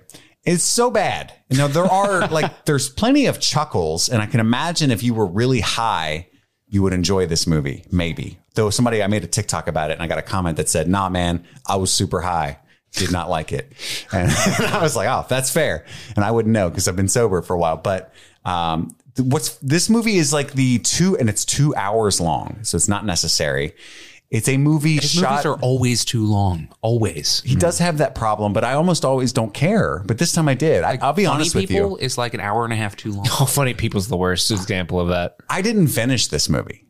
It's 0.46 0.64
so 0.64 0.90
bad. 0.90 1.34
You 1.50 1.58
know, 1.58 1.68
there 1.68 1.84
are 1.84 2.28
like, 2.30 2.64
there's 2.64 2.88
plenty 2.88 3.26
of 3.26 3.42
chuckles. 3.42 4.08
And 4.08 4.22
I 4.22 4.26
can 4.26 4.40
imagine 4.40 4.90
if 4.90 5.04
you 5.04 5.14
were 5.14 5.28
really 5.28 5.60
high, 5.60 6.30
you 6.70 6.82
would 6.82 6.94
enjoy 6.94 7.26
this 7.26 7.46
movie, 7.46 7.84
maybe. 7.92 8.40
Though 8.56 8.70
somebody, 8.70 9.04
I 9.04 9.08
made 9.08 9.26
a 9.26 9.28
TikTok 9.28 9.68
about 9.68 9.92
it 9.92 9.96
and 9.96 10.02
I 10.02 10.08
got 10.08 10.18
a 10.18 10.24
comment 10.24 10.56
that 10.58 10.70
said, 10.70 10.88
nah, 10.88 11.10
man, 11.10 11.46
I 11.68 11.76
was 11.76 11.92
super 11.92 12.22
high. 12.22 12.60
Did 12.94 13.12
not 13.12 13.30
like 13.30 13.52
it. 13.54 13.72
And 14.12 14.30
I 14.60 14.80
was 14.82 14.96
like, 14.96 15.08
oh, 15.08 15.26
that's 15.30 15.50
fair. 15.52 15.86
And 16.16 16.26
I 16.26 16.32
wouldn't 16.32 16.54
know 16.54 16.70
because 16.70 16.88
I've 16.88 16.96
been 16.96 17.08
sober 17.08 17.42
for 17.42 17.56
a 17.56 17.60
while. 17.60 17.78
But 17.78 18.14
um, 18.46 18.96
th- 19.16 19.28
what's 19.28 19.56
this 19.58 19.90
movie 19.90 20.18
is 20.18 20.34
like 20.34 20.54
the 20.54 20.80
two, 20.80 21.18
and 21.18 21.30
it's 21.30 21.46
two 21.46 21.74
hours 21.76 22.20
long. 22.20 22.60
So 22.64 22.76
it's 22.76 22.88
not 22.90 23.06
necessary. 23.06 23.74
It's 24.30 24.48
a 24.48 24.58
movie 24.58 24.96
His 24.96 25.12
shot. 25.12 25.30
movies 25.32 25.46
are 25.46 25.56
always 25.60 26.06
too 26.06 26.26
long. 26.26 26.70
Always. 26.82 27.42
he 27.46 27.56
does 27.56 27.80
have 27.80 27.98
that 27.98 28.16
problem, 28.16 28.54
but 28.54 28.64
I 28.64 28.74
almost 28.74 29.04
always 29.04 29.34
don't 29.34 29.54
care. 29.54 30.02
But 30.06 30.18
this 30.20 30.32
time 30.32 30.48
I 30.48 30.54
did. 30.54 30.84
I, 30.86 30.98
I'll 31.02 31.12
be 31.12 31.26
Funny 31.26 31.36
honest 31.36 31.54
with 31.56 31.68
People 31.68 31.92
you. 31.92 31.98
is 31.98 32.18
like 32.18 32.34
an 32.34 32.40
hour 32.40 32.64
and 32.64 32.72
a 32.72 32.78
half 32.78 32.96
too 32.96 33.12
long. 33.12 33.26
Oh, 33.40 33.46
Funny 33.50 33.74
People's 33.74 34.08
the 34.08 34.16
worst 34.16 34.50
example 34.50 35.02
of 35.02 35.10
that. 35.10 35.36
I 35.50 35.62
didn't 35.62 35.88
finish 35.88 36.28
this 36.28 36.48
movie. 36.48 36.86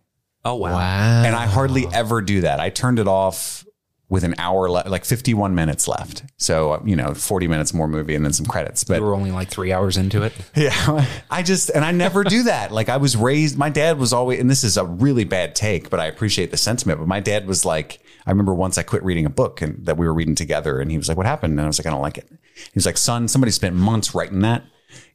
Oh 0.45 0.55
wow. 0.55 0.73
Wow. 0.73 1.23
And 1.25 1.35
I 1.35 1.45
hardly 1.47 1.87
ever 1.93 2.21
do 2.21 2.41
that. 2.41 2.59
I 2.59 2.69
turned 2.69 2.99
it 2.99 3.07
off 3.07 3.65
with 4.11 4.25
an 4.25 4.35
hour 4.37 4.69
left, 4.69 4.89
like 4.89 5.05
51 5.05 5.55
minutes 5.55 5.87
left. 5.87 6.23
So, 6.35 6.73
uh, 6.73 6.81
you 6.83 6.97
know, 6.97 7.13
40 7.13 7.47
minutes 7.47 7.73
more 7.73 7.87
movie 7.87 8.13
and 8.13 8.25
then 8.25 8.33
some 8.33 8.45
credits. 8.45 8.83
But 8.83 8.99
We 8.99 9.07
were 9.07 9.15
only 9.15 9.31
like 9.31 9.49
three 9.49 9.71
hours 9.71 9.95
into 9.95 10.21
it. 10.21 10.33
Yeah, 10.53 11.07
I 11.31 11.41
just 11.43 11.69
and 11.69 11.85
I 11.85 11.91
never 11.91 12.25
do 12.25 12.43
that. 12.43 12.73
Like 12.73 12.89
I 12.89 12.97
was 12.97 13.15
raised, 13.15 13.57
my 13.57 13.69
dad 13.69 13.97
was 13.97 14.11
always, 14.11 14.41
and 14.41 14.49
this 14.49 14.65
is 14.65 14.75
a 14.75 14.83
really 14.83 15.23
bad 15.23 15.55
take, 15.55 15.89
but 15.89 16.01
I 16.01 16.07
appreciate 16.07 16.51
the 16.51 16.57
sentiment. 16.57 16.99
But 16.99 17.07
my 17.07 17.21
dad 17.21 17.47
was 17.47 17.63
like, 17.63 18.01
I 18.27 18.31
remember 18.31 18.53
once 18.53 18.77
I 18.77 18.83
quit 18.83 19.01
reading 19.01 19.25
a 19.25 19.29
book 19.29 19.61
and 19.61 19.85
that 19.85 19.97
we 19.97 20.05
were 20.05 20.13
reading 20.13 20.35
together, 20.35 20.81
and 20.81 20.91
he 20.91 20.97
was 20.97 21.07
like, 21.07 21.15
"What 21.15 21.25
happened?" 21.25 21.53
And 21.53 21.61
I 21.61 21.67
was 21.67 21.79
like, 21.79 21.85
"I 21.85 21.89
don't 21.89 22.01
like 22.01 22.17
it." 22.17 22.27
He 22.29 22.71
was 22.75 22.85
like, 22.85 22.97
"Son, 22.97 23.29
somebody 23.29 23.51
spent 23.51 23.77
months 23.77 24.13
writing 24.13 24.41
that. 24.41 24.63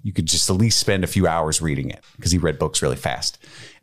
You 0.03 0.14
could 0.14 0.24
just 0.24 0.49
at 0.49 0.57
least 0.57 0.80
spend 0.80 1.05
a 1.05 1.07
few 1.07 1.26
hours 1.26 1.61
reading 1.61 1.90
it 1.90 2.03
because 2.16 2.32
he 2.32 2.38
read 2.38 2.59
books 2.59 2.80
really 2.80 2.97
fast." 2.97 3.38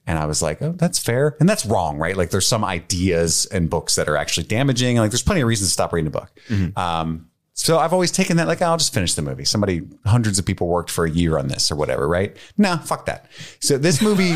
And 0.05 0.19
I 0.19 0.25
was 0.25 0.41
like, 0.41 0.61
"Oh, 0.61 0.73
that's 0.73 0.99
fair," 0.99 1.37
and 1.39 1.47
that's 1.47 1.65
wrong, 1.65 1.97
right? 1.97 2.17
Like, 2.17 2.29
there's 2.29 2.47
some 2.47 2.65
ideas 2.65 3.45
and 3.45 3.69
books 3.69 3.95
that 3.95 4.09
are 4.09 4.17
actually 4.17 4.47
damaging. 4.47 4.97
Like, 4.97 5.11
there's 5.11 5.23
plenty 5.23 5.41
of 5.41 5.47
reasons 5.47 5.69
to 5.69 5.73
stop 5.73 5.93
reading 5.93 6.07
a 6.07 6.11
book. 6.11 6.31
Um, 6.77 7.29
so 7.53 7.77
I've 7.77 7.93
always 7.93 8.11
taken 8.11 8.37
that 8.37 8.47
like 8.47 8.61
I'll 8.61 8.77
just 8.77 8.93
finish 8.93 9.13
the 9.13 9.21
movie. 9.21 9.45
Somebody, 9.45 9.83
hundreds 10.05 10.39
of 10.39 10.45
people 10.45 10.67
worked 10.67 10.89
for 10.89 11.05
a 11.05 11.09
year 11.09 11.37
on 11.37 11.47
this 11.47 11.71
or 11.71 11.75
whatever, 11.75 12.07
right? 12.07 12.35
Nah, 12.57 12.77
fuck 12.77 13.05
that. 13.05 13.27
So 13.59 13.77
this 13.77 14.01
movie 14.01 14.35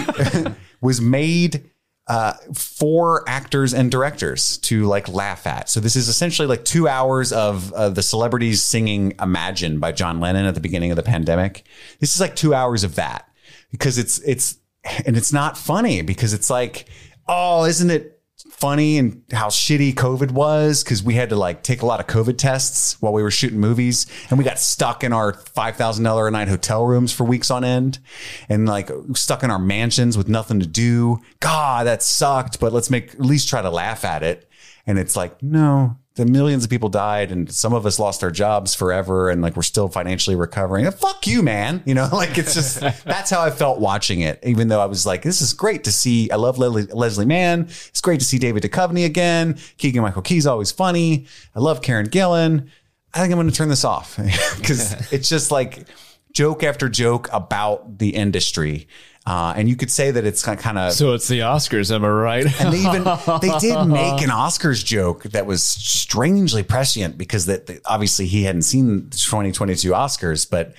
was 0.81 1.01
made 1.01 1.71
uh, 2.07 2.33
for 2.53 3.27
actors 3.27 3.73
and 3.73 3.91
directors 3.91 4.57
to 4.59 4.85
like 4.85 5.09
laugh 5.09 5.45
at. 5.47 5.67
So 5.67 5.79
this 5.79 5.95
is 5.95 6.07
essentially 6.07 6.47
like 6.47 6.63
two 6.63 6.87
hours 6.87 7.33
of 7.33 7.73
uh, 7.73 7.89
the 7.89 8.03
celebrities 8.03 8.63
singing 8.63 9.13
"Imagine" 9.19 9.79
by 9.79 9.91
John 9.91 10.19
Lennon 10.19 10.45
at 10.45 10.53
the 10.53 10.61
beginning 10.61 10.91
of 10.91 10.95
the 10.95 11.03
pandemic. 11.03 11.65
This 11.99 12.13
is 12.13 12.21
like 12.21 12.35
two 12.35 12.53
hours 12.53 12.83
of 12.83 12.95
that 12.95 13.29
because 13.71 13.97
it's 13.97 14.19
it's 14.19 14.57
and 15.05 15.17
it's 15.17 15.33
not 15.33 15.57
funny 15.57 16.01
because 16.01 16.33
it's 16.33 16.49
like, 16.49 16.87
oh, 17.27 17.65
isn't 17.65 17.89
it 17.89 18.17
funny 18.51 18.97
and 18.97 19.23
how 19.31 19.47
shitty 19.47 19.93
COVID 19.93 20.31
was 20.31 20.83
because 20.83 21.03
we 21.03 21.15
had 21.15 21.29
to 21.29 21.35
like 21.35 21.63
take 21.63 21.81
a 21.81 21.85
lot 21.85 21.99
of 21.99 22.07
COVID 22.07 22.37
tests 22.37 22.99
while 23.01 23.13
we 23.13 23.21
were 23.21 23.31
shooting 23.31 23.59
movies 23.59 24.05
and 24.29 24.37
we 24.37 24.45
got 24.45 24.59
stuck 24.59 25.03
in 25.03 25.11
our 25.11 25.33
$5,000 25.33 26.27
a 26.27 26.31
night 26.31 26.47
hotel 26.47 26.85
rooms 26.85 27.11
for 27.11 27.23
weeks 27.23 27.49
on 27.49 27.63
end 27.63 27.99
and 28.47 28.67
like 28.67 28.89
stuck 29.13 29.43
in 29.43 29.51
our 29.51 29.59
mansions 29.59 30.17
with 30.17 30.27
nothing 30.27 30.59
to 30.59 30.67
do. 30.67 31.19
God, 31.39 31.87
that 31.87 32.03
sucked, 32.03 32.59
but 32.59 32.73
let's 32.73 32.89
make 32.89 33.13
at 33.13 33.21
least 33.21 33.49
try 33.49 33.61
to 33.61 33.69
laugh 33.69 34.05
at 34.05 34.23
it. 34.23 34.49
And 34.85 34.97
it's 34.97 35.15
like, 35.15 35.41
no, 35.43 35.97
the 36.17 36.25
millions 36.25 36.63
of 36.63 36.69
people 36.69 36.89
died 36.89 37.31
and 37.31 37.49
some 37.51 37.73
of 37.73 37.85
us 37.85 37.99
lost 37.99 38.23
our 38.23 38.31
jobs 38.31 38.73
forever 38.73 39.29
and 39.29 39.41
like 39.41 39.55
we're 39.55 39.61
still 39.61 39.87
financially 39.87 40.35
recovering. 40.35 40.89
Fuck 40.91 41.27
you, 41.27 41.43
man. 41.43 41.83
You 41.85 41.93
know, 41.93 42.09
like 42.13 42.37
it's 42.37 42.55
just 42.55 42.81
that's 43.05 43.29
how 43.29 43.41
I 43.41 43.51
felt 43.51 43.79
watching 43.79 44.21
it. 44.21 44.39
Even 44.43 44.67
though 44.67 44.81
I 44.81 44.85
was 44.85 45.05
like, 45.05 45.21
this 45.21 45.41
is 45.41 45.53
great 45.53 45.83
to 45.85 45.91
see. 45.91 46.29
I 46.31 46.35
love 46.35 46.57
Leslie, 46.57 46.87
Leslie 46.87 47.25
Mann. 47.25 47.61
It's 47.61 48.01
great 48.01 48.19
to 48.19 48.25
see 48.25 48.39
David 48.39 48.63
Duchovny 48.63 49.05
again. 49.05 49.57
Keegan 49.77 50.01
Michael 50.01 50.23
Key's 50.23 50.47
always 50.47 50.71
funny. 50.71 51.27
I 51.55 51.59
love 51.59 51.81
Karen 51.81 52.07
Gillan. 52.07 52.67
I 53.13 53.21
think 53.21 53.31
I'm 53.31 53.37
going 53.37 53.49
to 53.49 53.55
turn 53.55 53.69
this 53.69 53.85
off 53.85 54.17
because 54.57 55.13
it's 55.13 55.29
just 55.29 55.51
like 55.51 55.87
joke 56.33 56.63
after 56.63 56.89
joke 56.89 57.29
about 57.31 57.99
the 57.99 58.09
industry. 58.09 58.87
Uh, 59.27 59.53
and 59.57 59.67
you 59.67 59.75
could 59.75 59.91
say 59.91 60.09
that 60.09 60.23
it's 60.23 60.41
kind 60.41 60.77
of 60.77 60.93
So 60.93 61.13
it's 61.13 61.27
the 61.27 61.39
Oscars, 61.39 61.93
am 61.93 62.05
I 62.05 62.07
right? 62.07 62.45
and 62.61 62.73
they 62.73 62.79
even 62.79 63.03
they 63.41 63.59
did 63.59 63.85
make 63.87 64.21
an 64.21 64.29
Oscars 64.29 64.85
joke 64.85 65.23
that 65.23 65.45
was 65.45 65.61
strangely 65.61 66.63
prescient 66.63 67.17
because 67.17 67.45
that 67.47 67.67
that 67.67 67.81
obviously 67.85 68.25
he 68.25 68.43
hadn't 68.43 68.61
seen 68.61 69.09
the 69.09 69.17
2022 69.17 69.91
Oscars, 69.91 70.49
but 70.49 70.73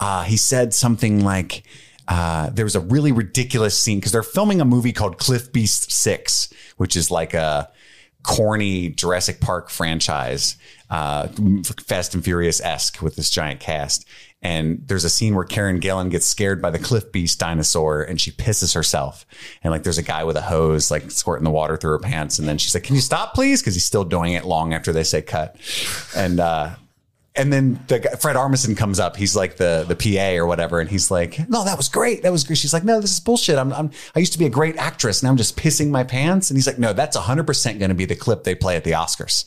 uh, 0.00 0.24
he 0.24 0.38
said 0.38 0.72
something 0.72 1.22
like 1.22 1.62
uh, 2.08 2.48
there 2.48 2.64
was 2.64 2.74
a 2.74 2.80
really 2.80 3.12
ridiculous 3.12 3.76
scene 3.76 3.98
because 3.98 4.12
they're 4.12 4.22
filming 4.22 4.62
a 4.62 4.64
movie 4.64 4.94
called 4.94 5.18
Cliff 5.18 5.52
Beast 5.52 5.92
Six, 5.92 6.48
which 6.78 6.96
is 6.96 7.10
like 7.10 7.34
a 7.34 7.70
corny 8.22 8.88
Jurassic 8.88 9.40
Park 9.40 9.68
franchise, 9.68 10.56
uh, 10.88 11.28
Fast 11.86 12.14
and 12.14 12.24
Furious 12.24 12.62
esque 12.62 13.02
with 13.02 13.16
this 13.16 13.28
giant 13.28 13.60
cast. 13.60 14.06
And 14.42 14.82
there's 14.86 15.04
a 15.04 15.10
scene 15.10 15.34
where 15.34 15.44
Karen 15.44 15.80
Gillan 15.80 16.10
gets 16.10 16.26
scared 16.26 16.62
by 16.62 16.70
the 16.70 16.78
Cliff 16.78 17.12
Beast 17.12 17.38
dinosaur 17.38 18.02
and 18.02 18.18
she 18.18 18.30
pisses 18.30 18.74
herself. 18.74 19.26
And 19.62 19.70
like 19.70 19.82
there's 19.82 19.98
a 19.98 20.02
guy 20.02 20.24
with 20.24 20.36
a 20.36 20.42
hose 20.42 20.90
like 20.90 21.10
squirting 21.10 21.44
the 21.44 21.50
water 21.50 21.76
through 21.76 21.92
her 21.92 21.98
pants. 21.98 22.38
And 22.38 22.48
then 22.48 22.56
she's 22.56 22.74
like, 22.74 22.84
Can 22.84 22.94
you 22.94 23.02
stop, 23.02 23.34
please? 23.34 23.60
Because 23.60 23.74
he's 23.74 23.84
still 23.84 24.04
doing 24.04 24.32
it 24.32 24.44
long 24.44 24.72
after 24.72 24.92
they 24.92 25.04
say 25.04 25.20
cut. 25.20 25.56
And 26.16 26.40
uh 26.40 26.70
and 27.36 27.52
then 27.52 27.78
the 27.86 28.00
guy, 28.00 28.10
Fred 28.16 28.34
Armisen 28.34 28.76
comes 28.76 28.98
up. 28.98 29.16
He's 29.16 29.36
like 29.36 29.56
the 29.56 29.84
the 29.86 29.94
PA 29.94 30.36
or 30.36 30.46
whatever, 30.46 30.80
and 30.80 30.90
he's 30.90 31.12
like, 31.12 31.48
"No, 31.48 31.64
that 31.64 31.76
was 31.76 31.88
great. 31.88 32.22
That 32.24 32.32
was 32.32 32.42
great." 32.42 32.58
She's 32.58 32.72
like, 32.72 32.82
"No, 32.82 33.00
this 33.00 33.12
is 33.12 33.20
bullshit. 33.20 33.56
I'm, 33.56 33.72
I'm 33.72 33.90
I 34.16 34.18
used 34.18 34.32
to 34.32 34.38
be 34.38 34.46
a 34.46 34.50
great 34.50 34.76
actress. 34.76 35.22
and 35.22 35.28
I'm 35.28 35.36
just 35.36 35.56
pissing 35.56 35.90
my 35.90 36.02
pants." 36.02 36.50
And 36.50 36.56
he's 36.56 36.66
like, 36.66 36.78
"No, 36.80 36.92
that's 36.92 37.16
100 37.16 37.46
percent 37.46 37.78
going 37.78 37.90
to 37.90 37.94
be 37.94 38.04
the 38.04 38.16
clip 38.16 38.42
they 38.42 38.56
play 38.56 38.74
at 38.74 38.82
the 38.82 38.92
Oscars." 38.92 39.44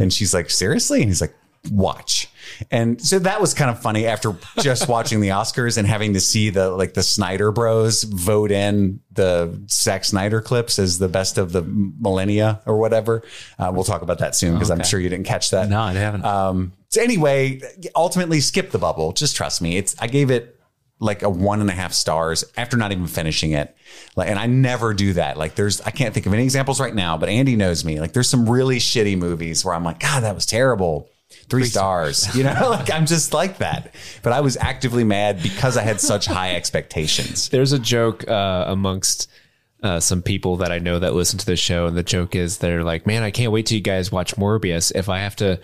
and 0.00 0.12
she's 0.12 0.32
like, 0.32 0.50
"Seriously?" 0.50 1.00
And 1.00 1.10
he's 1.10 1.20
like, 1.20 1.34
"Watch." 1.70 2.28
And 2.70 3.00
so 3.00 3.18
that 3.18 3.40
was 3.40 3.54
kind 3.54 3.70
of 3.70 3.80
funny 3.80 4.06
after 4.06 4.34
just 4.60 4.88
watching 4.88 5.20
the 5.20 5.28
Oscars 5.28 5.78
and 5.78 5.86
having 5.86 6.14
to 6.14 6.20
see 6.20 6.50
the 6.50 6.70
like 6.70 6.94
the 6.94 7.02
Snyder 7.02 7.52
Bros 7.52 8.02
vote 8.04 8.50
in 8.50 9.00
the 9.12 9.60
Zack 9.68 10.04
Snyder 10.04 10.40
clips 10.40 10.78
as 10.78 10.98
the 10.98 11.08
best 11.08 11.38
of 11.38 11.52
the 11.52 11.62
millennia 11.62 12.60
or 12.66 12.78
whatever. 12.78 13.22
Uh, 13.58 13.70
we'll 13.74 13.84
talk 13.84 14.02
about 14.02 14.18
that 14.18 14.34
soon 14.34 14.54
because 14.54 14.70
I'm 14.70 14.84
sure 14.84 15.00
you 15.00 15.08
didn't 15.08 15.26
catch 15.26 15.50
that. 15.50 15.68
No, 15.68 15.80
I 15.80 15.92
haven't. 15.92 16.24
Um, 16.24 16.72
so 16.88 17.02
anyway, 17.02 17.60
ultimately 17.94 18.40
skip 18.40 18.70
the 18.70 18.78
bubble. 18.78 19.12
Just 19.12 19.36
trust 19.36 19.60
me. 19.60 19.76
It's 19.76 19.94
I 19.98 20.06
gave 20.06 20.30
it 20.30 20.56
like 20.98 21.22
a 21.22 21.28
one 21.28 21.60
and 21.60 21.68
a 21.68 21.74
half 21.74 21.92
stars 21.92 22.44
after 22.56 22.76
not 22.76 22.92
even 22.92 23.06
finishing 23.06 23.52
it. 23.52 23.76
Like, 24.14 24.28
and 24.28 24.38
I 24.38 24.46
never 24.46 24.94
do 24.94 25.12
that. 25.14 25.36
Like 25.36 25.54
there's 25.54 25.80
I 25.82 25.90
can't 25.90 26.14
think 26.14 26.26
of 26.26 26.32
any 26.32 26.44
examples 26.44 26.80
right 26.80 26.94
now, 26.94 27.18
but 27.18 27.28
Andy 27.28 27.56
knows 27.56 27.84
me. 27.84 28.00
Like 28.00 28.12
there's 28.12 28.28
some 28.28 28.48
really 28.48 28.78
shitty 28.78 29.18
movies 29.18 29.64
where 29.64 29.74
I'm 29.74 29.84
like, 29.84 30.00
God, 30.00 30.22
that 30.22 30.34
was 30.34 30.46
terrible. 30.46 31.10
Three, 31.48 31.64
stars. 31.64 32.28
You 32.36 32.44
know, 32.44 32.68
like 32.70 32.90
I'm 32.92 33.06
just 33.06 33.32
like 33.32 33.58
that. 33.58 33.94
But 34.22 34.32
I 34.32 34.40
was 34.40 34.56
actively 34.56 35.04
mad 35.04 35.42
because 35.42 35.76
I 35.76 35.82
had 35.82 36.00
such 36.00 36.26
high 36.26 36.54
expectations. 36.56 37.48
There's 37.48 37.72
a 37.72 37.78
joke 37.78 38.28
uh, 38.28 38.64
amongst 38.66 39.30
uh, 39.82 40.00
some 40.00 40.22
people 40.22 40.56
that 40.56 40.72
I 40.72 40.78
know 40.78 40.98
that 40.98 41.14
listen 41.14 41.38
to 41.38 41.46
the 41.46 41.56
show, 41.56 41.86
and 41.86 41.96
the 41.96 42.02
joke 42.02 42.34
is 42.34 42.58
they're 42.58 42.82
like, 42.82 43.06
"Man, 43.06 43.22
I 43.22 43.30
can't 43.30 43.52
wait 43.52 43.66
till 43.66 43.76
you 43.76 43.82
guys 43.82 44.10
watch 44.10 44.34
Morbius. 44.36 44.90
If 44.94 45.08
I 45.08 45.20
have 45.20 45.36
to, 45.36 45.60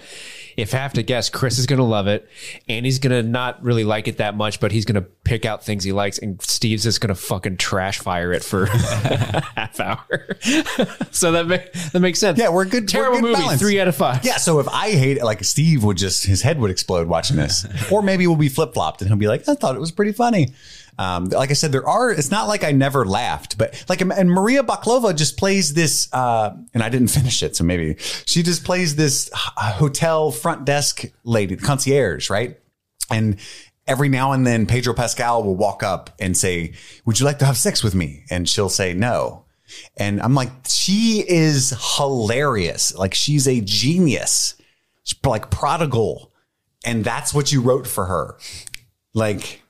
if 0.56 0.74
I 0.74 0.78
have 0.78 0.92
to 0.94 1.02
guess, 1.02 1.28
Chris 1.30 1.58
is 1.58 1.66
gonna 1.66 1.86
love 1.86 2.06
it, 2.06 2.28
and 2.68 2.84
he's 2.86 2.98
gonna 2.98 3.22
not 3.22 3.62
really 3.62 3.84
like 3.84 4.08
it 4.08 4.18
that 4.18 4.34
much, 4.36 4.60
but 4.60 4.72
he's 4.72 4.84
gonna 4.84 5.02
pick 5.02 5.44
out 5.44 5.64
things 5.64 5.84
he 5.84 5.92
likes, 5.92 6.18
and 6.18 6.40
Steve's 6.42 6.82
just 6.82 7.00
gonna 7.00 7.14
fucking 7.14 7.56
trash 7.56 7.98
fire 8.00 8.32
it 8.32 8.42
for 8.44 8.64
a 8.64 8.76
half 9.56 9.80
hour. 9.80 10.36
so 11.10 11.32
that 11.32 11.72
that 11.92 12.00
makes 12.00 12.18
sense. 12.18 12.38
Yeah, 12.38 12.48
we're 12.50 12.64
good- 12.64 12.88
Terrible 12.88 13.16
we're 13.16 13.20
good 13.22 13.28
movie. 13.32 13.42
balance. 13.42 13.60
Three 13.60 13.80
out 13.80 13.88
of 13.88 13.96
five. 13.96 14.24
Yeah, 14.24 14.36
so 14.36 14.58
if 14.60 14.68
I 14.68 14.90
hate 14.90 15.18
it, 15.18 15.24
like 15.24 15.42
Steve 15.44 15.84
would 15.84 15.96
just 15.96 16.24
his 16.26 16.42
head 16.42 16.58
would 16.60 16.70
explode 16.70 17.08
watching 17.08 17.36
this, 17.36 17.66
or 17.92 18.02
maybe 18.02 18.26
we'll 18.26 18.36
be 18.36 18.48
flip 18.48 18.74
flopped 18.74 19.00
and 19.02 19.08
he'll 19.10 19.18
be 19.18 19.28
like, 19.28 19.48
"I 19.48 19.54
thought 19.54 19.76
it 19.76 19.80
was 19.80 19.92
pretty 19.92 20.12
funny." 20.12 20.52
Um, 20.98 21.26
like 21.26 21.50
I 21.50 21.54
said, 21.54 21.72
there 21.72 21.88
are. 21.88 22.10
It's 22.10 22.30
not 22.30 22.48
like 22.48 22.64
I 22.64 22.72
never 22.72 23.04
laughed, 23.04 23.56
but 23.58 23.84
like, 23.88 24.00
and 24.00 24.30
Maria 24.30 24.62
Bakalova 24.62 25.16
just 25.16 25.36
plays 25.36 25.74
this, 25.74 26.12
uh, 26.12 26.54
and 26.74 26.82
I 26.82 26.88
didn't 26.88 27.08
finish 27.18 27.42
it, 27.42 27.56
so 27.56 27.64
maybe 27.64 27.96
she 28.26 28.42
just 28.42 28.64
plays 28.64 28.96
this 28.96 29.30
hotel 29.34 30.30
front 30.30 30.64
desk 30.64 31.04
lady, 31.24 31.54
the 31.54 31.64
concierge, 31.64 32.28
right? 32.30 32.58
And 33.10 33.38
every 33.86 34.08
now 34.08 34.32
and 34.32 34.46
then, 34.46 34.66
Pedro 34.66 34.94
Pascal 34.94 35.42
will 35.42 35.56
walk 35.56 35.82
up 35.82 36.10
and 36.18 36.36
say, 36.36 36.74
"Would 37.06 37.20
you 37.20 37.26
like 37.26 37.38
to 37.38 37.46
have 37.46 37.56
sex 37.56 37.82
with 37.82 37.94
me?" 37.94 38.24
And 38.30 38.48
she'll 38.48 38.68
say 38.68 38.92
no. 38.92 39.44
And 39.96 40.20
I'm 40.20 40.34
like, 40.34 40.50
she 40.66 41.24
is 41.26 41.74
hilarious. 41.96 42.94
Like 42.94 43.14
she's 43.14 43.48
a 43.48 43.62
genius, 43.62 44.54
She's 45.04 45.18
like 45.24 45.50
prodigal. 45.50 46.32
And 46.84 47.04
that's 47.04 47.32
what 47.32 47.52
you 47.52 47.60
wrote 47.60 47.86
for 47.86 48.06
her. 48.06 48.36
Like, 49.14 49.61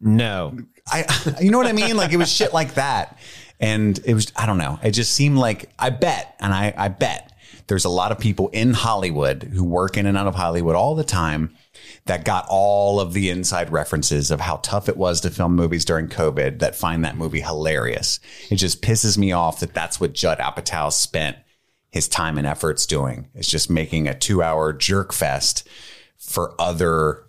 No. 0.00 0.56
I, 0.86 1.04
you 1.40 1.50
know 1.50 1.58
what 1.58 1.66
I 1.66 1.72
mean? 1.72 1.96
Like 1.96 2.12
it 2.12 2.16
was 2.16 2.30
shit 2.30 2.52
like 2.52 2.74
that. 2.74 3.18
And 3.60 3.98
it 4.04 4.14
was, 4.14 4.32
I 4.36 4.46
don't 4.46 4.58
know. 4.58 4.78
It 4.82 4.92
just 4.92 5.12
seemed 5.12 5.36
like, 5.36 5.70
I 5.78 5.90
bet, 5.90 6.36
and 6.38 6.54
I, 6.54 6.72
I 6.76 6.88
bet 6.88 7.32
there's 7.66 7.84
a 7.84 7.90
lot 7.90 8.12
of 8.12 8.18
people 8.18 8.48
in 8.48 8.72
Hollywood 8.72 9.42
who 9.42 9.62
work 9.62 9.96
in 9.96 10.06
and 10.06 10.16
out 10.16 10.26
of 10.26 10.34
Hollywood 10.34 10.74
all 10.74 10.94
the 10.94 11.04
time 11.04 11.54
that 12.06 12.24
got 12.24 12.46
all 12.48 12.98
of 12.98 13.12
the 13.12 13.28
inside 13.30 13.70
references 13.70 14.30
of 14.30 14.40
how 14.40 14.56
tough 14.56 14.88
it 14.88 14.96
was 14.96 15.20
to 15.20 15.30
film 15.30 15.54
movies 15.54 15.84
during 15.84 16.08
COVID 16.08 16.60
that 16.60 16.74
find 16.74 17.04
that 17.04 17.16
movie 17.16 17.40
hilarious. 17.40 18.20
It 18.50 18.56
just 18.56 18.80
pisses 18.80 19.18
me 19.18 19.32
off 19.32 19.60
that 19.60 19.74
that's 19.74 20.00
what 20.00 20.14
Judd 20.14 20.38
Apatow 20.38 20.90
spent 20.90 21.36
his 21.90 22.08
time 22.08 22.38
and 22.38 22.46
efforts 22.46 22.86
doing. 22.86 23.28
It's 23.34 23.50
just 23.50 23.68
making 23.68 24.08
a 24.08 24.18
two 24.18 24.42
hour 24.42 24.72
jerk 24.72 25.12
fest 25.12 25.68
for 26.16 26.54
other 26.58 27.24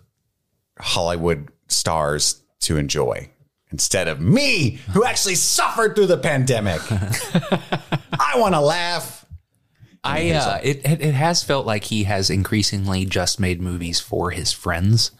Hollywood 0.78 1.50
stars 1.68 2.39
to 2.60 2.76
enjoy 2.76 3.30
instead 3.72 4.08
of 4.08 4.20
me, 4.20 4.80
who 4.92 5.04
actually 5.04 5.36
suffered 5.36 5.94
through 5.94 6.06
the 6.06 6.18
pandemic. 6.18 6.80
I 6.90 8.34
want 8.36 8.54
to 8.54 8.60
laugh. 8.60 9.24
I 10.02 10.30
uh, 10.30 10.60
it, 10.62 10.84
it 10.84 11.02
it 11.02 11.14
has 11.14 11.42
felt 11.42 11.66
like 11.66 11.84
he 11.84 12.04
has 12.04 12.30
increasingly 12.30 13.04
just 13.04 13.38
made 13.38 13.60
movies 13.60 14.00
for 14.00 14.30
his 14.30 14.50
friends. 14.50 15.10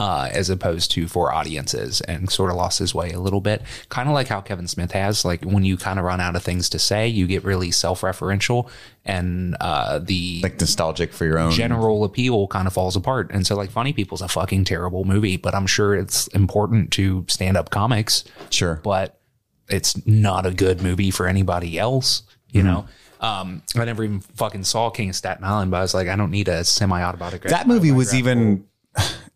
Uh, 0.00 0.30
as 0.32 0.48
opposed 0.48 0.90
to 0.90 1.06
for 1.06 1.30
audiences 1.30 2.00
and 2.00 2.30
sort 2.30 2.50
of 2.50 2.56
lost 2.56 2.78
his 2.78 2.94
way 2.94 3.10
a 3.10 3.20
little 3.20 3.42
bit. 3.42 3.60
Kind 3.90 4.08
of 4.08 4.14
like 4.14 4.28
how 4.28 4.40
Kevin 4.40 4.66
Smith 4.66 4.92
has, 4.92 5.26
like 5.26 5.44
when 5.44 5.62
you 5.62 5.76
kind 5.76 5.98
of 5.98 6.06
run 6.06 6.20
out 6.20 6.34
of 6.34 6.42
things 6.42 6.70
to 6.70 6.78
say, 6.78 7.06
you 7.06 7.26
get 7.26 7.44
really 7.44 7.70
self 7.70 8.00
referential 8.00 8.70
and 9.04 9.58
uh, 9.60 9.98
the 9.98 10.40
like 10.42 10.58
nostalgic 10.58 11.12
for 11.12 11.26
your 11.26 11.38
own. 11.38 11.50
general 11.50 12.02
appeal 12.04 12.46
kind 12.46 12.66
of 12.66 12.72
falls 12.72 12.96
apart. 12.96 13.30
And 13.30 13.46
so, 13.46 13.54
like, 13.54 13.70
Funny 13.70 13.92
People's 13.92 14.22
a 14.22 14.28
fucking 14.28 14.64
terrible 14.64 15.04
movie, 15.04 15.36
but 15.36 15.54
I'm 15.54 15.66
sure 15.66 15.94
it's 15.94 16.28
important 16.28 16.92
to 16.92 17.26
stand 17.28 17.58
up 17.58 17.68
comics. 17.68 18.24
Sure. 18.48 18.80
But 18.82 19.20
it's 19.68 20.06
not 20.06 20.46
a 20.46 20.50
good 20.50 20.80
movie 20.80 21.10
for 21.10 21.26
anybody 21.26 21.78
else, 21.78 22.22
you 22.50 22.62
know? 22.62 22.86
Um, 23.20 23.62
I 23.76 23.84
never 23.84 24.02
even 24.02 24.20
fucking 24.20 24.64
saw 24.64 24.88
King 24.88 25.10
of 25.10 25.16
Staten 25.16 25.44
Island, 25.44 25.70
but 25.70 25.76
I 25.76 25.80
was 25.82 25.92
like, 25.92 26.08
I 26.08 26.16
don't 26.16 26.30
need 26.30 26.48
a 26.48 26.64
semi 26.64 27.02
autobiography. 27.02 27.50
that 27.50 27.68
movie 27.68 27.92
was 27.92 28.14
even 28.14 28.64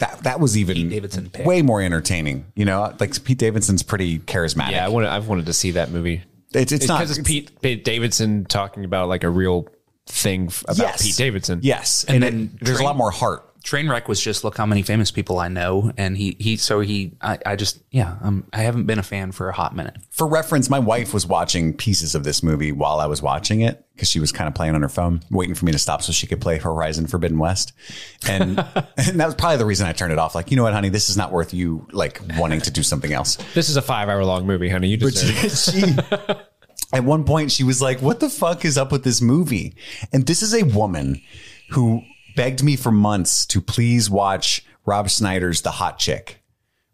that 0.00 0.24
that 0.24 0.40
was 0.40 0.56
even 0.58 0.88
Davidson 0.88 1.30
pick. 1.30 1.46
way 1.46 1.62
more 1.62 1.80
entertaining. 1.80 2.46
You 2.56 2.64
know, 2.64 2.94
like 2.98 3.22
Pete 3.24 3.38
Davidson's 3.38 3.82
pretty 3.82 4.18
charismatic. 4.18 4.72
Yeah, 4.72 4.84
I 4.84 4.88
want. 4.88 5.06
I've 5.06 5.28
wanted 5.28 5.46
to 5.46 5.52
see 5.52 5.70
that 5.72 5.90
movie. 5.90 6.22
it's 6.52 6.72
it's 6.72 6.88
not 6.88 6.98
because 7.00 7.16
it's 7.18 7.28
Pete, 7.28 7.60
Pete 7.62 7.84
Davidson 7.84 8.44
talking 8.46 8.84
about 8.84 9.08
like 9.08 9.24
a 9.24 9.30
real 9.30 9.68
thing 10.06 10.50
about 10.64 10.78
Yes. 10.78 11.02
Pete 11.02 11.16
Davidson. 11.16 11.60
Yes, 11.62 12.04
and, 12.08 12.22
then 12.22 12.32
then 12.32 12.58
there's 12.62 12.80
a 12.80 12.82
lot 12.84 12.96
more 12.96 13.10
heart. 13.10 13.46
Trainwreck 13.64 14.08
was 14.08 14.20
just 14.20 14.42
look 14.44 14.56
how 14.56 14.66
many 14.66 14.82
famous 14.82 15.10
people 15.10 15.38
I 15.38 15.48
know, 15.48 15.92
and 15.96 16.16
he 16.16 16.36
he 16.38 16.56
so 16.56 16.80
he 16.80 17.12
I, 17.20 17.38
I 17.44 17.56
just 17.56 17.80
yeah 17.90 18.16
um, 18.22 18.46
I 18.52 18.58
haven't 18.58 18.86
been 18.86 18.98
a 18.98 19.02
fan 19.02 19.32
for 19.32 19.48
a 19.48 19.52
hot 19.52 19.76
minute. 19.76 19.96
For 20.10 20.26
reference, 20.26 20.70
my 20.70 20.78
wife 20.78 21.12
was 21.12 21.26
watching 21.26 21.76
pieces 21.76 22.14
of 22.14 22.24
this 22.24 22.42
movie 22.42 22.72
while 22.72 23.00
I 23.00 23.06
was 23.06 23.20
watching 23.20 23.60
it 23.60 23.84
because 23.94 24.08
she 24.08 24.18
was 24.18 24.32
kind 24.32 24.48
of 24.48 24.54
playing 24.54 24.74
on 24.74 24.80
her 24.80 24.88
phone, 24.88 25.20
waiting 25.30 25.54
for 25.54 25.66
me 25.66 25.72
to 25.72 25.78
stop 25.78 26.00
so 26.00 26.10
she 26.10 26.26
could 26.26 26.40
play 26.40 26.56
Horizon 26.56 27.06
Forbidden 27.06 27.38
West. 27.38 27.74
And, 28.26 28.58
and 28.96 29.20
that 29.20 29.26
was 29.26 29.34
probably 29.34 29.58
the 29.58 29.66
reason 29.66 29.86
I 29.86 29.92
turned 29.92 30.10
it 30.10 30.18
off. 30.18 30.34
Like, 30.34 30.50
you 30.50 30.56
know 30.56 30.62
what, 30.62 30.72
honey, 30.72 30.88
this 30.88 31.10
is 31.10 31.18
not 31.18 31.32
worth 31.32 31.52
you 31.52 31.86
like 31.92 32.18
wanting 32.38 32.62
to 32.62 32.70
do 32.70 32.82
something 32.82 33.12
else. 33.12 33.36
This 33.52 33.68
is 33.68 33.76
a 33.76 33.82
five 33.82 34.08
hour 34.08 34.24
long 34.24 34.46
movie, 34.46 34.70
honey. 34.70 34.88
You 34.88 34.96
deserve 34.96 35.44
it. 35.44 35.50
she 36.38 36.46
at 36.92 37.04
one 37.04 37.24
point 37.24 37.52
she 37.52 37.62
was 37.62 37.80
like 37.80 38.00
what 38.00 38.18
the 38.18 38.28
fuck 38.28 38.64
is 38.64 38.76
up 38.76 38.90
with 38.90 39.04
this 39.04 39.20
movie 39.20 39.74
and 40.12 40.26
this 40.26 40.42
is 40.42 40.52
a 40.52 40.64
woman 40.64 41.20
who 41.70 42.02
begged 42.36 42.62
me 42.62 42.76
for 42.76 42.90
months 42.90 43.46
to 43.46 43.60
please 43.60 44.10
watch 44.10 44.64
rob 44.86 45.08
schneider's 45.08 45.62
the 45.62 45.70
hot 45.70 45.98
chick 45.98 46.40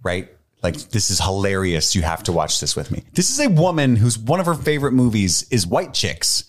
right? 0.07 0.29
Like 0.63 0.77
this 0.77 1.11
is 1.11 1.21
hilarious. 1.21 1.95
You 1.95 2.03
have 2.03 2.23
to 2.25 2.33
watch 2.33 2.61
this 2.61 2.77
with 2.77 2.91
me. 2.91 3.03
This 3.13 3.31
is 3.31 3.41
a 3.41 3.49
woman 3.49 3.97
whose 3.97 4.19
one 4.19 4.41
of 4.41 4.47
her 4.47 4.55
favorite 4.55 4.93
movies 4.93 5.47
is 5.51 5.67
white 5.67 5.93
chicks 5.93 6.45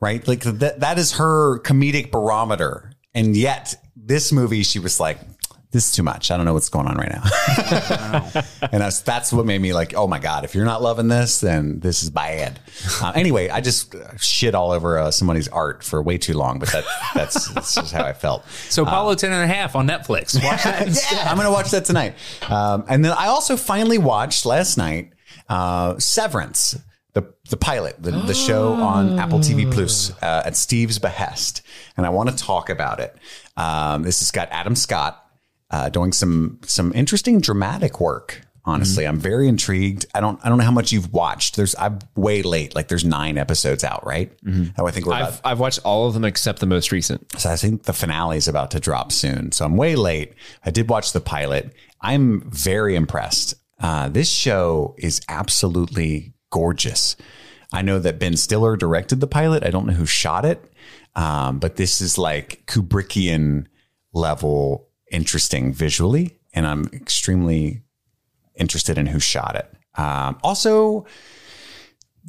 right? 0.00 0.26
Like 0.26 0.42
that 0.42 0.80
that 0.80 0.98
is 0.98 1.12
her 1.12 1.60
comedic 1.60 2.10
barometer. 2.10 2.92
And 3.14 3.36
yet 3.36 3.74
this 3.96 4.32
movie 4.32 4.64
she 4.64 4.80
was 4.80 4.98
like 4.98 5.18
this 5.72 5.86
is 5.86 5.92
too 5.92 6.02
much. 6.02 6.30
I 6.30 6.36
don't 6.36 6.44
know 6.44 6.52
what's 6.52 6.68
going 6.68 6.86
on 6.86 6.96
right 6.96 7.10
now. 7.10 8.30
and 8.70 8.80
that's 8.80 9.00
that's 9.00 9.32
what 9.32 9.46
made 9.46 9.60
me 9.60 9.72
like, 9.72 9.94
oh 9.94 10.06
my 10.06 10.18
god, 10.18 10.44
if 10.44 10.54
you're 10.54 10.66
not 10.66 10.82
loving 10.82 11.08
this, 11.08 11.40
then 11.40 11.80
this 11.80 12.02
is 12.02 12.10
bad. 12.10 12.60
Uh, 13.00 13.12
anyway, 13.14 13.48
I 13.48 13.62
just 13.62 13.94
uh, 13.94 14.16
shit 14.18 14.54
all 14.54 14.70
over 14.70 14.98
uh, 14.98 15.10
somebody's 15.10 15.48
art 15.48 15.82
for 15.82 16.02
way 16.02 16.18
too 16.18 16.34
long, 16.34 16.58
but 16.58 16.70
that 16.72 16.84
that's, 17.14 17.48
that's 17.48 17.74
just 17.74 17.92
how 17.92 18.04
I 18.04 18.12
felt. 18.12 18.46
So 18.68 18.82
Apollo 18.82 19.14
10 19.16 19.32
and 19.32 19.50
a 19.50 19.52
half 19.52 19.74
on 19.74 19.88
Netflix. 19.88 20.34
Watch 20.44 20.64
that. 20.64 20.86
yeah, 21.12 21.30
I'm 21.30 21.38
gonna 21.38 21.50
watch 21.50 21.70
that 21.70 21.86
tonight. 21.86 22.14
Um, 22.48 22.84
and 22.86 23.02
then 23.02 23.12
I 23.12 23.28
also 23.28 23.56
finally 23.56 23.98
watched 23.98 24.44
last 24.44 24.76
night 24.76 25.12
uh, 25.48 25.98
Severance. 25.98 26.78
The, 27.14 27.34
the 27.50 27.58
pilot, 27.58 28.02
the, 28.02 28.10
the 28.10 28.32
show 28.32 28.72
on 28.72 29.18
Apple 29.18 29.38
TV 29.38 29.70
Plus 29.70 30.12
uh, 30.22 30.44
at 30.46 30.56
Steve's 30.56 30.98
behest, 30.98 31.60
and 31.98 32.06
I 32.06 32.08
want 32.08 32.30
to 32.30 32.34
talk 32.34 32.70
about 32.70 33.00
it. 33.00 33.14
Um, 33.54 34.02
this 34.02 34.20
has 34.20 34.30
got 34.30 34.48
Adam 34.50 34.74
Scott 34.74 35.21
uh, 35.72 35.88
doing 35.88 36.12
some 36.12 36.58
some 36.64 36.92
interesting 36.94 37.40
dramatic 37.40 38.00
work. 38.00 38.42
Honestly, 38.64 39.04
I'm 39.08 39.18
very 39.18 39.48
intrigued. 39.48 40.06
I 40.14 40.20
don't 40.20 40.38
I 40.44 40.48
don't 40.48 40.56
know 40.58 40.64
how 40.64 40.70
much 40.70 40.92
you've 40.92 41.12
watched. 41.12 41.56
There's 41.56 41.74
I'm 41.80 41.98
way 42.14 42.42
late. 42.42 42.76
Like 42.76 42.86
there's 42.86 43.04
nine 43.04 43.36
episodes 43.36 43.82
out, 43.82 44.06
right? 44.06 44.30
Oh, 44.78 44.86
I 44.86 44.92
think 44.92 45.06
we're. 45.06 45.14
I've, 45.14 45.40
I've 45.44 45.58
watched 45.58 45.80
all 45.84 46.06
of 46.06 46.14
them 46.14 46.24
except 46.24 46.60
the 46.60 46.66
most 46.66 46.92
recent. 46.92 47.40
so 47.40 47.50
I 47.50 47.56
think 47.56 47.82
the 47.84 47.92
finale 47.92 48.36
is 48.36 48.46
about 48.46 48.70
to 48.70 48.78
drop 48.78 49.10
soon. 49.10 49.50
So 49.50 49.64
I'm 49.64 49.76
way 49.76 49.96
late. 49.96 50.34
I 50.64 50.70
did 50.70 50.88
watch 50.88 51.12
the 51.12 51.20
pilot. 51.20 51.72
I'm 52.00 52.48
very 52.50 52.94
impressed. 52.94 53.54
Uh, 53.80 54.08
this 54.08 54.30
show 54.30 54.94
is 54.96 55.20
absolutely 55.28 56.32
gorgeous. 56.50 57.16
I 57.72 57.82
know 57.82 57.98
that 57.98 58.20
Ben 58.20 58.36
Stiller 58.36 58.76
directed 58.76 59.18
the 59.20 59.26
pilot. 59.26 59.64
I 59.64 59.70
don't 59.70 59.86
know 59.86 59.92
who 59.94 60.06
shot 60.06 60.44
it, 60.44 60.62
um, 61.16 61.58
but 61.58 61.74
this 61.76 62.00
is 62.00 62.16
like 62.16 62.62
Kubrickian 62.66 63.66
level 64.12 64.88
interesting 65.12 65.72
visually, 65.72 66.38
and 66.52 66.66
I'm 66.66 66.86
extremely 66.92 67.82
interested 68.56 68.98
in 68.98 69.06
who 69.06 69.20
shot 69.20 69.54
it. 69.56 69.72
Um, 70.00 70.38
also, 70.42 71.06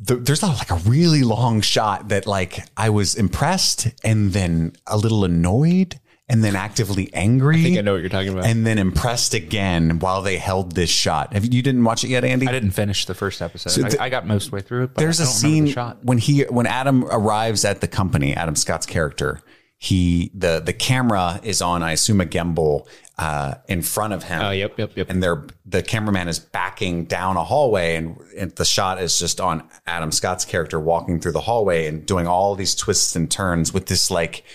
th- 0.08 0.20
there's 0.24 0.44
a, 0.44 0.48
like 0.48 0.72
a 0.72 0.76
really 0.76 1.24
long 1.24 1.62
shot 1.62 2.10
that 2.10 2.28
like 2.28 2.60
I 2.78 2.90
was 2.90 3.16
impressed 3.16 3.88
and 4.04 4.34
then 4.34 4.74
a 4.88 4.98
little 4.98 5.24
annoyed 5.26 6.00
and 6.30 6.44
then 6.44 6.56
actively 6.56 7.14
angry. 7.14 7.60
I 7.60 7.64
think 7.64 7.78
I 7.78 7.82
know 7.82 7.94
what 7.94 8.02
you're 8.02 8.10
talking 8.10 8.30
about. 8.32 8.46
And 8.46 8.66
then 8.66 8.78
impressed 8.80 9.34
again 9.34 10.00
while 10.00 10.22
they 10.22 10.38
held 10.38 10.74
this 10.74 10.90
shot. 10.90 11.34
Have 11.34 11.46
you, 11.46 11.52
you 11.52 11.62
didn't 11.62 11.84
watch 11.84 12.04
it 12.04 12.08
yet, 12.10 12.24
Andy? 12.24 12.48
I 12.48 12.52
didn't 12.52 12.72
finish 12.72 13.06
the 13.06 13.14
first 13.14 13.42
episode. 13.42 13.90
th- 13.90 14.00
I, 14.00 14.06
I 14.06 14.10
got 14.10 14.26
most 14.26 14.52
way 14.52 14.62
through 14.62 14.86
it. 14.86 14.94
But 14.94 15.02
There's 15.02 15.20
I 15.20 15.26
a 15.26 15.28
scene 15.28 15.66
the 15.66 15.72
shot. 15.74 16.04
when 16.04 16.18
he 16.18 16.44
when 16.44 16.66
Adam 16.66 17.04
arrives 17.06 17.66
at 17.66 17.82
the 17.82 17.88
company, 17.88 18.34
Adam 18.36 18.56
Scott's 18.56 18.86
character, 18.86 19.42
he 19.84 20.32
the 20.34 20.62
the 20.62 20.72
camera 20.72 21.42
is 21.44 21.62
on, 21.62 21.84
I 21.84 21.92
assume 21.92 22.22
a 22.22 22.26
gimbal 22.26 22.88
uh, 23.18 23.56
in 23.68 23.82
front 23.82 24.14
of 24.14 24.24
him. 24.24 24.42
Oh, 24.42 24.52
yep, 24.52 24.80
yep, 24.80 24.92
yep. 24.96 25.10
And 25.10 25.22
they're 25.22 25.46
the 25.66 25.84
cameraman 25.84 26.30
is 26.30 26.40
backing 26.40 27.04
down 27.04 27.36
a 27.36 27.44
hallway, 27.44 27.98
and, 27.98 28.18
and 28.38 28.52
the 28.54 28.64
shot 28.64 29.02
is 29.02 29.20
just 29.20 29.42
on 29.42 29.68
Adam 29.86 30.14
Scott's 30.14 30.46
character 30.46 30.80
walking 30.80 31.20
through 31.20 31.34
the 31.34 31.42
hallway 31.42 31.86
and 31.86 32.06
doing 32.06 32.28
all 32.28 32.56
these 32.56 32.76
twists 32.76 33.14
and 33.18 33.30
turns 33.30 33.74
with 33.74 33.88
this 33.88 34.10
like 34.10 34.46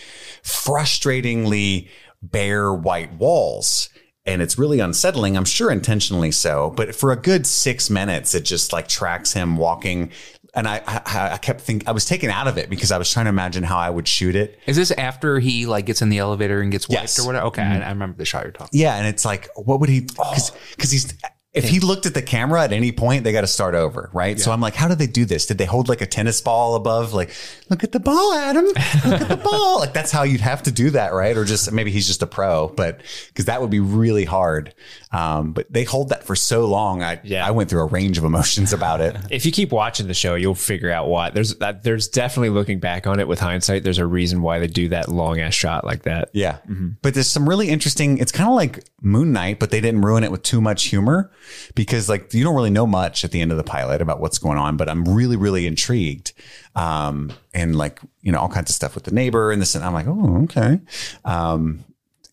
frustratingly 0.43 1.89
bare 2.23 2.73
white 2.73 3.13
walls. 3.13 3.91
And 4.25 4.41
it's 4.43 4.59
really 4.59 4.81
unsettling. 4.81 5.37
I'm 5.37 5.47
sure 5.47 5.71
intentionally 5.71 6.33
so, 6.33 6.71
but 6.77 6.95
for 6.95 7.13
a 7.13 7.17
good 7.17 7.47
six 7.47 7.91
minutes, 7.91 8.35
it 8.35 8.45
just 8.45 8.73
like 8.73 8.89
tracks 8.89 9.35
him 9.35 9.57
walking. 9.59 10.11
And 10.59 10.67
I, 10.67 10.83
I, 10.87 11.31
I 11.35 11.37
kept 11.39 11.61
thinking 11.61 11.89
I 11.89 11.93
was 11.93 12.05
taken 12.05 12.31
out 12.31 12.49
of 12.49 12.59
it 12.59 12.69
because 12.69 12.91
I 12.91 12.99
was 12.99 13.09
trying 13.09 13.27
to 13.27 13.31
imagine 13.31 13.63
how 13.63 13.79
I 13.79 13.91
would 13.91 14.09
shoot 14.09 14.35
it. 14.35 14.59
Is 14.67 14.75
this 14.75 14.91
after 14.91 15.39
he 15.39 15.67
like 15.67 15.87
gets 15.87 16.03
in 16.03 16.09
the 16.09 16.19
elevator 16.19 16.61
and 16.61 16.73
gets 16.73 16.89
wiped 16.89 17.03
Yes. 17.03 17.19
or 17.21 17.27
whatever? 17.27 17.47
Okay, 17.47 17.63
I, 17.63 17.67
mm-hmm. 17.67 17.85
I 17.85 17.89
remember 17.91 18.19
the 18.19 18.25
shot 18.25 18.43
you're 18.43 18.51
talking. 18.51 18.79
Yeah, 18.79 18.97
and 18.97 19.07
it's 19.07 19.25
like, 19.25 19.49
what 19.55 19.79
would 19.79 19.89
he? 19.89 20.01
Because 20.01 20.91
he's 20.91 21.15
if 21.55 21.69
he 21.69 21.81
looked 21.81 22.05
at 22.05 22.13
the 22.13 22.21
camera 22.21 22.63
at 22.63 22.73
any 22.73 22.93
point, 22.93 23.25
they 23.25 23.33
got 23.33 23.41
to 23.41 23.47
start 23.47 23.75
over, 23.75 24.11
right? 24.13 24.39
So 24.39 24.53
I'm 24.53 24.61
like, 24.61 24.75
how 24.75 24.87
did 24.87 24.99
they 24.99 25.07
do 25.07 25.25
this? 25.25 25.47
Did 25.47 25.57
they 25.57 25.65
hold 25.65 25.89
like 25.89 26.03
a 26.03 26.07
tennis 26.07 26.41
ball 26.43 26.75
above? 26.75 27.15
Like, 27.15 27.35
look 27.71 27.83
at 27.83 27.91
the 27.91 28.01
ball, 28.01 28.35
Adam. 28.35 28.67
Look 28.67 28.77
at 29.23 29.29
the 29.29 29.41
ball. 29.43 29.79
Like 29.81 29.95
that's 29.95 30.13
how 30.13 30.25
you'd 30.25 30.43
have 30.43 30.63
to 30.65 30.71
do 30.71 30.91
that, 30.91 31.15
right? 31.15 31.37
Or 31.37 31.45
just 31.45 31.73
maybe 31.73 31.91
he's 31.91 32.07
just 32.07 32.23
a 32.23 32.27
pro, 32.27 32.69
but 32.69 33.01
because 33.29 33.47
that 33.47 33.63
would 33.63 33.71
be 33.71 33.81
really 33.81 34.27
hard. 34.27 34.75
Um, 35.11 35.53
but 35.53 35.73
they 35.73 35.85
hold 35.85 36.11
that 36.11 36.25
for 36.25 36.37
so 36.37 36.67
long. 36.67 37.03
I 37.03 37.21
Yeah. 37.25 37.47
I 37.47 37.51
went 37.51 37.71
through 37.71 37.81
a 37.81 37.87
range 37.87 38.19
of 38.19 38.25
emotions 38.25 38.75
about 38.75 39.01
it. 39.01 39.17
If 39.31 39.47
you 39.47 39.53
keep 39.53 39.73
watching 39.73 40.07
the 40.07 40.15
show, 40.15 40.35
you'll 40.35 40.55
figure 40.55 40.91
out 40.91 41.09
why. 41.09 41.31
There's 41.31 41.55
that. 41.57 41.83
There's 41.83 42.09
definitely 42.09 42.51
looking 42.51 42.79
back 42.79 43.07
on 43.07 43.21
it 43.21 43.27
with 43.27 43.41
hindsight. 43.41 43.85
There's 43.85 43.99
a 43.99 44.07
reason 44.07 44.43
why 44.43 44.59
they 44.59 44.67
do 44.67 44.91
that 44.91 45.09
long 45.09 45.41
ass 45.41 45.55
shot 45.55 45.85
like 45.85 46.03
that. 46.03 46.29
Yeah. 46.35 46.59
But 47.03 47.15
there's 47.15 47.31
some 47.31 47.49
really 47.49 47.69
interesting, 47.69 48.19
it's 48.19 48.33
kind 48.33 48.49
of 48.51 48.55
like 48.55 48.85
Moon 49.01 49.33
Knight, 49.33 49.59
but 49.59 49.71
they 49.71 49.81
didn't 49.81 50.03
ruin 50.03 50.25
it 50.25 50.31
with 50.31 50.43
too 50.43 50.61
much 50.61 50.85
humor 50.85 51.31
because 51.75 52.09
like 52.09 52.33
you 52.35 52.45
don't 52.45 52.55
really 52.55 52.71
know 52.71 52.87
much 52.87 53.25
at 53.25 53.31
the 53.31 53.41
end 53.41 53.51
of 53.51 53.57
the 53.57 53.65
pilot 53.65 54.01
about 54.01 54.21
what's 54.21 54.39
going 54.39 54.59
on, 54.59 54.77
but 54.77 54.89
I'm 54.89 55.05
really, 55.05 55.37
really 55.37 55.67
intrigued. 55.67 56.33
Um, 56.75 57.33
and 57.55 57.77
like, 57.77 58.01
you 58.23 58.33
know, 58.33 58.39
all 58.39 58.49
kinds 58.49 58.71
of 58.71 58.77
stuff 58.77 58.95
with 58.95 59.05
the 59.05 59.11
neighbor 59.11 59.51
and 59.51 59.61
this, 59.61 59.75
and 59.75 59.85
I'm 59.85 59.93
like, 59.93 60.07
oh, 60.07 60.43
okay. 60.45 60.81
Um, 61.25 61.85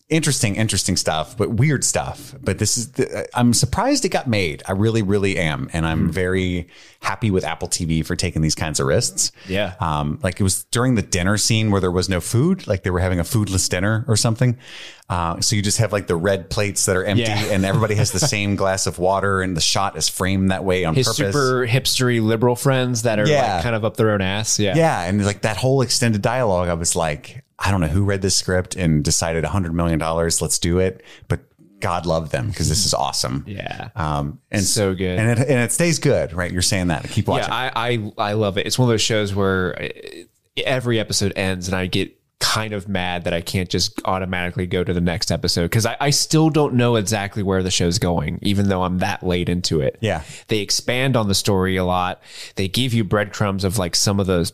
interesting, 0.08 0.54
interesting 0.54 0.96
stuff, 0.96 1.36
but 1.36 1.50
weird 1.50 1.82
stuff. 1.82 2.34
But 2.40 2.58
this 2.58 2.76
is, 2.78 2.92
the, 2.92 3.26
I'm 3.36 3.52
surprised 3.52 4.04
it 4.04 4.10
got 4.10 4.28
made. 4.28 4.62
I 4.66 4.72
really, 4.72 5.02
really 5.02 5.36
am. 5.36 5.68
And 5.72 5.84
I'm 5.84 6.10
very 6.12 6.68
happy 7.00 7.30
with 7.32 7.44
Apple 7.44 7.66
TV 7.68 8.06
for 8.06 8.14
taking 8.14 8.40
these 8.40 8.54
kinds 8.54 8.78
of 8.78 8.86
risks. 8.86 9.32
Yeah. 9.48 9.74
Um, 9.80 10.20
like 10.22 10.38
it 10.38 10.44
was 10.44 10.62
during 10.64 10.94
the 10.94 11.02
dinner 11.02 11.36
scene 11.36 11.72
where 11.72 11.80
there 11.80 11.90
was 11.90 12.08
no 12.08 12.20
food, 12.20 12.66
like 12.68 12.84
they 12.84 12.90
were 12.90 13.00
having 13.00 13.18
a 13.18 13.24
foodless 13.24 13.68
dinner 13.68 14.04
or 14.06 14.16
something. 14.16 14.56
Uh, 15.08 15.40
so 15.40 15.56
you 15.56 15.62
just 15.62 15.78
have 15.78 15.92
like 15.92 16.06
the 16.06 16.16
red 16.16 16.50
plates 16.50 16.86
that 16.86 16.96
are 16.96 17.04
empty 17.04 17.22
Yeah. 17.24 17.44
and 17.52 17.64
everybody 17.64 17.94
has 17.96 18.12
the 18.12 18.18
same 18.36 18.54
glass 18.54 18.86
of 18.86 18.98
water 19.00 19.40
and 19.42 19.56
the 19.56 19.60
shot 19.60 19.96
is 19.96 20.08
framed 20.08 20.50
that 20.52 20.62
way 20.64 20.84
on 20.84 20.94
His 20.94 21.06
purpose. 21.08 21.34
super 21.34 21.66
hipstery 21.66 22.22
liberal 22.22 22.54
friends 22.56 23.02
that 23.02 23.18
are 23.18 23.26
Yeah. 23.28 23.54
like 23.54 23.62
kind 23.64 23.74
of 23.74 23.84
up 23.84 23.96
their 23.96 24.10
own 24.10 24.20
ass. 24.20 24.58
Yeah. 24.60 24.74
yeah. 24.76 25.02
And 25.02 25.24
like 25.26 25.42
that 25.42 25.56
whole 25.56 25.82
extended 25.82 26.22
dialogue, 26.22 26.68
I 26.68 26.74
was 26.74 26.94
like, 26.94 27.42
I 27.58 27.70
don't 27.70 27.80
know 27.80 27.86
who 27.86 28.04
read 28.04 28.22
this 28.22 28.36
script 28.36 28.76
and 28.76 29.02
decided 29.02 29.44
a 29.44 29.48
hundred 29.48 29.74
million 29.74 29.98
dollars, 29.98 30.42
let's 30.42 30.58
do 30.58 30.78
it. 30.78 31.02
But 31.28 31.40
God 31.80 32.06
love 32.06 32.30
them 32.30 32.48
because 32.48 32.68
this 32.68 32.86
is 32.86 32.94
awesome. 32.94 33.44
Yeah. 33.48 33.90
Um, 33.96 34.40
and 34.50 34.62
So 34.62 34.94
good. 34.94 35.18
And 35.18 35.30
it, 35.30 35.38
and 35.48 35.60
it 35.60 35.72
stays 35.72 35.98
good, 35.98 36.32
right? 36.32 36.50
You're 36.50 36.62
saying 36.62 36.88
that. 36.88 37.08
Keep 37.08 37.28
watching. 37.28 37.48
Yeah, 37.48 37.72
I, 37.74 38.12
I 38.18 38.30
I 38.30 38.32
love 38.34 38.58
it. 38.58 38.66
It's 38.66 38.78
one 38.78 38.88
of 38.88 38.92
those 38.92 39.02
shows 39.02 39.34
where 39.34 39.90
every 40.56 40.98
episode 40.98 41.32
ends 41.36 41.68
and 41.68 41.76
I 41.76 41.86
get 41.86 42.18
kind 42.38 42.72
of 42.74 42.88
mad 42.88 43.24
that 43.24 43.32
I 43.32 43.40
can't 43.40 43.68
just 43.68 44.00
automatically 44.04 44.66
go 44.66 44.84
to 44.84 44.92
the 44.92 45.00
next 45.00 45.30
episode 45.32 45.64
because 45.64 45.86
I, 45.86 45.96
I 46.00 46.10
still 46.10 46.50
don't 46.50 46.74
know 46.74 46.96
exactly 46.96 47.42
where 47.42 47.62
the 47.62 47.70
show's 47.70 47.98
going, 47.98 48.38
even 48.42 48.68
though 48.68 48.82
I'm 48.82 48.98
that 48.98 49.22
late 49.22 49.48
into 49.48 49.80
it. 49.80 49.96
Yeah. 50.00 50.22
They 50.48 50.58
expand 50.58 51.16
on 51.16 51.28
the 51.28 51.34
story 51.34 51.76
a 51.76 51.84
lot. 51.84 52.22
They 52.56 52.68
give 52.68 52.92
you 52.92 53.04
breadcrumbs 53.04 53.64
of 53.64 53.78
like 53.78 53.96
some 53.96 54.20
of 54.20 54.26
the 54.26 54.50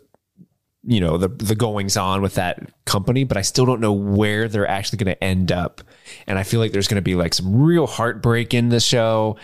you 0.85 1.01
know 1.01 1.17
the 1.17 1.29
the 1.29 1.55
goings 1.55 1.97
on 1.97 2.23
with 2.23 2.35
that 2.35 2.59
company 2.87 3.23
but 3.23 3.37
i 3.37 3.41
still 3.43 3.65
don't 3.65 3.81
know 3.81 3.93
where 3.93 4.49
they're 4.49 4.67
actually 4.67 4.97
going 4.99 5.15
to 5.15 5.23
end 5.25 5.53
up. 5.53 5.81
And 6.27 6.39
i 6.39 6.43
feel 6.43 6.59
like 6.59 6.73
there's 6.73 6.89
going 6.89 6.97
to 6.97 7.03
be 7.03 7.15
like 7.15 7.35
some 7.35 7.63
real 7.63 7.87
heartbreak 7.87 8.53
in 8.53 8.69
the 8.69 8.81
show. 8.81 9.37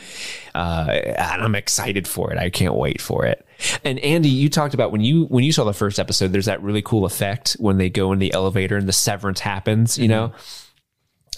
Uh, 0.54 0.86
and 0.90 1.40
i'm 1.42 1.54
excited 1.54 2.08
for 2.08 2.32
it. 2.32 2.38
I 2.38 2.50
can't 2.50 2.74
wait 2.74 3.00
for 3.00 3.24
it. 3.24 3.46
And 3.84 4.00
andy 4.00 4.28
you 4.28 4.48
talked 4.48 4.74
about 4.74 4.90
when 4.90 5.00
you 5.00 5.26
when 5.26 5.44
you 5.44 5.52
saw 5.52 5.62
the 5.64 5.72
first 5.72 6.00
episode 6.00 6.32
there's 6.32 6.46
that 6.46 6.60
really 6.62 6.82
cool 6.82 7.04
effect 7.04 7.52
when 7.60 7.78
they 7.78 7.88
go 7.88 8.12
in 8.12 8.18
the 8.18 8.32
elevator 8.34 8.76
and 8.76 8.88
the 8.88 8.92
severance 8.92 9.38
happens 9.40 9.96
you 9.98 10.08
know? 10.08 10.32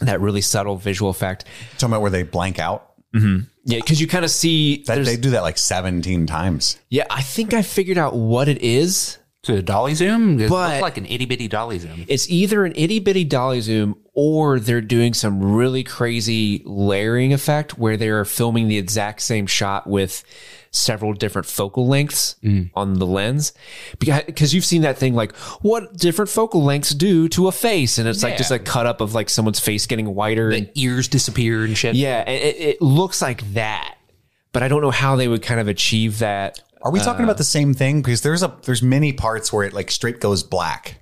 That 0.00 0.20
really 0.22 0.40
subtle 0.40 0.76
visual 0.76 1.10
effect. 1.10 1.44
Talking 1.76 1.92
about 1.92 2.00
where 2.00 2.10
they 2.10 2.22
blank 2.22 2.58
out. 2.58 2.92
yeah 3.12 3.40
because 3.66 4.00
you 4.00 4.06
kind 4.06 4.24
of 4.24 4.30
see 4.30 4.82
That, 4.86 5.04
they 5.04 5.16
do 5.18 5.30
that 5.30 5.42
like 5.42 5.58
17 5.58 6.26
times. 6.26 6.78
yeah 6.88 7.04
i 7.10 7.20
think 7.20 7.52
i 7.52 7.60
figured 7.60 7.98
out 7.98 8.14
what 8.14 8.48
it 8.48 8.62
is 8.62 9.18
To 9.44 9.56
a 9.56 9.62
dolly 9.62 9.94
zoom, 9.94 10.38
it 10.38 10.50
But- 10.50 10.70
looked 10.70 10.82
like 10.82 10.98
an 10.98 11.06
itty 11.06 11.24
bitty 11.24 11.48
dolly 11.48 11.78
zoom. 11.78 12.04
it's 12.08 12.28
either 12.28 12.66
an 12.66 12.74
itty 12.76 12.98
bitty 12.98 13.24
dolly 13.24 13.62
zoom 13.62 13.96
or 14.12 14.60
they're 14.60 14.82
doing 14.82 15.14
some 15.14 15.42
really 15.42 15.82
crazy 15.82 16.62
layering 16.66 17.32
effect 17.32 17.78
where 17.78 17.96
they're 17.96 18.26
filming 18.26 18.68
the 18.68 18.76
exact 18.76 19.22
same 19.22 19.46
shot 19.46 19.86
with 19.86 20.24
several 20.72 21.14
different 21.14 21.46
focal 21.46 21.86
lengths 21.86 22.36
mm. 22.44 22.70
on 22.74 22.98
the 22.98 23.06
lens. 23.06 23.54
Because 23.98 24.52
you've 24.52 24.64
seen 24.64 24.82
that 24.82 24.98
thing 24.98 25.14
like 25.14 25.34
what 25.62 25.96
different 25.96 26.28
focal 26.28 26.62
lengths 26.62 26.90
do 26.90 27.26
to 27.30 27.48
a 27.48 27.52
face. 27.52 27.96
And 27.96 28.06
it's 28.06 28.22
like 28.22 28.36
just 28.36 28.50
a 28.50 28.58
cut 28.58 28.84
up 28.84 29.00
of 29.00 29.14
like 29.14 29.30
someone's 29.30 29.58
face 29.58 29.86
getting 29.86 30.14
whiter 30.14 30.50
and 30.50 30.70
Ears 30.74 31.08
disappear 31.08 31.64
and 31.64 31.76
shit. 31.76 31.94
yeah 31.94 32.28
it, 32.28 32.56
it 32.58 32.82
looks 32.82 33.22
like 33.22 33.54
that. 33.54 33.96
But 34.52 34.62
i 34.64 34.68
don't 34.68 34.82
know 34.82 34.90
how 34.90 35.16
they 35.16 35.28
would 35.28 35.42
kind 35.42 35.60
of 35.60 35.68
achieve 35.68 36.18
that 36.18 36.60
Are 36.82 36.90
we 36.90 37.00
talking 37.00 37.24
about 37.24 37.36
uh, 37.36 37.38
the 37.38 37.44
same 37.44 37.74
thing? 37.74 38.02
Because 38.02 38.22
there's 38.22 38.42
a 38.42 38.56
there's 38.64 38.82
many 38.82 39.12
parts 39.12 39.52
where 39.52 39.64
it 39.64 39.72
like 39.72 39.90
straight 39.90 40.20
goes 40.20 40.42
black. 40.42 41.00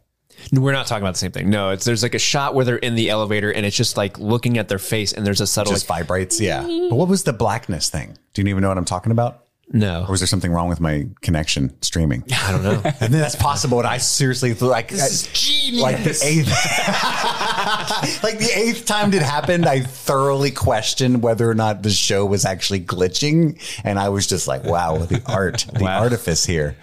We're 0.52 0.72
not 0.72 0.86
talking 0.86 1.02
about 1.02 1.14
the 1.14 1.18
same 1.18 1.32
thing. 1.32 1.50
No, 1.50 1.70
it's 1.70 1.84
there's 1.84 2.02
like 2.02 2.14
a 2.14 2.18
shot 2.18 2.55
where 2.55 2.64
they're 2.64 2.76
in 2.76 2.94
the 2.94 3.10
elevator 3.10 3.52
and 3.52 3.66
it's 3.66 3.76
just 3.76 3.96
like 3.96 4.18
looking 4.18 4.59
at 4.59 4.68
their 4.68 4.78
face 4.78 5.12
and 5.12 5.26
there's 5.26 5.40
a 5.40 5.46
subtle 5.46 5.72
Just 5.72 5.88
like, 5.90 6.00
vibrates. 6.00 6.40
Yeah. 6.40 6.62
But 6.62 6.94
what 6.94 7.09
was 7.09 7.24
the 7.24 7.32
blackness 7.32 7.90
thing? 7.90 8.16
Do 8.34 8.42
you 8.42 8.48
even 8.48 8.62
know 8.62 8.68
what 8.68 8.78
I'm 8.78 8.84
talking 8.84 9.12
about? 9.12 9.48
No. 9.70 10.05
Or 10.05 10.12
was 10.12 10.20
there 10.20 10.27
something 10.27 10.51
wrong 10.51 10.69
with 10.69 10.81
my 10.81 11.07
connection 11.20 11.81
streaming? 11.82 12.24
I 12.32 12.53
don't 12.53 12.62
know. 12.62 12.70
and 12.85 12.95
think 12.95 13.12
that's 13.12 13.36
possible. 13.36 13.78
And 13.78 13.86
I 13.86 13.99
seriously 13.99 14.55
thought 14.55 14.70
like 14.70 14.89
this 14.89 15.11
is 15.11 15.27
genius. 15.32 15.82
Like 15.82 15.99
the 15.99 16.19
eighth, 16.23 16.49
like 18.23 18.39
the 18.39 18.51
eighth 18.55 18.86
time 18.86 19.12
it 19.12 19.23
happened, 19.23 19.66
I 19.66 19.81
thoroughly 19.81 20.51
questioned 20.51 21.23
whether 21.23 21.49
or 21.49 21.55
not 21.55 21.82
the 21.82 21.90
show 21.90 22.24
was 22.24 22.45
actually 22.45 22.81
glitching, 22.81 23.61
and 23.85 23.99
I 23.99 24.09
was 24.09 24.27
just 24.27 24.49
like, 24.49 24.65
"Wow, 24.65 24.99
the 24.99 25.23
art, 25.27 25.66
the 25.74 25.86
artifice 25.86 26.47
here." 26.47 26.77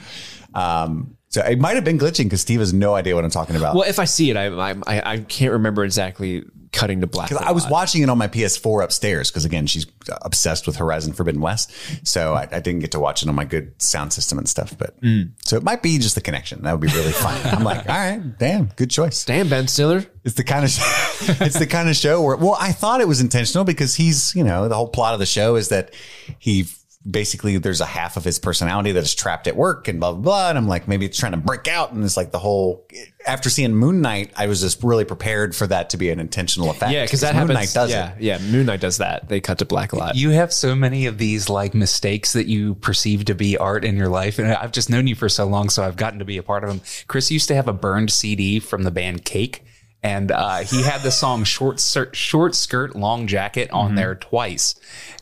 Um, 0.54 1.18
so 1.30 1.42
it 1.42 1.60
might 1.60 1.76
have 1.76 1.84
been 1.84 2.00
glitching 2.00 2.26
because 2.26 2.42
Steve 2.42 2.60
has 2.60 2.74
no 2.74 2.94
idea 2.94 3.16
what 3.16 3.26
I'm 3.26 3.32
talking 3.32 3.56
about. 3.56 3.76
Well, 3.76 3.90
if 3.90 4.00
I 4.00 4.06
see 4.06 4.30
it, 4.30 4.38
I 4.38 4.46
I, 4.48 4.76
I 4.88 5.14
I 5.14 5.18
can't 5.20 5.54
remember 5.54 5.84
exactly 5.84 6.44
cutting 6.76 7.02
to 7.02 7.08
black. 7.08 7.32
I 7.32 7.52
was 7.52 7.68
watching 7.68 8.04
it 8.04 8.10
on 8.10 8.18
my 8.18 8.28
PS4 8.28 8.84
upstairs 8.84 9.32
because 9.32 9.46
again, 9.46 9.66
she's 9.66 9.88
obsessed 10.22 10.68
with 10.68 10.76
Horizon 10.76 11.14
Forbidden 11.14 11.42
West. 11.42 11.72
So 12.06 12.34
I, 12.34 12.48
I 12.52 12.60
didn't 12.60 12.80
get 12.80 12.92
to 12.92 13.00
watch 13.00 13.24
it 13.24 13.30
on 13.30 13.36
my 13.36 13.46
good 13.46 13.82
sound 13.82 14.14
system 14.14 14.38
and 14.38 14.48
stuff. 14.48 14.78
But 14.78 14.96
hmm. 15.02 15.24
so 15.44 15.56
it 15.56 15.64
might 15.64 15.82
be 15.82 15.98
just 15.98 16.16
the 16.16 16.22
connection. 16.22 16.62
That 16.64 16.74
would 16.74 16.82
be 16.82 16.94
really 16.96 17.14
fun. 17.14 17.40
I'm 17.46 17.64
like, 17.64 17.80
all 17.90 17.96
right, 17.96 18.38
damn, 18.38 18.66
good 18.76 18.92
choice. 18.92 19.26
Damn, 19.26 19.50
Ben 19.50 19.68
Stiller. 19.68 20.06
It's 20.24 20.36
the 20.36 20.44
kind 20.44 20.66
of 20.66 20.72
it's 21.42 21.58
the 21.58 21.68
kind 21.68 21.90
of 21.90 21.96
show 21.96 22.22
where 22.22 22.36
well, 22.36 22.58
I 22.60 22.72
thought 22.72 23.02
it 23.02 23.08
was 23.08 23.22
intentional 23.22 23.64
because 23.64 23.96
he's 23.96 24.36
you 24.36 24.44
know 24.44 24.68
the 24.68 24.76
whole 24.76 24.90
plot 24.90 25.14
of 25.14 25.20
the 25.20 25.26
show 25.26 25.56
is 25.56 25.70
that 25.70 25.94
he 26.38 26.66
basically 27.10 27.58
there's 27.58 27.82
a 27.82 27.86
half 27.86 28.18
of 28.18 28.24
his 28.24 28.40
personality 28.40 28.92
that 28.94 29.04
is 29.04 29.14
trapped 29.14 29.48
at 29.48 29.56
work 29.56 29.88
and 29.88 30.00
blah 30.00 30.12
blah 30.12 30.22
blah. 30.22 30.50
And 30.50 30.58
I'm 30.58 30.68
like 30.68 30.88
maybe 30.88 31.06
it's 31.06 31.18
trying 31.18 31.34
to 31.34 31.38
break 31.38 31.68
out 31.68 31.92
and 31.92 32.04
it's 32.04 32.18
like 32.18 32.32
the 32.32 32.40
whole. 32.40 32.88
After 33.28 33.50
seeing 33.50 33.76
Moon 33.76 34.02
Knight, 34.02 34.32
I 34.36 34.48
was 34.48 34.62
just 34.62 34.84
really 34.84 35.06
prepared 35.06 35.56
for 35.56 35.66
that 35.68 35.92
to 35.92 35.98
be 35.98 36.10
an 36.10 36.20
intentional 36.20 36.70
effect. 36.70 36.92
Yeah, 36.92 37.04
because 37.04 37.22
that 37.22 37.34
Moon 37.34 37.48
happens. 37.48 37.60
Knight 37.60 37.74
does 37.74 37.92
yeah, 37.92 38.14
it. 38.14 38.22
yeah. 38.22 38.38
Moon 38.40 38.66
Knight 38.66 38.82
does 38.82 38.98
that. 38.98 39.28
They 39.28 39.42
cut 39.42 39.60
to 39.60 39.66
black 39.66 39.94
a 39.94 39.96
lot. 39.96 40.16
You 40.16 40.32
have 40.32 40.54
so 40.54 40.76
many 40.76 41.06
of 41.06 41.18
these 41.18 41.50
like 41.50 41.74
mistakes 41.74 42.34
that 42.34 42.48
you 42.48 42.76
perceive 42.76 43.26
to 43.26 43.36
be 43.36 43.58
art 43.58 43.84
in 43.86 43.98
your 43.98 44.10
life. 44.10 44.40
And 44.40 44.52
I've 44.52 44.72
just 44.72 44.90
known 44.90 45.08
you 45.08 45.16
for 45.16 45.30
so 45.30 45.46
long, 45.46 45.70
so 45.70 45.84
I've 45.84 45.98
gotten 45.98 46.20
to 46.20 46.26
be 46.26 46.38
a 46.38 46.44
part 46.44 46.64
of 46.64 46.70
them. 46.70 46.82
Chris 47.08 47.32
used 47.32 47.48
to 47.48 47.56
have 47.56 47.68
a 47.68 47.74
burned 47.74 48.12
CD 48.12 48.60
from 48.60 48.84
the 48.84 48.92
band 48.92 49.26
Cake. 49.26 49.64
And 50.06 50.30
uh, 50.30 50.58
he 50.58 50.84
had 50.84 51.02
the 51.02 51.10
song 51.10 51.44
"Short 51.46 51.80
Skirt, 51.80 52.16
Short 52.16 52.54
Skirt, 52.54 52.96
Long 52.96 53.26
Jacket" 53.26 53.72
on 53.72 53.96
there 53.96 54.14
twice, 54.14 54.76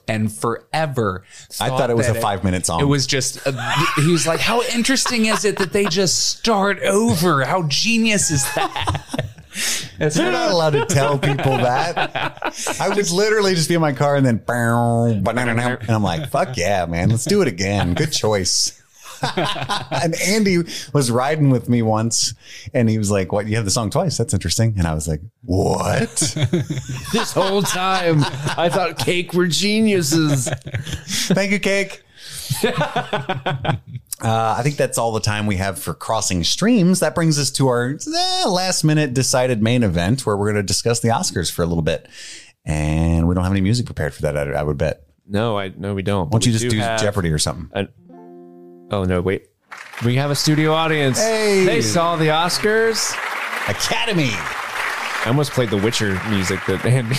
and 0.10 0.30
forever. 0.30 1.24
I 1.62 1.70
thought 1.70 1.90
it 1.90 1.96
was 1.96 2.10
a 2.10 2.16
five 2.16 2.44
minute 2.44 2.66
song. 2.66 2.82
It 2.82 2.86
was 2.86 3.08
just. 3.08 3.40
Uh, 3.48 3.54
he 3.96 4.12
was 4.12 4.28
like, 4.28 4.42
"How 4.42 4.62
interesting 4.62 5.28
is 5.28 5.46
it 5.46 5.56
that 5.60 5.72
they 5.72 5.86
just 5.86 6.38
start 6.38 6.82
over? 6.82 7.46
How 7.46 7.64
genius 7.64 8.30
is 8.30 8.44
that?" 8.56 9.20
It's 10.00 10.18
You're 10.18 10.32
not 10.32 10.50
allowed 10.50 10.72
to 10.72 10.86
tell 10.88 11.20
people 11.20 11.58
that. 11.58 12.56
I 12.82 12.90
would 12.90 13.12
literally 13.12 13.54
just 13.54 13.70
be 13.70 13.76
in 13.76 13.82
my 13.82 13.94
car 13.94 14.16
and 14.16 14.26
then, 14.26 14.42
and 14.48 15.92
I'm 15.92 16.02
like, 16.02 16.32
fuck 16.32 16.58
yeah, 16.58 16.88
man, 16.88 17.12
let's 17.12 17.26
do 17.26 17.44
it 17.44 17.48
again. 17.48 17.94
Good 17.94 18.12
choice. 18.12 18.83
and 19.92 20.16
Andy 20.22 20.58
was 20.94 21.12
riding 21.12 21.50
with 21.50 21.70
me 21.70 21.82
once 21.82 22.34
and 22.74 22.90
he 22.90 22.98
was 22.98 23.12
like, 23.12 23.32
What? 23.32 23.48
You 23.48 23.56
have 23.56 23.66
the 23.66 23.72
song 23.72 23.90
twice? 23.90 24.18
That's 24.18 24.34
interesting. 24.34 24.76
And 24.78 24.88
I 24.88 24.94
was 24.94 25.08
like, 25.08 25.22
What? 25.44 26.10
this 27.14 27.34
whole 27.34 27.62
time, 27.62 28.24
I 28.58 28.70
thought 28.70 28.98
Cake 28.98 29.34
were 29.34 29.48
geniuses. 29.48 30.50
Thank 30.50 31.52
you, 31.52 31.60
Cake. 31.60 32.04
uh, 32.64 33.76
I 34.22 34.62
think 34.64 34.78
that's 34.78 34.98
all 34.98 35.12
the 35.12 35.20
time 35.20 35.46
we 35.46 35.58
have 35.58 35.80
for 35.80 35.94
crossing 35.94 36.44
streams. 36.44 37.00
That 37.00 37.16
brings 37.16 37.40
us 37.40 37.52
to 37.52 37.68
our 37.68 37.98
eh, 38.16 38.48
last 38.48 38.84
minute 38.84 39.14
decided 39.14 39.62
main 39.62 39.84
event 39.84 40.26
where 40.26 40.38
we're 40.38 40.52
going 40.52 40.56
to 40.56 40.64
discuss 40.64 41.00
the 41.00 41.10
Oscars 41.10 41.52
for 41.52 41.64
a 41.64 41.66
little 41.66 41.84
bit. 41.84 42.08
And 42.66 43.28
we 43.28 43.36
don't 43.36 43.44
have 43.44 43.52
any 43.52 43.62
music 43.62 43.86
prepared 43.86 44.14
for 44.14 44.22
that, 44.24 44.38
I, 44.38 44.52
I 44.52 44.64
would 44.64 44.78
bet. 44.78 45.06
No, 45.28 45.58
I 45.58 45.70
no, 45.70 45.94
we 45.94 46.02
don't. 46.02 46.26
Why 46.26 46.40
don't 46.40 46.46
you 46.46 46.52
just 46.52 46.70
do 46.70 46.78
Jeopardy 46.78 47.30
or 47.30 47.40
something? 47.40 47.70
Oh 48.94 49.06
no, 49.06 49.22
wait. 49.22 49.48
We 50.06 50.18
have 50.18 50.30
a 50.30 50.36
studio 50.36 50.72
audience. 50.72 51.20
Hey. 51.20 51.66
They 51.66 51.82
saw 51.82 52.16
the 52.16 52.28
Oscars. 52.28 53.12
Academy. 53.68 54.30
I 54.30 55.24
almost 55.26 55.52
played 55.52 55.72
the 55.72 55.78
Witcher 55.78 56.22
music 56.30 56.60
that 56.68 56.86
Andy, 56.86 57.16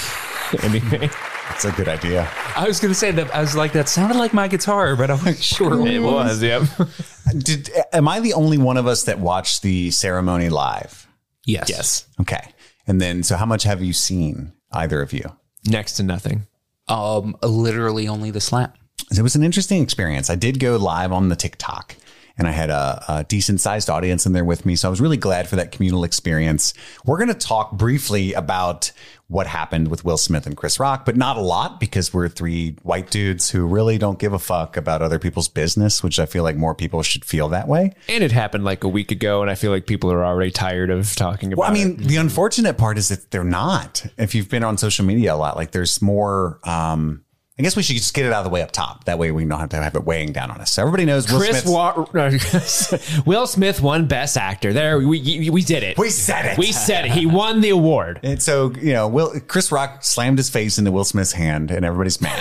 Andy 0.62 0.80
made. 0.88 1.10
That's 1.48 1.64
a 1.64 1.72
good 1.72 1.88
idea. 1.88 2.30
I 2.54 2.68
was 2.68 2.78
gonna 2.78 2.94
say 2.94 3.10
that. 3.10 3.34
I 3.34 3.40
was 3.40 3.56
like, 3.56 3.72
that 3.72 3.88
sounded 3.88 4.16
like 4.18 4.32
my 4.32 4.46
guitar, 4.46 4.94
but 4.94 5.10
I'm 5.10 5.24
not 5.24 5.36
sure. 5.36 5.84
It 5.84 5.98
was, 5.98 6.40
yep. 6.44 6.62
Did 7.38 7.70
am 7.92 8.06
I 8.06 8.20
the 8.20 8.34
only 8.34 8.56
one 8.58 8.76
of 8.76 8.86
us 8.86 9.02
that 9.04 9.18
watched 9.18 9.62
the 9.62 9.90
ceremony 9.90 10.50
live? 10.50 11.08
Yes. 11.44 11.68
yes. 11.68 12.06
Okay. 12.20 12.52
And 12.86 13.00
then 13.00 13.24
so 13.24 13.34
how 13.34 13.46
much 13.46 13.64
have 13.64 13.82
you 13.82 13.92
seen 13.92 14.52
either 14.70 15.02
of 15.02 15.12
you? 15.12 15.24
Next 15.66 15.94
to 15.94 16.04
nothing. 16.04 16.46
Um, 16.86 17.36
literally 17.42 18.06
only 18.06 18.30
the 18.30 18.40
slap. 18.40 18.78
It 19.16 19.22
was 19.22 19.36
an 19.36 19.44
interesting 19.44 19.82
experience. 19.82 20.30
I 20.30 20.34
did 20.34 20.58
go 20.58 20.76
live 20.76 21.12
on 21.12 21.28
the 21.28 21.36
TikTok 21.36 21.96
and 22.36 22.48
I 22.48 22.50
had 22.50 22.70
a, 22.70 23.04
a 23.08 23.24
decent 23.24 23.60
sized 23.60 23.88
audience 23.88 24.26
in 24.26 24.32
there 24.32 24.44
with 24.44 24.66
me. 24.66 24.74
So 24.76 24.88
I 24.88 24.90
was 24.90 25.00
really 25.00 25.16
glad 25.16 25.48
for 25.48 25.56
that 25.56 25.70
communal 25.72 26.02
experience. 26.04 26.74
We're 27.04 27.18
going 27.18 27.28
to 27.28 27.34
talk 27.34 27.72
briefly 27.72 28.32
about 28.32 28.90
what 29.28 29.46
happened 29.46 29.88
with 29.88 30.04
Will 30.04 30.18
Smith 30.18 30.46
and 30.46 30.56
Chris 30.56 30.78
Rock, 30.80 31.06
but 31.06 31.16
not 31.16 31.36
a 31.36 31.40
lot 31.40 31.80
because 31.80 32.12
we're 32.12 32.28
three 32.28 32.76
white 32.82 33.10
dudes 33.10 33.50
who 33.50 33.66
really 33.66 33.98
don't 33.98 34.18
give 34.18 34.32
a 34.32 34.38
fuck 34.38 34.76
about 34.76 35.00
other 35.00 35.18
people's 35.18 35.48
business, 35.48 36.02
which 36.02 36.18
I 36.18 36.26
feel 36.26 36.42
like 36.42 36.56
more 36.56 36.74
people 36.74 37.02
should 37.02 37.24
feel 37.24 37.48
that 37.50 37.68
way. 37.68 37.92
And 38.08 38.22
it 38.22 38.32
happened 38.32 38.64
like 38.64 38.84
a 38.84 38.88
week 38.88 39.10
ago, 39.10 39.40
and 39.40 39.50
I 39.50 39.54
feel 39.54 39.70
like 39.70 39.86
people 39.86 40.10
are 40.12 40.24
already 40.24 40.50
tired 40.50 40.90
of 40.90 41.14
talking 41.16 41.52
about 41.52 41.62
Well, 41.62 41.70
I 41.70 41.74
mean, 41.74 41.92
it. 42.00 42.08
the 42.08 42.16
unfortunate 42.16 42.76
part 42.76 42.98
is 42.98 43.08
that 43.08 43.30
they're 43.30 43.44
not. 43.44 44.04
If 44.18 44.34
you've 44.34 44.50
been 44.50 44.64
on 44.64 44.76
social 44.76 45.04
media 45.04 45.34
a 45.34 45.36
lot, 45.36 45.56
like 45.56 45.70
there's 45.70 46.02
more. 46.02 46.58
Um, 46.64 47.23
I 47.56 47.62
guess 47.62 47.76
we 47.76 47.84
should 47.84 47.94
just 47.94 48.12
get 48.14 48.26
it 48.26 48.32
out 48.32 48.38
of 48.38 48.44
the 48.44 48.50
way 48.50 48.62
up 48.62 48.72
top. 48.72 49.04
That 49.04 49.16
way 49.16 49.30
we 49.30 49.44
don't 49.44 49.60
have 49.60 49.68
to 49.68 49.76
have 49.76 49.94
it 49.94 50.04
weighing 50.04 50.32
down 50.32 50.50
on 50.50 50.60
us. 50.60 50.72
So 50.72 50.82
everybody 50.82 51.04
knows 51.04 51.30
Will 51.30 51.38
Chris 51.38 51.62
Smith's- 51.62 52.90
Wa- 52.90 53.22
Will 53.26 53.46
Smith 53.46 53.80
won 53.80 54.08
Best 54.08 54.36
Actor. 54.36 54.72
There, 54.72 54.98
we 54.98 55.50
we 55.50 55.62
did 55.62 55.84
it. 55.84 55.96
We 55.96 56.10
said 56.10 56.46
it. 56.46 56.58
We 56.58 56.72
said 56.72 57.04
it. 57.06 57.12
He 57.12 57.26
won 57.26 57.60
the 57.60 57.70
award. 57.70 58.18
And 58.24 58.42
so, 58.42 58.72
you 58.80 58.92
know, 58.92 59.06
Will 59.06 59.38
Chris 59.46 59.70
Rock 59.70 60.02
slammed 60.02 60.38
his 60.38 60.50
face 60.50 60.78
into 60.78 60.90
Will 60.90 61.04
Smith's 61.04 61.30
hand, 61.32 61.70
and 61.70 61.84
everybody's 61.84 62.20
mad. 62.20 62.40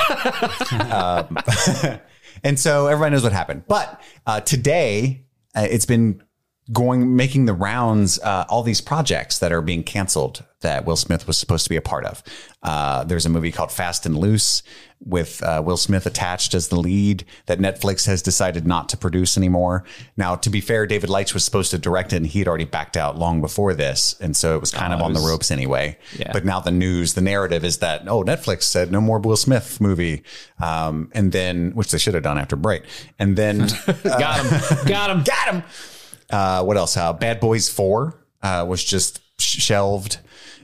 um, 0.91 1.37
and 2.43 2.59
so 2.59 2.87
everybody 2.87 3.11
knows 3.11 3.23
what 3.23 3.33
happened. 3.33 3.65
But 3.67 4.01
uh, 4.25 4.39
today, 4.41 5.25
uh, 5.55 5.67
it's 5.69 5.85
been 5.85 6.23
going 6.71 7.15
making 7.15 7.45
the 7.45 7.53
rounds 7.53 8.19
uh, 8.19 8.45
all 8.49 8.63
these 8.63 8.81
projects 8.81 9.39
that 9.39 9.51
are 9.51 9.61
being 9.61 9.83
canceled 9.83 10.43
that 10.61 10.85
Will 10.85 10.95
Smith 10.95 11.27
was 11.27 11.37
supposed 11.37 11.65
to 11.65 11.69
be 11.69 11.75
a 11.75 11.81
part 11.81 12.05
of. 12.05 12.23
Uh, 12.63 13.03
there's 13.03 13.25
a 13.25 13.29
movie 13.29 13.51
called 13.51 13.71
Fast 13.71 14.05
and 14.05 14.17
Loose 14.17 14.63
with 15.05 15.43
uh, 15.43 15.61
Will 15.63 15.75
Smith 15.75 16.05
attached 16.05 16.53
as 16.53 16.69
the 16.69 16.77
lead 16.77 17.25
that 17.47 17.59
Netflix 17.59 18.05
has 18.07 18.21
decided 18.21 18.65
not 18.65 18.87
to 18.89 18.97
produce 18.97 19.35
anymore. 19.37 19.83
Now, 20.15 20.35
to 20.35 20.49
be 20.49 20.61
fair, 20.61 20.87
David 20.87 21.09
Leitch 21.09 21.33
was 21.33 21.43
supposed 21.43 21.71
to 21.71 21.77
direct 21.77 22.13
it 22.13 22.17
and 22.17 22.27
he 22.27 22.39
had 22.39 22.47
already 22.47 22.63
backed 22.63 22.95
out 22.95 23.17
long 23.17 23.41
before 23.41 23.73
this. 23.73 24.15
And 24.21 24.35
so 24.35 24.55
it 24.55 24.61
was 24.61 24.71
kind 24.71 24.93
of 24.93 25.01
on 25.01 25.11
the 25.11 25.19
ropes 25.19 25.51
anyway. 25.51 25.97
Yeah. 26.17 26.31
But 26.31 26.45
now 26.45 26.61
the 26.61 26.71
news, 26.71 27.15
the 27.15 27.21
narrative 27.21 27.65
is 27.65 27.79
that, 27.79 28.07
oh, 28.07 28.23
Netflix 28.23 28.63
said 28.63 28.91
no 28.91 29.01
more 29.01 29.19
Will 29.19 29.35
Smith 29.35 29.81
movie. 29.81 30.23
Um, 30.61 31.11
and 31.13 31.33
then, 31.33 31.71
which 31.71 31.91
they 31.91 31.97
should 31.97 32.13
have 32.13 32.23
done 32.23 32.37
after 32.37 32.55
Bright. 32.55 32.83
And 33.19 33.35
then, 33.35 33.57
Got 34.03 34.45
him. 34.45 34.87
Got 34.87 35.09
him. 35.09 35.23
got 35.25 35.53
him. 35.53 35.63
Uh, 36.29 36.63
what 36.63 36.77
else? 36.77 36.97
Uh, 36.97 37.13
Bad 37.13 37.39
Boys 37.39 37.69
4 37.69 38.25
uh, 38.41 38.65
was 38.67 38.83
just 38.83 39.21
sh- 39.39 39.61
shelved. 39.61 40.19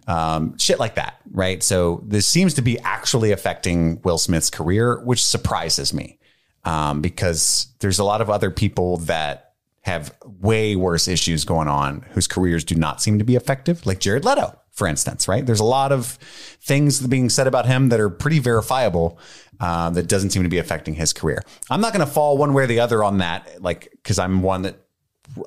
Um, 0.07 0.57
shit 0.57 0.79
like 0.79 0.95
that, 0.95 1.19
right? 1.31 1.61
So 1.61 2.03
this 2.07 2.27
seems 2.27 2.55
to 2.55 2.63
be 2.63 2.79
actually 2.79 3.31
affecting 3.31 4.01
Will 4.01 4.17
Smith's 4.17 4.49
career, 4.49 4.99
which 5.03 5.23
surprises 5.23 5.93
me 5.93 6.17
um, 6.63 7.01
because 7.01 7.67
there's 7.79 7.99
a 7.99 8.03
lot 8.03 8.21
of 8.21 8.29
other 8.29 8.49
people 8.49 8.97
that 8.97 9.53
have 9.81 10.15
way 10.23 10.75
worse 10.75 11.07
issues 11.07 11.45
going 11.45 11.67
on 11.67 12.05
whose 12.11 12.27
careers 12.27 12.63
do 12.63 12.75
not 12.75 13.01
seem 13.01 13.19
to 13.19 13.25
be 13.25 13.35
effective, 13.35 13.85
like 13.85 13.99
Jared 13.99 14.25
Leto, 14.25 14.59
for 14.71 14.87
instance, 14.87 15.27
right? 15.27 15.45
There's 15.45 15.59
a 15.59 15.65
lot 15.65 15.91
of 15.91 16.17
things 16.61 17.05
being 17.05 17.29
said 17.29 17.47
about 17.47 17.65
him 17.65 17.89
that 17.89 17.99
are 17.99 18.09
pretty 18.09 18.39
verifiable 18.39 19.19
uh, 19.59 19.89
that 19.91 20.07
doesn't 20.07 20.31
seem 20.31 20.43
to 20.43 20.49
be 20.49 20.57
affecting 20.57 20.95
his 20.95 21.13
career. 21.13 21.41
I'm 21.69 21.81
not 21.81 21.93
going 21.93 22.05
to 22.05 22.11
fall 22.11 22.37
one 22.37 22.53
way 22.53 22.63
or 22.63 22.67
the 22.67 22.79
other 22.79 23.03
on 23.03 23.19
that, 23.19 23.61
like, 23.61 23.89
because 23.91 24.19
I'm 24.19 24.41
one 24.41 24.63
that 24.63 24.75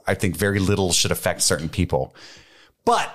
I 0.06 0.14
think 0.14 0.36
very 0.36 0.58
little 0.58 0.92
should 0.92 1.10
affect 1.12 1.42
certain 1.42 1.68
people. 1.68 2.14
But 2.84 3.10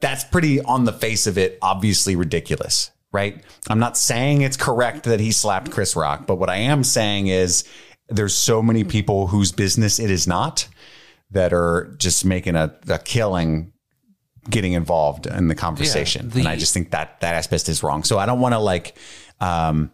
that's 0.00 0.24
pretty 0.24 0.60
on 0.60 0.84
the 0.84 0.92
face 0.92 1.26
of 1.26 1.38
it, 1.38 1.58
obviously 1.62 2.16
ridiculous, 2.16 2.90
right? 3.12 3.42
I'm 3.68 3.78
not 3.78 3.96
saying 3.96 4.42
it's 4.42 4.56
correct 4.56 5.04
that 5.04 5.20
he 5.20 5.30
slapped 5.32 5.70
Chris 5.70 5.94
Rock, 5.96 6.26
but 6.26 6.36
what 6.36 6.50
I 6.50 6.56
am 6.56 6.82
saying 6.84 7.28
is 7.28 7.64
there's 8.08 8.34
so 8.34 8.62
many 8.62 8.84
people 8.84 9.28
whose 9.28 9.52
business 9.52 9.98
it 9.98 10.10
is 10.10 10.26
not 10.26 10.66
that 11.30 11.52
are 11.52 11.94
just 11.98 12.24
making 12.24 12.56
a, 12.56 12.74
a 12.88 12.98
killing 12.98 13.72
getting 14.50 14.72
involved 14.72 15.26
in 15.26 15.46
the 15.48 15.54
conversation. 15.54 16.28
the- 16.30 16.40
and 16.40 16.48
I 16.48 16.56
just 16.56 16.74
think 16.74 16.90
that 16.90 17.20
that 17.20 17.34
aspect 17.36 17.68
is 17.68 17.82
wrong. 17.84 18.02
So 18.02 18.18
I 18.18 18.26
don't 18.26 18.40
want 18.40 18.54
to 18.54 18.58
like 18.58 18.96
um 19.40 19.92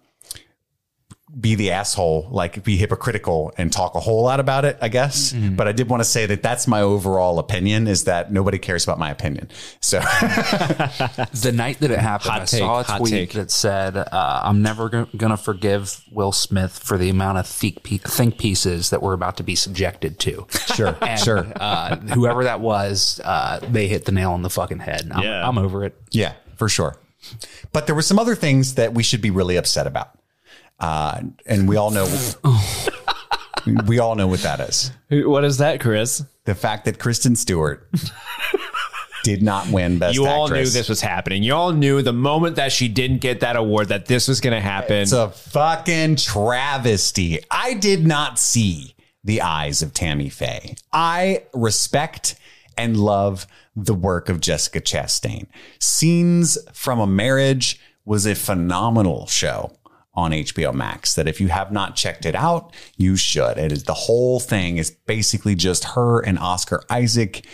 be 1.39 1.55
the 1.55 1.71
asshole, 1.73 2.27
like 2.31 2.65
be 2.65 2.77
hypocritical 2.77 3.53
and 3.59 3.73
talk 3.73 3.95
a 3.95 4.01
whole 4.01 4.23
lot 4.23 4.41
about 4.41 4.65
it, 4.65 4.79
I 4.81 4.89
guess. 4.89 5.33
Mm-hmm. 5.33 5.57
But 5.57 5.69
I 5.69 5.73
did 5.73 5.89
want 5.89 6.01
to 6.01 6.05
say 6.09 6.25
that 6.27 6.43
that's 6.43 6.67
my 6.67 6.81
overall 6.81 7.39
opinion 7.39 7.87
is 7.87 8.05
that 8.05 8.33
nobody 8.33 8.59
cares 8.59 8.85
about 8.85 8.99
my 8.99 9.11
opinion. 9.11 9.49
So 9.81 9.99
the 10.01 11.53
night 11.55 11.81
that 11.81 11.91
it 11.91 11.99
happened, 11.99 12.31
Hot 12.31 12.43
I 12.43 12.45
take, 12.47 12.61
saw 12.61 12.81
a 12.81 12.99
tweet 12.99 13.11
take. 13.13 13.33
that 13.33 13.51
said, 13.51 13.97
uh, 13.97 14.41
"I'm 14.45 14.63
never 14.63 14.89
going 14.89 15.31
to 15.31 15.37
forgive 15.37 16.03
Will 16.11 16.33
Smith 16.33 16.79
for 16.79 16.97
the 16.97 17.11
amount 17.11 17.39
of 17.39 17.47
think, 17.47 17.83
pe- 17.83 17.99
think 17.99 18.39
pieces 18.39 18.91
that 18.91 19.03
we're 19.03 19.13
about 19.13 19.37
to 19.37 19.43
be 19.43 19.55
subjected 19.55 20.19
to." 20.21 20.47
sure, 20.75 20.97
And, 21.03 21.21
sure. 21.21 21.47
Uh, 21.57 21.97
whoever 21.97 22.45
that 22.45 22.61
was, 22.61 23.21
uh, 23.25 23.61
they 23.71 23.87
hit 23.87 24.05
the 24.07 24.13
nail 24.13 24.33
on 24.33 24.43
the 24.43 24.51
fucking 24.51 24.79
head. 24.81 25.11
I'm, 25.13 25.23
Yeah. 25.23 25.47
I'm 25.47 25.59
over 25.59 25.85
it. 25.85 25.95
Yeah, 26.11 26.33
for 26.57 26.69
sure. 26.69 26.97
But 27.73 27.87
there 27.87 27.95
were 27.95 28.03
some 28.03 28.19
other 28.19 28.35
things 28.35 28.75
that 28.77 28.95
we 28.95 29.03
should 29.03 29.21
be 29.21 29.31
really 29.31 29.57
upset 29.57 29.87
about. 29.87 30.11
Uh, 30.79 31.23
and 31.47 31.69
we 31.69 31.77
all 31.77 31.91
know 31.91 32.07
we 33.87 33.99
all 33.99 34.15
know 34.15 34.27
what 34.27 34.41
that 34.41 34.61
is. 34.61 34.93
What 35.11 35.45
is 35.45 35.59
that, 35.59 35.81
Chris? 35.81 36.25
The 36.45 36.55
fact 36.55 36.85
that 36.87 36.99
Kristen 36.99 37.37
Stewart 37.37 37.89
did 39.25 39.43
not 39.43 39.69
win 39.69 39.99
Best 39.99 40.15
You 40.15 40.27
all 40.27 40.49
knew 40.49 40.65
this 40.65 40.89
was 40.89 41.01
happening. 41.01 41.43
You 41.43 41.55
all 41.55 41.73
knew 41.73 42.03
the 42.03 42.13
moment 42.13 42.57
that 42.57 42.73
she 42.73 42.89
didn't 42.89 43.19
get 43.19 43.41
that 43.41 43.57
award 43.57 43.89
that 43.89 44.07
this 44.07 44.29
was 44.29 44.41
going 44.41 44.55
to 44.55 44.61
happen. 44.61 44.97
It's 44.97 45.13
a 45.13 45.31
fucking 45.31 46.17
travesty. 46.17 47.41
I 47.51 47.75
did 47.75 48.07
not 48.07 48.39
see 48.39 48.95
the 49.25 49.43
eyes 49.43 49.83
of 49.83 49.93
Tammy 49.93 50.29
Faye. 50.29 50.77
I 50.93 51.43
respect 51.53 52.37
and 52.77 52.97
love 52.97 53.47
the 53.77 53.95
work 53.95 54.29
of 54.29 54.41
Jessica 54.41 54.81
Chastain. 54.81 55.47
Scenes 55.79 56.57
from 56.73 57.01
a 57.01 57.07
Marriage 57.07 57.81
was 58.05 58.27
a 58.27 58.35
phenomenal 58.35 59.27
show 59.27 59.73
on 60.19 60.33
HBO 60.33 60.75
Max 60.75 61.15
that 61.15 61.29
if 61.29 61.41
you 61.41 61.47
have 61.47 61.71
not 61.71 61.95
checked 61.95 62.27
it 62.27 62.35
out, 62.35 62.75
you 62.97 63.17
should. 63.17 63.57
It 63.57 63.71
is 63.71 63.85
the 63.85 63.95
whole 63.95 64.41
thing 64.41 64.77
is 64.77 64.91
basically 64.91 65.55
just 65.55 65.85
her 65.95 66.19
and 66.21 66.41
Oscar 66.41 66.83
Isaac 66.91 67.47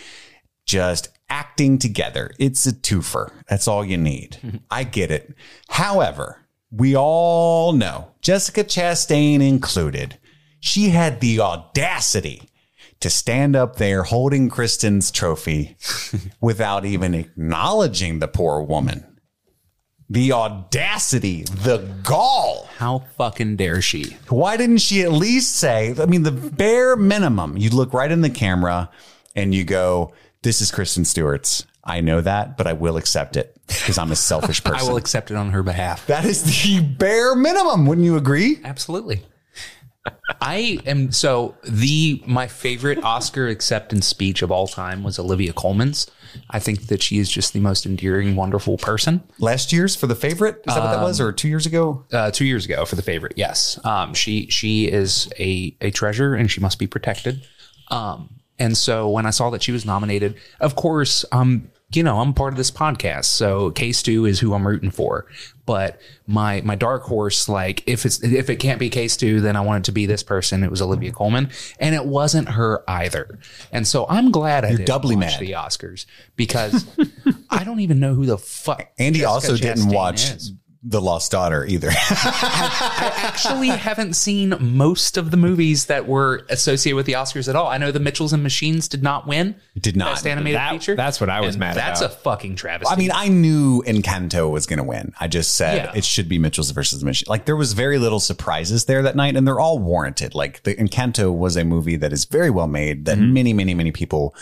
just 0.65 1.09
acting 1.29 1.77
together. 1.77 2.31
It's 2.39 2.65
a 2.65 2.73
twofer. 2.73 3.31
That's 3.47 3.67
all 3.67 3.85
you 3.85 3.97
need. 3.97 4.61
I 4.71 4.83
get 4.83 5.11
it. 5.11 5.35
However, 5.69 6.47
we 6.71 6.95
all 6.95 7.71
know, 7.71 8.11
Jessica 8.21 8.63
Chastain 8.63 9.47
included, 9.47 10.17
she 10.59 10.89
had 10.89 11.21
the 11.21 11.39
audacity 11.39 12.49
to 12.99 13.11
stand 13.11 13.55
up 13.55 13.75
there 13.75 14.01
holding 14.01 14.49
Kristen's 14.49 15.11
trophy 15.11 15.77
without 16.41 16.83
even 16.83 17.13
acknowledging 17.13 18.17
the 18.17 18.27
poor 18.27 18.63
woman. 18.63 19.14
The 20.09 20.31
audacity, 20.33 21.43
the 21.43 21.77
gall. 22.03 22.69
How 22.77 23.05
fucking 23.17 23.55
dare 23.55 23.81
she? 23.81 24.17
Why 24.29 24.55
didn't 24.55 24.77
she 24.77 25.01
at 25.01 25.11
least 25.11 25.55
say, 25.55 25.95
I 25.99 26.05
mean, 26.05 26.23
the 26.23 26.31
bare 26.31 26.95
minimum, 26.95 27.57
you 27.57 27.71
look 27.71 27.91
right 27.93 28.11
in 28.11 28.21
the 28.21 28.29
camera 28.29 28.89
and 29.35 29.53
you 29.55 29.63
go, 29.63 30.13
This 30.43 30.61
is 30.61 30.71
Kristen 30.71 31.05
Stewart's. 31.05 31.65
I 31.83 32.01
know 32.01 32.21
that, 32.21 32.57
but 32.57 32.65
I 32.67 32.73
will 32.73 32.97
accept 32.97 33.35
it 33.37 33.55
because 33.67 33.97
I'm 33.97 34.11
a 34.11 34.15
selfish 34.15 34.63
person. 34.63 34.79
I 34.87 34.89
will 34.89 34.97
accept 34.97 35.31
it 35.31 35.37
on 35.37 35.51
her 35.51 35.63
behalf. 35.63 36.05
that 36.07 36.25
is 36.25 36.43
the 36.43 36.81
bare 36.81 37.35
minimum. 37.35 37.85
Wouldn't 37.85 38.05
you 38.05 38.15
agree? 38.15 38.59
Absolutely. 38.63 39.23
I 40.39 40.79
am 40.85 41.11
so 41.11 41.55
the 41.63 42.21
my 42.27 42.47
favorite 42.47 43.03
Oscar 43.03 43.47
acceptance 43.47 44.05
speech 44.05 44.41
of 44.41 44.51
all 44.51 44.67
time 44.67 45.03
was 45.03 45.17
Olivia 45.17 45.53
Colman's. 45.53 46.07
I 46.49 46.59
think 46.59 46.87
that 46.87 47.01
she 47.01 47.19
is 47.19 47.29
just 47.29 47.53
the 47.53 47.59
most 47.59 47.85
endearing, 47.85 48.35
wonderful 48.35 48.77
person. 48.77 49.23
Last 49.39 49.71
year's 49.73 49.95
for 49.95 50.07
the 50.07 50.15
favorite? 50.15 50.61
Is 50.67 50.75
that 50.75 50.83
what 50.83 50.91
that 50.91 51.03
was? 51.03 51.19
Or 51.21 51.31
two 51.31 51.47
years 51.47 51.65
ago? 51.65 52.05
Uh, 52.11 52.31
two 52.31 52.45
years 52.45 52.65
ago 52.65 52.85
for 52.85 52.95
the 52.95 53.01
favorite, 53.01 53.33
yes. 53.35 53.79
Um, 53.83 54.13
she 54.13 54.47
she 54.49 54.87
is 54.87 55.31
a 55.39 55.75
a 55.81 55.91
treasure 55.91 56.35
and 56.35 56.49
she 56.49 56.61
must 56.61 56.79
be 56.79 56.87
protected. 56.87 57.47
Um, 57.89 58.29
and 58.57 58.77
so 58.77 59.09
when 59.09 59.25
I 59.25 59.31
saw 59.31 59.49
that 59.51 59.63
she 59.63 59.71
was 59.71 59.85
nominated, 59.85 60.35
of 60.59 60.75
course, 60.75 61.25
um, 61.31 61.69
you 61.93 62.03
know, 62.03 62.19
I'm 62.19 62.33
part 62.33 62.53
of 62.53 62.57
this 62.57 62.71
podcast, 62.71 63.25
so 63.25 63.71
K 63.71 63.91
Stu 63.91 64.25
is 64.25 64.39
who 64.39 64.53
I'm 64.53 64.65
rooting 64.65 64.91
for. 64.91 65.27
But 65.65 65.99
my 66.27 66.61
my 66.61 66.75
dark 66.75 67.03
horse, 67.03 67.49
like 67.49 67.83
if 67.87 68.05
it's 68.05 68.23
if 68.23 68.49
it 68.49 68.57
can't 68.57 68.79
be 68.79 68.89
K 68.89 69.07
Stu, 69.07 69.41
then 69.41 69.55
I 69.55 69.61
want 69.61 69.83
it 69.83 69.85
to 69.85 69.91
be 69.91 70.05
this 70.05 70.23
person. 70.23 70.63
It 70.63 70.69
was 70.69 70.81
Olivia 70.81 71.09
mm-hmm. 71.09 71.17
Colman 71.17 71.49
and 71.79 71.95
it 71.95 72.05
wasn't 72.05 72.49
her 72.49 72.83
either. 72.87 73.39
And 73.71 73.87
so 73.87 74.05
I'm 74.07 74.31
glad 74.31 74.65
I 74.65 74.71
didn't 74.71 74.85
doubly 74.85 75.15
watch 75.15 75.25
mad. 75.25 75.39
the 75.39 75.51
Oscars 75.51 76.05
because 76.35 76.85
I 77.49 77.63
don't 77.63 77.79
even 77.79 77.99
know 77.99 78.13
who 78.13 78.25
the 78.25 78.37
fuck 78.37 78.91
Andy 78.99 79.19
Jessica 79.19 79.53
also 79.53 79.57
didn't 79.57 79.89
watch 79.89 80.31
is. 80.31 80.53
The 80.87 81.01
Lost 81.01 81.31
Daughter 81.31 81.65
either. 81.65 81.89
I 81.91 83.11
actually 83.23 83.69
haven't 83.69 84.13
seen 84.13 84.53
most 84.59 85.17
of 85.17 85.31
the 85.31 85.37
movies 85.37 85.85
that 85.87 86.07
were 86.07 86.45
associated 86.49 86.95
with 86.95 87.07
the 87.07 87.13
Oscars 87.13 87.49
at 87.49 87.55
all. 87.55 87.67
I 87.67 87.79
know 87.79 87.91
the 87.91 87.99
Mitchells 87.99 88.33
and 88.33 88.43
Machines 88.43 88.87
did 88.87 89.01
not 89.01 89.25
win. 89.25 89.55
Did 89.79 89.95
not. 89.97 90.13
Best 90.13 90.27
animated 90.27 90.57
That- 90.59 90.71
feature. 90.73 90.95
that's 90.95 91.19
what 91.19 91.29
I 91.31 91.41
was 91.41 91.55
And 91.55 91.61
mad 91.61 91.75
That's 91.75 92.01
about. 92.01 92.11
a 92.13 92.15
fucking 92.17 92.55
travesty. 92.55 92.93
I 92.93 92.97
mean, 92.97 93.09
I 93.11 93.29
knew 93.29 93.81
Encanto 93.87 94.49
was 94.51 94.67
going 94.67 94.77
to 94.77 94.83
win. 94.83 95.11
I 95.19 95.27
just 95.27 95.55
said 95.55 95.75
Yeah. 95.85 95.91
it 95.97 96.05
should 96.05 96.29
be 96.29 96.37
Mitchell's 96.37 96.69
versus 96.69 97.03
Mission. 97.03 97.25
Like 97.29 97.45
there 97.45 97.55
was 97.55 97.73
very 97.73 97.97
little 97.97 98.19
surprises 98.19 98.85
there 98.85 99.01
that 99.01 99.15
night, 99.15 99.35
and 99.35 99.47
they're 99.47 99.59
all 99.59 99.79
warranted. 99.79 100.35
Like 100.35 100.61
the 100.63 100.75
Encanto 100.75 101.35
was 101.35 101.55
a 101.57 101.65
movie 101.65 101.95
that 101.95 102.13
is 102.13 102.25
very 102.25 102.51
well 102.51 102.67
made 102.67 103.05
that 103.05 103.17
many, 103.17 103.53
many, 103.53 103.73
many 103.73 103.91
people 103.91 104.35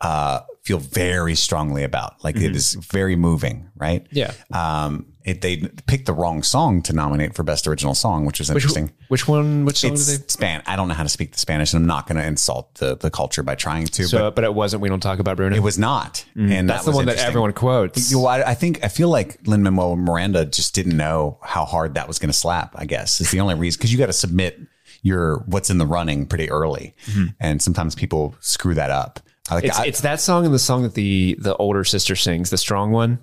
uh, 0.00 0.40
feel 0.62 0.78
very 0.78 1.34
strongly 1.34 1.84
about. 1.84 2.24
Like 2.24 2.36
it 2.36 2.56
is 2.56 2.74
very 2.74 3.14
moving, 3.14 3.68
right? 3.76 4.06
Yeah. 4.10 4.32
Um, 4.52 5.06
it, 5.24 5.40
they 5.40 5.58
picked 5.86 6.06
the 6.06 6.12
wrong 6.12 6.42
song 6.42 6.82
to 6.82 6.92
nominate 6.92 7.34
for 7.34 7.42
best 7.42 7.66
original 7.66 7.94
song, 7.94 8.24
which 8.24 8.38
was 8.38 8.50
interesting. 8.50 8.92
which 9.08 9.28
one? 9.28 9.64
Which 9.64 9.78
song 9.78 9.92
It's 9.92 10.06
did 10.06 10.20
they? 10.20 10.28
Span. 10.28 10.62
I 10.66 10.76
don't 10.76 10.88
know 10.88 10.94
how 10.94 11.02
to 11.02 11.08
speak 11.08 11.32
the 11.32 11.38
Spanish, 11.38 11.72
and 11.72 11.82
I'm 11.82 11.86
not 11.86 12.06
going 12.06 12.18
to 12.18 12.26
insult 12.26 12.74
the 12.76 12.96
the 12.96 13.10
culture 13.10 13.42
by 13.42 13.54
trying 13.54 13.86
to. 13.86 14.04
So, 14.04 14.18
but 14.18 14.36
but, 14.36 14.44
it 14.44 14.54
wasn't. 14.54 14.82
We 14.82 14.88
don't 14.88 15.00
talk 15.00 15.18
about 15.18 15.36
Bruno. 15.36 15.54
it 15.54 15.60
was 15.60 15.78
not, 15.78 16.24
mm. 16.36 16.50
and 16.50 16.68
That's 16.68 16.84
that 16.84 16.90
the 16.90 16.96
one 16.96 17.06
that 17.06 17.18
everyone 17.18 17.52
quotes. 17.52 18.10
You 18.10 18.18
know, 18.18 18.26
I, 18.26 18.50
I 18.50 18.54
think 18.54 18.84
I 18.84 18.88
feel 18.88 19.08
like 19.08 19.38
Lin 19.46 19.62
Manuel 19.62 19.96
Miranda 19.96 20.44
just 20.44 20.74
didn't 20.74 20.96
know 20.96 21.38
how 21.42 21.64
hard 21.64 21.94
that 21.94 22.08
was 22.08 22.18
going 22.18 22.30
to 22.30 22.36
slap. 22.36 22.74
I 22.76 22.84
guess 22.84 23.20
is 23.20 23.30
the 23.30 23.40
only 23.40 23.54
reason 23.54 23.78
because 23.78 23.92
you 23.92 23.98
got 23.98 24.06
to 24.06 24.12
submit 24.12 24.60
your 25.02 25.38
what's 25.46 25.70
in 25.70 25.78
the 25.78 25.86
running 25.86 26.26
pretty 26.26 26.50
early, 26.50 26.94
mm-hmm. 27.06 27.26
and 27.40 27.62
sometimes 27.62 27.94
people 27.94 28.34
screw 28.40 28.74
that 28.74 28.90
up. 28.90 29.20
Like 29.50 29.64
It's, 29.64 29.78
I, 29.78 29.86
it's 29.86 30.00
that 30.02 30.20
song 30.20 30.44
and 30.44 30.54
the 30.54 30.58
song 30.58 30.82
that 30.82 30.94
the 30.94 31.36
the 31.38 31.56
older 31.56 31.84
sister 31.84 32.16
sings, 32.16 32.50
the 32.50 32.58
strong 32.58 32.90
one. 32.90 33.18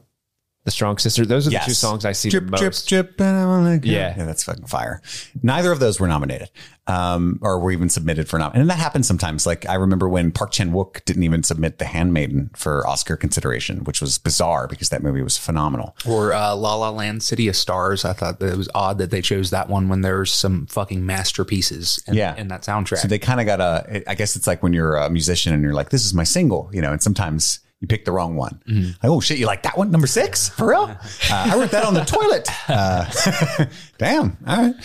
The 0.69 0.73
Strong 0.73 0.99
Sister. 0.99 1.25
Those 1.25 1.47
are 1.47 1.49
the 1.49 1.53
Yes. 1.53 1.65
two 1.65 1.73
songs 1.73 2.05
I 2.05 2.11
see 2.11 2.29
drip, 2.29 2.45
the 2.45 2.51
most. 2.51 2.87
Drip, 2.87 3.07
drip, 3.17 3.21
and 3.21 3.35
I 3.37 3.45
wanna 3.47 3.79
go. 3.79 3.89
Yeah. 3.89 4.13
yeah, 4.15 4.25
that's 4.25 4.43
fucking 4.43 4.67
fire. 4.67 5.01
Neither 5.41 5.71
of 5.71 5.79
those 5.79 5.99
were 5.99 6.07
nominated, 6.07 6.51
um, 6.85 7.39
or 7.41 7.59
were 7.59 7.71
even 7.71 7.89
submitted 7.89 8.29
for 8.29 8.37
nom. 8.37 8.51
And 8.53 8.69
that 8.69 8.77
happens 8.77 9.07
sometimes. 9.07 9.47
Like 9.47 9.67
I 9.67 9.73
remember 9.73 10.07
when 10.07 10.31
Park 10.31 10.51
Chan 10.51 10.71
Wook 10.71 11.03
didn't 11.05 11.23
even 11.23 11.41
submit 11.41 11.79
The 11.79 11.85
Handmaiden 11.85 12.51
for 12.55 12.85
Oscar 12.87 13.17
consideration, 13.17 13.83
which 13.83 13.99
was 13.99 14.19
bizarre 14.19 14.67
because 14.67 14.89
that 14.89 15.01
movie 15.01 15.23
was 15.23 15.39
phenomenal. 15.39 15.95
Or 16.07 16.33
uh, 16.33 16.53
La 16.55 16.75
La 16.75 16.91
Land, 16.91 17.23
City 17.23 17.47
of 17.47 17.55
Stars. 17.55 18.05
I 18.05 18.13
thought 18.13 18.39
that 18.39 18.53
it 18.53 18.57
was 18.57 18.69
odd 18.75 18.99
that 18.99 19.09
they 19.09 19.21
chose 19.23 19.49
that 19.49 19.69
one 19.69 19.89
when 19.89 20.01
there's 20.01 20.31
some 20.31 20.67
fucking 20.67 21.03
masterpieces 21.03 21.99
in, 22.07 22.13
Yeah. 22.13 22.35
in 22.35 22.47
that 22.49 22.61
soundtrack. 22.61 22.97
So 22.99 23.07
they 23.07 23.17
kind 23.19 23.39
of 23.39 23.45
got 23.47 23.59
a. 23.59 24.03
I 24.07 24.13
guess 24.13 24.35
it's 24.35 24.45
like 24.45 24.61
when 24.61 24.73
you're 24.73 24.97
a 24.97 25.09
musician 25.09 25.51
and 25.51 25.63
you're 25.63 25.73
like, 25.73 25.89
"This 25.89 26.05
is 26.05 26.13
my 26.13 26.23
single," 26.23 26.69
you 26.71 26.81
know, 26.81 26.91
and 26.91 27.01
sometimes. 27.01 27.59
You 27.81 27.87
picked 27.87 28.05
the 28.05 28.11
wrong 28.11 28.35
one. 28.35 28.61
Like, 28.67 28.95
oh 29.03 29.19
shit, 29.21 29.37
you 29.37 29.45
like 29.45 29.63
that 29.63 29.77
one? 29.77 29.89
Number 29.89 30.07
six? 30.07 30.49
For 30.49 30.69
real? 30.69 30.83
Uh, 30.83 30.97
I 31.31 31.55
wrote 31.57 31.71
that 31.71 31.85
on 31.85 31.93
the 31.93 32.03
toilet. 32.03 32.49
Uh, 32.67 33.65
damn. 33.97 34.37
All 34.45 34.57
right. 34.63 34.75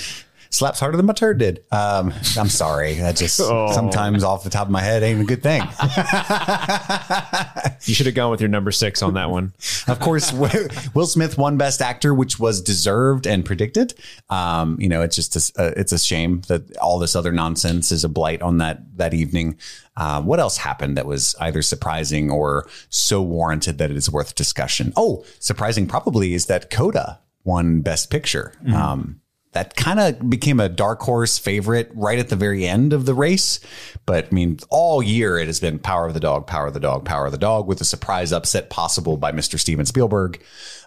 Slaps 0.54 0.78
harder 0.78 0.96
than 0.96 1.06
my 1.06 1.12
turd 1.12 1.38
did. 1.38 1.64
Um, 1.72 2.14
I'm 2.38 2.48
sorry. 2.48 2.94
That 2.94 3.16
just 3.16 3.36
sometimes 3.36 4.22
off 4.22 4.44
the 4.44 4.50
top 4.50 4.68
of 4.68 4.70
my 4.70 4.82
head 4.82 5.02
ain't 5.02 5.20
a 5.20 5.24
good 5.24 5.42
thing. 5.42 5.62
You 7.86 7.94
should 7.94 8.06
have 8.06 8.14
gone 8.14 8.30
with 8.30 8.40
your 8.40 8.48
number 8.48 8.70
six 8.70 9.02
on 9.02 9.14
that 9.14 9.30
one. 9.30 9.52
of 9.88 10.00
course, 10.00 10.32
Will 10.32 11.06
Smith 11.06 11.36
won 11.36 11.56
Best 11.56 11.82
Actor, 11.82 12.14
which 12.14 12.38
was 12.38 12.62
deserved 12.62 13.26
and 13.26 13.44
predicted. 13.44 13.94
Um, 14.30 14.78
you 14.80 14.88
know, 14.88 15.02
it's 15.02 15.16
just 15.16 15.36
a, 15.36 15.62
uh, 15.62 15.72
it's 15.76 15.92
a 15.92 15.98
shame 15.98 16.42
that 16.48 16.76
all 16.78 16.98
this 16.98 17.14
other 17.14 17.32
nonsense 17.32 17.92
is 17.92 18.04
a 18.04 18.08
blight 18.08 18.42
on 18.42 18.58
that 18.58 18.96
that 18.96 19.12
evening. 19.12 19.58
Uh, 19.96 20.22
what 20.22 20.40
else 20.40 20.56
happened 20.56 20.96
that 20.96 21.06
was 21.06 21.36
either 21.40 21.62
surprising 21.62 22.30
or 22.30 22.68
so 22.88 23.22
warranted 23.22 23.78
that 23.78 23.90
it 23.90 23.96
is 23.96 24.10
worth 24.10 24.34
discussion? 24.34 24.92
Oh, 24.96 25.24
surprising 25.38 25.86
probably 25.86 26.34
is 26.34 26.46
that 26.46 26.70
Coda 26.70 27.20
won 27.44 27.82
Best 27.82 28.10
Picture. 28.10 28.54
Um, 28.72 29.20
that 29.54 29.74
kind 29.76 29.98
of 29.98 30.28
became 30.28 30.60
a 30.60 30.68
dark 30.68 31.00
horse 31.00 31.38
favorite 31.38 31.90
right 31.94 32.18
at 32.18 32.28
the 32.28 32.36
very 32.36 32.66
end 32.66 32.92
of 32.92 33.06
the 33.06 33.14
race. 33.14 33.58
But 34.06 34.26
I 34.26 34.34
mean, 34.34 34.58
all 34.68 35.02
year 35.02 35.38
it 35.38 35.46
has 35.46 35.58
been 35.60 35.78
Power 35.78 36.06
of 36.06 36.14
the 36.14 36.20
Dog, 36.20 36.46
Power 36.46 36.66
of 36.66 36.74
the 36.74 36.80
Dog, 36.80 37.04
Power 37.04 37.26
of 37.26 37.32
the 37.32 37.38
Dog, 37.38 37.66
with 37.66 37.80
a 37.80 37.84
surprise 37.84 38.32
upset 38.32 38.68
possible 38.70 39.16
by 39.16 39.32
Mr. 39.32 39.58
Steven 39.58 39.86
Spielberg 39.86 40.42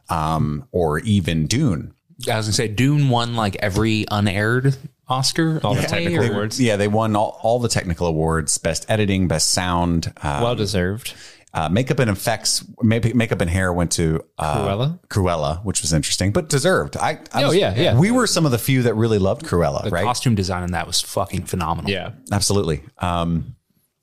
um, 0.10 0.68
or 0.72 1.00
even 1.00 1.48
Dune. 1.48 1.94
I 2.30 2.36
was 2.38 2.48
gonna 2.48 2.54
say 2.54 2.68
Dune 2.68 3.10
won 3.10 3.36
like 3.36 3.56
every 3.58 4.06
unaired 4.10 4.76
Oscar. 5.08 5.62
All 5.64 5.76
the 5.76 5.84
technical 5.84 6.26
Or- 6.26 6.32
awards. 6.32 6.60
Yeah, 6.60 6.76
they 6.76 6.88
won 6.88 7.16
all, 7.16 7.40
all 7.44 7.60
the 7.60 7.70
technical 7.70 8.08
awards 8.08 8.58
best 8.58 8.86
editing, 8.90 9.28
best 9.28 9.50
sound, 9.50 10.12
uh, 10.22 10.40
Well 10.44 10.56
deserved. 10.56 11.14
Uh, 11.58 11.70
makeup 11.70 12.00
and 12.00 12.10
effects. 12.10 12.64
Maybe 12.82 13.14
makeup 13.14 13.42
and 13.42 13.50
hair 13.50 13.74
went 13.74 13.92
to 13.94 14.24
uh, 14.38 14.58
Cruella? 14.66 15.00
Cruella, 15.10 15.64
which 15.66 15.82
was 15.82 15.92
interesting, 15.94 16.32
but 16.32 16.50
deserved. 16.50 16.96
I, 16.98 17.20
I 17.34 17.44
Oh, 17.44 17.48
was- 17.48 17.56
yeah, 17.58 17.74
yeah. 17.76 18.00
We 18.00 18.12
were 18.12 18.28
some 18.28 18.46
of 18.46 18.52
the 18.52 18.58
few 18.60 18.84
that 18.84 18.94
really 18.96 19.18
loved 19.20 19.44
Cruella, 19.46 19.84
The 19.84 19.90
right? 19.90 20.04
costume 20.06 20.36
design 20.36 20.64
in 20.64 20.72
that 20.72 20.86
was 20.88 21.02
fucking 21.02 21.46
phenomenal. 21.46 21.90
Yeah. 21.92 22.12
Absolutely. 22.32 22.84
Um, 23.00 23.56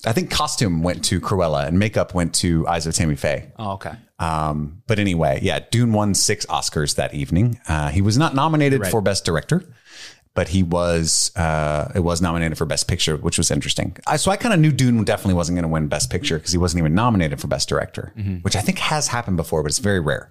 I 0.07 0.13
think 0.13 0.31
costume 0.31 0.83
went 0.83 1.05
to 1.07 1.21
Cruella 1.21 1.67
and 1.67 1.79
makeup 1.79 2.13
went 2.15 2.35
to 2.37 2.67
Eyes 2.69 2.87
of 2.87 2.95
Tammy 2.95 3.17
Faye. 3.17 3.53
Oh, 3.59 3.73
okay. 3.73 3.93
Um, 4.19 4.83
but 4.87 4.99
anyway, 4.99 5.39
yeah, 5.43 5.61
Dune 5.71 5.93
won 5.93 6.15
six 6.15 6.45
Oscars 6.47 6.97
that 6.97 7.15
evening. 7.15 7.59
Uh, 7.69 7.89
he 7.89 8.03
was 8.03 8.19
not 8.19 8.35
nominated 8.35 8.87
for 8.89 9.01
Best 9.01 9.25
Director, 9.25 9.65
but 10.35 10.49
he 10.49 10.63
was 10.63 11.35
uh, 11.37 11.91
it 11.95 12.01
was 12.01 12.21
nominated 12.21 12.59
for 12.59 12.67
Best 12.67 12.89
Picture, 12.89 13.17
which 13.17 13.39
was 13.39 13.51
interesting. 13.51 13.97
I, 14.07 14.17
so 14.17 14.31
I 14.31 14.37
kind 14.37 14.53
of 14.53 14.61
knew 14.61 14.73
Dune 14.73 15.03
definitely 15.05 15.35
wasn't 15.35 15.57
going 15.57 15.63
to 15.63 15.69
win 15.69 15.87
Best 15.89 16.11
Picture 16.11 16.39
because 16.39 16.53
he 16.53 16.59
wasn't 16.59 16.81
even 16.81 16.95
nominated 16.95 17.41
for 17.41 17.47
Best 17.47 17.69
Director, 17.69 18.13
which 18.43 18.57
I 18.57 18.61
think 18.61 18.79
has 18.79 19.09
happened 19.09 19.37
before, 19.37 19.63
but 19.63 19.71
it's 19.71 19.79
very 19.79 20.01
rare. 20.01 20.29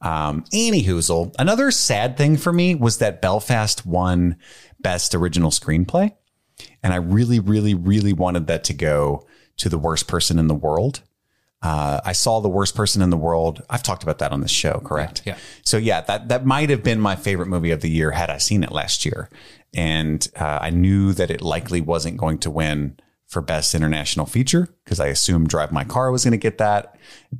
Um, 0.00 0.44
Anywhoozle, 0.52 1.34
another 1.38 1.70
sad 1.70 2.16
thing 2.16 2.36
for 2.36 2.52
me 2.52 2.74
was 2.74 2.98
that 2.98 3.22
Belfast 3.22 3.86
won 3.86 4.36
Best 4.80 5.14
Original 5.14 5.50
Screenplay. 5.50 6.12
And 6.82 6.92
I 6.92 6.96
really, 6.96 7.40
really, 7.40 7.74
really 7.74 8.12
wanted 8.12 8.46
that 8.46 8.64
to 8.64 8.74
go 8.74 9.26
to 9.56 9.68
the 9.68 9.78
worst 9.78 10.06
person 10.06 10.38
in 10.38 10.46
the 10.46 10.54
world. 10.54 11.02
Uh, 11.64 11.98
I 12.04 12.12
saw 12.12 12.40
the 12.40 12.48
worst 12.48 12.76
person 12.76 13.00
in 13.00 13.08
the 13.08 13.16
world. 13.16 13.62
I've 13.70 13.82
talked 13.82 14.02
about 14.02 14.18
that 14.18 14.32
on 14.32 14.42
this 14.42 14.50
show, 14.50 14.82
correct? 14.84 15.22
Yeah. 15.24 15.38
So 15.62 15.78
yeah, 15.78 16.02
that 16.02 16.28
that 16.28 16.44
might 16.44 16.68
have 16.68 16.82
been 16.82 17.00
my 17.00 17.16
favorite 17.16 17.48
movie 17.48 17.70
of 17.70 17.80
the 17.80 17.88
year 17.88 18.10
had 18.10 18.28
I 18.28 18.36
seen 18.36 18.62
it 18.62 18.70
last 18.70 19.06
year, 19.06 19.30
and 19.72 20.28
uh, 20.36 20.58
I 20.60 20.68
knew 20.68 21.14
that 21.14 21.30
it 21.30 21.40
likely 21.40 21.80
wasn't 21.80 22.18
going 22.18 22.38
to 22.40 22.50
win 22.50 22.98
for 23.26 23.40
best 23.40 23.74
international 23.74 24.26
feature 24.26 24.68
because 24.84 25.00
I 25.00 25.06
assumed 25.06 25.48
Drive 25.48 25.72
My 25.72 25.84
Car 25.84 26.10
was 26.10 26.24
going 26.24 26.32
to 26.32 26.36
get 26.38 26.58
that, 26.58 26.96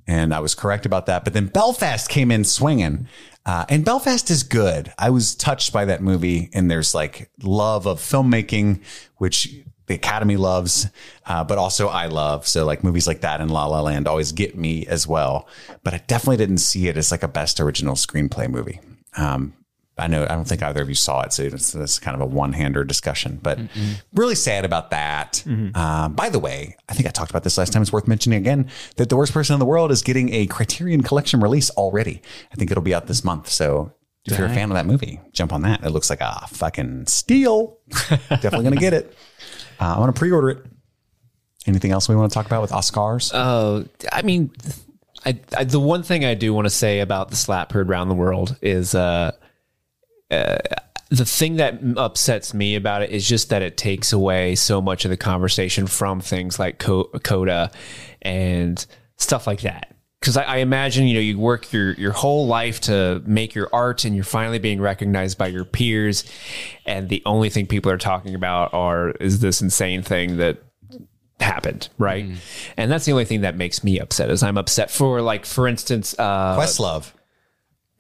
and 0.07 0.33
I 0.33 0.41
was 0.41 0.55
correct 0.55 0.87
about 0.87 1.05
that. 1.05 1.23
But 1.25 1.35
then 1.35 1.49
Belfast 1.49 2.09
came 2.09 2.31
in 2.31 2.45
swinging. 2.45 3.07
Uh, 3.47 3.67
and 3.69 3.85
Belfast 3.85 4.31
is 4.31 4.43
good. 4.43 4.91
I 4.99 5.11
was 5.11 5.35
touched 5.35 5.71
by 5.71 5.85
that 5.85 6.03
movie, 6.03 6.49
and 6.55 6.71
there's 6.71 6.95
like 6.95 7.31
love 7.43 7.87
of 7.87 8.01
filmmaking, 8.01 8.81
which 9.19 9.55
the 9.87 9.95
Academy 9.95 10.37
loves, 10.37 10.87
uh, 11.27 11.45
but 11.45 11.59
also 11.59 11.89
I 11.89 12.07
love. 12.07 12.47
So 12.47 12.65
like 12.65 12.83
movies 12.85 13.07
like 13.07 13.21
that 13.21 13.41
and 13.41 13.51
La 13.51 13.67
La 13.67 13.81
Land 13.81 14.09
always 14.09 14.33
get 14.33 14.57
me 14.57 14.87
as 14.87 15.07
well. 15.07 15.47
But 15.83 15.95
I 15.95 15.99
definitely 16.07 16.39
didn't 16.39 16.59
see 16.59 16.89
it 16.89 16.97
as 16.97 17.11
like 17.11 17.23
a 17.23 17.29
best 17.29 17.61
original 17.61 17.95
screenplay 17.95 18.49
movie. 18.49 18.81
Um, 19.17 19.55
I 19.97 20.09
know 20.09 20.25
I 20.25 20.35
don't 20.35 20.45
think 20.47 20.61
either 20.61 20.83
of 20.83 20.89
you 20.89 20.97
saw 20.97 21.21
it, 21.21 21.33
so 21.33 21.45
it's, 21.45 21.73
it's 21.73 22.01
kind 22.01 22.17
of 22.17 22.21
a 22.21 22.27
one-hander 22.27 22.83
discussion. 22.83 23.39
But 23.41 23.61
really 24.13 24.35
sad 24.35 24.65
about 24.65 24.91
that. 24.91 25.45
Um, 25.47 26.15
by 26.15 26.31
the 26.31 26.41
way, 26.41 26.77
I 26.89 26.95
think 26.95 27.07
I 27.07 27.11
talked 27.13 27.31
about 27.31 27.45
this 27.45 27.57
last 27.59 27.73
time. 27.73 27.81
It's 27.81 27.93
worth 27.93 28.09
mentioning 28.09 28.39
again 28.39 28.71
that 28.97 29.09
the 29.09 29.17
worst 29.17 29.33
person 29.33 29.55
in 29.55 29.61
the 29.61 29.67
world 29.67 29.93
is 29.93 30.03
getting 30.03 30.33
a 30.35 30.47
Criterion 30.47 31.03
Collection 31.03 31.39
release 31.41 31.71
already. 31.71 32.23
I 32.51 32.57
think 32.57 32.73
it'll 32.73 32.83
be 32.83 32.93
out 32.95 33.07
this 33.07 33.23
month. 33.23 33.49
So 33.51 33.93
if 34.27 34.37
you're 34.37 34.49
a 34.49 34.55
fan 34.55 34.71
of 34.71 34.75
that 34.75 34.87
movie, 34.87 35.21
jump 35.33 35.53
on 35.53 35.63
that. 35.63 35.85
It 35.85 35.91
looks 35.91 36.11
like 36.11 36.21
a 36.23 36.45
fucking 36.49 37.07
steal. 37.07 37.79
Definitely 38.31 38.65
gonna 38.65 38.77
get 38.77 38.95
it. 38.95 39.17
Uh, 39.81 39.95
I 39.97 39.99
want 39.99 40.15
to 40.15 40.19
pre-order 40.19 40.51
it. 40.51 40.67
Anything 41.67 41.93
else 41.93 42.09
we 42.09 42.17
want 42.17 42.31
to 42.31 42.35
talk 42.35 42.47
about 42.47 42.63
with 42.63 42.73
Oscars? 42.73 43.31
Oh, 43.33 43.87
I 44.13 44.23
mean, 44.23 44.53
I, 45.25 45.39
I 45.57 45.65
the 45.65 45.81
one 45.81 46.03
thing 46.03 46.25
I 46.25 46.35
do 46.35 46.53
want 46.53 46.67
to 46.67 46.71
say 46.71 47.01
about 47.01 47.31
the 47.31 47.37
slap 47.37 47.73
heard 47.73 47.89
around 47.89 48.09
the 48.09 48.15
world 48.15 48.57
is 48.61 48.95
uh, 48.95 49.33
uh, 50.31 50.59
the 51.09 51.25
thing 51.25 51.57
that 51.57 51.81
upsets 51.97 52.53
me 52.53 52.77
about 52.77 53.03
it 53.03 53.11
is 53.11 53.27
just 53.27 53.49
that 53.51 53.63
it 53.63 53.77
takes 53.77 54.13
away 54.13 54.55
so 54.55 54.83
much 54.83 55.05
of 55.05 55.11
the 55.11 55.17
conversation 55.17 55.87
from 55.87 56.21
things 56.21 56.59
like 56.59 56.79
Co- 56.79 57.11
Coda 57.23 57.71
and 58.23 58.85
stuff 59.17 59.47
like 59.47 59.63
that. 59.63 59.94
Because 60.25 60.39
I, 60.39 60.45
I 60.45 60.57
imagine 60.57 61.07
you 61.07 61.13
know 61.13 61.21
you 61.21 61.39
work 61.39 61.71
your 61.71 61.93
your 61.93 62.13
whole 62.13 62.47
life 62.47 62.81
to 62.83 63.23
make 63.27 63.55
your 63.55 63.69
art, 63.75 64.07
and 64.07 64.15
you're 64.15 64.25
finally 64.25 64.59
being 64.59 64.81
recognized 64.81 65.37
by 65.37 65.49
your 65.49 65.67
peers, 65.67 66.25
and 66.87 67.11
the 67.11 67.23
only 67.27 67.51
thing 67.51 67.67
people 67.67 67.93
are 67.93 67.99
talking 67.99 68.35
about 68.35 68.73
are 68.73 69.11
is 69.11 69.41
this 69.41 69.61
insane 69.61 70.03
thing 70.03 70.39
that 70.39 70.63
happened, 71.41 71.91
right? 71.99 72.25
And 72.79 72.91
that's 72.91 73.05
the 73.05 73.13
only 73.13 73.27
thing 73.27 73.43
that 73.43 73.55
makes 73.55 73.85
me 73.85 73.99
upset. 73.99 74.31
Is 74.31 74.43
I'm 74.43 74.57
upset 74.57 74.91
for 74.91 75.21
like, 75.21 75.45
for 75.45 75.69
instance, 75.69 76.15
uh, 76.19 76.57
Questlove. 76.57 77.13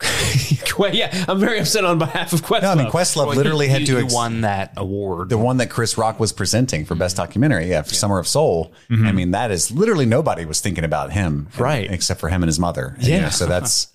well, 0.78 0.92
yeah, 0.94 1.24
I'm 1.28 1.38
very 1.38 1.60
upset 1.60 1.84
on 1.84 1.98
behalf 1.98 2.32
of 2.32 2.42
Questlove. 2.42 2.62
No, 2.62 2.70
I 2.70 2.74
mean 2.74 2.86
Questlove 2.90 3.34
literally 3.36 3.68
had 3.68 3.80
He- 3.82 3.86
to 3.86 3.96
he 3.98 4.04
ex- 4.04 4.14
won 4.14 4.40
that 4.42 4.72
award. 4.76 5.28
the 5.28 5.38
one 5.38 5.58
that 5.58 5.70
Chris 5.70 5.96
Rock 5.96 6.18
was 6.18 6.32
presenting 6.32 6.84
for 6.84 6.94
best 6.94 7.16
documentary, 7.16 7.70
yeah, 7.70 7.82
for 7.82 7.94
Summer 7.94 8.18
of 8.18 8.26
Soul. 8.26 8.72
I 8.90 9.12
mean, 9.12 9.30
that 9.30 9.50
is 9.50 9.70
literally 9.70 10.04
nobody 10.06 10.44
was 10.44 10.60
thinking 10.60 10.84
about 10.84 11.12
him, 11.12 11.48
Right. 11.58 11.90
except 11.90 12.20
for 12.20 12.28
him 12.28 12.42
and 12.42 12.48
his 12.48 12.58
mother. 12.58 12.96
You 13.00 13.12
Yeah. 13.12 13.20
know, 13.22 13.28
so 13.30 13.46
that's 13.46 13.86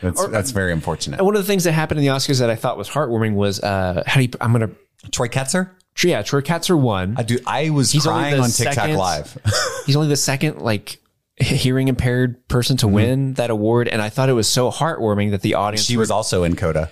that's 0.00 0.26
that's 0.28 0.50
very 0.50 0.72
unfortunate. 0.72 1.18
And 1.18 1.26
one 1.26 1.34
of 1.36 1.42
the 1.42 1.46
things 1.46 1.64
that 1.64 1.72
happened 1.72 1.98
in 1.98 2.06
the 2.06 2.12
Oscars 2.12 2.38
that 2.40 2.50
I 2.50 2.56
thought 2.56 2.76
was 2.78 2.88
heartwarming 2.88 3.34
was 3.34 3.60
uh, 3.60 4.02
how 4.06 4.16
do 4.20 4.22
you? 4.26 4.30
I'm 4.40 4.52
gonna. 4.52 4.70
Troy 5.12 5.28
Kotsur, 5.28 5.68
Yeah, 6.02 6.22
Troy 6.22 6.40
Kotsur 6.40 6.80
won. 6.80 7.16
I 7.18 7.24
do. 7.24 7.38
I 7.46 7.68
was 7.68 7.90
He's 7.92 8.04
crying 8.04 8.40
on 8.40 8.48
TikTok 8.48 8.74
second- 8.74 8.96
Live. 8.96 9.36
He's 9.86 9.96
only 9.96 10.08
the 10.08 10.16
second 10.16 10.60
like 10.60 10.98
hearing 11.36 11.88
impaired 11.88 12.46
person 12.48 12.76
to 12.78 12.86
mm-hmm. 12.86 12.94
win 12.94 13.34
that 13.34 13.50
award, 13.50 13.88
and 13.88 14.00
I 14.00 14.08
thought 14.08 14.28
it 14.28 14.34
was 14.34 14.48
so 14.48 14.70
heartwarming 14.70 15.32
that 15.32 15.42
the 15.42 15.54
audience. 15.54 15.84
she 15.84 15.96
was 15.96 16.10
also 16.10 16.44
in 16.44 16.56
Coda. 16.56 16.90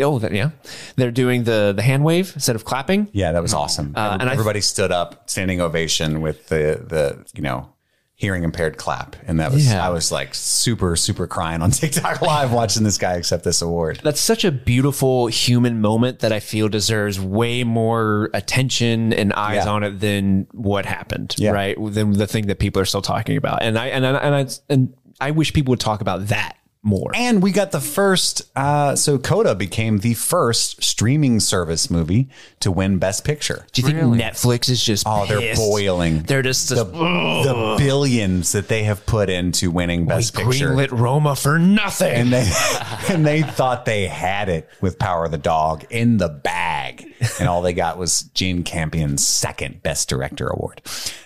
oh, 0.00 0.20
yeah, 0.30 0.50
they're 0.96 1.10
doing 1.10 1.44
the 1.44 1.72
the 1.74 1.82
hand 1.82 2.04
wave 2.04 2.32
instead 2.34 2.56
of 2.56 2.64
clapping. 2.64 3.08
Yeah, 3.12 3.32
that 3.32 3.42
was 3.42 3.54
awesome. 3.54 3.94
Uh, 3.96 4.18
and 4.20 4.28
I- 4.28 4.32
Everybody 4.32 4.60
stood 4.60 4.92
up, 4.92 5.30
standing 5.30 5.60
ovation 5.60 6.20
with 6.20 6.48
the 6.48 6.84
the 6.86 7.24
you 7.34 7.42
know 7.42 7.72
hearing 8.20 8.42
impaired 8.42 8.76
clap, 8.76 9.14
and 9.28 9.38
that 9.38 9.52
was 9.52 9.66
Yeah. 9.70 9.86
I 9.86 9.90
was 9.90 10.10
like 10.10 10.34
super 10.34 10.96
super 10.96 11.26
crying 11.28 11.62
on 11.62 11.70
TikTok 11.80 12.20
Live 12.20 12.52
watching 12.52 12.82
this 12.82 12.98
guy 12.98 13.14
accept 13.14 13.44
this 13.44 13.62
award. 13.62 14.00
That's 14.02 14.20
such 14.20 14.44
a 14.44 14.50
beautiful 14.50 15.28
human 15.28 15.80
moment 15.80 16.18
that 16.18 16.32
I 16.32 16.40
feel 16.40 16.68
deserves 16.68 17.20
way 17.20 17.62
more 17.62 18.28
attention 18.34 19.12
and 19.12 19.32
eyes 19.32 19.64
Yeah. 19.64 19.70
on 19.70 19.84
it 19.84 20.00
than 20.00 20.48
what 20.52 20.84
happened. 20.84 21.36
Yeah. 21.38 21.52
Right, 21.52 21.76
than 21.80 22.12
the 22.12 22.26
thing 22.26 22.48
that 22.48 22.58
people 22.58 22.82
are 22.82 22.86
still 22.86 23.02
talking 23.02 23.36
about. 23.36 23.62
And 23.62 23.78
I 23.78 23.86
and 23.86 24.04
I, 24.04 24.10
and 24.18 24.34
I 24.34 24.46
and 24.68 24.94
I 25.20 25.30
wish 25.30 25.52
people 25.52 25.70
would 25.70 25.80
talk 25.80 26.00
about 26.00 26.26
that 26.26 26.56
more. 26.82 27.10
And 27.14 27.42
we 27.42 27.50
got 27.52 27.72
the 27.72 27.80
first, 27.80 28.42
uh, 28.56 28.94
so 28.96 29.18
Coda 29.18 29.54
became 29.54 29.98
the 29.98 30.14
first 30.14 30.82
streaming 30.82 31.40
service 31.40 31.90
movie 31.90 32.28
to 32.60 32.70
win 32.70 32.98
Best 32.98 33.24
Picture. 33.24 33.66
Do 33.72 33.82
you 33.82 33.86
think 33.88 33.98
Really? 33.98 34.18
Netflix 34.18 34.68
is 34.70 34.82
just 34.82 35.04
Oh, 35.06 35.26
they're 35.26 35.40
pissed? 35.40 35.60
boiling. 35.60 36.22
They're 36.22 36.42
just 36.42 36.68
the, 36.68 36.84
the 36.84 37.74
billions 37.78 38.52
that 38.52 38.68
they 38.68 38.84
have 38.84 39.04
put 39.06 39.28
into 39.28 39.70
winning 39.70 40.06
Best 40.06 40.34
Picture. 40.34 40.70
greenlit 40.70 40.90
Roma 40.92 41.34
for 41.36 41.58
nothing. 41.58 42.12
and 42.12 42.32
they 42.32 42.50
and 43.08 43.26
they 43.26 43.42
thought 43.42 43.84
they 43.84 44.06
had 44.06 44.48
it 44.48 44.68
with 44.80 44.98
Power 44.98 45.24
of 45.24 45.30
the 45.30 45.38
Dog 45.38 45.84
in 45.90 46.16
the 46.18 46.28
bag, 46.28 47.12
and 47.40 47.48
all 47.48 47.60
they 47.62 47.72
got 47.72 47.98
was 47.98 48.22
Jane 48.34 48.62
Campion's 48.62 49.26
second 49.26 49.82
Best 49.82 50.08
Director 50.08 50.46
award, 50.48 50.80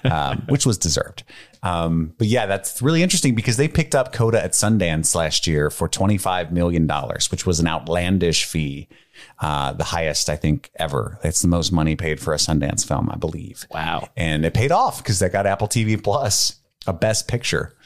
um, 0.05 0.45
which 0.49 0.65
was 0.67 0.79
deserved. 0.79 1.25
Um, 1.63 2.15
but 2.19 2.27
yeah, 2.27 2.47
that's 2.47 2.83
really 2.83 3.03
interesting 3.03 3.35
because 3.35 3.57
they 3.57 3.69
picked 3.69 3.95
up 3.95 4.13
Coda 4.13 4.43
at 4.43 4.53
Sundance 4.53 5.15
last 5.15 5.47
year 5.47 5.71
for 5.71 5.89
twenty 5.89 6.19
five 6.19 6.53
million 6.53 6.87
dollars, 6.87 7.31
which 7.31 7.47
was 7.47 7.61
an 7.61 7.69
outlandish 7.69 8.45
fee, 8.45 8.89
uh, 9.41 9.73
the 9.73 9.85
highest 9.85 10.29
I 10.29 10.37
think 10.37 10.71
ever. 10.77 11.19
It's 11.23 11.41
the 11.43 11.49
most 11.49 11.71
money 11.71 11.95
paid 11.95 12.19
for 12.19 12.35
a 12.35 12.39
Sundance 12.39 12.87
film, 12.87 13.09
I 13.11 13.17
believe. 13.17 13.67
Wow. 13.71 14.09
and 14.17 14.45
it 14.45 14.55
paid 14.55 14.73
off 14.73 14.99
because 14.99 15.21
they 15.21 15.29
got 15.29 15.47
Apple 15.47 15.69
TV 15.69 16.03
Plus 16.03 16.57
a 16.87 16.93
Best 16.93 17.29
Picture 17.29 17.77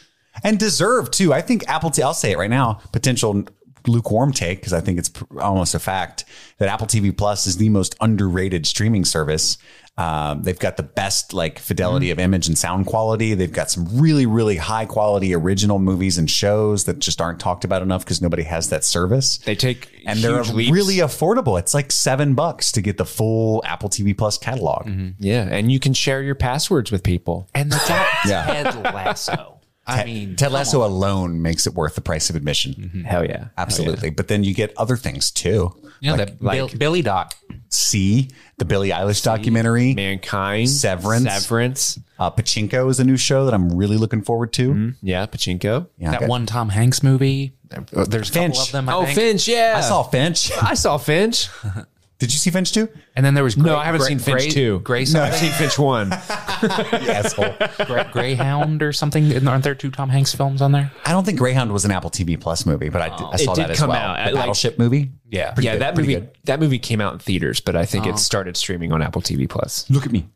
and 0.43 0.59
deserved 0.59 1.13
too. 1.13 1.35
I 1.35 1.43
think 1.43 1.69
Apple. 1.69 1.91
T- 1.91 2.03
I'll 2.03 2.15
say 2.15 2.33
it 2.33 2.39
right 2.39 2.51
now. 2.51 2.81
Potential 2.93 3.45
lukewarm 3.87 4.33
take 4.33 4.59
because 4.59 4.73
I 4.73 4.81
think 4.81 4.99
it's 4.99 5.11
pr- 5.11 5.41
almost 5.41 5.75
a 5.75 5.79
fact 5.79 6.25
that 6.59 6.69
Apple 6.69 6.87
TV 6.87 7.17
Plus 7.17 7.47
is 7.47 7.59
the 7.59 7.69
most 7.69 7.95
underrated 8.01 8.67
streaming 8.67 9.05
service. 9.05 9.59
Um, 9.99 10.43
they've 10.43 10.59
got 10.59 10.77
the 10.77 10.83
best 10.83 11.33
like 11.33 11.59
fidelity 11.59 12.11
of 12.11 12.19
image 12.19 12.49
and 12.49 12.59
sound 12.59 12.85
quality. 12.85 13.33
They've 13.33 13.51
got 13.53 13.71
some 13.71 13.87
really, 13.99 14.27
really 14.27 14.57
high 14.57 14.85
quality 14.85 15.35
original 15.35 15.79
movies 15.79 16.19
and 16.19 16.31
shows 16.31 16.85
that 16.85 16.99
just 16.99 17.21
aren't 17.21 17.41
talked 17.41 17.65
about 17.65 17.81
enough 17.81 18.05
because 18.05 18.21
nobody 18.21 18.43
has 18.43 18.69
that 18.69 18.85
service. 18.85 19.39
they 19.39 19.55
take 19.55 19.91
and 20.05 20.19
they're 20.19 20.43
leaps. 20.45 20.71
really 20.71 20.97
affordable. 20.97 21.59
It's 21.59 21.73
like 21.73 21.91
seven 21.91 22.35
bucks 22.35 22.73
to 22.73 22.83
get 22.83 22.99
the 22.99 23.07
full 23.07 23.63
Apple 23.65 23.89
TV 23.89 24.17
Plus 24.17 24.37
catalog. 24.37 24.87
yeah, 25.19 25.49
and 25.51 25.73
you 25.73 25.81
can 25.81 25.95
share 25.95 26.23
your 26.23 26.35
passwords 26.35 26.93
with 26.93 27.03
people. 27.03 27.49
And 27.55 27.73
they 27.73 27.79
got 27.89 28.07
Yeah. 28.27 28.45
Ted 28.71 28.75
Lasso. 28.95 29.56
I 29.87 30.05
mean, 30.05 30.35
Ted 30.37 30.51
Lasso 30.53 30.83
on. 30.83 30.91
alone 30.91 31.43
makes 31.43 31.67
it 31.67 31.75
worth 31.75 31.95
the 31.95 32.01
price 32.01 32.29
of 32.29 32.37
admission. 32.37 33.05
Hell 33.07 33.25
yeah, 33.25 33.49
Absolutely. 33.57 34.11
But 34.11 34.29
then 34.29 34.43
you 34.45 34.53
get 34.55 34.73
other 34.77 34.97
things 34.97 35.31
too. 35.31 35.75
You 36.01 36.11
know, 36.11 36.17
that 36.19 36.39
Bill, 36.41 36.69
Billy 36.69 37.03
Doc. 37.03 37.35
See 37.69 38.29
the 38.59 38.65
Billie 38.65 38.91
Eilish 38.91 39.23
documentary. 39.25 39.95
mankind, 39.95 40.69
Severance. 40.71 41.25
Severance. 41.25 41.99
Uh, 42.19 42.31
Pachinko 42.31 42.89
is 42.91 43.01
a 43.01 43.05
new 43.05 43.17
show 43.17 43.45
that 43.45 43.55
I'm 43.55 43.71
really 43.77 43.97
looking 43.97 44.23
forward 44.23 44.53
to. 44.55 44.93
Yeah, 45.03 45.27
Pachinko. 45.27 45.87
Yeah, 45.99 46.11
That 46.13 46.17
okay. 46.23 46.27
one 46.29 46.47
Tom 46.47 46.69
Hanks 46.71 47.03
movie. 47.03 47.55
There's 47.93 48.31
a 48.31 48.33
Finch. 48.33 48.55
couple 48.55 48.63
of 48.63 48.73
them. 48.73 48.89
I 48.89 48.93
Oh, 48.95 49.05
think. 49.05 49.17
Finch. 49.19 49.49
Yeah, 49.49 49.75
I 49.77 49.81
saw 49.81 50.03
Finch. 50.03 50.51
I 50.63 50.75
saw 50.75 50.97
Finch. 50.99 51.49
Did 52.19 52.33
you 52.33 52.39
see 52.39 52.51
Finch 52.51 52.73
too? 52.73 52.89
And 53.15 53.27
then 53.27 53.35
there 53.35 53.45
was 53.45 53.59
No, 53.59 53.77
I 53.77 53.85
haven't 53.85 54.01
Grey- 54.01 54.09
seen 54.09 54.19
Finch 54.19 54.41
Grey- 54.45 54.51
two. 54.51 54.79
Grey 54.81 55.01
I've 55.03 55.09
something, 55.09 55.39
seen 55.39 55.53
Finch 55.53 55.79
one. 55.79 56.13
Asshole. 56.13 57.55
Grey- 57.85 58.09
Greyhound 58.11 58.83
or 58.83 58.93
something. 58.95 59.47
Aren't 59.47 59.65
there 59.65 59.75
two 59.75 59.91
Tom 59.91 60.09
Hanks 60.09 60.35
films 60.35 60.63
on 60.63 60.73
there? 60.73 60.91
I 61.05 61.13
don't 61.13 61.25
think 61.27 61.39
Greyhound 61.39 61.73
was 61.73 61.85
an 61.85 61.91
Apple 61.91 62.09
TV 62.11 62.41
Plus 62.41 62.65
movie, 62.65 62.89
but 62.89 63.03
I, 63.03 63.11
did- 63.17 63.27
I 63.33 63.37
saw 63.37 63.55
did 63.55 63.65
that 63.65 63.71
as 63.73 63.79
come 63.79 63.91
well. 63.91 63.99
out 63.99 64.15
The 64.17 64.21
at, 64.23 64.33
like- 64.35 64.43
Battleship 64.43 64.79
movie. 64.79 65.11
Yeah. 65.29 65.55
yeah, 65.59 65.73
good, 65.73 65.83
that 65.83 65.97
movie. 65.97 66.15
good. 66.15 66.31
That 66.45 66.59
movie 66.61 66.79
came 66.79 67.03
out 67.03 67.13
in 67.13 67.19
theaters, 67.19 67.61
but 67.61 67.77
I 67.77 67.85
think 67.85 68.07
it 68.07 68.15
oh. 68.15 68.17
started 68.17 68.57
streaming 68.57 68.93
on 68.93 69.03
Apple 69.03 69.21
TV 69.21 69.47
Plus. 69.49 69.89
Look 69.91 70.07
at 70.07 70.13
me. 70.13 70.27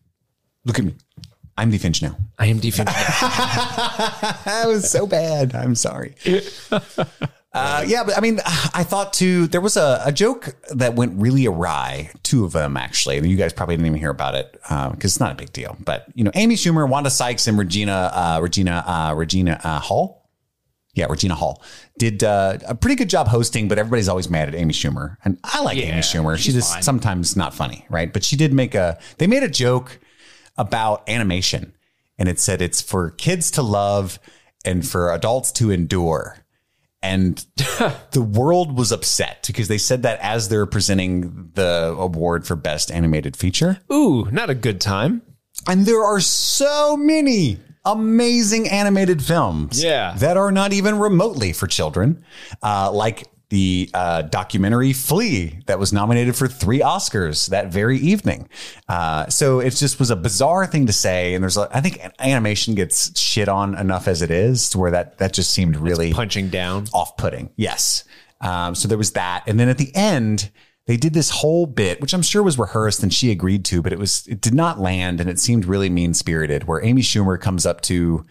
Look 0.66 0.78
at 0.78 0.84
me. 0.84 0.94
I'm 1.56 1.70
the 1.70 1.78
Finch 1.78 2.02
now. 2.02 2.16
I 2.38 2.46
am 2.46 2.58
the 2.60 2.70
Finch. 2.70 2.88
Now. 2.88 2.92
That 4.44 4.64
was 4.66 4.90
so 4.90 5.06
bad. 5.06 5.54
I'm 5.54 5.74
sorry. 5.74 6.14
Uh, 7.52 7.84
yeah, 7.86 8.04
but 8.04 8.16
I 8.16 8.20
mean, 8.20 8.40
I 8.46 8.84
thought 8.84 9.12
too, 9.12 9.48
there 9.48 9.60
was 9.60 9.76
a, 9.76 10.00
a 10.04 10.12
joke 10.12 10.54
that 10.72 10.94
went 10.94 11.20
really 11.20 11.46
awry. 11.46 12.10
Two 12.22 12.44
of 12.44 12.52
them, 12.52 12.76
actually. 12.76 13.26
You 13.26 13.36
guys 13.36 13.52
probably 13.52 13.76
didn't 13.76 13.86
even 13.86 13.98
hear 13.98 14.10
about 14.10 14.36
it 14.36 14.52
because 14.52 15.04
it's 15.04 15.20
not 15.20 15.32
a 15.32 15.34
big 15.34 15.52
deal. 15.52 15.76
But, 15.84 16.06
you 16.14 16.22
know, 16.22 16.30
Amy 16.34 16.54
Schumer, 16.54 16.88
Wanda 16.88 17.10
Sykes, 17.10 17.48
and 17.48 17.58
Regina, 17.58 18.10
uh, 18.14 18.38
Regina, 18.40 18.84
uh, 18.86 19.14
Regina 19.14 19.60
uh, 19.64 19.80
Hall. 19.80 20.28
Yeah, 20.94 21.06
Regina 21.08 21.36
Hall 21.36 21.62
did 21.98 22.24
uh, 22.24 22.58
a 22.66 22.74
pretty 22.74 22.96
good 22.96 23.08
job 23.08 23.28
hosting, 23.28 23.68
but 23.68 23.78
everybody's 23.78 24.08
always 24.08 24.28
mad 24.28 24.48
at 24.48 24.54
Amy 24.54 24.74
Schumer. 24.74 25.16
And 25.24 25.38
I 25.44 25.62
like 25.62 25.78
Amy 25.78 26.00
Schumer. 26.00 26.36
She 26.36 26.52
just 26.52 26.82
sometimes 26.82 27.36
not 27.36 27.54
funny, 27.54 27.86
right? 27.88 28.12
But 28.12 28.24
she 28.24 28.36
did 28.36 28.52
make 28.52 28.74
a, 28.74 28.98
they 29.18 29.26
made 29.28 29.44
a 29.44 29.48
joke 29.48 30.00
about 30.58 31.08
animation 31.08 31.74
and 32.18 32.28
it 32.28 32.38
said 32.38 32.60
it's 32.60 32.82
for 32.82 33.10
kids 33.10 33.50
to 33.52 33.62
love 33.62 34.20
and 34.64 34.86
for 34.86 35.12
adults 35.12 35.52
to 35.52 35.70
endure. 35.70 36.39
And 37.02 37.44
the 38.12 38.20
world 38.22 38.76
was 38.76 38.92
upset 38.92 39.44
because 39.46 39.68
they 39.68 39.78
said 39.78 40.02
that 40.02 40.18
as 40.20 40.48
they're 40.48 40.66
presenting 40.66 41.50
the 41.54 41.94
award 41.98 42.46
for 42.46 42.56
best 42.56 42.90
animated 42.90 43.36
feature. 43.36 43.78
Ooh, 43.92 44.26
not 44.30 44.50
a 44.50 44.54
good 44.54 44.80
time. 44.80 45.22
And 45.66 45.86
there 45.86 46.02
are 46.04 46.20
so 46.20 46.96
many 46.96 47.58
amazing 47.86 48.68
animated 48.68 49.22
films 49.22 49.82
Yeah. 49.82 50.14
that 50.18 50.36
are 50.36 50.52
not 50.52 50.72
even 50.74 50.98
remotely 50.98 51.52
for 51.54 51.66
children, 51.66 52.22
uh, 52.62 52.92
like 52.92 53.26
the 53.50 53.90
uh, 53.94 54.22
documentary 54.22 54.92
Flee 54.92 55.60
that 55.66 55.78
was 55.78 55.92
nominated 55.92 56.34
for 56.34 56.48
three 56.48 56.80
Oscars 56.80 57.48
that 57.48 57.68
very 57.72 57.98
evening. 57.98 58.48
Uh, 58.88 59.28
so 59.28 59.60
it 59.60 59.70
just 59.70 59.98
was 59.98 60.10
a 60.10 60.16
bizarre 60.16 60.66
thing 60.66 60.86
to 60.86 60.92
say. 60.92 61.34
And 61.34 61.42
there's, 61.42 61.56
a, 61.56 61.68
I 61.72 61.80
think 61.80 62.00
animation 62.20 62.74
gets 62.74 63.18
shit 63.20 63.48
on 63.48 63.76
enough 63.76 64.08
as 64.08 64.22
it 64.22 64.30
is 64.30 64.70
to 64.70 64.78
where 64.78 64.92
that, 64.92 65.18
that 65.18 65.32
just 65.32 65.50
seemed 65.50 65.76
really 65.76 66.12
Punching 66.12 66.48
down. 66.48 66.86
off-putting. 66.92 67.50
Yes. 67.56 68.04
Um, 68.40 68.74
so 68.74 68.88
there 68.88 68.96
was 68.96 69.12
that, 69.12 69.44
and 69.46 69.60
then 69.60 69.68
at 69.68 69.78
the 69.78 69.94
end, 69.94 70.50
they 70.86 70.96
did 70.96 71.12
this 71.12 71.30
whole 71.30 71.66
bit, 71.66 72.00
which 72.00 72.14
I'm 72.14 72.22
sure 72.22 72.42
was 72.42 72.58
rehearsed 72.58 73.02
and 73.02 73.12
she 73.12 73.30
agreed 73.30 73.64
to, 73.66 73.82
but 73.82 73.92
it 73.92 73.98
was 73.98 74.26
it 74.26 74.40
did 74.40 74.54
not 74.54 74.80
land, 74.80 75.20
and 75.20 75.28
it 75.28 75.38
seemed 75.38 75.64
really 75.66 75.90
mean 75.90 76.14
spirited. 76.14 76.64
Where 76.64 76.82
Amy 76.82 77.02
Schumer 77.02 77.38
comes 77.38 77.66
up 77.66 77.80
to, 77.82 78.24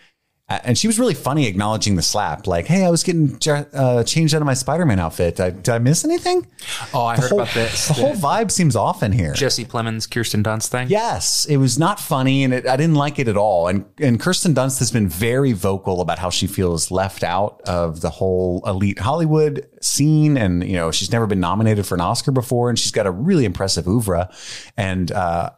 and 0.49 0.77
she 0.77 0.87
was 0.87 0.97
really 0.97 1.13
funny, 1.13 1.47
acknowledging 1.47 1.95
the 1.95 2.01
slap, 2.01 2.47
like, 2.47 2.65
"Hey, 2.65 2.83
I 2.83 2.89
was 2.89 3.03
getting 3.03 3.37
uh, 3.73 4.03
changed 4.03 4.33
out 4.33 4.41
of 4.41 4.45
my 4.45 4.53
Spider-Man 4.53 4.99
outfit. 4.99 5.39
I, 5.39 5.51
did 5.51 5.69
I 5.69 5.79
miss 5.79 6.03
anything?" 6.03 6.47
Oh, 6.93 7.05
I 7.05 7.17
heard 7.17 7.29
Whole- 7.29 7.41
about 7.41 7.53
this. 7.53 7.87
The 7.87 7.93
whole 7.93 8.15
vibe 8.15 8.49
seems 8.51 8.75
off 8.75 9.03
in 9.03 9.11
here. 9.11 9.33
Jesse 9.33 9.65
Plemons, 9.65 10.09
Kirsten 10.09 10.43
Dunst 10.43 10.67
thing. 10.67 10.87
Yes, 10.89 11.45
it 11.45 11.57
was 11.57 11.77
not 11.77 11.99
funny, 11.99 12.43
and 12.43 12.53
it, 12.53 12.67
I 12.67 12.77
didn't 12.77 12.95
like 12.95 13.19
it 13.19 13.27
at 13.27 13.37
all. 13.37 13.67
And 13.67 13.85
and 13.99 14.19
Kirsten 14.19 14.53
Dunst 14.53 14.79
has 14.79 14.91
been 14.91 15.07
very 15.07 15.51
vocal 15.53 16.01
about 16.01 16.19
how 16.19 16.29
she 16.29 16.47
feels 16.47 16.89
left 16.91 17.23
out 17.23 17.61
of 17.65 18.01
the 18.01 18.09
whole 18.09 18.63
elite 18.65 18.99
Hollywood 18.99 19.67
scene, 19.81 20.35
and 20.37 20.63
you 20.67 20.75
know 20.75 20.89
she's 20.91 21.11
never 21.11 21.27
been 21.27 21.39
nominated 21.39 21.85
for 21.85 21.95
an 21.95 22.01
Oscar 22.01 22.31
before, 22.31 22.69
and 22.69 22.79
she's 22.79 22.91
got 22.91 23.05
a 23.05 23.11
really 23.11 23.45
impressive 23.45 23.87
oeuvre, 23.87 24.29
and. 24.77 25.11
uh 25.11 25.51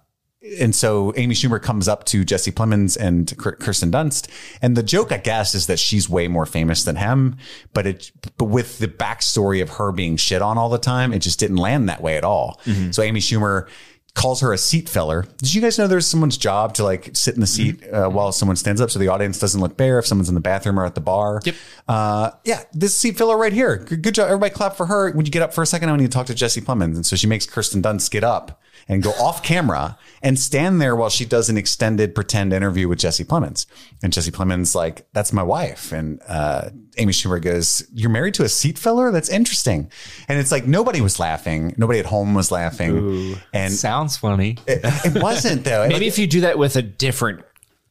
and 0.59 0.73
so 0.75 1.13
Amy 1.15 1.35
Schumer 1.35 1.61
comes 1.61 1.87
up 1.87 2.05
to 2.05 2.23
Jesse 2.25 2.51
Plemons 2.51 2.97
and 2.97 3.35
Kirsten 3.37 3.91
Dunst, 3.91 4.27
and 4.61 4.75
the 4.75 4.83
joke, 4.83 5.11
I 5.11 5.17
guess, 5.17 5.53
is 5.53 5.67
that 5.67 5.79
she's 5.79 6.09
way 6.09 6.27
more 6.27 6.45
famous 6.45 6.83
than 6.83 6.95
him. 6.95 7.37
But 7.73 7.85
it, 7.87 8.11
but 8.37 8.45
with 8.45 8.79
the 8.79 8.87
backstory 8.87 9.61
of 9.61 9.69
her 9.71 9.91
being 9.91 10.17
shit 10.17 10.41
on 10.41 10.57
all 10.57 10.69
the 10.69 10.79
time, 10.79 11.13
it 11.13 11.19
just 11.19 11.39
didn't 11.39 11.57
land 11.57 11.89
that 11.89 12.01
way 12.01 12.17
at 12.17 12.23
all. 12.23 12.59
So 12.91 13.03
Amy 13.03 13.19
Schumer 13.19 13.67
calls 14.13 14.41
her 14.41 14.51
a 14.51 14.57
seat 14.57 14.89
filler. 14.89 15.25
Did 15.37 15.53
you 15.53 15.61
guys 15.61 15.77
know 15.77 15.87
there's 15.87 16.05
someone's 16.07 16.37
job 16.37 16.73
to 16.73 16.83
like 16.83 17.11
sit 17.13 17.33
in 17.35 17.39
the 17.39 17.47
seat 17.47 17.81
uh, 17.87 18.09
while 18.09 18.31
someone 18.33 18.57
stands 18.57 18.81
up 18.81 18.91
so 18.91 18.99
the 18.99 19.07
audience 19.07 19.39
doesn't 19.39 19.61
look 19.61 19.77
bare 19.77 19.99
if 19.99 20.05
someone's 20.05 20.27
in 20.27 20.35
the 20.35 20.41
bathroom 20.41 20.77
or 20.79 20.85
at 20.85 20.95
the 20.95 21.01
bar? 21.01 21.39
Yep. 21.45 21.55
Uh, 21.87 22.31
yeah, 22.43 22.63
this 22.73 22.95
seat 22.95 23.17
filler 23.17 23.37
right 23.37 23.53
here. 23.53 23.77
Good, 23.77 24.01
good 24.01 24.15
job. 24.15 24.25
Everybody 24.27 24.53
clap 24.53 24.75
for 24.75 24.87
her. 24.87 25.11
Would 25.11 25.27
you 25.27 25.31
get 25.31 25.41
up 25.41 25.53
for 25.53 25.61
a 25.61 25.65
second? 25.65 25.89
I 25.89 25.95
need 25.95 26.03
to 26.03 26.09
talk 26.09 26.25
to 26.27 26.35
Jesse 26.35 26.61
Plemons. 26.61 26.95
And 26.95 27.05
so 27.05 27.15
she 27.15 27.27
makes 27.27 27.45
Kirsten 27.45 27.81
Dunst 27.81 28.11
get 28.11 28.23
up 28.23 28.61
and 28.87 29.03
go 29.03 29.11
off 29.11 29.43
camera 29.43 29.97
and 30.21 30.39
stand 30.39 30.81
there 30.81 30.95
while 30.95 31.09
she 31.09 31.25
does 31.25 31.49
an 31.49 31.57
extended 31.57 32.13
pretend 32.15 32.53
interview 32.53 32.87
with 32.87 32.99
Jesse 32.99 33.23
Plemons. 33.23 33.65
And 34.03 34.13
Jesse 34.13 34.31
Plemons 34.31 34.75
like, 34.75 35.07
that's 35.13 35.33
my 35.33 35.43
wife. 35.43 35.91
And 35.91 36.21
uh, 36.27 36.69
Amy 36.97 37.13
Schumer 37.13 37.41
goes, 37.41 37.83
you're 37.93 38.09
married 38.09 38.33
to 38.35 38.43
a 38.43 38.49
seat 38.49 38.77
filler? 38.77 39.11
That's 39.11 39.29
interesting. 39.29 39.91
And 40.27 40.39
it's 40.39 40.51
like 40.51 40.65
nobody 40.67 41.01
was 41.01 41.19
laughing. 41.19 41.73
Nobody 41.77 41.99
at 41.99 42.05
home 42.05 42.33
was 42.33 42.51
laughing. 42.51 43.37
And 43.53 43.73
Sounds 43.73 44.17
funny. 44.17 44.57
it, 44.67 44.81
it 44.83 45.21
wasn't 45.21 45.63
though. 45.63 45.87
Maybe 45.89 46.07
if 46.07 46.17
you 46.19 46.27
do 46.27 46.41
that 46.41 46.57
with 46.57 46.75
a 46.75 46.81
different 46.81 47.43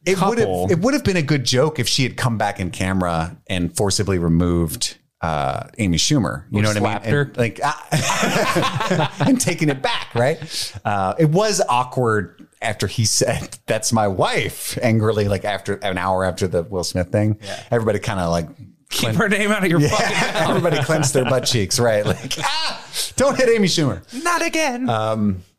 it 0.05 0.19
would 0.19 0.39
couple. 0.39 0.67
have 0.67 0.77
it 0.77 0.83
would 0.83 0.93
have 0.95 1.03
been 1.03 1.17
a 1.17 1.21
good 1.21 1.43
joke 1.43 1.77
if 1.77 1.87
she 1.87 2.03
had 2.03 2.17
come 2.17 2.37
back 2.37 2.59
in 2.59 2.71
camera 2.71 3.37
and 3.47 3.75
forcibly 3.75 4.17
removed 4.17 4.97
uh, 5.21 5.67
Amy 5.77 5.97
Schumer. 5.97 6.45
You 6.51 6.61
know 6.61 6.69
what 6.69 6.77
I 6.77 6.99
mean? 6.99 7.13
her. 7.13 7.21
And, 7.21 7.37
like 7.37 7.59
ah, 7.63 9.15
and 9.27 9.39
taking 9.39 9.69
it 9.69 9.81
back, 9.81 10.13
right? 10.15 10.79
Uh, 10.83 11.15
it 11.19 11.29
was 11.29 11.61
awkward 11.69 12.47
after 12.61 12.87
he 12.87 13.05
said 13.05 13.57
that's 13.65 13.93
my 13.93 14.07
wife 14.07 14.77
angrily, 14.81 15.27
like 15.27 15.45
after 15.45 15.75
an 15.75 15.97
hour 15.97 16.25
after 16.25 16.47
the 16.47 16.63
Will 16.63 16.83
Smith 16.83 17.11
thing. 17.11 17.39
Everybody 17.69 17.99
kind 17.99 18.19
of 18.19 18.31
like 18.31 18.47
Keep 18.91 19.15
her 19.15 19.29
name 19.29 19.51
out 19.51 19.63
of 19.63 19.69
your 19.69 19.79
fucking 19.79 20.17
mouth. 20.17 20.49
everybody 20.49 20.83
clenched 20.83 21.13
their 21.13 21.23
butt 21.23 21.45
cheeks, 21.45 21.79
right? 21.79 22.05
Like 22.05 22.33
ah, 22.39 22.85
don't 23.15 23.37
hit 23.37 23.47
Amy 23.47 23.67
Schumer. 23.67 24.01
Not 24.23 24.45
again. 24.45 24.89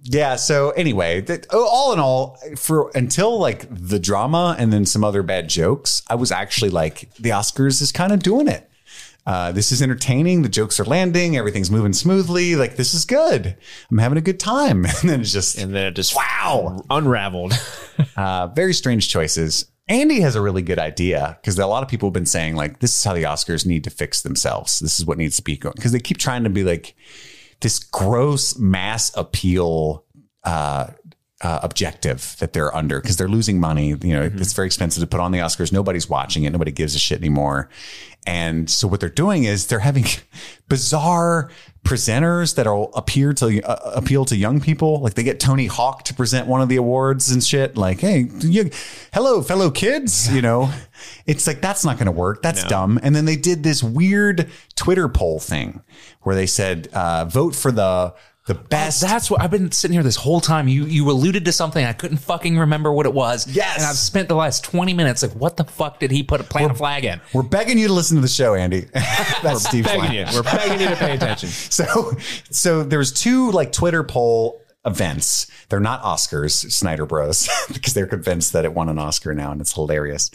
Yeah. 0.02 0.36
So 0.36 0.70
anyway, 0.72 1.22
that, 1.22 1.46
all 1.52 1.92
in 1.92 1.98
all, 1.98 2.38
for 2.56 2.90
until 2.94 3.38
like 3.38 3.66
the 3.70 3.98
drama 3.98 4.54
and 4.58 4.72
then 4.72 4.84
some 4.84 5.02
other 5.02 5.22
bad 5.22 5.48
jokes, 5.48 6.02
I 6.08 6.16
was 6.16 6.30
actually 6.30 6.70
like, 6.70 7.08
the 7.14 7.30
Oscars 7.30 7.80
is 7.80 7.90
kind 7.90 8.12
of 8.12 8.22
doing 8.22 8.48
it. 8.48 8.68
Uh, 9.24 9.52
this 9.52 9.70
is 9.70 9.80
entertaining. 9.80 10.42
The 10.42 10.48
jokes 10.48 10.80
are 10.80 10.84
landing. 10.84 11.36
Everything's 11.36 11.70
moving 11.70 11.92
smoothly. 11.92 12.56
Like 12.56 12.76
this 12.76 12.94
is 12.94 13.04
good. 13.04 13.56
I'm 13.90 13.98
having 13.98 14.18
a 14.18 14.22
good 14.22 14.40
time. 14.40 14.86
And 15.02 15.10
then 15.10 15.20
it's 15.20 15.32
just 15.32 15.58
And 15.58 15.74
then 15.74 15.86
it 15.86 15.96
just 15.96 16.14
wow, 16.14 16.82
unraveled. 16.90 17.52
uh, 18.16 18.48
very 18.48 18.74
strange 18.74 19.08
choices. 19.08 19.66
Andy 19.88 20.20
has 20.20 20.36
a 20.36 20.40
really 20.40 20.62
good 20.62 20.78
idea 20.78 21.38
because 21.40 21.58
a 21.58 21.66
lot 21.66 21.82
of 21.82 21.88
people 21.88 22.08
have 22.08 22.14
been 22.14 22.26
saying 22.26 22.54
like 22.56 22.78
this 22.78 22.94
is 22.96 23.04
how 23.04 23.14
the 23.14 23.24
Oscars 23.24 23.66
need 23.66 23.84
to 23.84 23.90
fix 23.90 24.22
themselves. 24.22 24.78
This 24.78 24.98
is 24.98 25.06
what 25.06 25.18
needs 25.18 25.36
to 25.36 25.42
be 25.42 25.56
going 25.56 25.74
because 25.76 25.92
they 25.92 26.00
keep 26.00 26.18
trying 26.18 26.44
to 26.44 26.50
be 26.50 26.62
like 26.62 26.94
this 27.60 27.78
gross 27.78 28.56
mass 28.58 29.14
appeal 29.16 30.04
uh, 30.44 30.88
uh, 31.42 31.58
objective 31.62 32.36
that 32.38 32.52
they're 32.52 32.74
under 32.74 33.00
because 33.00 33.16
they're 33.16 33.28
losing 33.28 33.58
money. 33.58 33.88
You 33.88 34.14
know, 34.14 34.22
it's 34.22 34.52
very 34.52 34.66
expensive 34.66 35.02
to 35.02 35.06
put 35.06 35.20
on 35.20 35.32
the 35.32 35.38
Oscars. 35.38 35.72
Nobody's 35.72 36.08
watching 36.08 36.44
it. 36.44 36.50
Nobody 36.50 36.70
gives 36.70 36.94
a 36.94 36.98
shit 36.98 37.18
anymore. 37.18 37.68
And 38.24 38.70
so 38.70 38.86
what 38.86 39.00
they're 39.00 39.08
doing 39.08 39.42
is 39.44 39.66
they're 39.66 39.80
having 39.80 40.04
bizarre 40.68 41.50
presenters 41.84 42.54
that 42.54 42.66
will 42.66 42.94
appear 42.94 43.32
to 43.32 43.60
uh, 43.62 43.92
appeal 43.96 44.24
to 44.26 44.36
young 44.36 44.60
people. 44.60 45.00
Like 45.00 45.14
they 45.14 45.24
get 45.24 45.40
Tony 45.40 45.66
Hawk 45.66 46.04
to 46.04 46.14
present 46.14 46.46
one 46.46 46.60
of 46.60 46.68
the 46.68 46.76
awards 46.76 47.32
and 47.32 47.42
shit. 47.42 47.76
Like, 47.76 47.98
hey, 47.98 48.28
you, 48.38 48.70
hello, 49.12 49.42
fellow 49.42 49.72
kids. 49.72 50.32
You 50.32 50.42
know, 50.42 50.72
it's 51.26 51.48
like 51.48 51.60
that's 51.60 51.84
not 51.84 51.96
going 51.96 52.06
to 52.06 52.12
work. 52.12 52.42
That's 52.42 52.62
dumb. 52.62 53.00
And 53.02 53.16
then 53.16 53.24
they 53.24 53.36
did 53.36 53.64
this 53.64 53.82
weird 53.82 54.48
Twitter 54.76 55.08
poll 55.08 55.40
thing 55.40 55.82
where 56.20 56.36
they 56.36 56.46
said, 56.46 56.88
uh, 56.92 57.24
vote 57.24 57.56
for 57.56 57.72
the 57.72 58.14
the 58.46 58.54
best. 58.54 59.00
That's 59.00 59.30
what 59.30 59.40
I've 59.40 59.50
been 59.50 59.70
sitting 59.70 59.94
here 59.94 60.02
this 60.02 60.16
whole 60.16 60.40
time. 60.40 60.66
You 60.66 60.84
you 60.86 61.08
alluded 61.10 61.44
to 61.44 61.52
something 61.52 61.84
I 61.84 61.92
couldn't 61.92 62.16
fucking 62.18 62.58
remember 62.58 62.92
what 62.92 63.06
it 63.06 63.14
was. 63.14 63.46
Yes. 63.46 63.76
and 63.78 63.86
I've 63.86 63.96
spent 63.96 64.28
the 64.28 64.34
last 64.34 64.64
twenty 64.64 64.94
minutes 64.94 65.22
like, 65.22 65.32
what 65.32 65.56
the 65.56 65.64
fuck 65.64 66.00
did 66.00 66.10
he 66.10 66.22
put 66.22 66.40
a 66.40 66.44
plant 66.44 66.72
a 66.72 66.74
flag 66.74 67.04
in? 67.04 67.20
We're 67.32 67.42
begging 67.42 67.78
you 67.78 67.86
to 67.88 67.92
listen 67.92 68.16
to 68.16 68.20
the 68.20 68.28
show, 68.28 68.54
Andy. 68.54 68.80
That's 69.42 69.66
Steve 69.68 69.84
begging 69.84 70.12
you. 70.12 70.26
We're 70.34 70.42
begging 70.42 70.80
you 70.80 70.88
to 70.88 70.96
pay 70.96 71.14
attention. 71.14 71.50
So, 71.72 72.12
so 72.50 72.82
there's 72.82 73.12
two 73.12 73.50
like 73.50 73.72
Twitter 73.72 74.02
poll 74.04 74.60
events. 74.84 75.46
They're 75.68 75.80
not 75.80 76.02
Oscars, 76.02 76.70
Snyder 76.70 77.06
Bros, 77.06 77.48
because 77.72 77.94
they're 77.94 78.06
convinced 78.06 78.52
that 78.52 78.64
it 78.64 78.74
won 78.74 78.88
an 78.88 78.98
Oscar 78.98 79.34
now, 79.34 79.52
and 79.52 79.60
it's 79.60 79.72
hilarious. 79.72 80.30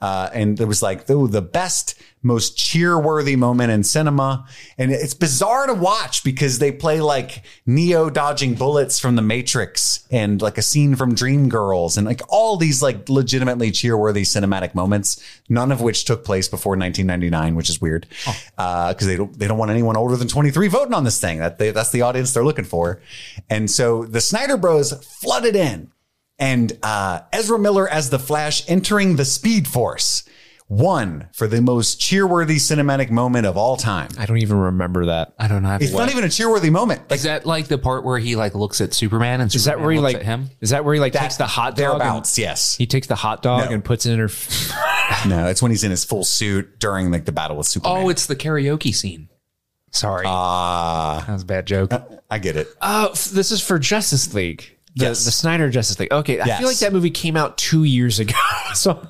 uh, 0.00 0.28
and 0.34 0.58
there 0.58 0.66
was 0.66 0.82
like, 0.82 1.08
oh, 1.08 1.26
the 1.26 1.40
best, 1.42 2.00
most 2.22 2.56
cheer-worthy 2.56 3.36
moment 3.36 3.72
in 3.72 3.82
cinema, 3.82 4.46
and 4.78 4.92
it's 4.92 5.14
bizarre 5.14 5.66
to 5.66 5.74
watch 5.74 6.22
because 6.22 6.58
they 6.58 6.70
play 6.70 7.00
like 7.00 7.42
Neo 7.66 8.08
dodging 8.08 8.54
bullets 8.54 8.98
from 9.00 9.16
The 9.16 9.22
Matrix 9.22 10.06
and 10.10 10.40
like 10.40 10.56
a 10.56 10.62
scene 10.62 10.94
from 10.94 11.14
Dreamgirls, 11.14 11.98
and 11.98 12.06
like 12.06 12.20
all 12.28 12.56
these 12.56 12.82
like 12.82 13.08
legitimately 13.08 13.72
cheer-worthy 13.72 14.22
cinematic 14.22 14.74
moments, 14.74 15.22
none 15.48 15.72
of 15.72 15.80
which 15.80 16.04
took 16.04 16.24
place 16.24 16.48
before 16.48 16.76
1999, 16.76 17.56
which 17.56 17.68
is 17.68 17.80
weird 17.80 18.06
because 18.56 19.06
they 19.06 19.16
don't 19.16 19.38
they 19.38 19.48
don't 19.48 19.58
want 19.58 19.70
anyone 19.70 19.96
older 19.96 20.16
than 20.16 20.28
23 20.28 20.68
voting 20.68 20.94
on 20.94 21.04
this 21.04 21.20
thing. 21.20 21.38
That 21.38 21.58
they, 21.58 21.72
that's 21.72 21.90
the 21.90 22.02
audience 22.02 22.32
they're 22.32 22.44
looking 22.44 22.64
for, 22.64 23.00
and 23.50 23.70
so 23.70 24.04
the 24.04 24.20
Snyder 24.20 24.56
Bros 24.56 24.92
flooded 25.04 25.56
in, 25.56 25.90
and 26.38 26.78
uh, 26.82 27.20
Ezra 27.32 27.58
Miller 27.58 27.88
as 27.88 28.10
the 28.10 28.18
Flash 28.18 28.68
entering 28.68 29.16
the 29.16 29.24
Speed 29.24 29.66
Force 29.66 30.22
won 30.72 31.28
for 31.34 31.46
the 31.46 31.60
most 31.60 32.00
cheerworthy 32.00 32.56
cinematic 32.56 33.10
moment 33.10 33.46
of 33.46 33.56
all 33.58 33.76
time. 33.76 34.08
I 34.18 34.24
don't 34.26 34.38
even 34.38 34.56
remember 34.56 35.06
that. 35.06 35.34
I 35.38 35.46
don't 35.46 35.62
know. 35.62 35.76
It's 35.80 35.92
not 35.92 36.10
even 36.10 36.24
a 36.24 36.28
cheerworthy 36.28 36.70
moment. 36.70 37.02
Like 37.10 37.18
Is 37.18 37.22
that 37.24 37.44
like 37.44 37.68
the 37.68 37.76
part 37.78 38.04
where 38.04 38.18
he 38.18 38.36
like 38.36 38.54
looks 38.54 38.80
at 38.80 38.94
Superman 38.94 39.40
and 39.42 39.54
Is 39.54 39.66
that 39.66 39.80
where 39.80 39.90
he 39.90 39.98
looks 39.98 40.14
like 40.14 40.20
at 40.22 40.26
him? 40.26 40.48
Is 40.60 40.70
that 40.70 40.84
where 40.84 40.94
he 40.94 41.00
like 41.00 41.12
that- 41.12 41.20
takes 41.22 41.36
the 41.36 41.46
hot 41.46 41.76
dog? 41.76 41.92
and- 41.92 42.00
thereabouts. 42.00 42.38
Yes. 42.38 42.74
he 42.76 42.86
takes 42.86 43.06
the 43.06 43.16
hot 43.16 43.42
dog 43.42 43.66
No. 43.68 43.74
and 43.74 43.84
puts 43.84 44.06
it 44.06 44.12
in 44.12 44.18
her. 44.18 44.24
f- 44.26 44.72
No, 45.26 45.46
it's 45.48 45.60
when 45.60 45.70
he's 45.70 45.84
in 45.84 45.90
his 45.90 46.04
full 46.04 46.24
suit 46.24 46.78
during 46.78 47.10
like 47.10 47.26
the 47.26 47.32
battle 47.32 47.56
with 47.58 47.66
Superman. 47.66 48.04
Oh, 48.04 48.08
it's 48.08 48.24
the 48.26 48.36
karaoke 48.36 48.94
scene. 48.94 49.28
Sorry, 49.90 50.24
ah, 50.26 51.22
that 51.26 51.32
was 51.34 51.42
a 51.42 51.46
bad 51.46 51.66
joke. 51.66 51.92
I 52.30 52.38
get 52.38 52.56
it. 52.56 52.66
Oh, 52.80 53.10
f- 53.12 53.26
this 53.26 53.50
is 53.52 53.60
for 53.60 53.78
Justice 53.78 54.32
League. 54.32 54.78
The, 54.96 55.04
Yes. 55.06 55.24
the 55.26 55.30
Snyder 55.30 55.68
Justice 55.68 55.98
League. 56.00 56.12
Okay, 56.12 56.40
I 56.40 56.46
Yes. 56.46 56.58
feel 56.60 56.68
like 56.68 56.78
that 56.78 56.92
movie 56.94 57.10
came 57.10 57.36
out 57.36 57.58
two 57.58 57.84
years 57.84 58.18
ago. 58.18 58.34
so 58.74 59.06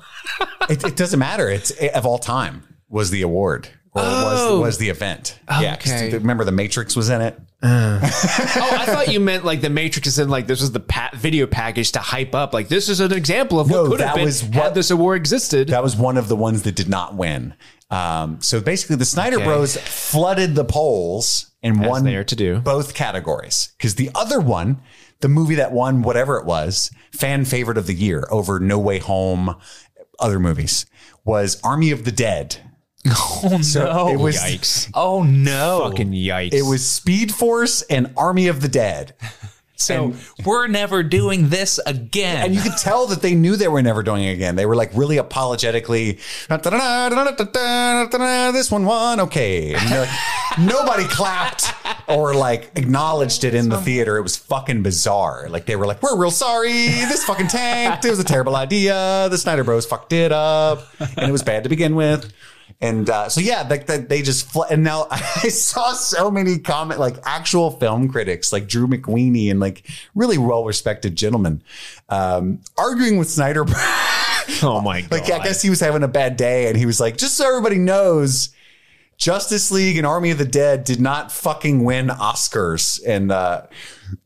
it, 0.69 0.83
it 0.83 0.95
doesn't 0.95 1.19
matter. 1.19 1.49
It's 1.49 1.71
of 1.95 2.05
all 2.05 2.17
time 2.19 2.63
was 2.89 3.09
the 3.11 3.21
award 3.21 3.69
or 3.93 4.01
was 4.01 4.59
was 4.59 4.77
the 4.77 4.89
event. 4.89 5.39
Yeah, 5.49 5.75
'cause 5.75 5.91
Okay. 5.91 6.13
remember 6.13 6.43
the 6.43 6.51
Matrix 6.51 6.95
was 6.95 7.09
in 7.09 7.21
it. 7.21 7.39
Oh, 7.65 7.99
I 8.01 8.85
thought 8.87 9.07
you 9.11 9.19
meant 9.19 9.45
like 9.45 9.61
the 9.61 9.69
Matrix 9.69 10.07
is 10.07 10.19
in 10.19 10.29
like 10.29 10.47
this 10.47 10.59
was 10.61 10.71
the 10.71 10.83
video 11.15 11.47
package 11.47 11.91
to 11.93 11.99
hype 11.99 12.35
up. 12.35 12.53
Like 12.53 12.67
this 12.67 12.89
is 12.89 12.99
an 12.99 13.13
example 13.13 13.59
of 13.59 13.69
No, 13.69 13.83
what 13.83 13.91
could 13.91 14.01
have 14.01 14.15
been 14.15 14.25
was 14.25 14.41
had 14.41 14.73
this 14.75 14.91
award 14.91 15.17
existed. 15.17 15.69
That 15.69 15.83
was 15.83 15.95
one 15.95 16.17
of 16.17 16.27
the 16.27 16.35
ones 16.35 16.63
that 16.63 16.75
did 16.75 16.89
not 16.89 17.15
win. 17.15 17.53
Um, 17.91 18.37
so 18.41 18.59
basically, 18.59 18.95
the 18.95 19.05
Snyder 19.05 19.35
Okay. 19.37 19.45
Bros 19.45 19.77
flooded 19.77 20.55
the 20.55 20.65
polls 20.65 21.51
and 21.61 21.85
won 21.85 22.03
they 22.03 22.15
are 22.15 22.23
to 22.23 22.35
do. 22.35 22.59
both 22.59 22.93
categories. 22.95 23.69
Because 23.77 23.95
the 23.95 24.09
other 24.15 24.39
one, 24.41 24.81
the 25.21 25.29
movie 25.29 25.55
that 25.55 25.71
won 25.71 26.01
whatever 26.01 26.37
it 26.39 26.45
was, 26.45 26.89
fan 27.11 27.45
favorite 27.45 27.77
of 27.77 27.85
the 27.87 27.93
year 27.93 28.27
over 28.31 28.59
No 28.59 28.79
Way 28.79 28.97
Home, 28.99 29.55
other 30.19 30.39
movies, 30.39 30.85
was 31.25 31.61
Army 31.63 31.91
of 31.91 32.05
the 32.05 32.11
Dead. 32.11 32.57
Oh 33.45 33.59
no! 33.75 34.07
it 34.07 34.17
was- 34.17 34.37
Yikes! 34.37 34.89
oh 34.93 35.23
no! 35.23 35.89
Fucking 35.89 36.11
yikes! 36.11 36.53
It 36.53 36.61
was 36.61 36.87
Speed 36.87 37.33
Force 37.33 37.81
and 37.83 38.13
Army 38.15 38.47
of 38.47 38.61
the 38.61 38.69
Dead. 38.69 39.13
so 39.75 40.13
we're 40.45 40.67
never 40.67 41.03
doing 41.03 41.49
this 41.49 41.79
again. 41.85 42.45
And 42.45 42.55
you 42.55 42.61
could 42.61 42.77
tell 42.77 43.07
that 43.07 43.21
they 43.21 43.35
knew 43.35 43.57
they 43.57 43.67
were 43.67 43.81
never 43.81 44.03
doing 44.03 44.23
it 44.23 44.31
again. 44.31 44.55
They 44.55 44.65
were 44.65 44.77
like 44.77 44.91
really 44.93 45.17
apologetically, 45.17 46.19
this 48.53 48.71
one 48.71 48.85
won. 48.85 49.19
Okay. 49.19 49.73
And 49.73 49.89
like, 49.89 50.09
nobody 50.59 51.03
clapped 51.05 51.73
or 52.07 52.33
like 52.33 52.71
acknowledged 52.75 53.43
it 53.43 53.53
in 53.53 53.69
the 53.69 53.77
theater. 53.77 54.17
It 54.17 54.21
was 54.21 54.37
fucking 54.37 54.83
bizarre. 54.83 55.47
Like 55.49 55.65
they 55.65 55.75
were 55.75 55.85
like, 55.85 56.01
we're 56.01 56.17
real 56.17 56.31
sorry. 56.31 56.87
This 56.87 57.23
fucking 57.25 57.47
tanked. 57.47 58.05
It 58.05 58.09
was 58.09 58.19
a 58.19 58.23
terrible 58.23 58.55
idea. 58.55 59.27
The 59.29 59.37
Snyder 59.37 59.63
Bros 59.63 59.85
fucked 59.85 60.13
it 60.13 60.31
up 60.31 60.87
and 60.99 61.29
it 61.29 61.31
was 61.31 61.43
bad 61.43 61.63
to 61.63 61.69
begin 61.69 61.95
with. 61.95 62.31
And 62.81 63.09
uh, 63.09 63.29
so 63.29 63.39
yeah, 63.39 63.65
like 63.69 63.85
that 63.87 64.09
they 64.09 64.21
just 64.21 64.51
fl- 64.51 64.63
and 64.63 64.83
now 64.83 65.07
I 65.11 65.49
saw 65.49 65.93
so 65.93 66.29
many 66.29 66.59
comment 66.59 66.99
like 66.99 67.15
actual 67.23 67.71
film 67.71 68.09
critics 68.09 68.51
like 68.51 68.67
Drew 68.67 68.87
McWeeny 68.87 69.49
and 69.49 69.59
like 69.59 69.87
really 70.15 70.37
well 70.37 70.65
respected 70.65 71.15
gentlemen 71.15 71.63
um, 72.09 72.59
arguing 72.77 73.17
with 73.17 73.29
Snyder. 73.29 73.63
oh 74.63 74.81
my 74.83 75.01
god! 75.01 75.11
like 75.11 75.31
I 75.31 75.43
guess 75.43 75.61
he 75.61 75.69
was 75.69 75.79
having 75.79 76.03
a 76.03 76.07
bad 76.07 76.35
day 76.35 76.67
and 76.67 76.77
he 76.77 76.85
was 76.85 76.99
like, 76.99 77.17
just 77.17 77.37
so 77.37 77.47
everybody 77.47 77.77
knows, 77.77 78.49
Justice 79.23 79.71
League 79.71 79.95
and 79.95 80.05
Army 80.05 80.31
of 80.31 80.37
the 80.37 80.43
Dead 80.43 80.83
did 80.83 80.99
not 80.99 81.31
fucking 81.31 81.85
win 81.85 82.07
Oscars. 82.07 82.99
And 83.07 83.31
uh, 83.31 83.67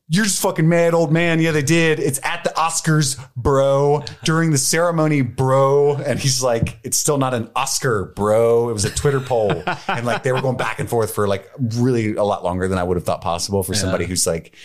you're 0.10 0.24
just 0.24 0.42
fucking 0.42 0.68
mad, 0.68 0.96
old 0.96 1.12
man. 1.12 1.40
Yeah, 1.40 1.52
they 1.52 1.62
did. 1.62 2.00
It's 2.00 2.20
at 2.24 2.44
the 2.44 2.50
Oscars, 2.58 3.24
bro. 3.36 4.04
During 4.24 4.50
the 4.50 4.58
ceremony, 4.58 5.22
bro. 5.22 5.98
And 5.98 6.18
he's 6.18 6.42
like, 6.42 6.80
it's 6.84 6.98
still 6.98 7.20
not 7.20 7.36
an 7.36 7.52
Oscar, 7.56 8.06
bro. 8.16 8.70
It 8.70 8.74
was 8.74 8.86
a 8.86 8.90
Twitter 8.90 9.20
poll. 9.20 9.52
and 9.88 10.04
like 10.08 10.24
they 10.24 10.32
were 10.32 10.42
going 10.42 10.58
back 10.58 10.80
and 10.80 10.90
forth 10.90 11.14
for 11.14 11.28
like 11.28 11.48
really 11.76 12.16
a 12.16 12.24
lot 12.24 12.44
longer 12.44 12.68
than 12.68 12.80
I 12.80 12.84
would 12.84 12.98
have 12.98 13.06
thought 13.06 13.22
possible 13.22 13.62
for 13.62 13.76
somebody 13.76 14.06
who's 14.06 14.26
like 14.26 14.56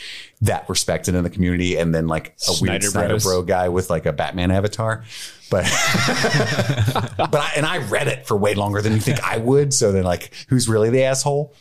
that 0.41 0.67
respected 0.67 1.15
in 1.15 1.25
the 1.25 1.31
community 1.31 1.77
and 1.77 1.95
then 1.95 2.09
like 2.09 2.35
a 2.49 2.53
weird 2.53 2.83
Snyder 2.83 2.87
Snyder 2.87 3.09
Bros. 3.09 3.25
bro 3.25 3.43
guy 3.43 3.69
with 3.69 3.91
like 3.91 4.07
a 4.07 4.15
Batman 4.15 4.51
avatar. 4.51 5.05
But 5.53 5.65
but 7.19 7.37
I, 7.37 7.53
and 7.57 7.67
I 7.67 7.77
read 7.89 8.09
it 8.09 8.27
for 8.27 8.37
way 8.39 8.55
longer 8.55 8.81
than 8.81 8.95
you 8.95 9.01
think 9.01 9.23
I 9.23 9.37
would. 9.37 9.75
So 9.75 9.93
then, 9.93 10.03
like, 10.03 10.33
who's 10.49 10.67
really 10.67 10.89
the 10.89 11.05
asshole? 11.05 11.55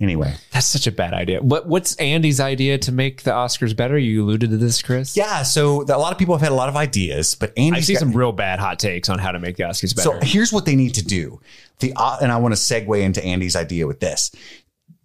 Anyway, 0.00 0.34
That's 0.52 0.66
such 0.66 0.86
a 0.86 0.92
bad 0.92 1.14
idea. 1.14 1.40
What 1.40 1.66
What's 1.66 1.94
Andy's 1.96 2.40
idea 2.40 2.78
to 2.78 2.90
make 2.90 3.22
the 3.22 3.30
Oscars 3.30 3.76
better? 3.76 3.96
You 3.98 4.24
alluded 4.24 4.50
to 4.50 4.56
this, 4.56 4.82
Chris. 4.82 5.16
yeah. 5.16 5.42
So 5.44 5.82
a 5.82 5.98
lot 5.98 6.10
of 6.10 6.18
people 6.18 6.34
have 6.34 6.42
had 6.42 6.50
a 6.50 6.54
lot 6.56 6.68
of 6.68 6.76
ideas, 6.76 7.36
but 7.36 7.52
Andy, 7.56 7.78
I 7.78 7.80
see 7.82 7.94
some 7.94 8.12
real 8.12 8.32
bad 8.32 8.58
hot 8.58 8.78
takes 8.78 9.08
on 9.08 9.18
how 9.18 9.30
to 9.30 9.38
make 9.38 9.56
the 9.58 9.64
Oscars 9.64 9.94
better. 9.94 10.18
So 10.20 10.26
here's 10.26 10.52
what 10.52 10.64
they 10.64 10.74
need 10.74 10.94
to 10.94 11.04
do. 11.04 11.40
The 11.78 11.92
uh, 11.94 12.18
and 12.20 12.32
I 12.32 12.38
want 12.38 12.54
to 12.54 12.60
segue 12.60 13.00
into 13.00 13.24
Andy's 13.24 13.54
idea 13.54 13.86
with 13.86 14.00
this. 14.00 14.32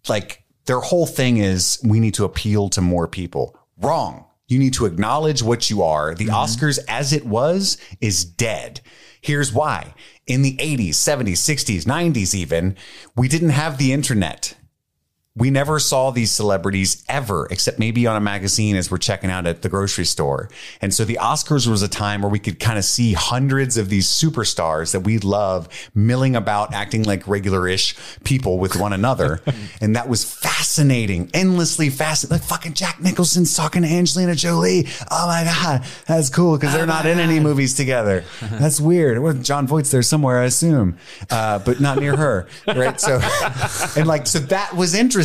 Like 0.08 0.44
their 0.66 0.80
whole 0.80 1.06
thing 1.06 1.38
is 1.38 1.78
we 1.84 2.00
need 2.00 2.16
to 2.16 2.24
appeal 2.24 2.70
to 2.70 2.82
more 2.82 3.08
people. 3.08 3.56
Wrong. 3.78 4.26
You 4.48 4.60
need 4.60 4.74
to 4.76 4.86
acknowledge 4.86 5.42
what 5.42 5.70
you 5.70 5.82
are. 5.82 6.14
The 6.14 6.26
mm-hmm. 6.26 6.36
Oscars 6.36 6.80
as 6.88 7.14
it 7.14 7.26
was 7.26 7.78
is 8.00 8.24
dead. 8.24 8.82
Here's 9.22 9.52
why. 9.52 9.94
In 10.28 10.44
the 10.44 10.56
80s, 10.58 10.90
70s, 10.90 11.34
60s, 11.34 11.84
90s 11.84 12.36
even, 12.36 12.76
we 13.16 13.28
didn't 13.28 13.50
have 13.50 13.78
the 13.78 13.92
internet. 13.92 14.56
We 15.38 15.50
never 15.50 15.80
saw 15.80 16.12
these 16.12 16.32
celebrities 16.32 17.04
ever, 17.10 17.46
except 17.52 17.78
maybe 17.78 18.08
on 18.08 18.16
a 18.16 18.22
magazine 18.22 18.78
as 18.78 18.90
we're 18.90 19.00
checking 19.00 19.30
out 19.30 19.46
at 19.46 19.64
the 19.64 19.70
grocery 19.70 20.06
store. 20.06 20.50
And 20.80 20.94
so 20.94 21.04
the 21.04 21.20
Oscars 21.22 21.68
was 21.68 21.82
a 21.82 21.90
time 21.90 22.22
where 22.22 22.32
we 22.32 22.40
could 22.40 22.58
kind 22.58 22.78
of 22.78 22.86
see 22.86 23.12
hundreds 23.12 23.76
of 23.76 23.90
these 23.90 24.08
superstars 24.08 24.94
that 24.94 25.02
we 25.02 25.18
love 25.18 25.68
milling 25.94 26.38
about, 26.38 26.74
acting 26.74 27.04
like 27.04 27.28
regular 27.28 27.68
ish 27.68 27.98
people 28.24 28.60
with 28.60 28.78
one 28.78 28.94
another. 28.94 29.42
and 29.82 29.98
that 29.98 30.08
was 30.08 30.24
fascinating, 30.24 31.30
endlessly 31.34 31.90
fascinating. 31.90 32.38
Like 32.38 32.48
fucking 32.48 32.74
Jack 32.74 33.02
Nicholson's 33.02 33.54
talking 33.58 33.82
to 33.82 33.90
Angelina 33.90 34.36
Jolie. 34.36 34.88
Oh 35.12 35.28
my 35.28 35.44
God. 35.44 35.86
That's 36.08 36.30
cool 36.30 36.56
because 36.58 36.74
they're 36.74 36.88
not 36.88 37.06
in 37.06 37.20
any 37.20 37.42
movies 37.42 37.74
together. 37.74 38.24
That's 38.42 38.80
weird. 38.80 39.20
Well, 39.20 39.34
Jon 39.34 39.68
Voight's 39.68 39.92
there 39.92 40.02
somewhere, 40.02 40.40
I 40.40 40.46
assume, 40.46 40.98
uh, 41.30 41.60
but 41.60 41.82
not 41.82 42.00
near 42.00 42.16
her. 42.16 42.48
Right. 42.66 43.02
So, 43.02 43.20
and 43.98 44.08
like, 44.08 44.28
so 44.28 44.40
that 44.40 44.74
was 44.74 44.96
interesting. 44.96 45.25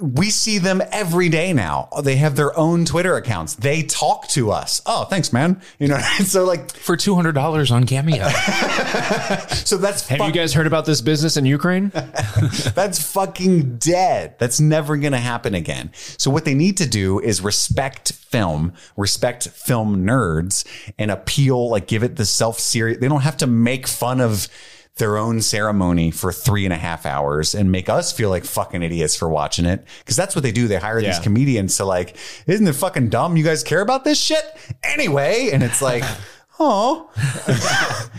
We 0.00 0.30
see 0.30 0.58
them 0.58 0.82
every 0.92 1.28
day 1.28 1.52
now. 1.52 1.88
They 2.02 2.16
have 2.16 2.36
their 2.36 2.56
own 2.58 2.84
Twitter 2.84 3.16
accounts. 3.16 3.54
They 3.54 3.82
talk 3.82 4.28
to 4.28 4.50
us. 4.50 4.80
Oh, 4.86 5.04
thanks, 5.04 5.32
man. 5.32 5.60
You 5.78 5.88
know, 5.88 5.98
so 6.24 6.44
like, 6.44 6.70
For 6.74 6.96
two 6.96 7.14
hundred 7.14 7.32
dollars 7.32 7.70
on 7.70 7.86
Cameo. 7.86 8.28
so 9.48 9.76
that's 9.76 10.06
Have 10.08 10.18
fuck- 10.18 10.26
you 10.28 10.32
guys 10.32 10.52
heard 10.52 10.66
about 10.66 10.84
this 10.84 11.00
business 11.00 11.36
in 11.36 11.44
Ukraine? 11.46 11.90
That's 12.74 13.02
fucking 13.12 13.78
dead. 13.78 14.38
That's 14.38 14.60
never 14.60 14.96
going 14.96 15.12
to 15.12 15.18
happen 15.18 15.54
again. 15.54 15.90
So 15.94 16.30
what 16.30 16.44
they 16.44 16.54
need 16.54 16.76
to 16.78 16.86
do 16.88 17.18
is 17.20 17.40
respect 17.40 18.12
film, 18.12 18.72
respect 18.96 19.48
film 19.48 20.04
nerds 20.06 20.64
and 20.98 21.10
appeal, 21.10 21.68
like 21.70 21.86
give 21.86 22.02
it 22.02 22.16
the 22.16 22.24
self 22.24 22.58
serious. 22.58 22.98
They 22.98 23.08
don't 23.08 23.20
have 23.22 23.36
to 23.38 23.46
make 23.46 23.86
fun 23.86 24.20
of 24.20 24.48
their 24.96 25.16
own 25.16 25.40
ceremony 25.40 26.10
for 26.10 26.32
three 26.32 26.64
and 26.64 26.72
a 26.72 26.76
half 26.76 27.06
hours 27.06 27.54
and 27.54 27.72
make 27.72 27.88
us 27.88 28.12
feel 28.12 28.28
like 28.28 28.44
fucking 28.44 28.82
idiots 28.82 29.16
for 29.16 29.28
watching 29.28 29.64
it. 29.64 29.86
Cause 30.04 30.16
that's 30.16 30.34
what 30.36 30.42
they 30.42 30.52
do. 30.52 30.68
They 30.68 30.76
hire 30.76 31.00
these 31.00 31.18
comedians 31.18 31.76
to 31.78 31.84
like, 31.84 32.16
isn't 32.46 32.66
it 32.66 32.74
fucking 32.74 33.08
dumb? 33.08 33.36
You 33.36 33.44
guys 33.44 33.62
care 33.62 33.80
about 33.80 34.04
this 34.04 34.20
shit 34.20 34.44
anyway? 34.82 35.50
And 35.50 35.62
it's 35.62 35.80
like, 35.80 36.04
oh, 36.60 37.10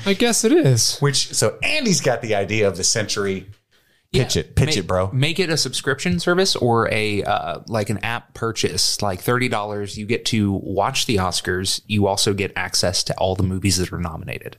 I 0.06 0.14
guess 0.14 0.44
it 0.44 0.52
is. 0.52 0.98
which, 1.00 1.34
so 1.34 1.60
Andy's 1.62 2.02
got 2.02 2.22
the 2.22 2.36
idea 2.36 2.68
of 2.68 2.78
the 2.78 2.84
century. 2.84 3.50
Pitch 4.12 4.38
it, 4.38 4.56
pitch 4.56 4.68
make, 4.68 4.78
it, 4.78 4.88
bro. 4.88 5.10
Make 5.12 5.40
it 5.40 5.50
a 5.50 5.58
subscription 5.58 6.20
service 6.20 6.56
or 6.56 6.88
a 6.92 7.24
uh, 7.24 7.62
like 7.68 7.90
an 7.90 7.98
app 8.00 8.36
purchase, 8.36 9.02
like 9.02 9.22
thirty 9.22 9.50
dollars. 9.50 9.98
You 9.98 10.06
get 10.06 10.24
to 10.26 10.52
watch 10.52 11.08
the 11.08 11.16
Oscars. 11.16 11.82
You 11.88 12.06
also 12.06 12.36
get 12.36 12.54
access 12.56 13.04
to 13.06 13.16
all 13.16 13.34
the 13.36 13.42
movies 13.42 13.78
that 13.78 13.92
are 13.92 13.98
nominated. 13.98 14.58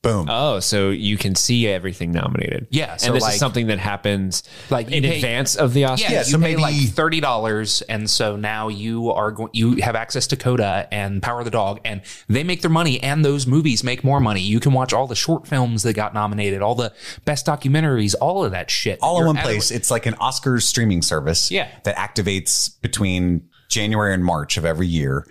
Boom. 0.00 0.28
Oh, 0.30 0.60
so 0.60 0.90
you 0.90 1.16
can 1.18 1.34
see 1.34 1.66
everything 1.66 2.12
nominated. 2.12 2.68
Yeah, 2.70 2.96
so 2.96 3.08
and 3.08 3.16
this 3.16 3.22
like- 3.24 3.32
is 3.34 3.40
something 3.40 3.66
that 3.66 3.80
happens 3.80 4.44
Like, 4.70 4.86
like 4.86 4.90
you 4.90 4.98
in 4.98 5.02
pay- 5.02 5.16
advance 5.16 5.56
of 5.56 5.74
the 5.74 5.82
Oscars. 5.82 5.98
Yeah, 5.98 6.12
Yeah, 6.12 6.18
you 6.20 6.24
so 6.24 6.38
pay 6.38 6.42
maybe- 6.54 6.62
like 6.62 6.76
thirty 6.90 7.18
dollars, 7.20 7.82
and 7.88 8.08
so 8.08 8.36
now 8.36 8.68
you 8.68 9.10
are 9.10 9.32
going. 9.32 9.50
You 9.54 9.76
have 9.82 9.96
access 9.96 10.28
to 10.28 10.36
Coda 10.36 10.86
and 10.92 11.20
Power 11.20 11.40
of 11.40 11.46
the 11.46 11.50
Dog, 11.50 11.80
and 11.84 12.02
they 12.28 12.44
make 12.44 12.60
their 12.62 12.70
money, 12.70 13.02
and 13.02 13.24
those 13.24 13.44
movies 13.48 13.82
make 13.82 14.04
more 14.04 14.20
money. 14.20 14.40
You 14.40 14.60
can 14.60 14.72
watch 14.72 14.92
all 14.92 15.08
the 15.08 15.16
short 15.16 15.48
films 15.48 15.82
that 15.82 15.94
got 15.94 16.14
nominated, 16.14 16.62
all 16.62 16.76
the 16.76 16.92
best 17.24 17.44
documentaries, 17.44 18.14
all 18.20 18.44
of 18.44 18.52
that 18.52 18.70
shit, 18.70 19.00
all 19.02 19.16
in 19.16 19.22
You're 19.22 19.26
one 19.34 19.36
place. 19.42 19.72
It's 19.72 19.90
like 19.90 20.06
an 20.06 20.14
Oscars 20.14 20.62
streaming 20.62 21.02
service 21.02 21.50
Yeah. 21.50 21.66
that 21.82 21.96
activates 21.96 22.70
between 22.82 23.42
January 23.68 24.14
and 24.14 24.24
March 24.24 24.56
of 24.56 24.64
every 24.64 24.86
year, 24.86 25.26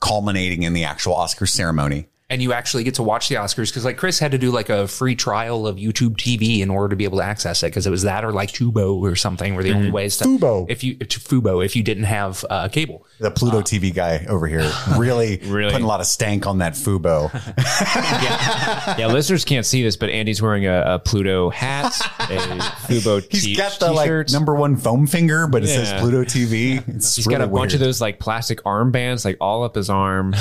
culminating 0.00 0.62
in 0.62 0.74
the 0.74 0.84
actual 0.84 1.14
Oscars 1.16 1.48
ceremony. 1.48 2.06
And 2.32 2.40
you 2.42 2.54
actually 2.54 2.82
get 2.82 2.94
to 2.94 3.02
watch 3.02 3.28
the 3.28 3.34
Oscars 3.34 3.68
because 3.68 3.84
like 3.84 3.98
Chris 3.98 4.18
had 4.18 4.32
to 4.32 4.38
do 4.38 4.50
like 4.50 4.70
a 4.70 4.88
free 4.88 5.14
trial 5.14 5.66
of 5.66 5.76
YouTube 5.76 6.16
TV 6.16 6.60
in 6.60 6.70
order 6.70 6.88
to 6.88 6.96
be 6.96 7.04
able 7.04 7.18
to 7.18 7.24
access 7.24 7.62
it 7.62 7.66
because 7.66 7.86
it 7.86 7.90
was 7.90 8.04
that 8.04 8.24
or 8.24 8.32
like 8.32 8.50
Tubo 8.50 8.96
or 9.02 9.14
something 9.16 9.54
were 9.54 9.62
the 9.62 9.72
only 9.72 9.90
ways 9.90 10.16
to 10.16 10.24
Fubo. 10.24 10.64
if 10.70 10.82
you 10.82 10.94
to 10.94 11.20
Fubo 11.20 11.62
if 11.62 11.76
you 11.76 11.82
didn't 11.82 12.04
have 12.04 12.42
uh, 12.48 12.68
cable. 12.68 13.06
The 13.20 13.30
Pluto 13.30 13.60
TV 13.60 13.94
guy 13.94 14.24
over 14.28 14.46
here 14.46 14.68
really, 14.96 15.36
Really? 15.44 15.70
putting 15.70 15.84
a 15.84 15.88
lot 15.88 16.00
of 16.00 16.06
stank 16.06 16.46
on 16.46 16.58
that 16.58 16.72
Fubo. 16.72 17.30
yeah, 18.98 19.06
listeners 19.08 19.44
can't 19.44 19.66
see 19.66 19.82
this, 19.82 19.96
but 19.96 20.08
Andy's 20.10 20.40
wearing 20.40 20.66
a, 20.66 20.94
a 20.94 20.98
Pluto 20.98 21.50
hat, 21.50 21.92
a 22.18 22.36
Fubo 22.88 23.24
He's 23.30 23.44
t- 23.44 23.54
got 23.56 23.78
the 23.78 23.92
like 23.92 24.06
t-shirt. 24.06 24.32
number 24.32 24.54
one 24.54 24.76
foam 24.76 25.06
finger, 25.06 25.46
but 25.46 25.62
it 25.62 25.68
says 25.68 25.92
Pluto 26.00 26.24
TV. 26.24 26.82
It's 26.96 27.14
He's 27.16 27.26
really 27.26 27.38
got 27.38 27.44
a 27.44 27.48
bunch 27.50 27.74
of 27.74 27.80
those 27.80 28.00
like 28.00 28.18
plastic 28.18 28.62
armbands, 28.64 29.24
like 29.24 29.36
all 29.40 29.64
up 29.64 29.74
his 29.74 29.90
arm. 29.90 30.34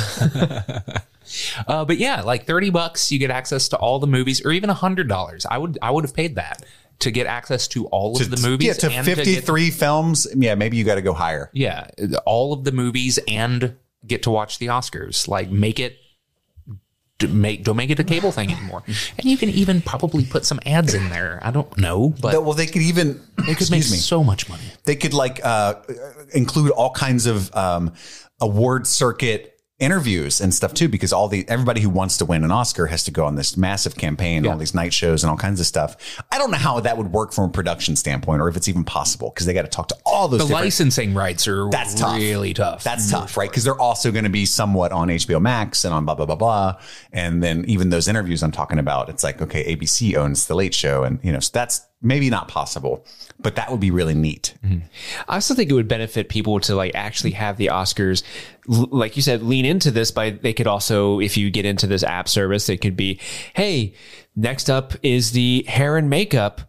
Uh, 1.67 1.85
but 1.85 1.97
yeah, 1.97 2.21
like 2.21 2.45
thirty 2.45 2.69
bucks 2.69 3.11
you 3.11 3.19
get 3.19 3.31
access 3.31 3.69
to 3.69 3.77
all 3.77 3.99
the 3.99 4.07
movies, 4.07 4.45
or 4.45 4.51
even 4.51 4.69
a 4.69 4.73
hundred 4.73 5.07
dollars. 5.07 5.45
I 5.49 5.57
would 5.57 5.77
I 5.81 5.91
would 5.91 6.03
have 6.03 6.13
paid 6.13 6.35
that 6.35 6.63
to 6.99 7.11
get 7.11 7.25
access 7.27 7.67
to 7.69 7.87
all 7.87 8.15
of 8.19 8.29
the 8.29 8.47
movies. 8.47 8.67
Yeah, 8.67 8.73
to 8.73 8.91
and 8.91 9.05
get- 9.05 9.17
53 9.17 9.71
films. 9.71 10.27
Yeah, 10.35 10.55
maybe 10.55 10.77
you 10.77 10.83
got 10.83 10.95
to 10.95 11.01
go 11.01 11.13
higher. 11.13 11.49
yeah, 11.53 11.87
all 12.25 12.53
of 12.53 12.63
the 12.63 12.71
movies 12.71 13.17
and 13.27 13.75
get 14.05 14.23
to 14.23 14.31
watch 14.31 14.59
the 14.59 14.67
Oscars. 14.67 15.27
Like 15.27 15.49
make 15.49 15.79
it 15.79 15.97
make 17.29 17.63
don't 17.63 17.75
make 17.77 17.91
it 17.91 17.99
a 17.99 18.03
cable 18.03 18.31
thing 18.31 18.51
anymore. 18.51 18.81
And 18.87 19.25
you 19.25 19.37
can 19.37 19.49
even 19.49 19.81
probably 19.81 20.25
put 20.25 20.43
some 20.45 20.59
ads 20.65 20.93
in 20.95 21.09
there. 21.09 21.39
I 21.43 21.51
don't 21.51 21.75
know, 21.77 22.15
but 22.19 22.33
Well, 22.43 22.53
they 22.53 22.65
could 22.65 22.81
even, 22.81 23.21
it 23.37 23.57
could 23.57 23.69
make 23.69 23.79
excuse 23.81 23.91
me, 23.91 23.97
so 23.97 24.23
much 24.23 24.49
money. 24.49 24.63
they 24.85 24.95
could 24.95 25.13
like 25.13 25.39
uh, 25.43 25.75
include 26.33 26.71
all 26.71 26.89
kinds 26.91 27.27
of 27.27 27.55
um, 27.55 27.93
award 28.39 28.87
circuit 28.87 29.50
interviews 29.81 30.39
and 30.39 30.53
stuff 30.53 30.73
too 30.73 30.87
because 30.87 31.11
all 31.11 31.27
the 31.27 31.43
everybody 31.49 31.81
who 31.81 31.89
wants 31.89 32.17
to 32.17 32.25
win 32.25 32.43
an 32.43 32.51
oscar 32.51 32.85
has 32.85 33.03
to 33.03 33.11
go 33.11 33.25
on 33.25 33.35
this 33.35 33.57
massive 33.57 33.95
campaign 33.95 34.45
all 34.45 34.57
these 34.57 34.75
night 34.75 34.93
shows 34.93 35.23
and 35.23 35.31
all 35.31 35.37
kinds 35.37 35.59
of 35.59 35.65
stuff 35.65 36.23
i 36.31 36.37
don't 36.37 36.51
know 36.51 36.57
how 36.57 36.79
that 36.79 36.97
would 36.97 37.11
work 37.11 37.33
from 37.33 37.45
a 37.45 37.49
production 37.49 37.95
standpoint 37.95 38.41
or 38.41 38.47
if 38.47 38.55
it's 38.55 38.67
even 38.67 38.83
possible 38.83 39.31
because 39.33 39.47
they 39.47 39.53
got 39.53 39.63
to 39.63 39.67
talk 39.67 39.87
to 39.87 39.95
all 40.05 40.27
those 40.27 40.47
The 40.47 40.53
licensing 40.53 41.13
rights 41.13 41.47
are 41.47 41.69
That's 41.69 41.95
tough. 41.95 42.17
really 42.17 42.53
tough. 42.53 42.83
that's 42.83 43.07
mm. 43.07 43.11
tough, 43.11 43.37
right? 43.37 43.49
Because 43.49 43.63
they're 43.63 43.79
also 43.79 44.11
going 44.11 44.25
to 44.25 44.29
be 44.29 44.45
somewhat 44.45 44.91
on 44.91 45.07
HBO 45.07 45.41
Max 45.41 45.85
and 45.85 45.93
on 45.93 46.05
blah 46.05 46.15
blah 46.15 46.25
blah 46.25 46.35
blah. 46.35 46.81
And 47.11 47.41
then 47.41 47.65
even 47.67 47.89
those 47.89 48.07
interviews 48.07 48.43
I'm 48.43 48.51
talking 48.51 48.79
about, 48.79 49.09
it's 49.09 49.23
like 49.23 49.41
okay, 49.41 49.75
ABC 49.75 50.15
owns 50.15 50.47
the 50.47 50.55
Late 50.55 50.73
Show, 50.73 51.03
and 51.03 51.19
you 51.23 51.31
know 51.31 51.39
so 51.39 51.51
that's 51.53 51.87
maybe 52.01 52.29
not 52.29 52.47
possible, 52.47 53.05
but 53.39 53.55
that 53.55 53.69
would 53.69 53.79
be 53.79 53.91
really 53.91 54.15
neat. 54.15 54.55
I 55.27 55.35
also 55.35 55.53
think 55.53 55.69
it 55.69 55.73
would 55.73 55.87
benefit 55.87 56.29
people 56.29 56.59
to 56.61 56.75
like 56.75 56.95
actually 56.95 57.31
have 57.31 57.57
the 57.57 57.67
Oscars, 57.67 58.23
l- 58.69 58.89
like 58.91 59.15
you 59.15 59.21
said, 59.21 59.43
lean 59.43 59.65
into 59.65 59.91
this. 59.91 60.09
By 60.11 60.31
they 60.31 60.53
could 60.53 60.67
also, 60.67 61.19
if 61.19 61.37
you 61.37 61.51
get 61.51 61.65
into 61.65 61.85
this 61.85 62.03
app 62.03 62.27
service, 62.27 62.69
it 62.69 62.77
could 62.77 62.95
be, 62.95 63.19
hey, 63.53 63.93
next 64.35 64.69
up 64.69 64.93
is 65.03 65.31
the 65.33 65.63
hair 65.67 65.97
and 65.97 66.09
makeup 66.09 66.61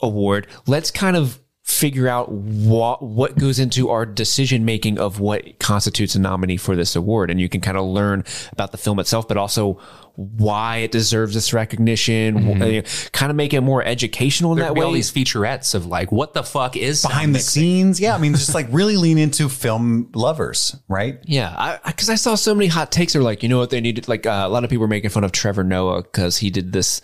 award. 0.00 0.46
Let's 0.66 0.90
kind 0.90 1.16
of 1.16 1.38
figure 1.62 2.08
out 2.08 2.30
what 2.30 3.02
what 3.02 3.38
goes 3.38 3.58
into 3.60 3.88
our 3.88 4.04
decision 4.04 4.64
making 4.64 4.98
of 4.98 5.20
what 5.20 5.58
constitutes 5.60 6.14
a 6.14 6.20
nominee 6.20 6.56
for 6.56 6.74
this 6.74 6.96
award, 6.96 7.30
and 7.30 7.40
you 7.40 7.48
can 7.48 7.60
kind 7.60 7.76
of 7.76 7.84
learn 7.84 8.24
about 8.50 8.72
the 8.72 8.78
film 8.78 8.98
itself, 8.98 9.28
but 9.28 9.36
also 9.36 9.78
why 10.16 10.78
it 10.78 10.90
deserves 10.90 11.34
this 11.34 11.52
recognition. 11.52 12.82
Kind 13.12 13.30
of 13.30 13.36
make 13.36 13.54
it 13.54 13.60
more 13.62 13.82
educational 13.82 14.52
in 14.52 14.58
There'd 14.58 14.70
that 14.70 14.74
be 14.74 14.80
way. 14.80 14.86
all 14.86 14.92
these 14.92 15.10
featurettes 15.10 15.74
of 15.74 15.86
like, 15.86 16.12
what 16.12 16.34
the 16.34 16.42
fuck 16.42 16.76
is 16.76 17.02
Behind 17.02 17.30
the 17.30 17.38
mixing? 17.38 17.62
scenes, 17.62 18.00
yeah, 18.00 18.14
I 18.14 18.18
mean, 18.18 18.34
just 18.34 18.54
like 18.54 18.66
really 18.70 18.96
lean 18.96 19.16
into 19.16 19.48
film 19.62 20.10
lovers, 20.14 20.76
right? 20.88 21.18
Yeah, 21.24 21.78
because 21.86 22.10
I, 22.10 22.16
saw 22.16 22.34
so 22.34 22.54
many 22.54 22.66
hot 22.66 22.92
takes. 22.92 23.16
Are 23.16 23.22
like, 23.22 23.42
you 23.42 23.48
know 23.48 23.58
what 23.58 23.70
they 23.70 23.80
needed? 23.80 24.06
Like 24.08 24.26
uh, 24.26 24.42
a 24.44 24.48
lot 24.48 24.64
of 24.64 24.70
people 24.70 24.82
were 24.82 24.88
making 24.88 25.10
fun 25.10 25.24
of 25.24 25.32
Trevor 25.32 25.64
Noah 25.64 26.02
because 26.02 26.36
he 26.38 26.50
did 26.50 26.72
this 26.72 27.00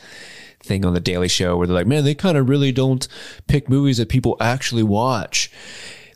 thing 0.60 0.84
on 0.84 0.94
the 0.94 1.00
Daily 1.00 1.28
Show 1.28 1.56
where 1.56 1.66
they're 1.66 1.74
like, 1.76 1.86
man, 1.86 2.04
they 2.04 2.14
kind 2.14 2.36
of 2.36 2.48
really 2.48 2.72
don't 2.72 3.06
pick 3.46 3.68
movies 3.68 3.98
that 3.98 4.08
people 4.08 4.36
actually 4.40 4.82
watch. 4.82 5.50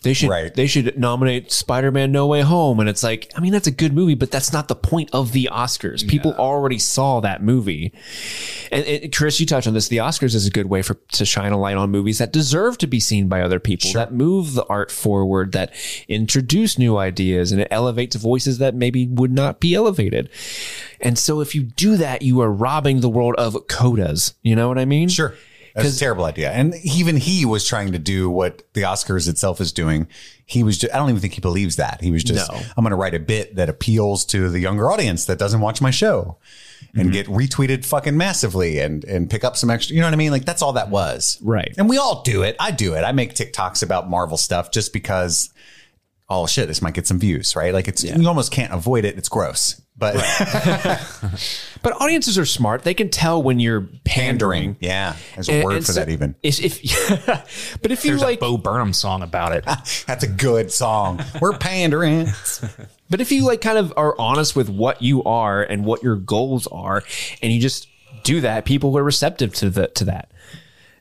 They 0.03 0.15
should 0.15 0.29
Right. 0.31 0.55
they 0.55 0.67
should 0.67 0.99
nominate 0.99 1.53
Spider-Man 1.53 2.13
No 2.13 2.27
Way 2.27 2.41
Home 2.43 2.81
and 2.81 2.89
it's 2.89 3.03
like 3.03 3.31
I 3.37 3.41
mean 3.41 3.53
that's 3.53 3.67
a 3.67 3.73
good 3.73 3.93
movie 3.93 4.15
but 4.15 4.31
that's 4.31 4.53
not 4.53 4.69
the 4.69 4.75
point 4.75 5.11
of 5.13 5.33
the 5.33 5.49
Oscars. 5.53 6.07
People 6.07 6.33
already 6.35 6.79
saw 6.79 7.21
that 7.21 7.43
movie. 7.43 7.93
And, 8.71 8.85
and 8.85 9.15
Chris 9.15 9.39
you 9.41 9.47
touched 9.47 9.67
on 9.67 9.75
this 9.75 9.89
the 9.89 9.99
Oscars 9.99 10.35
is 10.35 10.47
a 10.47 10.51
good 10.51 10.67
way 10.67 10.83
for 10.83 10.95
to 11.13 11.25
shine 11.25 11.53
a 11.53 11.59
light 11.59 11.77
on 11.77 11.91
movies 11.91 12.19
that 12.19 12.33
deserve 12.33 12.79
to 12.79 12.87
be 12.87 13.01
seen 13.01 13.29
by 13.29 13.43
other 13.43 13.61
people 13.61 13.93
that 13.93 14.13
move 14.13 14.55
the 14.55 14.65
art 14.67 14.91
forward 14.91 15.53
that 15.53 15.73
introduce 16.09 16.79
new 16.79 16.97
ideas 16.97 17.53
and 17.53 17.61
it 17.61 17.69
elevates 17.71 18.17
voices 18.17 18.59
that 18.59 18.75
maybe 18.75 19.07
would 19.07 19.33
not 19.33 19.61
be 19.61 19.75
elevated. 19.75 20.29
And 21.01 21.19
so 21.19 21.41
if 21.41 21.55
you 21.55 21.63
do 21.63 21.97
that 21.97 22.23
you 22.23 22.41
are 22.41 22.51
robbing 22.51 23.01
the 23.01 23.09
world 23.09 23.35
of 23.37 23.55
codas. 23.69 24.35
You 24.43 24.57
know 24.57 24.69
what 24.69 24.79
I 24.79 24.85
mean? 24.85 25.09
Sure. 25.09 25.35
That's 25.75 25.97
a 25.97 25.99
terrible 25.99 26.25
idea. 26.25 26.51
And 26.51 26.75
even 26.83 27.17
he 27.17 27.45
was 27.45 27.67
trying 27.67 27.93
to 27.93 27.99
do 27.99 28.29
what 28.29 28.63
the 28.75 28.83
Oscars 28.83 29.29
itself 29.29 29.61
is 29.61 29.73
doing. 29.73 30.07
He 30.45 30.63
was 30.63 30.79
just, 30.79 30.93
I 30.95 30.99
don't 30.99 31.09
even 31.09 31.21
think 31.21 31.35
he 31.35 31.41
believes 31.41 31.77
that. 31.77 32.01
He 32.01 32.11
was 32.11 32.23
just, 32.23 32.51
No. 32.51 32.59
I'm 32.77 32.85
going 32.85 32.91
to 32.91 32.97
write 32.97 33.15
a 33.15 33.21
bit 33.21 33.57
that 33.57 33.69
appeals 33.69 34.25
to 34.27 34.51
the 34.51 34.61
younger 34.61 34.91
audience 34.91 35.25
that 35.27 35.39
doesn't 35.39 35.61
watch 35.61 35.81
my 35.81 35.91
show 35.91 36.37
and 36.95 37.05
mm-hmm. 37.05 37.13
get 37.13 37.27
retweeted 37.27 37.85
fucking 37.85 38.17
massively 38.17 38.79
and, 38.79 39.05
and 39.05 39.31
pick 39.31 39.45
up 39.45 39.57
some 39.57 39.71
extra, 39.71 39.95
you 39.95 40.01
know 40.01 40.07
what 40.07 40.15
I 40.15 40.17
mean? 40.17 40.31
Like 40.31 40.45
that's 40.45 40.61
all 40.63 40.75
that 40.75 40.91
was. 40.91 41.39
Right. 41.43 41.75
And 41.79 41.89
we 41.89 41.97
all 41.97 42.23
do 42.23 42.43
it. 42.43 42.57
I 42.61 42.71
do 42.71 42.95
it. 42.95 43.03
I 43.03 43.13
make 43.13 43.35
TikToks 43.35 43.83
about 43.83 44.11
Marvel 44.11 44.37
stuff 44.37 44.71
just 44.71 44.93
because 44.93 45.51
oh 46.33 46.47
shit, 46.47 46.69
this 46.69 46.81
might 46.83 46.95
get 46.95 47.07
some 47.07 47.19
views, 47.19 47.55
right? 47.55 47.73
Like 47.75 47.89
it's 47.89 48.03
you 48.03 48.27
almost 48.29 48.51
can't 48.53 48.73
avoid 48.73 49.05
it. 49.05 49.19
It's 49.19 49.29
gross, 49.29 49.81
but 49.97 50.15
But 51.83 52.01
audiences 52.01 52.39
are 52.39 52.47
smart. 52.47 52.85
They 52.85 52.95
can 52.95 53.09
tell 53.11 53.43
when 53.43 53.59
you're 53.59 53.89
pandering. 54.05 54.77
yeah, 54.81 55.17
there's 55.35 55.49
a 55.49 55.53
And- 55.55 55.65
word 55.65 55.77
and 55.79 55.87
for 55.87 55.93
so 55.93 56.01
that 56.01 56.09
even. 56.11 56.35
If, 56.43 56.61
if 56.61 57.79
but 57.83 57.91
if 57.91 58.05
you 58.05 58.17
like 58.17 58.39
a 58.39 58.41
Bo 58.41 58.57
Burnham 58.57 58.93
song 58.93 59.23
about 59.23 59.53
it. 59.53 59.65
That's 60.07 60.23
a 60.23 60.29
good 60.29 60.71
song. 60.71 61.21
We're 61.41 61.57
pandering. 61.59 62.29
But 63.11 63.21
if 63.21 63.33
you 63.33 63.45
like 63.45 63.61
kind 63.61 63.79
of 63.79 63.93
are 63.97 64.15
honest 64.19 64.55
with 64.55 64.69
what 64.69 65.03
you 65.03 65.25
are 65.25 65.63
and 65.63 65.85
what 65.85 66.03
your 66.03 66.17
goals 66.17 66.67
are, 66.69 67.03
and 67.43 67.53
you 67.53 67.61
just 67.61 67.89
do 68.23 68.41
that, 68.43 68.65
people 68.65 68.97
are 68.97 69.03
receptive 69.05 69.53
to 69.55 69.69
the 69.71 69.89
to 69.89 70.05
that. 70.05 70.31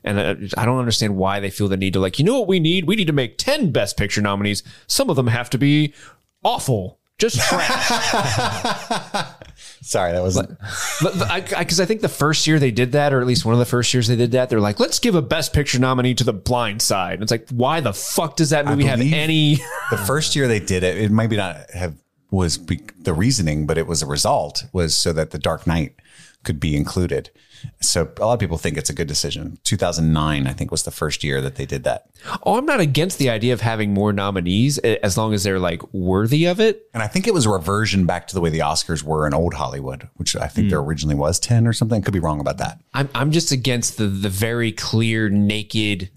And 0.04 0.52
I 0.56 0.64
don't 0.64 0.78
understand 0.78 1.16
why 1.16 1.40
they 1.40 1.50
feel 1.50 1.68
the 1.68 1.76
need 1.76 1.92
to 1.92 2.00
like, 2.00 2.18
you 2.18 2.24
know 2.24 2.38
what 2.38 2.48
we 2.48 2.58
need? 2.58 2.86
We 2.86 2.96
need 2.96 3.06
to 3.06 3.12
make 3.12 3.38
10 3.38 3.70
best 3.70 3.96
picture 3.96 4.20
nominees. 4.20 4.62
Some 4.86 5.08
of 5.10 5.16
them 5.16 5.28
have 5.28 5.48
to 5.50 5.58
be 5.58 5.94
awful. 6.42 6.98
Just 7.18 7.38
trash. 7.40 7.88
Sorry, 9.82 10.12
that 10.12 10.22
was 10.22 10.36
like. 10.36 10.48
Because 10.48 11.78
I, 11.78 11.84
I, 11.84 11.86
think 11.86 12.00
the 12.00 12.08
first 12.08 12.48
year 12.48 12.58
they 12.58 12.72
did 12.72 12.92
that, 12.92 13.12
or 13.12 13.20
at 13.20 13.28
least 13.28 13.44
one 13.44 13.52
of 13.52 13.60
the 13.60 13.66
first 13.66 13.94
years 13.94 14.08
they 14.08 14.16
did 14.16 14.32
that, 14.32 14.48
they're 14.48 14.60
like, 14.60 14.80
let's 14.80 14.98
give 14.98 15.14
a 15.14 15.22
best 15.22 15.52
picture 15.52 15.78
nominee 15.78 16.14
to 16.14 16.24
The 16.24 16.32
Blind 16.32 16.82
Side. 16.82 17.14
And 17.14 17.22
it's 17.22 17.30
like, 17.30 17.48
why 17.50 17.80
the 17.80 17.92
fuck 17.92 18.34
does 18.36 18.50
that 18.50 18.66
movie 18.66 18.84
have 18.84 19.00
any? 19.00 19.56
the 19.90 19.98
first 19.98 20.34
year 20.34 20.48
they 20.48 20.58
did 20.58 20.82
it. 20.82 20.96
It 20.96 21.12
maybe 21.12 21.36
not 21.36 21.70
have 21.70 21.94
was 22.32 22.58
be, 22.58 22.80
the 22.98 23.12
reasoning, 23.12 23.66
but 23.66 23.78
it 23.78 23.86
was 23.86 24.02
a 24.02 24.06
result 24.06 24.64
was 24.72 24.94
so 24.96 25.12
that 25.12 25.30
the 25.30 25.38
Dark 25.38 25.66
Knight 25.66 25.94
could 26.42 26.58
be 26.58 26.74
included. 26.74 27.30
So 27.80 28.10
a 28.18 28.26
lot 28.26 28.34
of 28.34 28.40
people 28.40 28.58
think 28.58 28.76
it's 28.76 28.90
a 28.90 28.94
good 28.94 29.08
decision. 29.08 29.58
2009, 29.64 30.46
I 30.46 30.52
think, 30.52 30.70
was 30.70 30.82
the 30.82 30.90
first 30.90 31.22
year 31.24 31.40
that 31.40 31.56
they 31.56 31.66
did 31.66 31.84
that. 31.84 32.06
Oh, 32.44 32.56
I'm 32.56 32.66
not 32.66 32.80
against 32.80 33.18
the 33.18 33.30
idea 33.30 33.52
of 33.52 33.60
having 33.60 33.92
more 33.92 34.12
nominees 34.12 34.78
eh, 34.84 34.96
as 35.02 35.16
long 35.16 35.34
as 35.34 35.44
they're 35.44 35.58
like 35.58 35.82
worthy 35.92 36.46
of 36.46 36.60
it. 36.60 36.88
And 36.94 37.02
I 37.02 37.06
think 37.06 37.26
it 37.26 37.34
was 37.34 37.46
a 37.46 37.50
reversion 37.50 38.06
back 38.06 38.26
to 38.28 38.34
the 38.34 38.40
way 38.40 38.50
the 38.50 38.60
Oscars 38.60 39.02
were 39.02 39.26
in 39.26 39.34
old 39.34 39.54
Hollywood, 39.54 40.08
which 40.16 40.36
I 40.36 40.46
think 40.46 40.70
there 40.70 40.78
originally 40.78 41.14
was 41.14 41.38
10 41.40 41.66
or 41.66 41.72
something. 41.72 42.02
Could 42.02 42.14
be 42.14 42.20
wrong 42.20 42.40
about 42.40 42.58
that. 42.58 42.80
I'm 42.94 43.08
I'm 43.14 43.30
just 43.30 43.52
against 43.52 43.96
the 43.98 44.06
the 44.06 44.28
very 44.28 44.72
clear 44.72 45.28
naked 45.28 46.10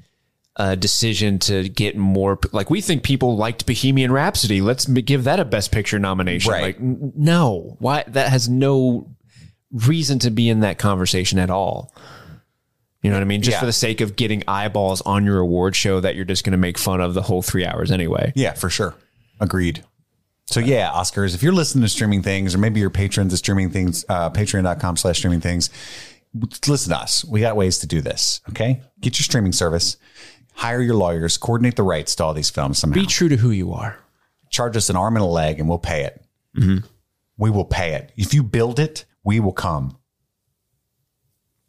uh, 0.57 0.75
decision 0.75 1.37
to 1.39 1.67
get 1.67 1.97
more 1.97 2.39
like 2.51 2.69
we 2.69 2.79
think 2.81 3.03
people 3.03 3.35
liked 3.35 3.65
Bohemian 3.65 4.11
Rhapsody. 4.11 4.61
Let's 4.61 4.85
give 4.85 5.25
that 5.25 5.39
a 5.39 5.45
Best 5.45 5.71
Picture 5.71 5.99
nomination. 5.99 6.51
Right. 6.51 6.63
Like 6.63 6.77
n- 6.77 7.13
no, 7.15 7.75
why 7.79 8.03
that 8.07 8.29
has 8.29 8.47
no 8.47 9.14
reason 9.87 10.19
to 10.19 10.31
be 10.31 10.49
in 10.49 10.61
that 10.61 10.77
conversation 10.79 11.37
at 11.37 11.49
all. 11.49 11.93
You 13.01 13.11
know 13.11 13.17
what 13.17 13.21
I 13.21 13.25
mean? 13.25 13.41
Just 13.43 13.55
Yeah. 13.55 13.59
for 13.59 13.65
the 13.67 13.73
sake 13.73 14.01
of 14.01 14.15
getting 14.15 14.43
eyeballs 14.47 15.01
on 15.01 15.25
your 15.25 15.37
award 15.39 15.75
show 15.75 15.99
that 15.99 16.15
you're 16.15 16.25
just 16.25 16.43
going 16.43 16.53
to 16.53 16.57
make 16.57 16.77
fun 16.77 17.01
of 17.01 17.13
the 17.13 17.21
whole 17.21 17.41
three 17.43 17.65
hours 17.65 17.91
anyway. 17.91 18.33
Yeah, 18.35 18.53
for 18.53 18.69
sure. 18.69 18.95
Agreed. 19.39 19.83
So 20.47 20.59
yeah, 20.59 20.89
Oscars, 20.91 21.35
if 21.35 21.43
you're 21.43 21.53
listening 21.53 21.83
to 21.83 21.89
streaming 21.89 22.21
things 22.23 22.55
or 22.55 22.57
maybe 22.57 22.79
you're 22.79 22.89
patrons 22.89 23.33
of 23.33 23.39
streaming 23.39 23.69
things, 23.69 24.05
uh, 24.09 24.29
patreon.com 24.31 24.97
slash 24.97 25.17
streaming 25.17 25.41
things, 25.41 25.69
listen 26.67 26.91
to 26.93 26.97
us. 26.97 27.23
We 27.25 27.41
got 27.41 27.55
ways 27.55 27.79
to 27.79 27.87
do 27.87 28.01
this. 28.01 28.41
Okay. 28.49 28.81
Get 29.01 29.17
your 29.19 29.23
streaming 29.23 29.51
service, 29.51 29.97
hire 30.53 30.81
your 30.81 30.95
lawyers, 30.95 31.37
coordinate 31.37 31.75
the 31.75 31.83
rights 31.83 32.15
to 32.15 32.23
all 32.23 32.33
these 32.33 32.49
films 32.49 32.77
somehow. 32.79 32.95
Be 33.01 33.05
true 33.07 33.29
to 33.29 33.37
who 33.37 33.51
you 33.51 33.73
are. 33.73 33.99
Charge 34.49 34.77
us 34.77 34.89
an 34.89 34.95
arm 34.95 35.15
and 35.15 35.23
a 35.23 35.27
leg 35.27 35.59
and 35.59 35.67
we'll 35.67 35.79
pay 35.79 36.03
it. 36.05 36.21
We 37.37 37.49
will 37.49 37.65
pay 37.65 37.93
it. 37.95 38.11
If 38.15 38.33
you 38.33 38.41
build 38.43 38.79
it, 38.79 39.05
we 39.25 39.41
will 39.41 39.51
come. 39.51 39.97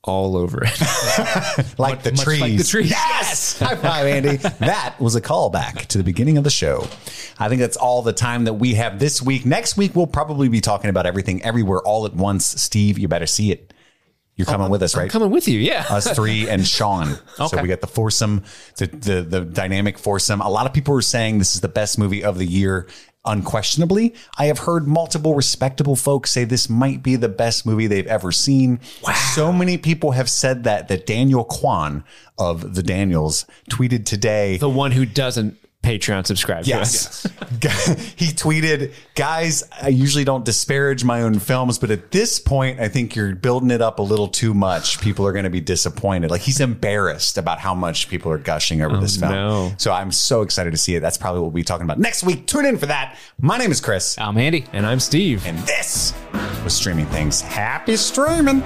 All 0.04 0.36
over 0.36 0.62
it. 0.62 0.78
Like 1.78 2.02
the 2.02 2.12
trees. 2.12 2.40
like 2.40 2.56
the 2.56 2.64
trees. 2.64 2.90
Yes. 2.90 3.58
High 3.58 3.74
five, 3.76 4.06
Andy. 4.06 4.36
that 4.36 4.96
was 5.00 5.16
a 5.16 5.20
callback 5.20 5.86
to 5.86 5.98
the 5.98 6.04
beginning 6.04 6.38
of 6.38 6.44
the 6.44 6.50
show. 6.50 6.86
I 7.38 7.48
think 7.48 7.60
that's 7.60 7.76
all 7.76 8.02
the 8.02 8.12
time 8.12 8.44
that 8.44 8.54
we 8.54 8.74
have 8.74 8.98
this 8.98 9.20
week. 9.20 9.44
Next 9.44 9.76
week, 9.76 9.96
we'll 9.96 10.06
probably 10.06 10.48
be 10.48 10.60
talking 10.60 10.90
about 10.90 11.06
everything 11.06 11.42
everywhere 11.42 11.80
all 11.80 12.06
at 12.06 12.14
once. 12.14 12.44
Steve, 12.46 12.98
you 12.98 13.08
better 13.08 13.26
see 13.26 13.50
it. 13.50 13.74
You're 14.36 14.46
coming 14.46 14.68
with 14.68 14.82
us, 14.82 14.94
right? 14.94 15.10
Coming 15.10 15.30
with 15.30 15.48
you, 15.48 15.58
yeah. 15.58 15.86
us 15.88 16.10
three 16.14 16.48
and 16.48 16.66
Sean. 16.66 17.18
So 17.48 17.60
we 17.62 17.68
got 17.68 17.80
the 17.80 17.86
foursome, 17.86 18.44
the, 18.76 18.86
the 18.86 19.22
the 19.22 19.40
dynamic 19.40 19.98
foursome. 19.98 20.40
A 20.40 20.48
lot 20.48 20.66
of 20.66 20.72
people 20.74 20.94
are 20.96 21.02
saying 21.02 21.38
this 21.38 21.54
is 21.54 21.60
the 21.62 21.68
best 21.68 21.98
movie 21.98 22.22
of 22.22 22.38
the 22.38 22.44
year, 22.44 22.86
unquestionably. 23.26 24.14
I 24.38 24.46
have 24.46 24.60
heard 24.60 24.86
multiple 24.86 25.34
respectable 25.34 25.96
folks 25.96 26.30
say 26.30 26.44
this 26.44 26.70
might 26.70 27.02
be 27.02 27.16
the 27.16 27.28
best 27.28 27.66
movie 27.66 27.86
they've 27.86 28.06
ever 28.06 28.32
seen. 28.32 28.80
Wow. 29.02 29.12
So 29.34 29.52
many 29.52 29.76
people 29.78 30.12
have 30.12 30.30
said 30.30 30.64
that 30.64 30.88
that 30.88 31.06
Daniel 31.06 31.44
Kwan 31.44 32.04
of 32.38 32.74
the 32.74 32.82
Daniels 32.82 33.46
tweeted 33.70 34.04
today. 34.04 34.56
the 34.58 34.68
one 34.68 34.92
who 34.92 35.04
doesn't 35.04 35.58
Patreon 35.86 36.26
subscribe. 36.26 36.64
to 36.64 36.72
us. 36.72 37.26
Yes. 37.62 38.12
he 38.16 38.26
tweeted, 38.26 38.92
guys, 39.14 39.62
I 39.80 39.88
usually 39.88 40.24
don't 40.24 40.44
disparage 40.44 41.04
my 41.04 41.22
own 41.22 41.38
films, 41.38 41.78
but 41.78 41.92
at 41.92 42.10
this 42.10 42.40
point, 42.40 42.80
I 42.80 42.88
think 42.88 43.14
you're 43.14 43.36
building 43.36 43.70
it 43.70 43.80
up 43.80 44.00
a 44.00 44.02
little 44.02 44.26
too 44.26 44.52
much. 44.52 45.00
People 45.00 45.24
are 45.26 45.32
going 45.32 45.44
to 45.44 45.50
be 45.50 45.60
disappointed. 45.60 46.30
Like 46.30 46.40
he's 46.40 46.60
embarrassed 46.60 47.38
about 47.38 47.60
how 47.60 47.72
much 47.72 48.08
people 48.08 48.32
are 48.32 48.38
gushing 48.38 48.82
over 48.82 48.96
oh, 48.96 49.00
this 49.00 49.16
film. 49.16 49.30
no. 49.30 49.72
So 49.78 49.92
I'm 49.92 50.10
so 50.10 50.42
excited 50.42 50.72
to 50.72 50.76
see 50.76 50.96
it. 50.96 51.00
That's 51.00 51.18
probably 51.18 51.40
what 51.40 51.52
we'll 51.52 51.52
be 51.52 51.62
talking 51.62 51.84
about 51.84 52.00
next 52.00 52.24
week. 52.24 52.48
Tune 52.48 52.66
in 52.66 52.78
for 52.78 52.86
that. 52.86 53.16
My 53.40 53.56
name 53.56 53.70
is 53.70 53.80
Chris, 53.80 54.18
I'm 54.18 54.36
Andy. 54.38 54.64
And 54.72 54.84
I'm 54.84 54.98
Steve. 54.98 55.46
and 55.46 55.56
this 55.60 56.14
was 56.64 56.74
Streaming 56.74 57.06
Things. 57.06 57.40
Happy 57.40 57.96
streaming. 57.96 58.62